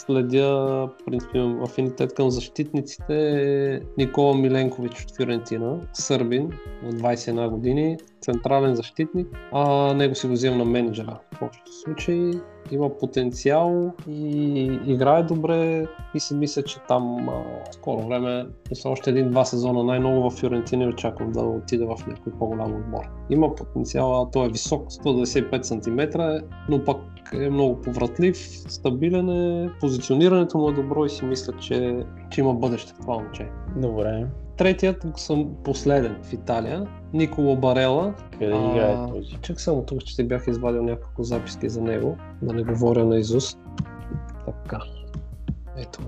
следя, 0.07 0.49
в 0.88 1.06
принцип 1.06 1.30
имам 1.34 1.64
афинитет 1.64 2.14
към 2.14 2.30
защитниците 2.30 3.06
е 3.10 3.80
Никола 3.98 4.38
Миленкович 4.38 5.03
от 5.03 5.15
Фиорентина, 5.15 5.80
сърбин 5.94 6.49
от 6.85 6.94
21 6.94 7.49
години, 7.49 7.98
централен 8.22 8.76
защитник. 8.76 9.27
А, 9.52 9.94
него 9.94 10.15
си 10.15 10.27
го 10.27 10.34
взимам 10.34 10.57
на 10.57 10.65
менеджера. 10.65 11.19
В 11.35 11.41
общото 11.41 11.72
случай 11.72 12.31
има 12.72 12.98
потенциал 12.98 13.91
и 14.07 14.80
играе 14.85 15.23
добре 15.23 15.88
и 16.15 16.19
си 16.19 16.35
мисля, 16.35 16.64
че 16.64 16.80
там 16.88 17.30
а, 17.30 17.44
скоро 17.72 18.07
време, 18.07 18.45
мисля, 18.69 18.90
още 18.90 19.10
един-два 19.10 19.45
сезона 19.45 19.84
най-много 19.84 20.30
в 20.30 20.40
Фиорентина 20.40 20.85
очаквам 20.85 21.31
да 21.31 21.41
отиде 21.41 21.85
в 21.85 22.07
някой 22.07 22.34
по-голям 22.40 22.76
отбор. 22.76 23.03
Има 23.30 23.56
потенциал, 23.56 24.22
а 24.22 24.31
той 24.31 24.45
е 24.45 24.49
висок, 24.49 24.90
195 24.91 25.52
см, 25.61 25.99
но 26.69 26.84
пък 26.84 26.97
е 27.34 27.49
много 27.49 27.81
повратлив, 27.81 28.38
стабилен 28.67 29.30
е, 29.30 29.69
позиционирането 29.80 30.57
му 30.57 30.69
е 30.69 30.73
добро 30.73 31.05
и 31.05 31.09
си 31.09 31.25
мисля, 31.25 31.53
че, 31.59 32.05
че 32.30 32.41
има 32.41 32.53
бъдеще 32.53 32.93
в 32.93 32.97
това 32.97 33.13
момче. 33.13 33.47
Добре. 33.75 34.25
Третият 34.57 35.05
съм 35.15 35.49
последен 35.63 36.15
в 36.23 36.34
Италия, 36.34 36.88
Николо 37.13 37.55
Барела. 37.55 38.13
Къде 38.31 38.51
А, 38.53 38.71
играе 38.71 39.07
този? 39.11 39.38
Чак 39.41 39.61
само 39.61 39.84
тук, 39.84 40.05
че 40.05 40.15
ти 40.15 40.23
бях 40.23 40.47
извадил 40.47 40.84
няколко 40.84 41.23
записки 41.23 41.69
за 41.69 41.81
него, 41.81 42.17
да 42.41 42.53
не 42.53 42.63
говоря 42.63 43.05
на 43.05 43.17
Изус. 43.17 43.57
Така. 44.45 44.80
Ето 45.78 46.00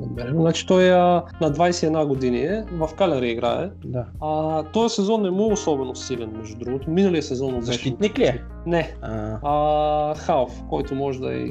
наберем. 0.00 0.40
Значи 0.40 0.66
той 0.66 0.90
а, 0.92 1.24
на 1.40 1.52
21 1.52 2.06
години 2.06 2.38
е, 2.38 2.64
в 2.72 2.90
Калери 2.96 3.30
играе. 3.30 3.70
Да. 3.84 4.06
А, 4.20 4.62
този 4.62 4.94
сезон 4.94 5.22
не 5.22 5.30
му 5.30 5.50
е 5.50 5.52
особено 5.52 5.94
силен, 5.94 6.32
между 6.36 6.58
другото. 6.58 6.90
Миналия 6.90 7.22
сезон 7.22 7.54
беше... 7.54 7.66
Защитник 7.66 8.18
ли 8.18 8.24
е? 8.24 8.42
Не, 8.66 8.94
А, 9.02 9.38
а, 9.42 10.14
халф, 10.14 10.62
който 10.68 10.94
може 10.94 11.20
да 11.20 11.34
е 11.34 11.46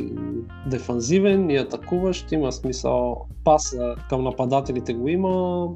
дефанзивен 0.68 1.50
и 1.50 1.58
атакуващ, 1.58 2.32
има 2.32 2.52
смисъл 2.52 3.26
пас 3.44 3.76
а, 3.80 3.96
към 4.10 4.24
нападателите 4.24 4.94
го 4.94 5.08
има, 5.08 5.68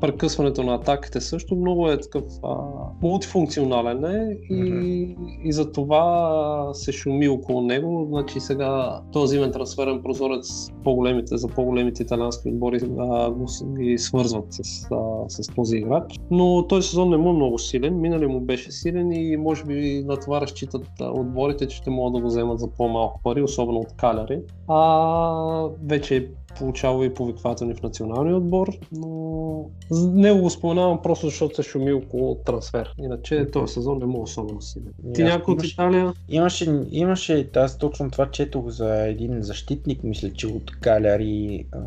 прекъсването 0.00 0.62
на 0.62 0.74
атаките 0.74 1.20
също 1.20 1.56
много 1.56 1.88
е 1.88 2.00
такъв 2.00 2.24
а, 2.44 2.56
мултифункционален 3.02 4.04
е 4.04 4.36
и, 4.50 5.16
и 5.44 5.52
за 5.52 5.72
това 5.72 6.70
се 6.72 6.92
шуми 6.92 7.28
около 7.28 7.60
него. 7.60 8.06
Значи 8.08 8.40
сега 8.40 9.00
този 9.12 9.36
зимен 9.36 9.52
трансферен 9.52 10.02
прозорец 10.02 10.70
по-големите, 10.84 11.36
за 11.36 11.48
по-големите 11.48 12.02
италиански 12.02 12.48
отбори 12.48 12.80
а, 12.98 13.30
го, 13.30 13.46
ги 13.78 13.98
свързват 13.98 14.46
с, 14.50 14.86
а, 14.92 15.28
с 15.28 15.54
този 15.54 15.76
играч. 15.76 16.20
Но 16.30 16.66
този 16.66 16.88
сезон 16.88 17.10
не 17.10 17.16
му 17.16 17.30
е 17.30 17.32
много 17.32 17.58
силен, 17.58 18.00
минали 18.00 18.26
му 18.26 18.40
беше 18.40 18.72
силен 18.72 19.12
и 19.12 19.36
може 19.36 19.64
би 19.64 20.04
на 20.06 20.16
това 20.16 20.40
разчитат 20.40 20.86
отборите, 21.00 21.68
че 21.68 21.76
ще 21.76 21.90
могат 21.90 22.14
да 22.14 22.20
го 22.20 22.26
вземат 22.26 22.58
за 22.58 22.70
по-малко 22.70 23.20
пари, 23.24 23.42
особено 23.42 23.78
от 23.78 23.92
Каляри. 23.96 24.40
А 24.68 25.68
вече 25.88 26.30
получава 26.58 27.06
и 27.06 27.14
повиквателни 27.14 27.74
в 27.74 27.82
националния 27.82 28.36
отбор, 28.36 28.68
но 28.92 29.46
него 29.90 30.40
го 30.40 30.50
споменавам 30.50 31.02
просто 31.02 31.26
защото 31.26 31.54
се 31.54 31.62
шуми 31.62 31.92
около 31.92 32.34
трансфер. 32.34 32.94
Иначе 32.98 33.50
този 33.50 33.72
сезон 33.72 33.98
не 33.98 34.06
мога 34.06 34.22
особено 34.22 34.62
силен. 34.62 34.92
Ти 35.14 35.22
Аз 35.22 35.32
някой 35.32 35.54
от 35.54 35.64
Италия? 35.64 36.12
Имаше, 36.28 36.82
имаше, 36.90 37.50
аз 37.56 37.78
точно 37.78 38.10
това 38.10 38.30
четох 38.30 38.68
за 38.68 39.06
един 39.06 39.42
защитник, 39.42 40.02
мисля, 40.04 40.32
че 40.32 40.46
от 40.46 40.80
Каляри, 40.80 41.66
а, 41.72 41.80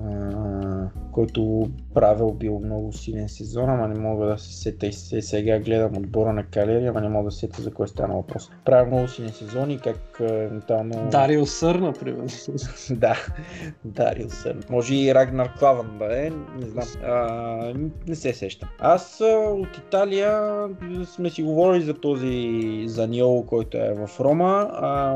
който 1.12 1.70
правил 1.94 2.32
бил 2.32 2.60
много 2.60 2.94
силен 2.94 3.30
сезон, 3.30 3.70
ама 3.70 3.88
не 3.88 4.00
мога 4.00 4.26
да 4.26 4.38
се 4.38 4.54
сета 4.54 4.88
и 4.88 4.94
се, 4.94 5.22
сега 5.22 5.60
гледам 5.60 5.98
отбора 5.98 6.34
на 6.34 6.44
Каляри, 6.44 6.86
ама 6.86 7.02
не 7.02 7.10
мога 7.10 7.26
да 7.26 7.32
се 7.32 7.40
сета 7.40 7.62
за 7.62 7.74
кой 7.74 7.88
стана 7.88 8.16
въпрос. 8.16 8.50
Правил 8.66 8.96
много 8.96 9.08
силен 9.08 9.32
сезон 9.32 9.72
и 9.72 9.80
как 9.80 10.20
а, 10.20 10.34
евентуално... 10.34 11.10
Дарио 11.12 11.46
Сър, 11.46 11.76
например. 11.76 12.26
да, 12.91 13.16
Дарил 13.86 14.30
Сън. 14.30 14.59
Може 14.69 14.95
и 14.95 15.15
Рагнар 15.15 15.53
Клаван 15.60 15.98
да 15.99 16.26
е, 16.26 16.30
не 16.30 16.65
знам. 16.65 16.86
А, 17.03 17.73
не 18.07 18.15
се 18.15 18.34
сещам. 18.34 18.69
Аз 18.80 19.22
от 19.49 19.77
Италия 19.77 20.64
сме 21.06 21.30
си 21.30 21.44
говорили 21.44 21.81
за 21.81 21.94
този 21.94 22.84
Заниол, 22.88 23.45
който 23.45 23.77
е 23.77 23.94
в 23.94 24.19
Рома. 24.19 24.69
А, 24.73 25.14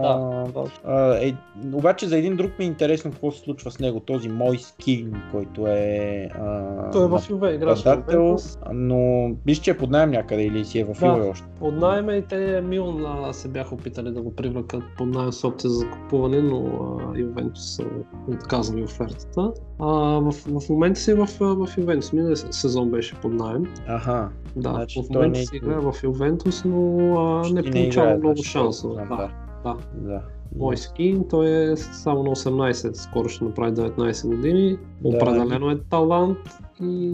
Да. 0.47 0.63
а, 0.85 1.17
е, 1.25 1.33
обаче 1.73 2.07
за 2.07 2.17
един 2.17 2.35
друг 2.35 2.51
ми 2.59 2.65
е 2.65 2.67
интересно 2.67 3.11
какво 3.11 3.31
се 3.31 3.39
случва 3.39 3.71
с 3.71 3.79
него. 3.79 3.99
Този 3.99 4.29
мой 4.29 4.57
скин, 4.57 5.13
който 5.31 5.67
е... 5.67 6.29
А, 6.33 6.91
Той 6.91 7.05
е 7.05 7.07
в 7.07 7.21
Юве, 7.29 7.53
Ювентус. 7.53 8.57
но 8.73 9.31
виж, 9.45 9.59
че 9.59 9.71
е 9.71 9.77
под 9.77 9.89
найем 9.89 10.11
някъде 10.11 10.43
или 10.43 10.65
си 10.65 10.79
е 10.79 10.83
в 10.83 10.99
Да. 10.99 11.07
Юве 11.07 11.29
още. 11.29 11.45
Под 11.59 11.75
найем 11.75 12.09
и 12.09 12.21
те 12.21 12.61
Милан 12.61 13.33
се 13.33 13.47
бяха 13.47 13.75
опитали 13.75 14.11
да 14.11 14.21
го 14.21 14.35
привлекат 14.35 14.83
под 14.97 15.07
найем 15.07 15.31
с 15.31 15.43
опция 15.43 15.69
за 15.69 15.75
закупуване, 15.75 16.41
но 16.41 16.65
а, 17.13 17.19
Ювентус 17.19 17.75
са 17.75 17.83
отказали 18.27 18.83
офертата. 19.23 19.61
А, 19.79 19.85
в, 20.19 20.31
в 20.31 20.69
момента 20.69 20.99
си 20.99 21.11
е 21.11 21.15
в, 21.15 21.27
в 21.39 21.67
Ювентус. 21.77 22.13
Миналия 22.13 22.37
сезон 22.37 22.91
беше 22.91 23.15
под 23.15 23.33
найем. 23.33 23.65
Аха. 23.87 24.29
Да, 24.55 24.69
Значи 24.69 25.01
в 25.03 25.09
момента 25.09 25.39
не- 25.39 25.45
си 25.45 25.55
играе 25.55 25.79
в 25.79 25.95
Ювентус, 26.03 26.63
но 26.65 27.15
а, 27.19 27.49
не 27.49 27.61
не 27.61 27.71
получава 27.71 28.07
играе, 28.07 28.17
много 28.17 28.35
значи, 28.35 28.49
шансове. 28.49 29.05
Да, 29.09 29.29
да. 29.63 29.75
да. 29.93 30.21
Мой 30.57 30.77
скин, 30.77 31.25
той 31.29 31.71
е 31.71 31.75
само 31.77 32.23
на 32.23 32.29
18, 32.29 32.93
скоро 32.93 33.29
ще 33.29 33.43
направи 33.43 33.71
19 33.71 34.27
години. 34.27 34.77
Да. 35.01 35.17
Определено 35.17 35.69
е 35.69 35.79
талант 35.89 36.37
и 36.81 37.11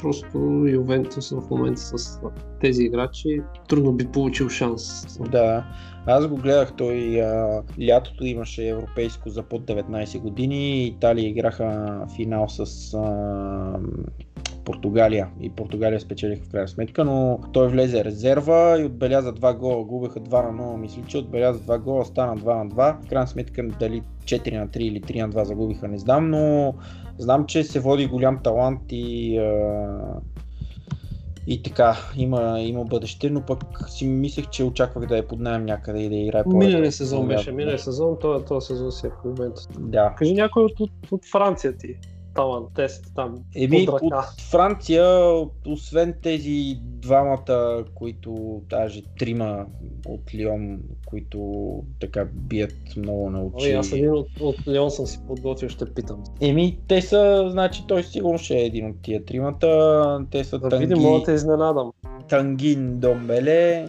просто 0.00 0.38
Ювентус 0.68 1.30
в 1.30 1.42
момента 1.50 1.80
с 1.80 2.20
тези 2.60 2.82
играчи 2.82 3.42
трудно 3.68 3.92
би 3.92 4.06
получил 4.06 4.48
шанс. 4.48 5.06
Да, 5.30 5.64
аз 6.06 6.26
го 6.26 6.36
гледах, 6.36 6.72
той 6.76 7.20
а, 7.20 7.62
лятото 7.88 8.24
имаше 8.24 8.68
европейско 8.68 9.28
за 9.28 9.42
под 9.42 9.62
19 9.62 10.20
години, 10.20 10.84
Италия 10.84 11.28
играха 11.28 12.00
финал 12.16 12.48
с 12.48 12.94
а, 12.94 13.78
Португалия 14.64 15.28
и 15.40 15.50
Португалия 15.50 16.00
спечелиха 16.00 16.44
в 16.44 16.50
крайна 16.50 16.68
сметка, 16.68 17.04
но 17.04 17.38
той 17.52 17.68
влезе 17.68 18.04
резерва 18.04 18.80
и 18.80 18.84
отбеляза 18.84 19.32
два 19.32 19.54
гола, 19.54 19.84
губеха 19.84 20.20
2 20.20 20.52
на 20.52 20.62
0, 20.62 20.76
мисля, 20.76 21.02
че 21.06 21.18
отбеляза 21.18 21.60
два 21.60 21.78
гола, 21.78 22.04
стана 22.04 22.36
2 22.36 22.62
на 22.62 22.70
2, 22.70 23.06
в 23.06 23.08
крайна 23.08 23.26
сметка 23.26 23.62
дали 23.80 24.02
4 24.24 24.58
на 24.58 24.68
3 24.68 24.76
или 24.76 25.00
3 25.00 25.20
на 25.20 25.30
2 25.30 25.42
загубиха, 25.42 25.88
не 25.88 25.98
знам, 25.98 26.30
но 26.30 26.74
знам, 27.18 27.46
че 27.46 27.64
се 27.64 27.80
води 27.80 28.06
голям 28.06 28.38
талант 28.42 28.80
и 28.90 29.38
и 31.46 31.62
така, 31.62 31.96
има, 32.16 32.60
има 32.60 32.84
бъдеще, 32.84 33.30
но 33.30 33.42
пък 33.42 33.58
си 33.88 34.06
мислех, 34.06 34.50
че 34.50 34.64
очаквах 34.64 35.06
да 35.06 35.18
е 35.18 35.26
под 35.26 35.40
найем 35.40 35.64
някъде 35.64 35.98
и 35.98 36.08
да 36.08 36.14
играе 36.14 36.44
по 36.44 36.56
Миналия 36.56 36.92
сезон 36.92 37.28
беше, 37.28 37.52
миналия 37.52 37.78
сезон, 37.78 38.16
този, 38.20 38.44
този 38.44 38.66
сезон 38.66 38.92
си 38.92 39.06
е 39.06 39.10
в 39.10 39.24
момента. 39.24 39.62
Да. 39.78 40.14
Кажи 40.18 40.34
някой 40.34 40.64
от, 40.64 40.80
от, 40.80 40.90
от 41.10 41.20
Франция 41.32 41.76
ти. 41.76 41.96
Талант, 42.34 42.68
тест 42.74 43.12
там. 43.14 43.38
Еми, 43.56 43.86
от 43.90 44.40
Франция, 44.50 45.04
освен 45.66 46.14
тези 46.22 46.78
двамата, 46.80 47.84
които, 47.94 48.62
даже 48.70 49.02
трима 49.18 49.66
от 50.06 50.34
Лион, 50.34 50.80
които 51.06 51.64
така 52.00 52.24
бият 52.24 52.74
много 52.96 53.30
на 53.30 53.44
очи. 53.44 53.66
Ой, 53.66 53.76
аз 53.76 53.92
един 53.92 54.12
от, 54.12 54.40
от 54.40 54.68
Леон 54.68 54.90
съм 54.90 55.06
си 55.06 55.18
подготвил, 55.26 55.68
ще 55.68 55.94
питам. 55.94 56.24
Еми, 56.40 56.78
те 56.88 57.02
са, 57.02 57.48
значи 57.50 57.84
той 57.88 58.02
сигурно 58.02 58.38
ще 58.38 58.54
е 58.54 58.64
един 58.64 58.90
от 58.90 58.96
тия 59.02 59.24
тримата. 59.24 60.26
Те 60.30 60.44
са 60.44 60.58
Да 60.58 60.78
видим, 60.78 60.98
мога 60.98 61.18
да 61.18 61.24
Танги, 61.24 61.24
те 61.24 61.32
изненадам. 61.32 61.92
Тангин 62.28 62.98
Домбеле, 62.98 63.88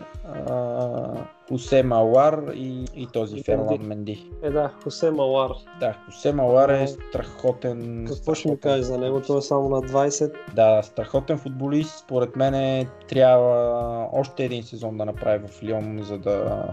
Хосе 1.49 1.83
Малар 1.83 2.43
и, 2.55 2.85
и 2.95 3.07
този 3.13 3.43
Ферлан 3.43 3.81
Менди. 3.81 4.31
Е, 4.43 4.49
да, 4.49 4.71
Хосе 4.83 5.11
Малар. 5.11 5.51
Да, 5.79 5.93
Хосе 6.05 6.33
Малар 6.33 6.69
е 6.69 6.87
страхотен. 6.87 8.05
Какво 8.07 8.33
ще 8.33 8.49
ми 8.49 8.59
кажеш 8.59 8.85
за 8.85 8.97
него? 8.97 9.21
Той 9.27 9.37
е 9.37 9.41
само 9.41 9.69
на 9.69 9.81
20. 9.81 10.33
Да, 10.55 10.83
страхотен 10.83 11.37
футболист. 11.37 11.99
Според 11.99 12.35
мен 12.35 12.87
трябва 13.07 14.07
още 14.13 14.45
един 14.45 14.63
сезон 14.63 14.97
да 14.97 15.05
направи 15.05 15.47
в 15.47 15.63
Лион, 15.63 15.99
за 16.03 16.17
да 16.17 16.65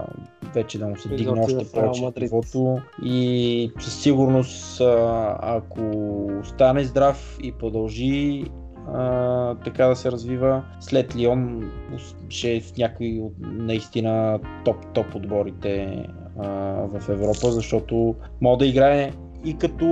вече 0.53 0.79
да 0.79 0.87
му 0.87 0.97
се 0.97 1.09
дигне 1.09 1.41
още 1.41 1.71
повече 1.73 2.11
нивото. 2.17 2.81
И 3.03 3.71
със 3.79 4.01
сигурност, 4.01 4.81
ако 5.39 5.81
стане 6.43 6.83
здрав 6.83 7.37
и 7.43 7.51
продължи 7.51 8.45
така 9.63 9.87
да 9.87 9.95
се 9.95 10.11
развива, 10.11 10.63
след 10.79 11.15
Лион 11.15 11.71
ще 12.29 12.55
е 12.55 12.61
в 12.61 12.77
някои 12.77 13.19
от 13.19 13.33
наистина 13.41 14.39
топ-топ 14.65 15.15
отборите 15.15 16.05
а, 16.39 16.47
в 16.87 17.09
Европа, 17.09 17.51
защото 17.51 18.15
може 18.41 18.59
да 18.59 18.65
играе 18.65 19.11
и 19.45 19.57
като 19.57 19.85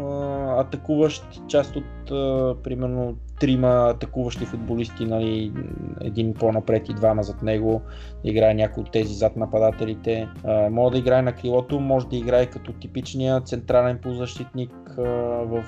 а, 0.00 0.60
атакуващ 0.60 1.24
част 1.48 1.76
от 1.76 2.10
а, 2.10 2.54
примерно 2.62 3.16
трима 3.40 3.68
атакуващи 3.68 4.44
футболисти, 4.44 5.04
нали, 5.04 5.52
един 6.00 6.34
по-напред 6.34 6.88
и 6.88 6.94
двама 6.94 7.22
зад 7.22 7.42
него, 7.42 7.82
да 8.24 8.30
играе 8.30 8.54
някой 8.54 8.82
от 8.82 8.92
тези 8.92 9.14
зад 9.14 9.36
нападателите. 9.36 10.28
А, 10.44 10.70
може 10.70 10.92
да 10.92 10.98
играе 10.98 11.22
на 11.22 11.32
крилото, 11.32 11.80
може 11.80 12.08
да 12.08 12.16
играе 12.16 12.46
като 12.46 12.72
типичния 12.72 13.40
централен 13.40 13.98
полузащитник 14.02 14.70
в 14.96 15.64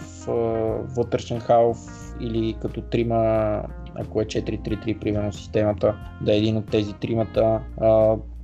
вътрешен 0.97 1.41
халф 1.41 1.79
или 2.21 2.57
като 2.63 2.81
трима, 2.81 3.63
ако 3.95 4.21
е 4.21 4.25
4-3-3 4.25 5.01
примерно 5.01 5.33
системата, 5.33 5.97
да 6.21 6.35
е 6.35 6.39
един 6.39 6.57
от 6.57 6.67
тези 6.71 6.93
тримата. 6.93 7.61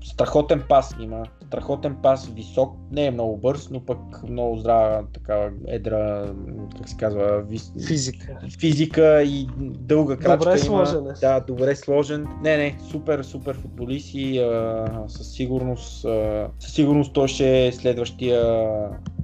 Страхотен 0.05 0.65
пас 0.69 0.95
има, 1.01 1.23
страхотен 1.47 1.97
пас, 2.03 2.29
висок, 2.29 2.77
не 2.93 3.07
е 3.07 3.11
много 3.11 3.37
бърз, 3.37 3.71
но 3.71 3.81
пък 3.81 3.99
много 4.29 4.57
здрава, 4.57 5.03
такава 5.13 5.51
едра, 5.67 6.33
как 6.79 6.89
се 6.89 6.97
казва, 6.97 7.43
вис... 7.49 7.73
Физика. 7.87 8.39
физика 8.61 9.23
и 9.23 9.49
дълга 9.61 10.17
крачка 10.17 10.39
Добре 10.39 10.51
има. 10.51 10.59
сложен 10.59 11.07
е. 11.07 11.13
Да, 11.21 11.41
добре 11.41 11.77
сложен. 11.77 12.27
Не, 12.43 12.57
не, 12.57 12.79
супер, 12.91 13.23
супер 13.23 13.57
футболист 13.57 14.15
и 14.15 14.39
а, 14.39 14.87
със 15.09 15.33
сигурност, 15.33 16.05
а, 16.05 16.49
със 16.59 16.73
сигурност 16.73 17.13
той 17.13 17.29
ще 17.29 17.67
е 17.67 17.73
следващия 17.73 18.69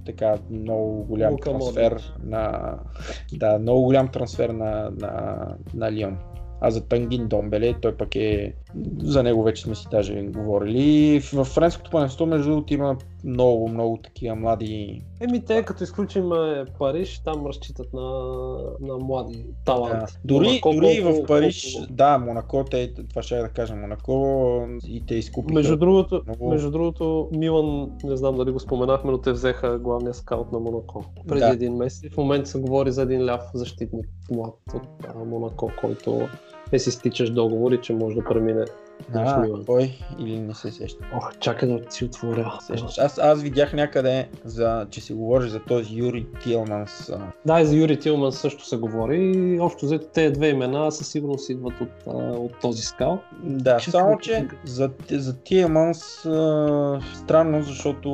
така 0.06 0.38
много 0.50 1.04
голям 1.04 1.32
Лука 1.32 1.50
трансфер 1.50 1.92
Модрич. 1.92 2.12
на 2.24 2.74
да, 3.32 3.58
много 3.58 3.82
голям 3.82 4.08
трансфер 4.08 4.50
на, 4.50 4.90
на, 4.90 5.44
на 5.74 5.92
Лион. 5.92 6.18
А 6.60 6.70
за 6.70 6.88
Тангин 6.88 7.28
Домбеле, 7.28 7.74
той 7.80 7.96
пък 7.96 8.16
е... 8.16 8.54
За 8.98 9.22
него 9.22 9.42
вече 9.42 9.62
сме 9.62 9.74
си 9.74 9.86
даже 9.90 10.22
говорили. 10.22 11.20
В 11.20 11.44
френското 11.44 11.90
паненство, 11.90 12.26
между 12.26 12.50
другото, 12.50 12.74
има 12.74 12.96
много, 13.24 13.68
много 13.68 13.96
такива 13.96 14.36
млади... 14.36 15.02
Еми 15.20 15.44
те, 15.44 15.62
като 15.62 15.84
изключим 15.84 16.32
е, 16.32 16.64
Париж, 16.78 17.20
там 17.24 17.46
разчитат 17.46 17.92
на, 17.92 18.02
на 18.80 18.98
млади 18.98 19.46
таланти. 19.64 19.96
Да. 20.14 20.18
Дори, 20.24 20.46
Монако 20.46 20.72
дори 20.72 21.02
колко- 21.02 21.22
в 21.22 21.26
Париж, 21.26 21.74
колко- 21.76 21.92
да, 21.92 22.18
Монако, 22.18 22.64
те, 22.70 22.94
това 23.10 23.22
ще 23.22 23.36
да 23.36 23.48
кажа, 23.48 23.76
Монако 23.76 24.66
и 24.86 25.06
те 25.06 25.14
изкупиха. 25.14 25.54
Между 25.54 25.76
другото, 25.76 26.22
много- 26.26 26.50
между 26.50 26.70
другото, 26.70 27.28
Милан, 27.32 27.90
не 28.04 28.16
знам 28.16 28.36
дали 28.36 28.50
го 28.50 28.60
споменахме, 28.60 29.10
но 29.10 29.18
те 29.18 29.32
взеха 29.32 29.78
главния 29.78 30.14
скаут 30.14 30.52
на 30.52 30.60
Монако 30.60 31.04
преди 31.28 31.40
Да. 31.40 31.48
един 31.48 31.74
месец. 31.74 32.12
В 32.12 32.16
момента 32.16 32.50
се 32.50 32.58
говори 32.60 32.92
за 32.92 33.02
един 33.02 33.24
ляв 33.24 33.40
защитник 33.54 34.06
млад 34.30 34.54
от 34.74 34.82
Монако, 35.26 35.70
който 35.80 36.28
е 36.74 36.78
си 36.78 36.90
стичаш 36.90 37.30
договори, 37.30 37.80
че 37.82 37.92
може 37.92 38.16
да 38.16 38.24
премине 38.24 38.64
а, 39.14 39.44
кой 39.66 39.92
или 40.18 40.40
не 40.40 40.54
се 40.54 40.72
сеща. 40.72 41.04
Ох, 41.14 41.38
чакай 41.38 41.68
да 41.68 41.90
си 41.90 42.04
отворя. 42.04 42.58
Сещаш. 42.60 42.98
Аз, 42.98 43.18
аз 43.18 43.42
видях 43.42 43.72
някъде, 43.72 44.28
за, 44.44 44.86
че 44.90 45.00
се 45.00 45.14
говори 45.14 45.48
за 45.48 45.60
този 45.60 45.94
Юри 45.94 46.26
Тилманс. 46.42 47.10
Да, 47.46 47.60
и 47.60 47.66
за 47.66 47.76
Юри 47.76 48.00
Тилман 48.00 48.32
също 48.32 48.66
се 48.66 48.76
говори. 48.76 49.32
И 49.34 49.60
общо 49.60 49.86
взето 49.86 50.06
тези 50.14 50.32
две 50.32 50.48
имена 50.48 50.92
със 50.92 51.08
сигурност 51.08 51.50
идват 51.50 51.80
от, 51.80 51.88
от 52.16 52.60
този 52.60 52.82
скал. 52.82 53.18
Да, 53.42 53.76
Чакай, 53.76 54.00
само 54.00 54.18
че 54.18 54.48
за, 54.64 54.90
за 55.10 55.36
Тиеманс 55.36 56.26
а, 56.26 57.00
странно, 57.14 57.62
защото 57.62 58.10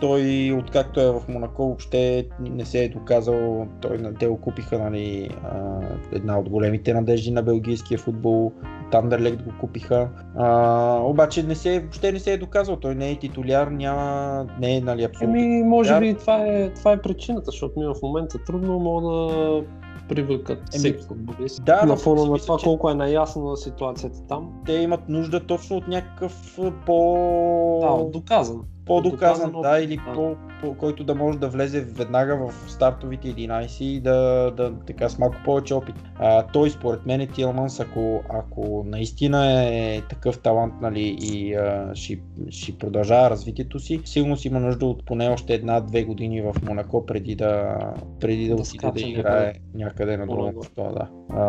той, 0.00 0.52
откакто 0.58 1.00
е 1.00 1.10
в 1.12 1.22
Монако, 1.28 1.66
въобще 1.66 2.26
не 2.40 2.64
се 2.64 2.84
е 2.84 2.88
доказал. 2.88 3.66
Той, 3.80 3.98
на- 3.98 4.14
те 4.14 4.26
го 4.26 4.40
купиха 4.40 4.78
нали, 4.78 5.30
а, 5.44 5.80
една 6.12 6.38
от 6.38 6.48
големите 6.48 6.94
надежди 6.94 7.30
на 7.30 7.42
белгийския 7.42 7.98
футбол. 7.98 8.52
Тандерлект 8.90 9.42
го 9.42 9.52
купиха. 9.80 10.08
А, 10.36 11.00
обаче 11.02 11.42
не 11.42 11.54
се, 11.54 11.80
въобще 11.80 12.12
не 12.12 12.18
се 12.18 12.32
е 12.32 12.38
доказал. 12.38 12.76
Той 12.76 12.94
не 12.94 13.10
е 13.10 13.18
титуляр, 13.18 13.66
няма, 13.66 14.46
не 14.60 14.76
е 14.76 14.80
нали, 14.80 15.04
абсолютно. 15.04 15.38
Еми, 15.38 15.62
може 15.62 16.00
би 16.00 16.14
това 16.14 16.36
е, 16.36 16.70
това 16.70 16.92
е 16.92 17.02
причината, 17.02 17.50
защото 17.50 17.80
ми 17.80 17.86
в 17.86 17.94
момента 18.02 18.38
трудно 18.46 18.78
могат 18.78 19.04
да 19.04 19.62
привлекат 20.08 20.58
Еми, 20.58 20.78
всеки 20.78 21.02
футболист. 21.02 21.64
да, 21.64 21.82
на 21.86 21.96
фона 21.96 22.24
на 22.24 22.38
това 22.38 22.56
че- 22.58 22.64
колко 22.64 22.90
е 22.90 22.94
наясно 22.94 23.44
на 23.44 23.56
ситуацията 23.56 24.26
там. 24.28 24.52
Те 24.66 24.72
имат 24.72 25.08
нужда 25.08 25.46
точно 25.46 25.76
от 25.76 25.88
някакъв 25.88 26.58
по... 26.86 27.78
Да, 27.82 28.10
доказан. 28.18 28.60
По-доказан, 28.90 29.52
доказан 29.52 29.72
да, 29.72 29.84
или 29.84 29.98
по, 30.14 30.36
по, 30.60 30.74
който 30.74 31.04
да 31.04 31.14
може 31.14 31.38
да 31.38 31.48
влезе 31.48 31.80
веднага 31.80 32.36
в 32.36 32.70
стартовите 32.70 33.28
11 33.28 33.82
и 33.82 34.00
да, 34.00 34.50
да 34.56 34.72
така 34.86 35.08
с 35.08 35.18
малко 35.18 35.36
повече 35.44 35.74
опит. 35.74 35.94
А, 36.18 36.46
той 36.46 36.70
според 36.70 37.06
мен 37.06 37.20
е 37.20 37.26
Тилманс, 37.26 37.80
ако, 37.80 38.20
ако 38.28 38.84
наистина 38.86 39.64
е 39.74 40.02
такъв 40.08 40.38
талант 40.38 40.74
нали, 40.80 41.16
и 41.20 41.54
а, 41.54 41.90
ще, 41.94 42.20
ще 42.50 42.78
продължава 42.78 43.30
развитието 43.30 43.78
си, 43.78 44.00
сигурно 44.04 44.36
си 44.36 44.48
има 44.48 44.60
нужда 44.60 44.86
от 44.86 45.06
поне 45.06 45.28
още 45.28 45.54
една-две 45.54 46.04
години 46.04 46.42
в 46.42 46.54
Монако 46.66 47.06
преди 47.06 47.34
да, 47.34 47.78
преди 48.20 48.48
да, 48.48 48.56
Да 48.56 48.62
отиде 48.62 48.90
да 48.92 49.00
играе 49.00 49.52
някъде 49.74 50.16
на 50.16 50.26
друго. 50.26 50.62
Да. 50.76 51.08
А, 51.28 51.44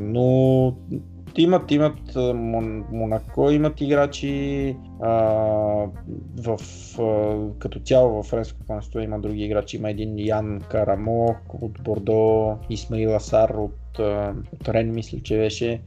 но 0.00 0.74
имат, 1.36 1.70
имат 1.70 2.14
Монако, 2.92 3.50
имат 3.50 3.80
играчи 3.80 4.76
а, 5.00 5.10
в, 6.36 6.58
а, 6.98 7.36
като 7.58 7.80
цяло 7.80 8.22
в 8.22 8.26
френското 8.26 8.66
панство 8.66 9.00
има 9.00 9.18
други 9.18 9.44
играчи. 9.44 9.76
Има 9.76 9.90
един 9.90 10.18
Ян 10.18 10.60
Карамо 10.70 11.34
от 11.60 11.82
Бордо, 11.82 12.56
Исмаил 12.70 13.16
Асар 13.16 13.50
от, 13.50 13.98
от 14.52 14.68
Рен, 14.68 14.92
мисля, 14.92 15.18
че 15.22 15.36
беше. 15.36 15.80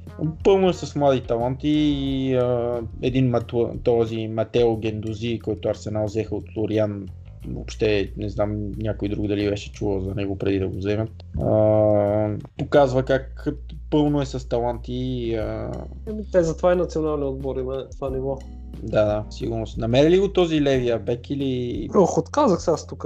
Пълно 0.44 0.70
е 0.70 0.74
с 0.74 0.96
млади 0.96 1.22
таланти 1.22 1.70
и 1.70 2.36
а, 2.36 2.80
един 3.02 3.30
Мату, 3.30 3.68
този 3.84 4.28
Матео 4.28 4.78
Гендози, 4.78 5.40
който 5.40 5.70
Арсенал 5.70 6.06
взеха 6.06 6.36
от 6.36 6.46
Лориан 6.58 7.06
въобще 7.48 8.12
не 8.18 8.30
знам 8.30 8.72
някой 8.78 9.10
друг 9.10 9.28
дали 9.28 9.50
беше 9.50 9.72
чувал 9.72 10.02
за 10.02 10.16
него 10.16 10.38
преди 10.38 10.60
да 10.60 10.68
го 10.68 10.78
вземат. 10.78 11.12
А, 11.42 12.38
показва 12.58 13.04
как 13.04 13.48
пълно 13.92 14.22
е 14.22 14.26
с 14.26 14.50
таланти. 14.50 14.94
и, 14.94 15.36
А, 15.36 15.72
Еми, 16.08 16.24
те 16.32 16.44
затова 16.44 16.74
и 16.74 16.76
националния 16.76 17.30
отбор 17.30 17.56
има 17.58 17.76
на 17.76 17.90
това 17.90 18.10
ниво. 18.10 18.38
да, 18.84 19.06
да, 19.06 19.24
сигурно. 19.30 19.66
Намери 19.78 20.10
ли 20.10 20.20
го 20.20 20.34
този 20.34 20.62
левия 20.62 21.00
бек 21.00 21.30
или... 21.30 21.90
Ох, 21.96 22.18
отказах 22.18 22.62
се 22.62 22.72
аз 22.72 22.88
тук. 22.88 23.06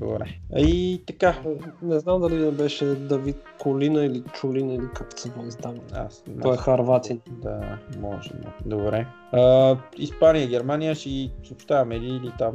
Не. 0.00 0.06
Добре. 0.06 0.24
И 0.56 1.02
така. 1.06 1.34
Не 1.82 1.98
знам 1.98 2.20
дали 2.20 2.34
не 2.34 2.50
беше 2.50 2.84
Давид 2.84 3.36
Колина 3.58 4.04
или 4.04 4.22
Чулина 4.32 4.74
или 4.74 4.86
както 4.94 5.20
се 5.20 5.30
води 5.30 5.56
там. 5.62 5.74
Аз, 5.94 6.24
Той 6.42 6.54
е 6.54 6.58
харватин. 6.58 7.20
Да, 7.28 7.78
може. 8.00 8.30
но- 8.34 8.76
Добре. 8.76 9.06
А, 9.32 9.76
Испания, 9.98 10.48
Германия 10.48 10.94
ще 10.94 11.30
съобщаваме 11.44 12.00
ли 12.00 12.06
или 12.06 12.32
там... 12.38 12.54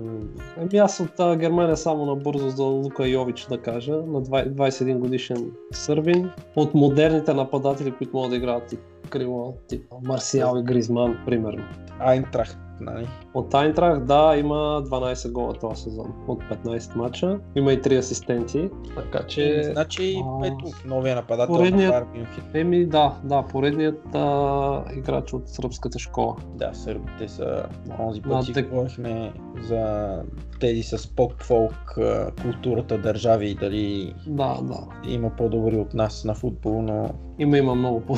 Еми 0.57 0.77
аз 0.77 0.99
от 0.99 1.19
а, 1.19 1.35
Германия 1.35 1.77
само 1.77 2.05
набързо 2.05 2.49
за 2.49 2.63
Лука 2.63 3.07
Йович 3.07 3.45
да 3.49 3.61
кажа, 3.61 3.91
на 3.91 4.21
20 4.21 4.49
21 4.49 4.97
годишен 4.97 5.51
сърбин. 5.71 6.29
От 6.55 6.73
модерните 6.73 7.33
нападатели, 7.33 7.91
които 7.91 8.15
могат 8.15 8.29
да 8.31 8.35
играят 8.37 8.67
тип 8.67 8.79
крило, 9.09 9.53
тип 9.67 9.83
Марсиал 10.03 10.57
и 10.59 10.63
Гризман, 10.63 11.17
примерно. 11.25 11.63
Айнтрахт 11.99 12.57
нали? 12.81 13.07
От 13.33 13.53
Айнтрах, 13.53 13.99
да, 13.99 14.35
има 14.37 14.55
12 14.55 15.31
гола 15.31 15.53
този 15.53 15.81
сезон 15.81 16.13
от 16.27 16.43
15 16.43 16.95
мача. 16.95 17.39
Има 17.55 17.73
и 17.73 17.81
3 17.81 17.99
асистенции, 17.99 18.69
така 18.95 19.27
че... 19.27 19.63
Значи, 19.63 20.15
а, 20.41 20.47
ето, 20.47 20.65
новия 20.85 21.15
нападател 21.15 21.55
поредният- 21.55 21.93
на 21.93 21.99
Байер 22.01 22.05
Мюнхен. 22.15 22.43
Еми 22.53 22.85
да, 22.85 23.19
да, 23.23 23.41
поредният 23.41 24.15
а, 24.15 24.83
играч 24.95 25.33
от 25.33 25.49
сръбската 25.49 25.99
школа. 25.99 26.35
Да, 26.55 26.73
сърбите 26.73 27.27
са, 27.27 27.63
онзи 27.99 28.21
път 28.21 28.45
си 28.45 28.61
говорихме 28.63 29.33
за 29.61 30.11
тези 30.59 30.83
с 30.83 31.07
поп-фолк 31.07 31.97
културата 32.41 32.97
държави 32.97 33.49
и 33.49 33.55
дали 33.55 34.13
Да, 34.27 34.57
да. 34.61 35.09
има 35.09 35.29
по-добри 35.29 35.75
от 35.75 35.93
нас 35.93 36.25
на 36.25 36.35
футбол, 36.35 36.81
но 36.81 37.09
Има, 37.39 37.57
има 37.57 37.75
много 37.75 38.01
по 38.01 38.15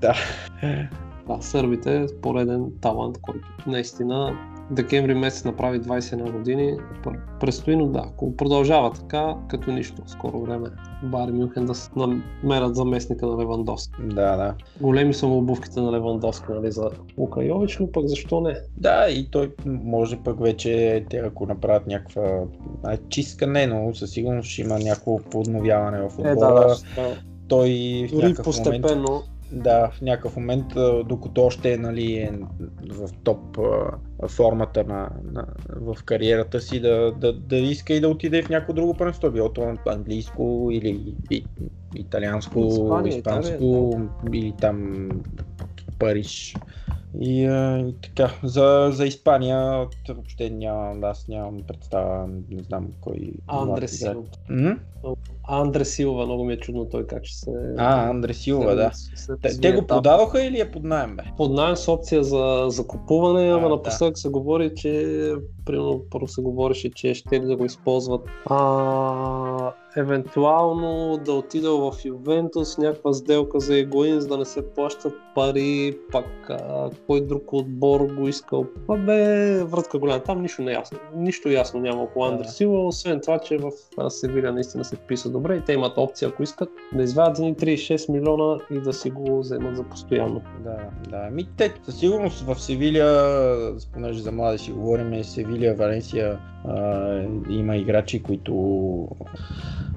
да. 0.00 0.14
Да, 1.26 1.38
сърбите 1.40 2.06
пореден 2.22 2.64
талант, 2.80 3.18
който 3.22 3.46
наистина 3.66 4.36
декември 4.70 5.14
месец 5.14 5.44
направи 5.44 5.80
21 5.80 6.32
години. 6.32 6.76
Пр- 7.04 7.38
Предстои, 7.40 7.76
но 7.76 7.86
да, 7.86 8.02
ако 8.06 8.36
продължава 8.36 8.92
така, 8.92 9.34
като 9.48 9.70
нищо, 9.72 10.02
скоро 10.06 10.40
време. 10.40 10.68
Бар 11.02 11.28
Мюнхен 11.28 11.66
да 11.66 11.74
с- 11.74 11.90
намерят 11.96 12.76
заместника 12.76 13.26
на 13.26 13.38
Левандовски. 13.38 13.92
Да, 14.02 14.36
да. 14.36 14.54
Големи 14.80 15.14
са 15.14 15.26
му 15.26 15.38
обувките 15.38 15.80
на 15.80 15.92
Левандовски, 15.92 16.46
нали, 16.50 16.72
за 16.72 16.90
Лука 17.18 17.44
Йович, 17.44 17.78
но 17.78 17.92
пък 17.92 18.06
защо 18.06 18.40
не? 18.40 18.54
Да, 18.76 19.06
и 19.10 19.30
той 19.30 19.52
може 19.66 20.16
пък 20.16 20.40
вече, 20.40 21.04
те 21.10 21.16
ако 21.16 21.46
направят 21.46 21.86
някаква 21.86 22.40
а, 22.84 22.96
чистка, 23.08 23.46
не, 23.46 23.66
но 23.66 23.94
със 23.94 24.10
сигурност 24.10 24.48
ще 24.48 24.62
има 24.62 24.78
някакво 24.78 25.18
подновяване 25.18 25.98
в 25.98 26.02
Е, 26.02 26.06
отбора. 26.06 26.34
да, 26.54 26.68
да, 26.68 26.74
ще. 26.74 27.16
Той 27.48 27.68
в 28.08 28.14
Дори 28.14 28.26
някакъв 28.26 28.46
момент 28.58 28.82
постепенно. 28.82 29.22
Да, 29.52 29.90
в 29.90 30.00
някакъв 30.00 30.36
момент, 30.36 30.66
докато 31.04 31.42
още 31.42 31.72
е, 31.72 31.76
нали, 31.76 32.16
е 32.16 32.32
в 32.90 33.08
топ 33.24 33.58
формата 34.28 34.84
на, 34.84 35.10
на, 35.32 35.46
в 35.68 36.04
кариерата 36.04 36.60
си, 36.60 36.80
да, 36.80 37.12
да, 37.12 37.32
да 37.32 37.56
иска 37.56 37.94
и 37.94 38.00
да 38.00 38.08
отиде 38.08 38.42
в 38.42 38.48
някакво 38.48 38.72
друго 38.72 38.94
първенство, 38.94 39.30
било 39.30 39.52
то 39.52 39.74
английско 39.86 40.68
или 40.72 41.14
и, 41.30 41.44
италианско, 41.94 42.66
Испания, 42.66 43.16
испанско 43.16 44.00
или 44.32 44.54
там 44.60 45.08
Париж. 45.98 46.54
И, 47.20 47.46
а, 47.46 47.78
и 47.78 47.94
така, 48.02 48.32
за, 48.42 48.88
за 48.92 49.06
Испания 49.06 49.86
въобще 50.08 50.50
нямам, 50.50 51.04
аз 51.04 51.28
нямам 51.28 51.60
представа, 51.68 52.28
не 52.50 52.62
знам 52.62 52.88
кой. 53.00 53.32
Андре. 53.46 53.88
Силва. 53.88 54.22
М? 54.48 54.76
Андре 55.48 55.84
Силва, 55.84 56.24
много 56.26 56.44
ми 56.44 56.52
е 56.52 56.58
чудно 56.58 56.88
той 56.88 57.06
как 57.06 57.24
ще 57.24 57.38
се... 57.38 57.50
А, 57.78 58.10
Андре 58.10 58.34
Силва, 58.34 58.74
да. 58.74 58.90
се 58.92 59.36
Те, 59.42 59.60
те 59.60 59.72
го 59.72 59.78
там. 59.78 59.86
продадоха 59.86 60.44
или 60.44 60.60
е 60.60 60.70
под 60.70 60.84
найем, 60.84 61.16
бе? 61.16 61.22
под 61.36 61.52
найем 61.52 61.76
с 61.76 61.88
опция 61.88 62.24
за 62.24 62.64
закупуване, 62.68 63.52
ама 63.52 63.66
А, 63.66 63.68
напоследък 63.68 64.18
се 64.18 64.28
говори, 64.28 64.72
че 64.76 65.32
примерно 65.64 66.02
първо 66.10 66.28
се 66.28 66.42
говореше, 66.42 66.90
че 66.90 67.14
ще 67.14 67.38
да 67.38 67.56
го 67.56 67.64
използват 67.64 68.20
а, 68.46 69.72
евентуално 69.96 71.20
да 71.24 71.32
отида 71.32 71.70
в 71.76 71.92
Ювентус, 72.04 72.78
някаква 72.78 73.12
сделка 73.12 73.60
за 73.60 73.78
Егоин, 73.78 74.20
за 74.20 74.28
да 74.28 74.38
не 74.38 74.44
се 74.44 74.74
плащат 74.74 75.14
пари, 75.34 75.98
пак 76.12 76.50
а, 76.50 76.90
кой 77.06 77.20
друг 77.20 77.52
отбор 77.52 78.00
го 78.00 78.28
искал. 78.28 78.66
Това 78.82 78.96
бе 78.96 79.64
врътка 79.64 79.98
голяма, 79.98 80.22
там 80.22 80.42
нищо 80.42 80.62
не 80.62 80.70
е 80.70 80.74
ясно. 80.74 80.98
Нищо 81.14 81.48
ясно 81.48 81.80
няма 81.80 82.02
около. 82.02 82.24
Андре 82.24 82.48
Сила, 82.48 82.86
освен 82.86 83.20
това, 83.20 83.38
че 83.38 83.58
в 83.58 83.70
Севиля 84.10 84.52
наистина 84.52 84.84
се 84.84 84.96
вписва 84.96 85.30
добре 85.30 85.56
и 85.56 85.60
те 85.60 85.72
имат 85.72 85.98
опция, 85.98 86.28
ако 86.28 86.42
искат, 86.42 86.68
да 86.92 87.02
извадят 87.02 87.36
за 87.36 87.44
ни 87.44 87.54
36 87.54 88.12
милиона 88.12 88.58
и 88.70 88.80
да 88.80 88.92
си 88.92 89.10
го 89.10 89.38
вземат 89.38 89.76
за 89.76 89.82
постоянно. 89.82 90.42
Да, 90.64 90.76
да. 91.10 91.30
Ми, 91.30 91.48
те 91.56 91.74
със 91.84 91.98
сигурност 91.98 92.40
в 92.40 92.60
Севилия, 92.60 93.30
понеже 93.92 94.22
за 94.22 94.32
млади 94.32 94.58
си 94.58 94.72
говорим, 94.72 95.24
Севилия, 95.24 95.74
Валенсия 95.74 96.38
а, 96.64 97.22
има 97.50 97.76
играчи, 97.76 98.22
които 98.22 99.08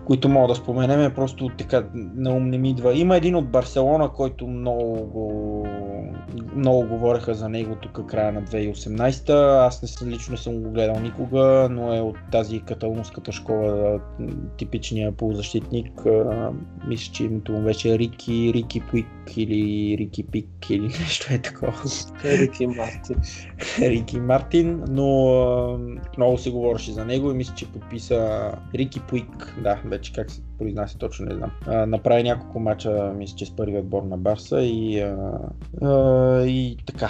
които 0.06 0.30
мога 0.30 0.48
да 0.48 0.56
споменеме, 0.56 1.14
просто 1.14 1.50
така 1.58 1.84
на 1.94 2.32
ум 2.32 2.50
не 2.50 2.58
ми 2.58 2.70
идва. 2.70 2.98
Има 2.98 3.18
един 3.18 3.36
от 3.36 3.50
Барселона, 3.50 4.10
който 4.10 4.48
много 4.48 4.96
го 4.96 5.68
много 6.56 6.98
говореха 7.00 7.34
за 7.34 7.50
него 7.50 7.76
тук 7.76 8.08
края 8.08 8.32
на 8.32 8.44
2018. 8.44 9.30
Аз 9.68 9.82
не 9.82 9.88
съм, 9.88 10.10
лично 10.10 10.32
не 10.32 10.38
съм 10.38 10.64
го 10.64 10.72
гледал 10.72 11.00
никога, 11.00 11.68
но 11.72 11.96
е 11.96 12.02
от 12.02 12.18
тази 12.32 12.60
каталунската 12.60 13.32
школа, 13.32 14.00
типичния 14.58 15.12
полузащитник. 15.12 16.02
Мисля, 16.88 17.14
че 17.14 17.24
името 17.24 17.52
му 17.52 17.62
беше 17.62 18.00
Рики, 18.00 18.52
Рики 18.54 18.82
Пуик 18.82 19.38
или 19.38 19.96
Рики 19.98 20.24
Пик 20.24 20.70
или 20.70 20.82
нещо 21.00 21.34
е 21.34 21.38
такова. 21.38 21.74
Ерик 22.24 22.60
и 22.60 22.68
Мартин. 22.68 23.16
Рики 23.80 24.20
Мартин, 24.20 24.84
но 24.90 25.80
много 26.18 26.38
се 26.38 26.52
говореше 26.52 26.92
за 26.92 27.06
него 27.06 27.32
и 27.32 27.34
мисля, 27.34 27.56
че 27.56 27.72
подписа 27.72 28.52
Рики 28.76 29.00
Пуик, 29.00 29.56
да, 29.64 29.82
вече 29.86 30.14
как 30.14 30.32
се 30.32 30.42
произнася 30.60 30.98
точно 30.98 31.26
не 31.26 31.36
знам. 31.36 31.52
А, 31.68 31.86
направи 31.86 32.24
няколко 32.24 32.60
мача, 32.60 33.14
мисля, 33.18 33.36
че 33.36 33.46
с 33.46 33.56
първият 33.56 33.84
отбор 33.84 34.04
на 34.04 34.18
Барса 34.18 34.62
и, 34.62 35.00
а, 35.00 35.40
а, 35.82 36.44
и 36.46 36.78
така. 36.86 37.10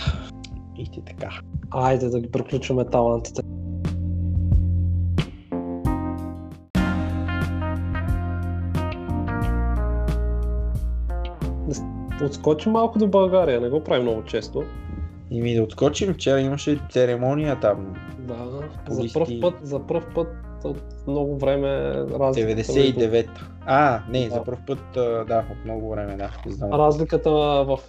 И 0.77 0.91
те 0.91 1.01
така. 1.01 1.30
Айде 1.71 2.09
да 2.09 2.19
ги 2.19 2.31
приключваме 2.31 2.85
талантите. 2.85 3.41
Отскочи 12.26 12.69
малко 12.69 12.99
до 12.99 13.07
България, 13.07 13.61
не 13.61 13.69
го 13.69 13.84
прави 13.84 14.01
много 14.01 14.23
често. 14.23 14.63
И 15.31 15.41
ми 15.41 15.55
да 15.55 15.63
отскочим, 15.63 16.13
вчера 16.13 16.41
имаше 16.41 16.80
церемония 16.89 17.59
там. 17.59 17.95
Да, 18.19 18.35
за 18.89 19.13
първ 19.13 19.27
път, 19.41 19.53
за 19.61 19.80
първ 19.88 20.05
път 20.15 20.27
от 20.64 20.84
много 21.07 21.38
време 21.38 21.94
разликата, 21.94 22.56
между, 22.56 22.73
99-та. 22.73 23.48
А, 23.65 24.02
не, 24.10 24.26
Да. 24.26 24.36
за 24.36 24.44
първ 24.44 24.57
път, 24.68 24.80
да, 25.27 25.44
от 25.52 25.65
много 25.65 25.90
време, 25.90 26.15
да. 26.18 26.31
Знам. 26.48 26.73
разликата 26.73 27.30
в 27.31 27.80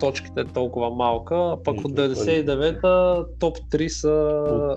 точките 0.00 0.40
е 0.40 0.44
толкова 0.44 0.90
малка, 0.90 1.56
пък 1.64 1.76
И 1.76 1.80
от 1.80 1.96
пари. 1.96 2.08
99-та 2.08 3.24
топ 3.38 3.56
3 3.58 3.88
са 3.88 4.08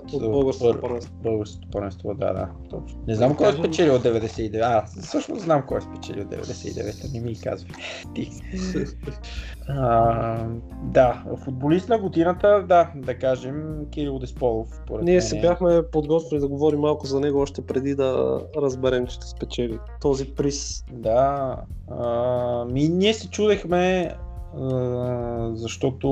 от, 0.04 0.12
От, 0.12 0.30
българското 0.32 0.70
пър- 0.70 0.80
първенство. 0.80 1.14
Българското 1.14 1.68
първенство, 1.72 2.14
да, 2.14 2.32
да, 2.32 2.48
точно. 2.70 2.98
Не 3.06 3.14
знам 3.14 3.36
кой 3.36 3.48
е 3.48 3.52
спечелил 3.52 3.94
от 3.94 4.02
99. 4.02 4.60
А, 4.62 4.84
всъщност 5.00 5.42
знам 5.42 5.62
кой 5.68 5.78
е 5.78 5.82
спечелил 5.82 6.22
от 6.22 6.28
99, 6.28 7.14
не 7.14 7.20
ми 7.20 7.40
казвай. 7.40 7.70
Ти. 8.14 8.30
А, 9.68 10.46
да, 10.82 11.24
футболист 11.36 11.88
на 11.88 11.98
годината, 11.98 12.64
да, 12.68 12.90
да 12.96 13.14
кажем, 13.14 13.86
Кирил 13.90 14.18
Десполов. 14.18 14.68
Ние 15.02 15.20
се 15.20 15.38
е- 15.38 15.40
бяхме 15.40 15.82
подготвили 15.92 16.40
да 16.40 16.48
говорим 16.48 16.80
малко 16.80 17.06
за 17.06 17.20
него 17.20 17.38
още 17.38 17.66
преди 17.66 17.94
да 17.94 18.40
разберем, 18.56 19.06
че 19.06 19.14
ще 19.14 19.26
спечели 19.26 19.78
този 20.00 20.24
приз. 20.24 20.84
Да, 20.92 21.56
а, 21.90 22.64
ми 22.64 22.88
ние 22.88 23.14
се 23.14 23.30
чудехме, 23.30 24.14
а, 24.60 25.50
защото 25.54 26.08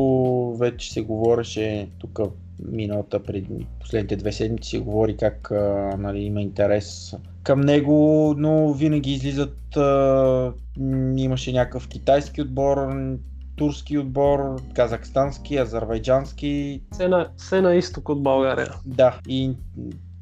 вече 0.58 0.92
се 0.92 1.00
говореше 1.02 1.88
тук 1.98 2.20
миналата 2.72 3.22
преди 3.22 3.66
последните 3.80 4.16
две 4.16 4.32
седмици 4.32 4.70
се 4.70 4.78
говори 4.78 5.16
как 5.16 5.50
а, 5.50 5.94
нали, 5.98 6.18
има 6.18 6.42
интерес 6.42 7.16
към 7.42 7.60
него, 7.60 8.34
но 8.38 8.72
винаги 8.72 9.12
излизат 9.12 9.76
а, 9.76 10.52
имаше 11.16 11.52
някакъв 11.52 11.88
китайски 11.88 12.42
отбор, 12.42 12.78
турски 13.56 13.98
отбор, 13.98 14.56
казахстански, 14.74 15.56
азербайджански, 15.56 16.82
Все 16.92 17.08
на, 17.08 17.28
все 17.36 17.60
на 17.60 17.74
изток 17.74 18.08
от 18.08 18.22
България. 18.22 18.68
да, 18.86 19.18
и 19.28 19.50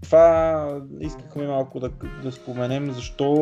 това 0.02 0.68
искахме 1.00 1.46
малко 1.46 1.80
да, 1.80 1.90
да 2.22 2.32
споменем, 2.32 2.90
защо 2.92 3.34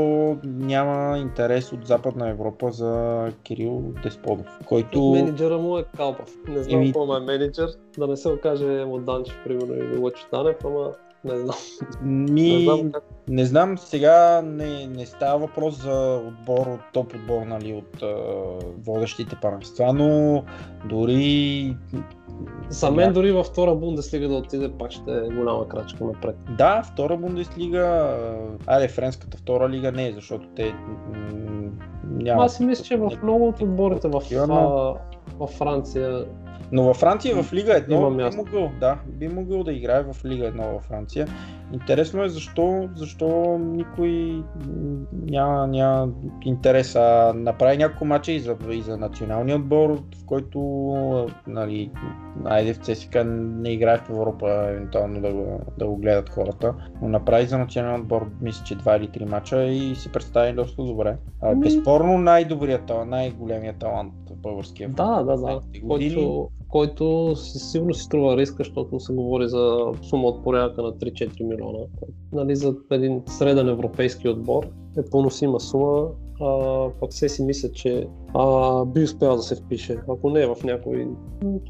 няма 0.45 1.19
интерес 1.19 1.73
от 1.73 1.87
Западна 1.87 2.29
Европа 2.29 2.71
за 2.71 3.25
Кирил 3.43 3.83
Десподов, 4.03 4.47
който... 4.67 5.03
Менеджера 5.11 5.59
му 5.59 5.79
е 5.79 5.85
Калпав. 5.97 6.31
Не 6.49 6.63
знам 6.63 6.81
Еми- 6.81 6.93
кой 6.93 7.17
е 7.17 7.21
менеджер, 7.21 7.69
да 7.99 8.07
не 8.07 8.17
се 8.17 8.29
окаже 8.29 8.85
Моданчев, 8.85 9.37
примерно, 9.45 9.75
или 9.75 9.99
Лъчо 9.99 10.27
Танев, 10.31 10.57
ама 10.65 10.93
не 11.25 11.39
знам. 11.39 11.57
Не 12.03 12.33
Ми, 12.33 12.65
знам 12.65 12.93
как. 12.93 13.05
Не 13.29 13.45
знам, 13.45 13.79
сега 13.79 14.43
не, 14.43 14.87
не 14.87 15.07
става 15.07 15.39
въпрос 15.39 15.83
за 15.83 16.21
отбор, 16.27 16.67
от 16.67 16.81
топ 16.93 17.15
отбор, 17.15 17.43
нали, 17.47 17.73
от 17.73 18.03
а, 18.03 18.15
водещите 18.85 19.37
първенства, 19.43 19.93
но 19.93 20.43
дори... 20.89 21.77
За 22.69 22.91
мен 22.91 23.13
дори 23.13 23.33
във 23.33 23.47
втора 23.47 23.75
Бундеслига 23.75 24.29
да 24.29 24.35
отиде, 24.35 24.73
пак 24.79 24.91
ще 24.91 25.11
е 25.11 25.35
голяма 25.35 25.69
крачка 25.69 26.05
напред. 26.05 26.37
Да, 26.59 26.83
втора 26.83 27.17
Бундеслига, 27.17 27.79
а, 27.79 28.37
айде 28.67 28.89
френската 28.89 29.37
втора 29.37 29.69
лига 29.69 29.93
не, 29.93 30.13
защото 30.13 30.49
те 30.57 30.75
няма... 32.05 32.45
Аз 32.45 32.57
си 32.57 32.65
мисля, 32.65 32.85
че 32.85 32.97
в 32.97 33.11
много 33.23 33.49
от 33.49 33.63
отборите 33.63 34.09
в, 34.09 34.23
но- 34.49 34.97
в 35.39 35.47
Франция 35.47 36.25
Но 36.73 36.83
във 36.83 36.97
Франция 36.97 37.43
в 37.43 37.53
Лига 37.53 37.73
1 37.73 37.93
Има 37.93 38.31
би 38.31 38.37
могъл, 38.37 38.71
да, 38.81 38.99
би 39.07 39.29
могъл 39.29 39.65
да 39.65 39.73
играе 39.73 40.03
в 40.03 40.25
Лига 40.25 40.53
1 40.53 40.73
във 40.73 40.83
Франция. 40.83 41.29
Интересно 41.73 42.25
е 42.25 42.29
защо, 42.29 42.89
защо 42.95 43.59
никой 43.59 44.43
няма, 45.13 45.67
няма 45.67 46.09
интерес. 46.45 46.97
А 46.97 47.33
направи 47.37 47.77
няколко 47.77 48.05
мача 48.05 48.33
и 48.33 48.41
за, 48.41 48.57
и 48.71 48.83
за 48.83 48.97
националния 48.97 49.57
отбор, 49.57 49.91
в 49.91 50.25
който 50.27 50.59
нали, 51.47 51.91
айде 52.45 52.75
в 52.75 52.79
ЦСКА 52.79 53.25
не 53.25 53.73
играе 53.73 53.99
в 53.99 54.11
Европа, 54.11 54.67
евентуално 54.69 55.21
да 55.21 55.33
го, 55.33 55.61
да 55.79 55.87
го 55.87 55.97
гледат 55.97 56.31
хората, 56.31 56.75
но 57.03 57.09
направи 57.09 57.47
за 57.47 57.59
националния 57.59 58.01
отбор, 58.01 58.31
мисля, 58.41 58.65
че 58.65 58.75
два 58.75 58.97
или 58.97 59.09
три 59.09 59.25
мача 59.25 59.65
и 59.65 59.95
се 59.95 60.13
представи 60.13 60.53
доста 60.53 60.83
добре. 60.83 61.17
А, 61.43 61.55
безспорно 61.55 62.19
най-добрият 62.19 62.93
най-големият 63.07 63.79
талант 63.79 64.13
в 64.31 64.37
българския 64.37 64.89
Да, 64.89 65.23
да, 65.23 65.25
да. 65.25 65.33
последните 65.33 65.81
години. 65.81 66.15
Който, 66.15 66.51
който 66.69 67.37
си- 67.37 67.59
сигурно 67.59 67.95
си 67.95 68.03
струва 68.03 68.37
риска, 68.37 68.57
защото 68.59 69.01
се 69.01 69.13
говори 69.13 69.49
за 69.49 69.79
сума 70.03 70.29
от 70.29 70.45
порядъка 70.45 70.83
на 70.83 70.93
3-4 70.93 71.43
милиона. 71.43 71.79
Нали, 72.33 72.57
за 72.57 72.75
един 72.91 73.23
среден 73.27 73.69
европейски 73.69 74.29
отбор 74.29 74.67
е 74.99 75.11
поносима 75.11 75.61
сума, 75.61 76.09
а, 76.41 76.55
пък 77.01 77.11
все 77.11 77.29
си 77.29 77.43
мисля, 77.43 77.69
че 77.71 78.07
а, 78.35 78.85
би 78.85 79.03
успял 79.03 79.37
да 79.37 79.43
се 79.43 79.57
впише. 79.57 79.99
Ако 80.09 80.31
не 80.31 80.43
е 80.43 80.47
в 80.47 80.65
някой... 80.65 81.09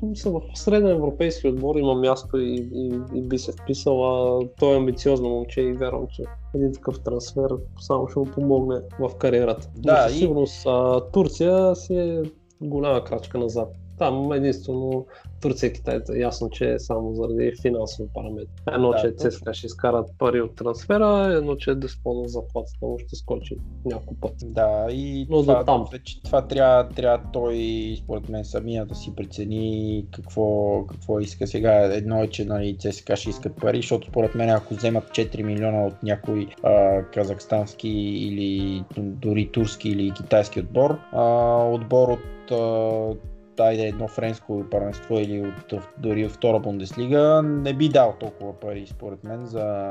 Мисля, 0.02 0.30
в 0.30 0.42
среден 0.54 0.90
европейски 0.90 1.48
отбор 1.48 1.76
има 1.76 1.94
място 1.94 2.38
и, 2.38 2.68
и, 2.74 2.92
и 3.14 3.22
би 3.22 3.38
се 3.38 3.52
вписал, 3.52 4.04
а 4.04 4.40
той 4.58 4.74
е 4.74 4.76
амбициозно 4.76 5.28
момче 5.28 5.60
и 5.60 5.72
вярвам, 5.72 6.06
че 6.10 6.22
един 6.54 6.72
такъв 6.72 7.00
трансфер 7.00 7.48
само 7.80 8.08
ще 8.08 8.18
му 8.18 8.24
помогне 8.24 8.76
в 9.00 9.10
кариерата. 9.16 9.68
Да, 9.76 9.92
Но 9.92 10.08
със 10.08 10.16
и- 10.16 10.18
сигурност 10.18 10.66
а, 10.66 11.00
Турция 11.02 11.76
си 11.76 11.94
е 11.94 12.22
голяма 12.60 13.04
крачка 13.04 13.38
назад. 13.38 13.68
Там 13.98 14.32
единствено 14.32 15.06
Турция 15.40 15.68
и 15.68 15.72
Китай 15.72 16.00
е 16.14 16.18
ясно, 16.18 16.50
че 16.50 16.72
е 16.72 16.78
само 16.78 17.14
заради 17.14 17.52
финансови 17.62 18.08
параметри. 18.14 18.48
Едно, 18.72 18.90
Да, 18.90 18.98
че. 18.98 19.12
ЦСКА 19.12 19.54
ще 19.54 19.66
изкарат 19.66 20.10
пари 20.18 20.40
от 20.40 20.56
трансфера, 20.56 21.32
едно, 21.32 21.56
че 21.56 21.74
Деспона 21.74 22.28
заплатата 22.28 22.86
му 22.86 22.98
ще 22.98 23.16
скочи 23.16 23.56
няколко 23.84 24.14
пъти. 24.14 24.46
Да, 24.46 24.86
и 24.90 25.26
Но 25.30 25.40
това, 25.40 25.64
там. 25.64 25.86
вече, 25.92 26.22
това 26.22 26.46
трябва, 26.46 26.88
трябва 26.88 27.24
той, 27.32 27.56
според 28.04 28.28
мен, 28.28 28.44
самия 28.44 28.86
да 28.86 28.94
си 28.94 29.14
прецени 29.16 30.06
какво, 30.12 30.84
какво 30.86 31.20
иска 31.20 31.46
сега. 31.46 31.72
Едно 31.72 32.22
е, 32.22 32.26
че 32.26 32.44
нали, 32.44 32.78
ЦСКА 32.78 33.16
ще 33.16 33.30
искат 33.30 33.56
пари, 33.56 33.76
защото 33.76 34.08
според 34.08 34.34
мен, 34.34 34.50
ако 34.50 34.74
вземат 34.74 35.04
4 35.04 35.42
милиона 35.42 35.86
от 35.86 36.02
някой 36.02 36.46
а, 36.62 37.02
казахстански 37.02 37.88
или 37.88 38.84
дори 38.96 39.50
турски 39.52 39.88
или 39.88 40.10
китайски 40.10 40.60
отбор, 40.60 40.98
а, 41.12 41.24
отбор 41.64 42.08
от 42.08 42.50
а, 42.50 43.37
айде 43.64 43.82
едно 43.82 44.08
френско 44.08 44.64
първенство 44.70 45.18
или 45.18 45.40
от, 45.40 45.74
дори 45.98 46.26
от 46.26 46.32
втора 46.32 46.58
Бундеслига, 46.58 47.42
не 47.42 47.74
би 47.74 47.88
дал 47.88 48.14
толкова 48.20 48.52
пари, 48.60 48.86
според 48.86 49.24
мен, 49.24 49.46
за... 49.46 49.88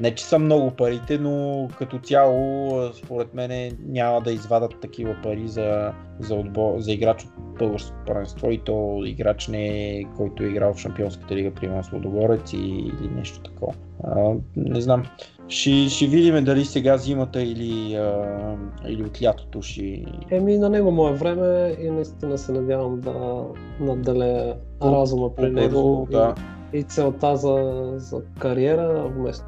Не, 0.00 0.14
че 0.14 0.24
са 0.24 0.38
много 0.38 0.70
парите, 0.70 1.18
но 1.18 1.68
като 1.78 1.98
цяло, 1.98 2.70
според 2.92 3.34
мен, 3.34 3.76
няма 3.86 4.20
да 4.20 4.32
извадат 4.32 4.80
такива 4.80 5.16
пари 5.22 5.48
за, 5.48 5.92
за, 6.20 6.34
отбор, 6.34 6.78
за 6.78 6.92
играч 6.92 7.24
от 7.24 7.58
българското 7.58 8.04
първенство 8.06 8.50
и 8.50 8.58
то 8.58 9.02
играч 9.04 9.48
не 9.48 9.66
е, 9.66 10.04
който 10.16 10.42
е 10.42 10.46
играл 10.46 10.74
в 10.74 10.78
Шампионската 10.78 11.36
лига, 11.36 11.54
примерно 11.54 11.84
с 11.84 11.92
Лодогорец 11.92 12.52
и, 12.52 12.56
или 12.56 13.10
нещо 13.16 13.40
такова. 13.40 13.74
А, 14.06 14.34
не 14.56 14.80
знам. 14.80 15.02
Ще, 15.48 15.88
ще 15.88 16.06
видим 16.06 16.44
дали 16.44 16.64
сега 16.64 16.96
зимата 16.96 17.42
или, 17.42 17.94
а, 17.94 18.56
или 18.88 19.04
от 19.04 19.22
лятото 19.22 19.62
ще... 19.62 20.04
Еми, 20.30 20.58
на 20.58 20.68
него 20.68 20.90
му 20.90 21.08
е 21.08 21.12
време 21.12 21.76
и 21.80 21.90
наистина 21.90 22.38
се 22.38 22.52
надявам 22.52 23.00
да 23.00 23.44
наделе 23.80 24.54
разума 24.82 25.34
при 25.34 25.50
него 25.50 26.08
да. 26.10 26.34
и, 26.72 26.78
и 26.78 26.82
целта 26.82 27.36
за, 27.36 27.84
за 27.96 28.22
кариера, 28.38 29.12
вместо 29.16 29.44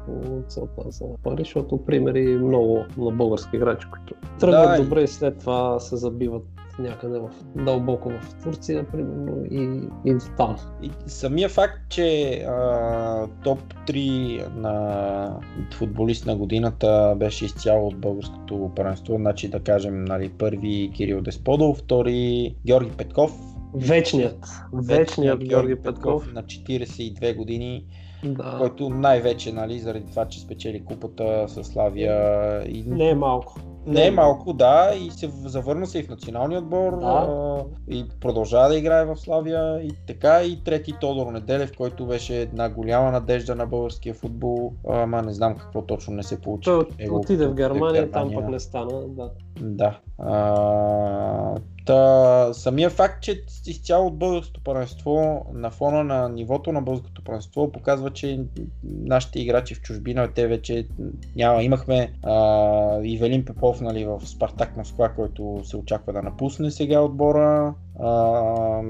целта 0.47 0.83
за 0.89 1.05
пари, 1.23 1.43
защото 1.43 1.85
примери 1.85 2.37
много 2.37 2.85
на 2.97 3.11
български 3.11 3.55
играчи, 3.55 3.87
които 3.91 4.13
тръгват 4.39 4.77
Да, 4.77 4.83
добре 4.83 5.01
и 5.01 5.07
след 5.07 5.39
това 5.39 5.79
се 5.79 5.95
забиват 5.95 6.43
някъде 6.79 7.19
в, 7.19 7.29
дълбоко 7.55 8.09
в 8.09 8.43
Турция, 8.43 8.85
примерно, 8.91 9.45
и, 9.51 9.81
и 10.05 10.13
до 10.13 10.25
там. 10.37 10.55
И 10.81 10.91
самия 11.05 11.49
факт, 11.49 11.79
че 11.89 12.33
а, 12.47 13.27
топ 13.43 13.59
3 13.87 14.55
на 14.55 15.39
футболист 15.73 16.25
на 16.25 16.35
годината 16.35 17.15
беше 17.17 17.45
изцяло 17.45 17.87
от 17.87 17.97
българското 17.97 18.71
първенство, 18.75 19.15
значи 19.15 19.47
да 19.47 19.59
кажем 19.59 20.03
нали, 20.03 20.29
първи 20.29 20.91
Кирил 20.95 21.21
Десподов, 21.21 21.77
втори 21.77 22.55
Георги 22.65 22.91
Петков, 22.97 23.31
Вечният, 23.73 24.47
вечният 24.73 25.43
Георги 25.43 25.75
Петков. 25.75 26.33
на 26.33 26.43
42 26.43 27.35
години, 27.35 27.85
Да. 28.23 28.55
който 28.59 28.89
най-вече 28.89 29.53
нали, 29.53 29.79
заради 29.79 30.05
това, 30.05 30.25
че 30.25 30.39
спечели 30.39 30.85
купата 30.85 31.45
с 31.47 31.63
Славия 31.63 32.63
и 32.69 32.83
Не 32.87 33.09
е 33.09 33.15
малко. 33.15 33.59
Не 33.87 34.07
е 34.07 34.11
малко, 34.11 34.53
да, 34.53 34.91
и 34.95 35.11
се 35.11 35.29
завърна 35.45 35.87
се 35.87 35.99
и 35.99 36.03
в 36.03 36.09
националния 36.09 36.59
отбор 36.59 36.99
Да. 36.99 37.05
а, 37.05 37.63
и 37.87 38.05
продължава 38.21 38.69
да 38.69 38.77
играе 38.77 39.05
в 39.05 39.15
Славия 39.15 39.81
и 39.83 39.91
така 40.07 40.43
и 40.43 40.63
трети 40.63 40.93
Тодор 41.01 41.31
Неделев, 41.31 41.71
който 41.77 42.05
беше 42.05 42.41
една 42.41 42.69
голяма 42.69 43.11
надежда 43.11 43.55
на 43.55 43.65
българския 43.65 44.13
футбол, 44.13 44.73
ама 44.89 45.21
не 45.21 45.33
знам 45.33 45.55
какво 45.55 45.81
точно 45.81 46.13
не 46.13 46.23
се 46.23 46.41
получи. 46.41 46.65
Той 46.65 46.85
отиде 47.11 47.47
в 47.47 47.53
Германия, 47.53 48.11
там 48.11 48.29
Германия. 48.29 48.41
пък 48.41 48.49
не 48.51 48.59
стана. 48.59 49.07
Да. 49.07 49.31
Да. 49.61 49.99
А, 50.17 51.55
та, 51.85 52.53
самия 52.53 52.89
факт, 52.89 53.23
че 53.23 53.43
изцяло 53.65 54.07
от 54.07 54.17
българското 54.17 54.61
първенство 54.63 55.45
на 55.53 55.71
фона 55.71 56.03
на 56.03 56.29
нивото 56.29 56.71
на 56.71 56.81
българското 56.81 57.23
първенство 57.23 57.71
показва, 57.71 58.09
че 58.09 58.45
нашите 58.83 59.39
играчи 59.39 59.75
в 59.75 59.81
чужбина, 59.81 60.33
те 60.33 60.47
вече 60.47 60.87
няма. 61.35 61.63
Имахме 61.63 62.13
а, 62.23 62.99
Ивелин 63.03 63.45
Пепов 63.45 63.81
нали, 63.81 64.05
в 64.05 64.21
Спартак 64.25 64.77
Москва, 64.77 65.09
който 65.09 65.61
се 65.63 65.77
очаква 65.77 66.13
да 66.13 66.21
напусне 66.21 66.71
сега 66.71 66.99
отбора. 66.99 67.73
А, 67.99 68.81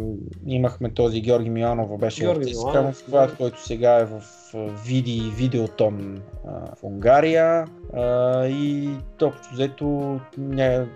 имахме 0.47 0.93
този 0.93 1.21
Георги 1.21 1.49
Миланов, 1.49 1.97
беше 1.99 2.21
Георги 2.21 2.53
Миланов, 2.55 2.85
Москва, 2.85 3.27
да. 3.27 3.35
който 3.35 3.61
сега 3.61 3.95
е 3.95 4.05
в 4.05 4.21
Види 4.85 5.34
Видеотон 5.38 6.21
а, 6.47 6.75
в 6.75 6.84
Унгария. 6.84 7.65
А, 7.93 8.45
и 8.47 8.89
общо 9.21 9.53
взето 9.53 10.19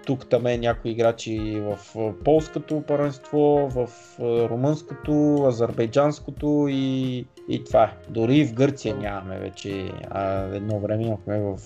тук 0.06 0.30
там 0.30 0.48
е 0.48 0.58
някои 0.58 0.92
играчи 0.92 1.60
в 1.60 1.78
полското 2.26 2.84
първенство, 2.88 3.70
в 3.72 3.90
румънското, 4.20 5.44
азербайджанското 5.48 6.68
и, 6.70 7.26
и 7.50 7.64
това 7.64 7.84
е. 7.84 7.94
Дори 8.10 8.38
и 8.38 8.46
в 8.46 8.54
Гърция 8.54 8.96
нямаме 8.96 9.40
вече. 9.40 9.92
А 10.10 10.44
едно 10.56 10.80
време 10.80 11.04
имахме 11.04 11.40
в 11.40 11.58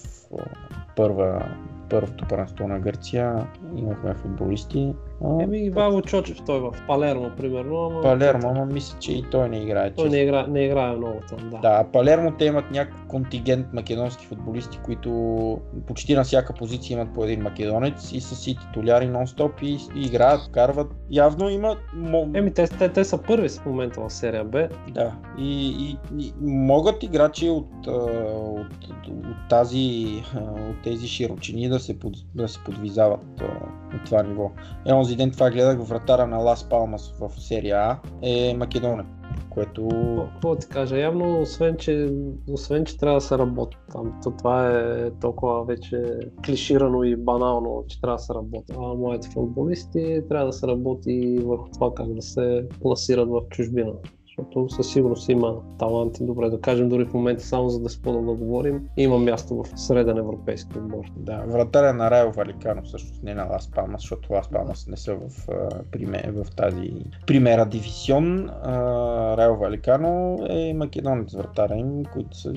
първа, 0.96 1.46
първото 1.90 2.26
първенство 2.30 2.68
на 2.68 2.80
Гърция, 2.80 3.48
имахме 3.78 4.14
футболисти. 4.14 4.94
Еми, 5.42 5.58
Ивайло 5.58 6.02
Чочев, 6.02 6.38
той 6.46 6.60
в 6.60 6.74
Палермо, 6.88 7.30
примерно. 7.38 7.86
Ама 7.86 8.02
Палермо, 8.02 8.50
ама 8.50 8.66
мисля, 8.66 9.00
че 9.00 9.12
и 9.12 9.26
той 9.32 9.50
не 9.50 9.58
играе. 9.58 9.94
Той 9.94 10.10
не, 10.10 10.18
игра, 10.18 10.48
не 10.48 10.66
играе 10.66 10.96
много 10.96 11.20
там, 11.30 11.50
да. 11.50 11.58
Да, 11.58 11.86
Палермо 11.94 12.32
те 12.32 12.46
имат 12.46 12.72
някакъв 12.72 13.06
контингент 13.08 13.68
македонски 13.74 14.26
футболисти, 14.26 14.80
които 14.84 15.60
почти 15.88 16.16
на 16.16 16.24
всяка 16.24 16.54
позиция 16.54 16.96
имат 16.96 17.14
по 17.14 17.24
един 17.24 17.42
македонец 17.42 18.12
и 18.12 18.22
са 18.22 18.36
си 18.36 18.58
титуляри 18.58 19.06
нон-стоп 19.06 19.64
и, 19.64 19.78
и 19.96 20.06
играят, 20.06 20.52
карват. 20.52 20.88
Явно 21.12 21.50
имат... 21.50 21.78
Еми, 22.34 22.54
те, 22.54 22.68
те, 22.68 22.90
те 22.90 23.04
са 23.04 23.18
първи 23.18 23.50
в 23.50 23.66
момента 23.66 24.02
в 24.02 24.10
серия 24.10 24.44
Б. 24.44 24.68
Да. 24.92 25.16
И, 25.38 25.70
и, 25.70 25.98
и 26.20 26.34
могат 26.42 27.04
играчи 27.04 27.50
от, 27.50 27.88
от, 27.88 28.10
от, 28.90 29.08
от, 29.08 29.50
тази, 29.50 30.24
от 30.70 30.84
тези 30.84 31.08
широчини 31.08 31.70
да 31.70 31.80
се, 31.80 32.00
под, 32.00 32.14
да 32.36 32.48
се 32.48 32.60
подвизават 32.66 33.42
от 33.96 34.06
това 34.06 34.24
ниво. 34.24 34.52
Е, 34.86 34.94
онзи 35.06 35.16
ден 35.16 35.32
това 35.32 35.52
гледах 35.52 35.88
вратара 35.88 36.28
на 36.28 36.38
Лас 36.38 36.70
Палмас 36.70 37.14
в 37.20 37.30
серия 37.42 37.78
А 37.80 38.00
е 38.24 38.54
македонец, 38.58 39.06
което... 39.50 39.88
Какво- 40.34 40.56
ти 40.56 40.68
кажа? 40.68 40.98
Явно, 40.98 41.42
освен 41.42 41.78
че, 41.78 42.10
освен, 42.50 42.86
че 42.86 42.98
трябва 42.98 43.18
да 43.18 43.22
се 43.22 43.38
работи 43.38 43.78
там, 43.92 44.20
то 44.24 44.32
това 44.32 44.72
е 44.72 45.12
толкова 45.12 45.66
вече 45.66 46.04
клиширано 46.46 47.04
и 47.04 47.16
банално, 47.16 47.84
че 47.88 48.02
трябва 48.02 48.18
да 48.18 48.24
се 48.24 48.34
работи. 48.34 48.74
А 48.78 48.94
моите 48.94 49.30
футболисти 49.30 50.22
трябва 50.30 50.46
да 50.46 50.54
се 50.54 50.68
работи 50.68 51.40
върху 51.46 51.70
това 51.74 51.94
как 51.94 52.14
да 52.14 52.22
се 52.22 52.68
пласират 52.82 53.30
в 53.30 53.42
чужбина. 53.50 53.94
Защото 54.38 54.70
със 54.70 54.92
сигурност 54.92 55.30
има 55.30 55.56
таланти, 55.80 56.26
добре 56.26 56.50
да 56.50 56.62
кажем, 56.62 56.90
дори 56.90 57.06
в 57.06 57.14
момента 57.14 57.44
само 57.44 57.70
за 57.70 57.80
да 57.80 57.90
сподам 57.90 58.26
да 58.26 58.34
говорим, 58.34 58.90
има 58.98 59.18
място 59.18 59.64
в 59.64 59.80
среден 59.80 60.18
европейски 60.18 60.78
отбор. 60.78 61.06
Да, 61.16 61.44
вратаря 61.48 61.94
на 61.94 62.12
Райо 62.12 62.32
Валикано, 62.32 62.82
всъщност 62.84 63.24
не 63.24 63.34
на 63.34 63.44
Лас 63.44 63.72
Палмас, 63.72 64.02
защото 64.02 64.34
Лас 64.34 64.50
Палмас 64.50 64.88
не 64.88 64.98
са 64.98 65.16
в, 65.16 65.50
а, 65.50 65.70
приме, 65.92 66.24
в 66.32 66.56
тази 66.56 66.94
примера 67.28 67.66
дивизион. 67.66 68.50
Райо 69.38 69.58
Валикано 69.58 70.38
е 70.50 70.74
македонец 70.74 71.34
вратаря 71.34 71.76
им, 71.76 72.04
които 72.14 72.38
са 72.38 72.54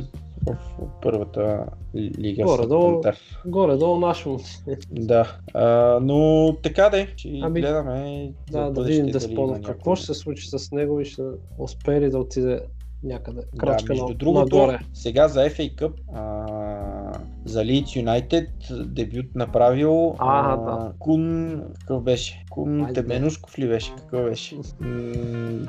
в 0.46 0.56
първата 1.02 1.66
лига. 1.94 2.44
Горе-долу. 2.44 3.02
Горе-долу 3.46 4.00
нашо. 4.00 4.38
Да, 4.90 5.36
а, 5.54 5.98
но 6.02 6.52
така 6.62 6.88
де, 6.88 7.12
ще 7.16 7.40
Ами, 7.42 7.60
гледаме 7.60 8.32
Да, 8.50 8.70
да 8.70 8.82
видим 8.82 9.06
Десподов 9.06 9.58
има 9.58 9.66
какво 9.66 9.96
ще 9.96 10.06
се 10.06 10.14
случи 10.14 10.48
с 10.48 10.72
него 10.72 11.00
и 11.00 11.04
ще 11.04 11.22
успее 11.58 12.00
ли 12.00 12.10
да 12.10 12.18
отиде 12.18 12.60
някъде. 13.02 13.40
Да, 13.52 13.58
Крачка 13.58 13.92
между 13.92 14.08
на, 14.08 14.14
другото, 14.14 14.56
нагоре. 14.56 14.78
сега 14.94 15.28
за 15.28 15.40
FA 15.40 15.74
Cup 15.74 15.92
а, 16.14 17.18
за 17.44 17.64
Leeds 17.64 18.04
United 18.04 18.84
дебют 18.84 19.26
направил 19.34 20.14
А, 20.18 20.52
а, 20.52 20.56
да. 20.56 20.92
Кун, 20.98 21.62
какъв 21.80 22.02
беше? 22.02 22.44
Кун 22.50 22.84
Айде. 22.84 23.02
Теменушков 23.02 23.58
ли 23.58 23.68
беше? 23.68 23.94
Какъв 23.96 24.24
беше? 24.24 24.56
М, 24.80 25.66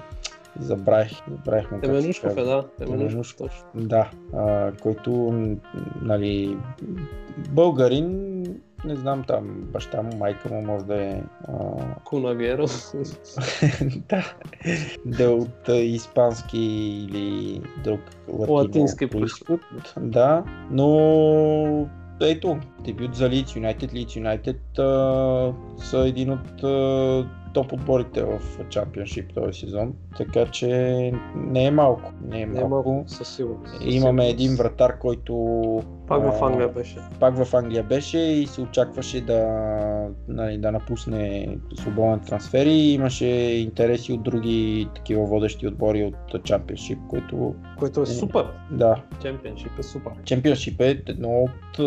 забравих, 0.59 1.11
забравих 1.29 1.71
му 1.71 1.79
Теменушков 1.79 2.37
е, 2.37 2.43
да. 2.43 2.67
Теменушков, 2.77 3.37
точно. 3.37 3.67
Да, 3.75 4.09
а, 4.33 4.71
който, 4.81 5.11
нали, 6.01 6.57
българин, 7.49 8.41
не 8.85 8.95
знам 8.95 9.23
там, 9.27 9.47
баща 9.73 10.01
му, 10.01 10.17
майка 10.17 10.49
му 10.49 10.61
може 10.61 10.85
да 10.85 11.03
е 11.03 11.21
а, 11.47 11.53
Кунагеро. 12.03 12.65
да, 14.09 14.33
да 15.05 15.29
от 15.29 15.69
а, 15.69 15.75
испански 15.75 16.59
или 16.59 17.61
друг 17.83 18.01
латино 18.27 18.53
Латински 18.53 19.07
происход. 19.07 19.61
Да, 19.97 20.43
но 20.71 21.87
ето, 22.21 22.57
дебют 22.83 23.15
за 23.15 23.29
Leeds 23.29 23.45
United. 23.45 23.93
Leeds 23.93 24.79
а, 24.79 25.83
са 25.83 26.07
един 26.07 26.31
от 26.31 26.63
а, 26.63 27.29
топ 27.53 27.73
отборите 27.73 28.23
в 28.23 28.39
Championship 28.59 29.33
този 29.33 29.59
сезон, 29.59 29.93
така 30.17 30.45
че 30.45 30.67
не 31.35 31.65
е 31.65 31.71
малко. 31.71 32.11
Не 32.21 32.41
е 32.41 32.45
Не 32.45 32.59
е 32.59 32.63
малко. 32.63 32.69
малко, 32.69 33.03
със 33.07 33.35
сигурност. 33.35 33.73
Имаме 33.85 34.29
един 34.29 34.55
вратар, 34.55 34.99
който 34.99 35.33
Пак 36.09 36.23
в 36.23 36.43
Англия 36.43 36.69
беше. 36.69 36.97
пак 37.19 37.43
в 37.43 37.53
Англия 37.55 37.83
беше 37.83 38.17
и 38.17 38.47
се 38.47 38.61
очакваше 38.61 39.21
да, 39.21 39.47
нали, 40.27 40.57
да 40.57 40.71
напусне 40.71 41.57
свободен 41.75 42.19
трансфер 42.19 42.65
и 42.65 42.93
имаше 42.93 43.25
интереси 43.25 44.13
от 44.13 44.23
други 44.23 44.87
такива 44.95 45.25
водещи 45.25 45.67
отбори 45.67 46.03
от 46.03 46.43
Championship, 46.43 47.07
които 47.07 47.55
Което 47.79 48.01
е 48.01 48.05
супер. 48.05 48.45
да, 48.71 48.95
Чемпионшип 49.21 49.79
е 49.79 49.83
супер. 49.83 50.11
Championship 50.23 50.81
е 50.81 51.03
едно 51.07 51.29
от, 51.29 51.79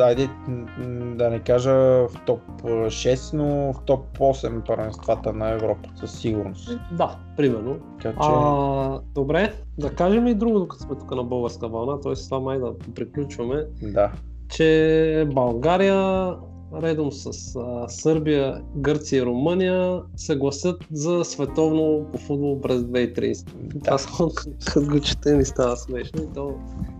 айде 0.00 0.28
м, 0.48 0.66
м, 0.78 1.16
да 1.16 1.30
не 1.30 1.40
кажа 1.40 1.72
в 1.72 2.10
топ 2.26 2.40
6, 2.62 3.36
но 3.36 3.72
в 3.72 3.84
топ 3.84 4.18
8 4.18 4.66
първенствата 4.66 5.32
на 5.32 5.48
Европа, 5.50 5.88
със 5.96 6.18
сигурност. 6.18 6.78
Да, 6.92 7.16
примерно. 7.38 7.76
Така 8.02 8.10
че, 8.10 8.28
А, 8.30 9.00
добре, 9.14 9.52
да 9.78 9.90
кажем 9.90 10.26
и 10.26 10.34
друго, 10.34 10.58
докато 10.58 10.82
сме 10.82 10.96
тук 10.96 11.10
на 11.10 11.24
българска 11.24 11.68
вълна, 11.68 12.00
т.е. 12.00 12.14
това 12.14 12.40
май 12.40 12.58
да 12.58 12.74
приключваме, 12.94 13.66
да. 13.82 14.12
че 14.48 15.28
България 15.34 16.34
редом 16.82 17.12
с 17.12 17.56
а, 17.56 17.88
Сърбия, 17.88 18.62
Гърция 18.76 19.22
и 19.22 19.26
Румъния 19.26 20.02
се 20.16 20.36
гласят 20.36 20.84
за 20.92 21.24
световно 21.24 22.06
по 22.12 22.18
футбол 22.18 22.60
през 22.60 22.80
2030. 22.80 23.84
Това 23.84 23.98
само 23.98 24.30
като 24.66 24.86
го 24.86 25.00
чете 25.00 25.36
ми 25.36 25.44
става 25.44 25.76
смешно. 25.76 26.22
И 26.22 26.34
то 26.34 26.54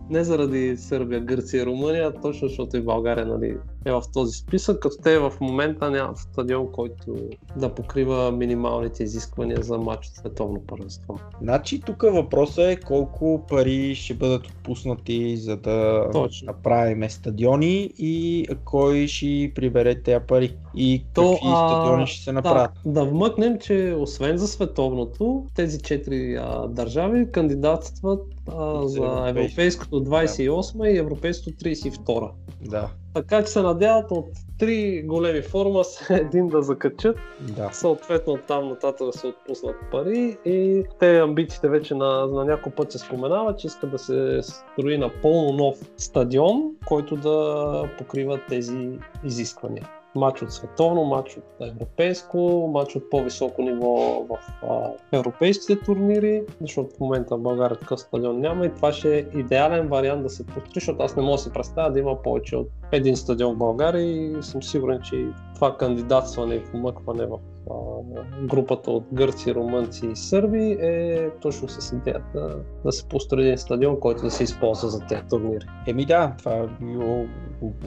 не 0.09 0.23
заради 0.23 0.77
Сърбия, 0.77 1.19
Гърция 1.19 1.61
и 1.61 1.65
Румъния, 1.65 2.13
точно 2.21 2.47
защото 2.47 2.77
и 2.77 2.81
България 2.81 3.25
нали, 3.25 3.57
е 3.85 3.91
в 3.91 4.01
този 4.13 4.37
списък, 4.37 4.79
като 4.79 4.95
те 5.03 5.19
в 5.19 5.33
момента 5.41 5.91
нямат 5.91 6.17
стадион, 6.17 6.71
който 6.71 7.15
да 7.57 7.69
покрива 7.69 8.31
минималните 8.31 9.03
изисквания 9.03 9.57
за 9.61 9.77
матч 9.77 10.07
от 10.07 10.13
световно 10.13 10.61
първенство. 10.67 11.19
Значи 11.41 11.81
тук 11.81 12.01
въпросът 12.01 12.65
е 12.65 12.79
колко 12.79 13.45
пари 13.49 13.95
ще 13.95 14.13
бъдат 14.13 14.47
отпуснати 14.47 15.37
за 15.37 15.57
да 15.57 16.09
Точно. 16.11 16.45
направим 16.45 17.09
стадиони 17.09 17.91
и 17.97 18.45
кой 18.65 19.07
ще 19.07 19.51
прибере 19.55 20.01
тези 20.01 20.19
пари 20.27 20.55
и 20.75 21.05
То, 21.13 21.31
какви 21.31 21.47
а, 21.51 21.69
стадиони 21.69 22.07
ще 22.07 22.23
се 22.23 22.31
направят. 22.31 22.71
Да, 22.85 22.91
да 22.91 23.05
вмъкнем, 23.05 23.59
че 23.59 23.95
освен 23.99 24.37
за 24.37 24.47
световното, 24.47 25.45
тези 25.55 25.81
четири 25.81 26.35
а, 26.35 26.67
държави 26.67 27.31
кандидатстват 27.31 28.21
а, 28.57 28.87
За 28.87 28.87
за 28.87 29.05
европейско. 29.29 29.39
европейското 29.39 29.95
28 29.95 30.93
и 30.93 30.97
европейското 30.97 31.49
32. 31.49 32.31
Да, 32.61 32.89
Така 33.13 33.43
че 33.43 33.51
се 33.51 33.61
надяват 33.61 34.11
от 34.11 34.25
три 34.59 35.03
големи 35.05 35.41
форума 35.41 35.83
с 35.83 36.09
един 36.09 36.47
да 36.47 36.61
закачат, 36.61 37.17
да. 37.41 37.69
съответно 37.73 38.33
от 38.33 38.43
там 38.47 38.69
нататък 38.69 39.07
да 39.07 39.13
се 39.13 39.27
отпуснат 39.27 39.75
пари 39.91 40.37
и 40.45 40.83
те 40.99 41.19
амбициите 41.19 41.69
вече 41.69 41.95
на, 41.95 42.27
на 42.27 42.45
няколко 42.45 42.75
път 42.75 42.91
се 42.91 42.97
споменава, 42.97 43.55
че 43.55 43.67
искат 43.67 43.91
да 43.91 43.99
се 43.99 44.39
строи 44.41 44.97
напълно 44.97 45.53
нов 45.53 45.77
стадион, 45.97 46.63
който 46.85 47.15
да 47.15 47.89
покрива 47.97 48.39
тези 48.49 48.89
изисквания. 49.23 49.89
Матч 50.15 50.41
от 50.41 50.53
световно, 50.53 51.03
матч 51.03 51.37
от 51.37 51.67
европейско, 51.67 52.69
матч 52.73 52.95
от 52.95 53.09
по-високо 53.09 53.61
ниво 53.61 54.25
в 54.29 54.37
а, 54.69 54.91
европейските 55.11 55.79
турнири, 55.79 56.43
защото 56.61 56.95
в 56.95 56.99
момента 56.99 57.37
в 57.37 57.41
България 57.41 57.79
такъв 57.79 57.99
стадион 57.99 58.39
няма 58.39 58.65
и 58.65 58.73
това 58.73 58.91
ще 58.91 59.17
е 59.17 59.25
идеален 59.39 59.87
вариант 59.87 60.23
да 60.23 60.29
се 60.29 60.45
построи, 60.45 60.73
защото 60.75 61.03
аз 61.03 61.15
не 61.15 61.23
мога 61.23 61.35
да 61.35 61.37
си 61.37 61.53
представя 61.53 61.91
да 61.91 61.99
има 61.99 62.21
повече 62.21 62.55
от 62.55 62.67
един 62.91 63.15
стадион 63.15 63.55
в 63.55 63.57
България 63.57 64.01
и 64.01 64.43
съм 64.43 64.63
сигурен, 64.63 65.01
че 65.01 65.25
това 65.55 65.77
кандидатстване 65.77 66.55
и 66.55 66.63
помъкване 66.71 67.25
в 67.25 67.39
а, 67.71 67.73
групата 68.43 68.91
от 68.91 69.03
гърци, 69.13 69.55
румънци 69.55 70.07
и 70.07 70.15
сърби 70.15 70.77
е 70.81 71.29
точно 71.41 71.69
с 71.69 71.91
идеята 71.91 72.57
да 72.85 72.91
се 72.91 73.07
построи 73.07 73.45
един 73.45 73.57
стадион, 73.57 73.99
който 73.99 74.21
да 74.21 74.31
се 74.31 74.43
използва 74.43 74.89
за 74.89 74.99
тези 74.99 75.21
турнири. 75.29 75.65
Еми 75.87 76.05
да, 76.05 76.33
това 76.37 76.55
е 76.55 76.67
било 76.81 77.25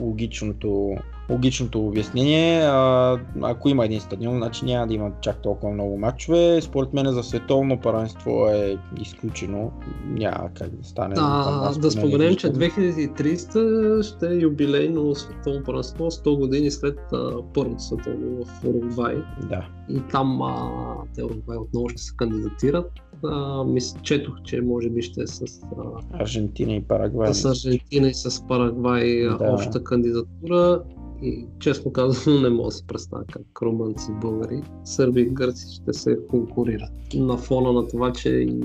логичното, 0.01 0.95
логичното 1.29 1.87
обяснение. 1.87 2.61
А, 2.63 3.17
ако 3.41 3.69
има 3.69 3.85
един 3.85 3.99
стадион, 3.99 4.37
значи 4.37 4.65
няма 4.65 4.87
да 4.87 4.93
има 4.93 5.11
чак 5.21 5.41
толкова 5.41 5.73
много 5.73 5.97
матчове. 5.97 6.61
Според 6.61 6.93
мен 6.93 7.11
за 7.11 7.23
световно 7.23 7.79
първенство 7.79 8.47
е 8.47 8.77
изключено. 9.01 9.71
Няма 10.05 10.49
как 10.53 10.69
да 10.69 10.87
стане. 10.87 11.15
А, 11.17 11.73
да 11.79 11.91
споменем, 11.91 12.35
че 12.35 12.49
виждам. 12.49 12.69
2300 13.15 14.03
ще 14.03 14.27
е 14.27 14.39
юбилейно 14.39 15.15
световно 15.15 15.63
първенство 15.63 16.11
100 16.11 16.37
години 16.37 16.71
след 16.71 16.99
а, 17.13 17.31
първото 17.53 17.83
световно 17.83 18.45
в 18.45 18.63
Уругвай. 18.65 19.15
Да. 19.49 19.65
И 19.89 20.01
там 20.11 20.41
а, 20.41 20.71
те 21.15 21.23
Уругвай 21.23 21.57
отново 21.57 21.89
ще 21.89 22.01
се 22.01 22.15
кандидатират. 22.17 22.91
А, 23.25 23.63
мис, 23.63 23.95
четох, 24.01 24.41
че 24.43 24.61
може 24.61 24.89
би 24.89 25.01
ще 25.01 25.21
е 25.21 25.27
с, 25.27 25.41
а, 25.41 26.21
Аржентина 26.21 26.73
и 26.73 26.83
Парагвай. 26.83 27.33
с 27.33 27.45
Аржентина 27.45 28.07
и 28.07 28.13
с 28.13 28.47
Парагвай 28.47 29.21
Да. 29.39 29.51
обща 29.53 29.83
кандидатура. 29.83 30.83
И 31.21 31.45
честно 31.59 31.91
казано 31.91 32.41
не 32.41 32.49
мога 32.49 32.67
да 32.67 32.71
се 32.71 32.87
представя 32.87 33.23
как 33.25 33.61
румънци 33.61 34.11
българи, 34.21 34.61
сърби 34.83 35.21
и 35.21 35.29
гърци 35.29 35.75
ще 35.75 35.93
се 35.93 36.17
конкурират. 36.29 36.91
На 37.15 37.37
фона 37.37 37.73
на 37.73 37.87
това, 37.87 38.11
че 38.11 38.29
и 38.29 38.61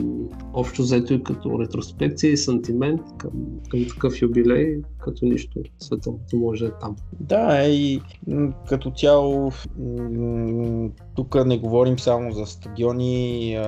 общо 0.54 0.82
взето 0.82 1.14
и 1.14 1.22
като 1.22 1.60
ретроспекция 1.60 2.32
и 2.32 2.36
сантимент 2.36 3.00
към, 3.18 3.32
към 3.70 3.84
такъв 3.88 4.22
юбилей, 4.22 4.80
като 5.08 5.24
нищо 5.24 5.60
световното 5.78 6.36
може 6.36 6.64
е 6.64 6.70
там. 6.80 6.96
Да, 7.20 7.64
е 7.64 7.70
и 7.70 8.00
като 8.68 8.90
цяло 8.90 9.52
тук 11.16 11.46
не 11.46 11.58
говорим 11.58 11.98
само 11.98 12.32
за 12.32 12.46
стадиони. 12.46 13.58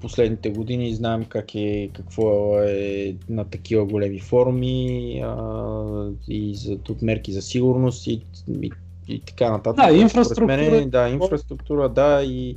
Последните 0.00 0.50
години 0.50 0.94
знаем 0.94 1.24
как 1.24 1.54
е, 1.54 1.88
какво 1.92 2.58
е 2.58 3.14
на 3.28 3.44
такива 3.44 3.84
големи 3.84 4.20
форуми 4.20 5.14
и 6.28 6.54
за 6.54 6.78
тут 6.78 7.02
мерки 7.02 7.32
за 7.32 7.42
сигурност 7.42 8.06
и, 8.06 8.22
и, 8.62 8.70
и 9.08 9.20
така 9.24 9.50
нататък. 9.50 9.86
Да, 9.86 9.92
инфраструктура. 9.92 10.46
Мен, 10.46 10.90
да, 10.90 11.08
инфраструктура, 11.08 11.88
да, 11.88 12.22
и 12.22 12.56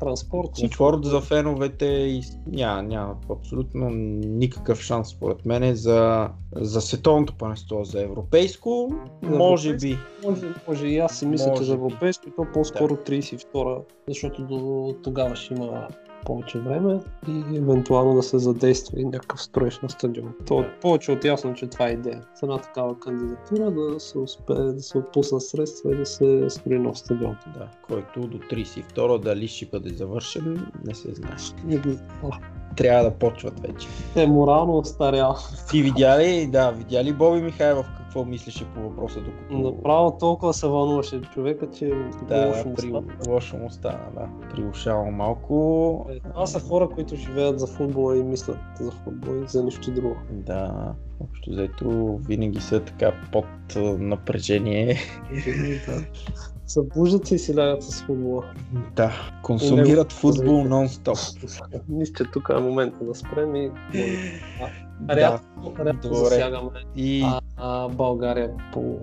транспорт, 0.00 0.50
комфорт 0.60 1.04
за 1.04 1.20
феновете 1.20 1.86
и 1.86 2.22
няма, 2.46 2.82
няма 2.82 3.14
абсолютно 3.30 3.90
никакъв 3.90 4.80
шанс 4.80 5.08
според 5.08 5.46
мен 5.46 5.74
за, 5.74 6.28
за 6.56 6.80
световното 6.80 7.34
първенство, 7.38 7.84
за 7.84 8.02
европейско, 8.02 8.94
За 9.22 9.36
може 9.36 9.68
европейско. 9.68 9.98
би. 10.22 10.28
Може, 10.28 10.46
може 10.68 10.86
и 10.86 10.98
аз 10.98 11.18
си 11.18 11.26
мисля, 11.26 11.54
че 11.56 11.62
за 11.64 11.72
европейско 11.74 12.24
то 12.36 12.46
по-скоро 12.54 12.96
32, 12.96 13.82
защото 14.08 14.42
до 14.42 14.94
тогава 15.02 15.36
ще 15.36 15.54
има 15.54 15.88
повече 16.24 16.58
време 16.58 17.00
и 17.28 17.56
евентуално 17.56 18.14
да 18.14 18.22
се 18.22 18.38
задейства 18.38 19.00
и 19.00 19.04
някакъв 19.04 19.42
строеж 19.42 19.80
на 19.80 19.90
стадион. 19.90 20.34
То 20.46 20.60
е 20.60 20.70
повече 20.80 21.12
от 21.12 21.24
ясно, 21.24 21.54
че 21.54 21.66
това 21.66 21.88
е 21.88 21.92
идея. 21.92 22.22
С 22.34 22.42
една 22.42 22.58
такава 22.58 23.00
кандидатура 23.00 23.70
да 23.70 24.00
се 24.00 24.18
успее 24.18 24.56
да 24.56 24.82
се 24.82 24.98
отпуснат 24.98 25.42
средства 25.42 25.94
и 25.94 25.96
да 25.96 26.06
се 26.06 26.50
строи 26.50 26.78
нов 26.78 26.98
стадион. 26.98 27.36
Да, 27.58 27.68
който 27.86 28.20
до 28.20 28.38
32 28.38 29.18
дали 29.18 29.48
ще 29.48 29.66
бъде 29.66 29.90
завършен, 29.90 30.72
не 30.86 30.94
се 30.94 31.14
знае. 31.14 31.36
И, 31.68 31.80
а, 32.24 32.38
Трябва 32.76 33.04
да 33.04 33.10
почват 33.10 33.60
вече. 33.60 33.88
Те 34.14 34.26
морално 34.26 34.78
остарял. 34.78 35.36
Ти 35.70 35.82
видя 35.82 36.18
ли, 36.18 36.46
да, 36.46 36.70
видя 36.70 37.04
ли 37.04 37.12
Боби 37.12 37.42
Михайлов 37.42 37.86
какво 38.10 38.24
мислеше 38.24 38.64
по 38.74 38.80
въпроса, 38.80 39.20
докато... 39.20 39.58
Направо 39.58 40.18
толкова 40.18 40.54
се 40.54 40.66
вълнуваше 40.66 41.20
човека, 41.20 41.70
че 41.70 41.90
Да, 42.28 42.46
лошо 42.46 42.68
му 42.68 42.74
при... 42.74 42.82
стана. 42.88 43.02
лошо 43.28 43.56
му 43.56 43.70
стана, 43.70 44.06
да. 44.14 44.28
Приушава 44.50 45.10
малко. 45.10 46.06
Е, 46.10 46.20
Това 46.20 46.46
са 46.46 46.60
хора, 46.60 46.88
които 46.88 47.16
живеят 47.16 47.60
за 47.60 47.66
футбола 47.66 48.16
и 48.16 48.22
мислят 48.22 48.58
за 48.80 48.90
футбол 48.90 49.34
и 49.44 49.48
за 49.48 49.64
нищо 49.64 49.90
друго. 49.90 50.16
Да, 50.30 50.94
общо 51.20 51.50
взето 51.50 52.18
винаги 52.28 52.60
са 52.60 52.80
така 52.80 53.12
под 53.32 53.76
напрежение. 53.98 54.96
Да. 55.86 56.04
Събуждат 56.66 57.26
се 57.26 57.34
и 57.34 57.38
си 57.38 57.56
лягат 57.56 57.82
с 57.82 58.02
футбола. 58.02 58.44
Да, 58.96 59.12
консумират 59.42 60.12
футбол 60.12 60.64
нон-стоп. 60.64 61.80
Мисля, 61.88 62.14
че 62.14 62.24
тук 62.32 62.48
е 62.56 62.60
момента 62.60 63.04
да 63.04 63.14
спрем 63.14 63.56
и 63.56 63.70
Да, 65.00 65.16
рядко, 65.16 65.84
рядко 65.84 66.08
добре. 66.08 66.18
засягаме 66.18 66.70
и 66.96 67.22
а, 67.22 67.40
а, 67.56 67.88
България, 67.88 68.50
по... 68.72 68.98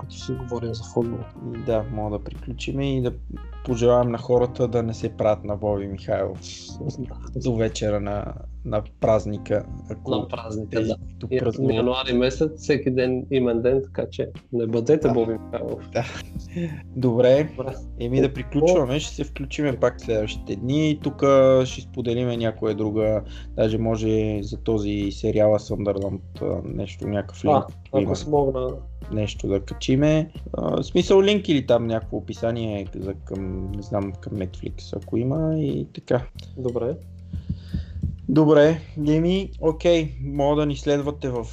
като 0.00 0.14
си 0.14 0.32
говорим 0.32 0.74
за 0.74 0.84
футбол. 0.84 1.18
да, 1.66 1.84
мога 1.92 2.18
да 2.18 2.24
приключим 2.24 2.80
и 2.80 3.02
да 3.02 3.12
пожелаем 3.66 4.10
на 4.10 4.18
хората 4.18 4.68
да 4.68 4.82
не 4.82 4.94
се 4.94 5.16
правят 5.16 5.44
на 5.44 5.56
Боби 5.56 5.86
Михайлов 5.86 6.40
до 7.36 7.56
вечера 7.56 8.00
на, 8.00 8.34
на 8.64 8.82
празника. 9.00 9.64
Ако 9.90 10.10
На 10.10 10.28
празника, 10.28 10.78
тези, 10.78 10.88
да. 10.88 11.26
И-. 11.30 11.74
Януари 11.76 12.12
месец, 12.12 12.50
всеки 12.56 12.90
ден 12.90 13.26
имен 13.30 13.62
ден, 13.62 13.82
така 13.84 14.10
че 14.10 14.28
не 14.52 14.66
бъдете 14.66 15.08
Да. 15.08 15.14
Боби 15.14 15.32
Михайлов. 15.32 15.90
Добре, 16.96 17.48
Добре. 17.56 17.74
еми 18.00 18.20
да 18.20 18.34
приключваме, 18.34 19.00
ще 19.00 19.14
се 19.14 19.24
включиме 19.24 19.80
пак 19.80 20.00
следващите 20.00 20.56
дни 20.56 21.00
тук 21.02 21.22
ще 21.64 21.80
споделиме 21.80 22.36
някоя 22.36 22.74
друга, 22.74 23.22
даже 23.56 23.78
може 23.78 24.42
за 24.42 24.56
този 24.56 25.08
сериала 25.10 25.60
Съндърланд 25.60 26.22
нещо, 26.64 27.08
някакъв 27.08 27.44
линк, 27.44 27.64
А, 27.92 28.02
ако 28.02 28.16
смогна, 28.16 28.68
нещо 29.12 29.48
да 29.48 29.60
качиме. 29.60 30.30
А, 30.52 30.82
смисъл 30.82 31.22
линк 31.22 31.48
или 31.48 31.66
там 31.66 31.86
някакво 31.86 32.16
описание 32.16 32.86
за 32.94 33.14
към, 33.14 33.72
не 33.72 33.82
знам, 33.82 34.12
към 34.20 34.32
Netflix, 34.32 34.96
ако 34.96 35.16
има 35.16 35.58
и 35.58 35.86
така. 35.94 36.22
добре. 36.56 36.96
Добре, 38.28 38.80
Еми, 39.08 39.50
окей, 39.60 40.14
мога 40.20 40.56
да 40.60 40.66
ни 40.66 40.76
следвате 40.76 41.28
в 41.28 41.44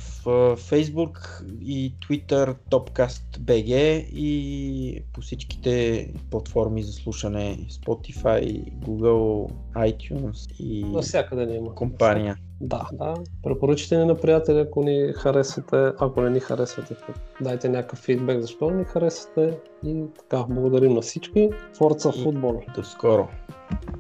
Facebook 0.58 1.44
и 1.62 1.94
Twitter 1.96 2.56
TopcastBG 2.72 3.74
и 4.14 5.04
по 5.14 5.22
всичките 5.22 6.10
платформи 6.32 6.84
за 6.84 6.92
слушане 6.92 7.58
Spotify, 7.72 8.74
Google, 8.74 9.52
iTunes 9.76 10.60
и 10.60 10.84
Навсякъде 10.84 11.46
ни 11.46 11.56
има. 11.56 11.76
компания. 11.76 12.36
Да, 12.62 12.88
да. 12.94 13.14
Препоръчите 13.44 13.98
ни 13.98 14.06
на 14.06 14.16
приятели, 14.16 14.60
ако 14.60 14.84
ни 14.84 15.14
харесвате, 15.16 15.92
ако 16.00 16.22
не 16.22 16.30
ни 16.30 16.40
харесвате, 16.40 16.96
дайте 17.42 17.70
някакъв 17.70 18.00
фидбек, 18.00 18.42
защо 18.42 18.70
не 18.70 18.78
ни 18.78 18.86
харесвате. 18.86 19.58
И 19.86 20.04
така, 20.20 20.46
благодарим 20.50 20.94
на 20.94 21.02
всички. 21.02 21.50
Форца 21.78 22.12
футбол. 22.12 22.62
До 22.76 22.84
скоро! 22.84 23.28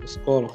До 0.01 0.07
скоро. 0.07 0.49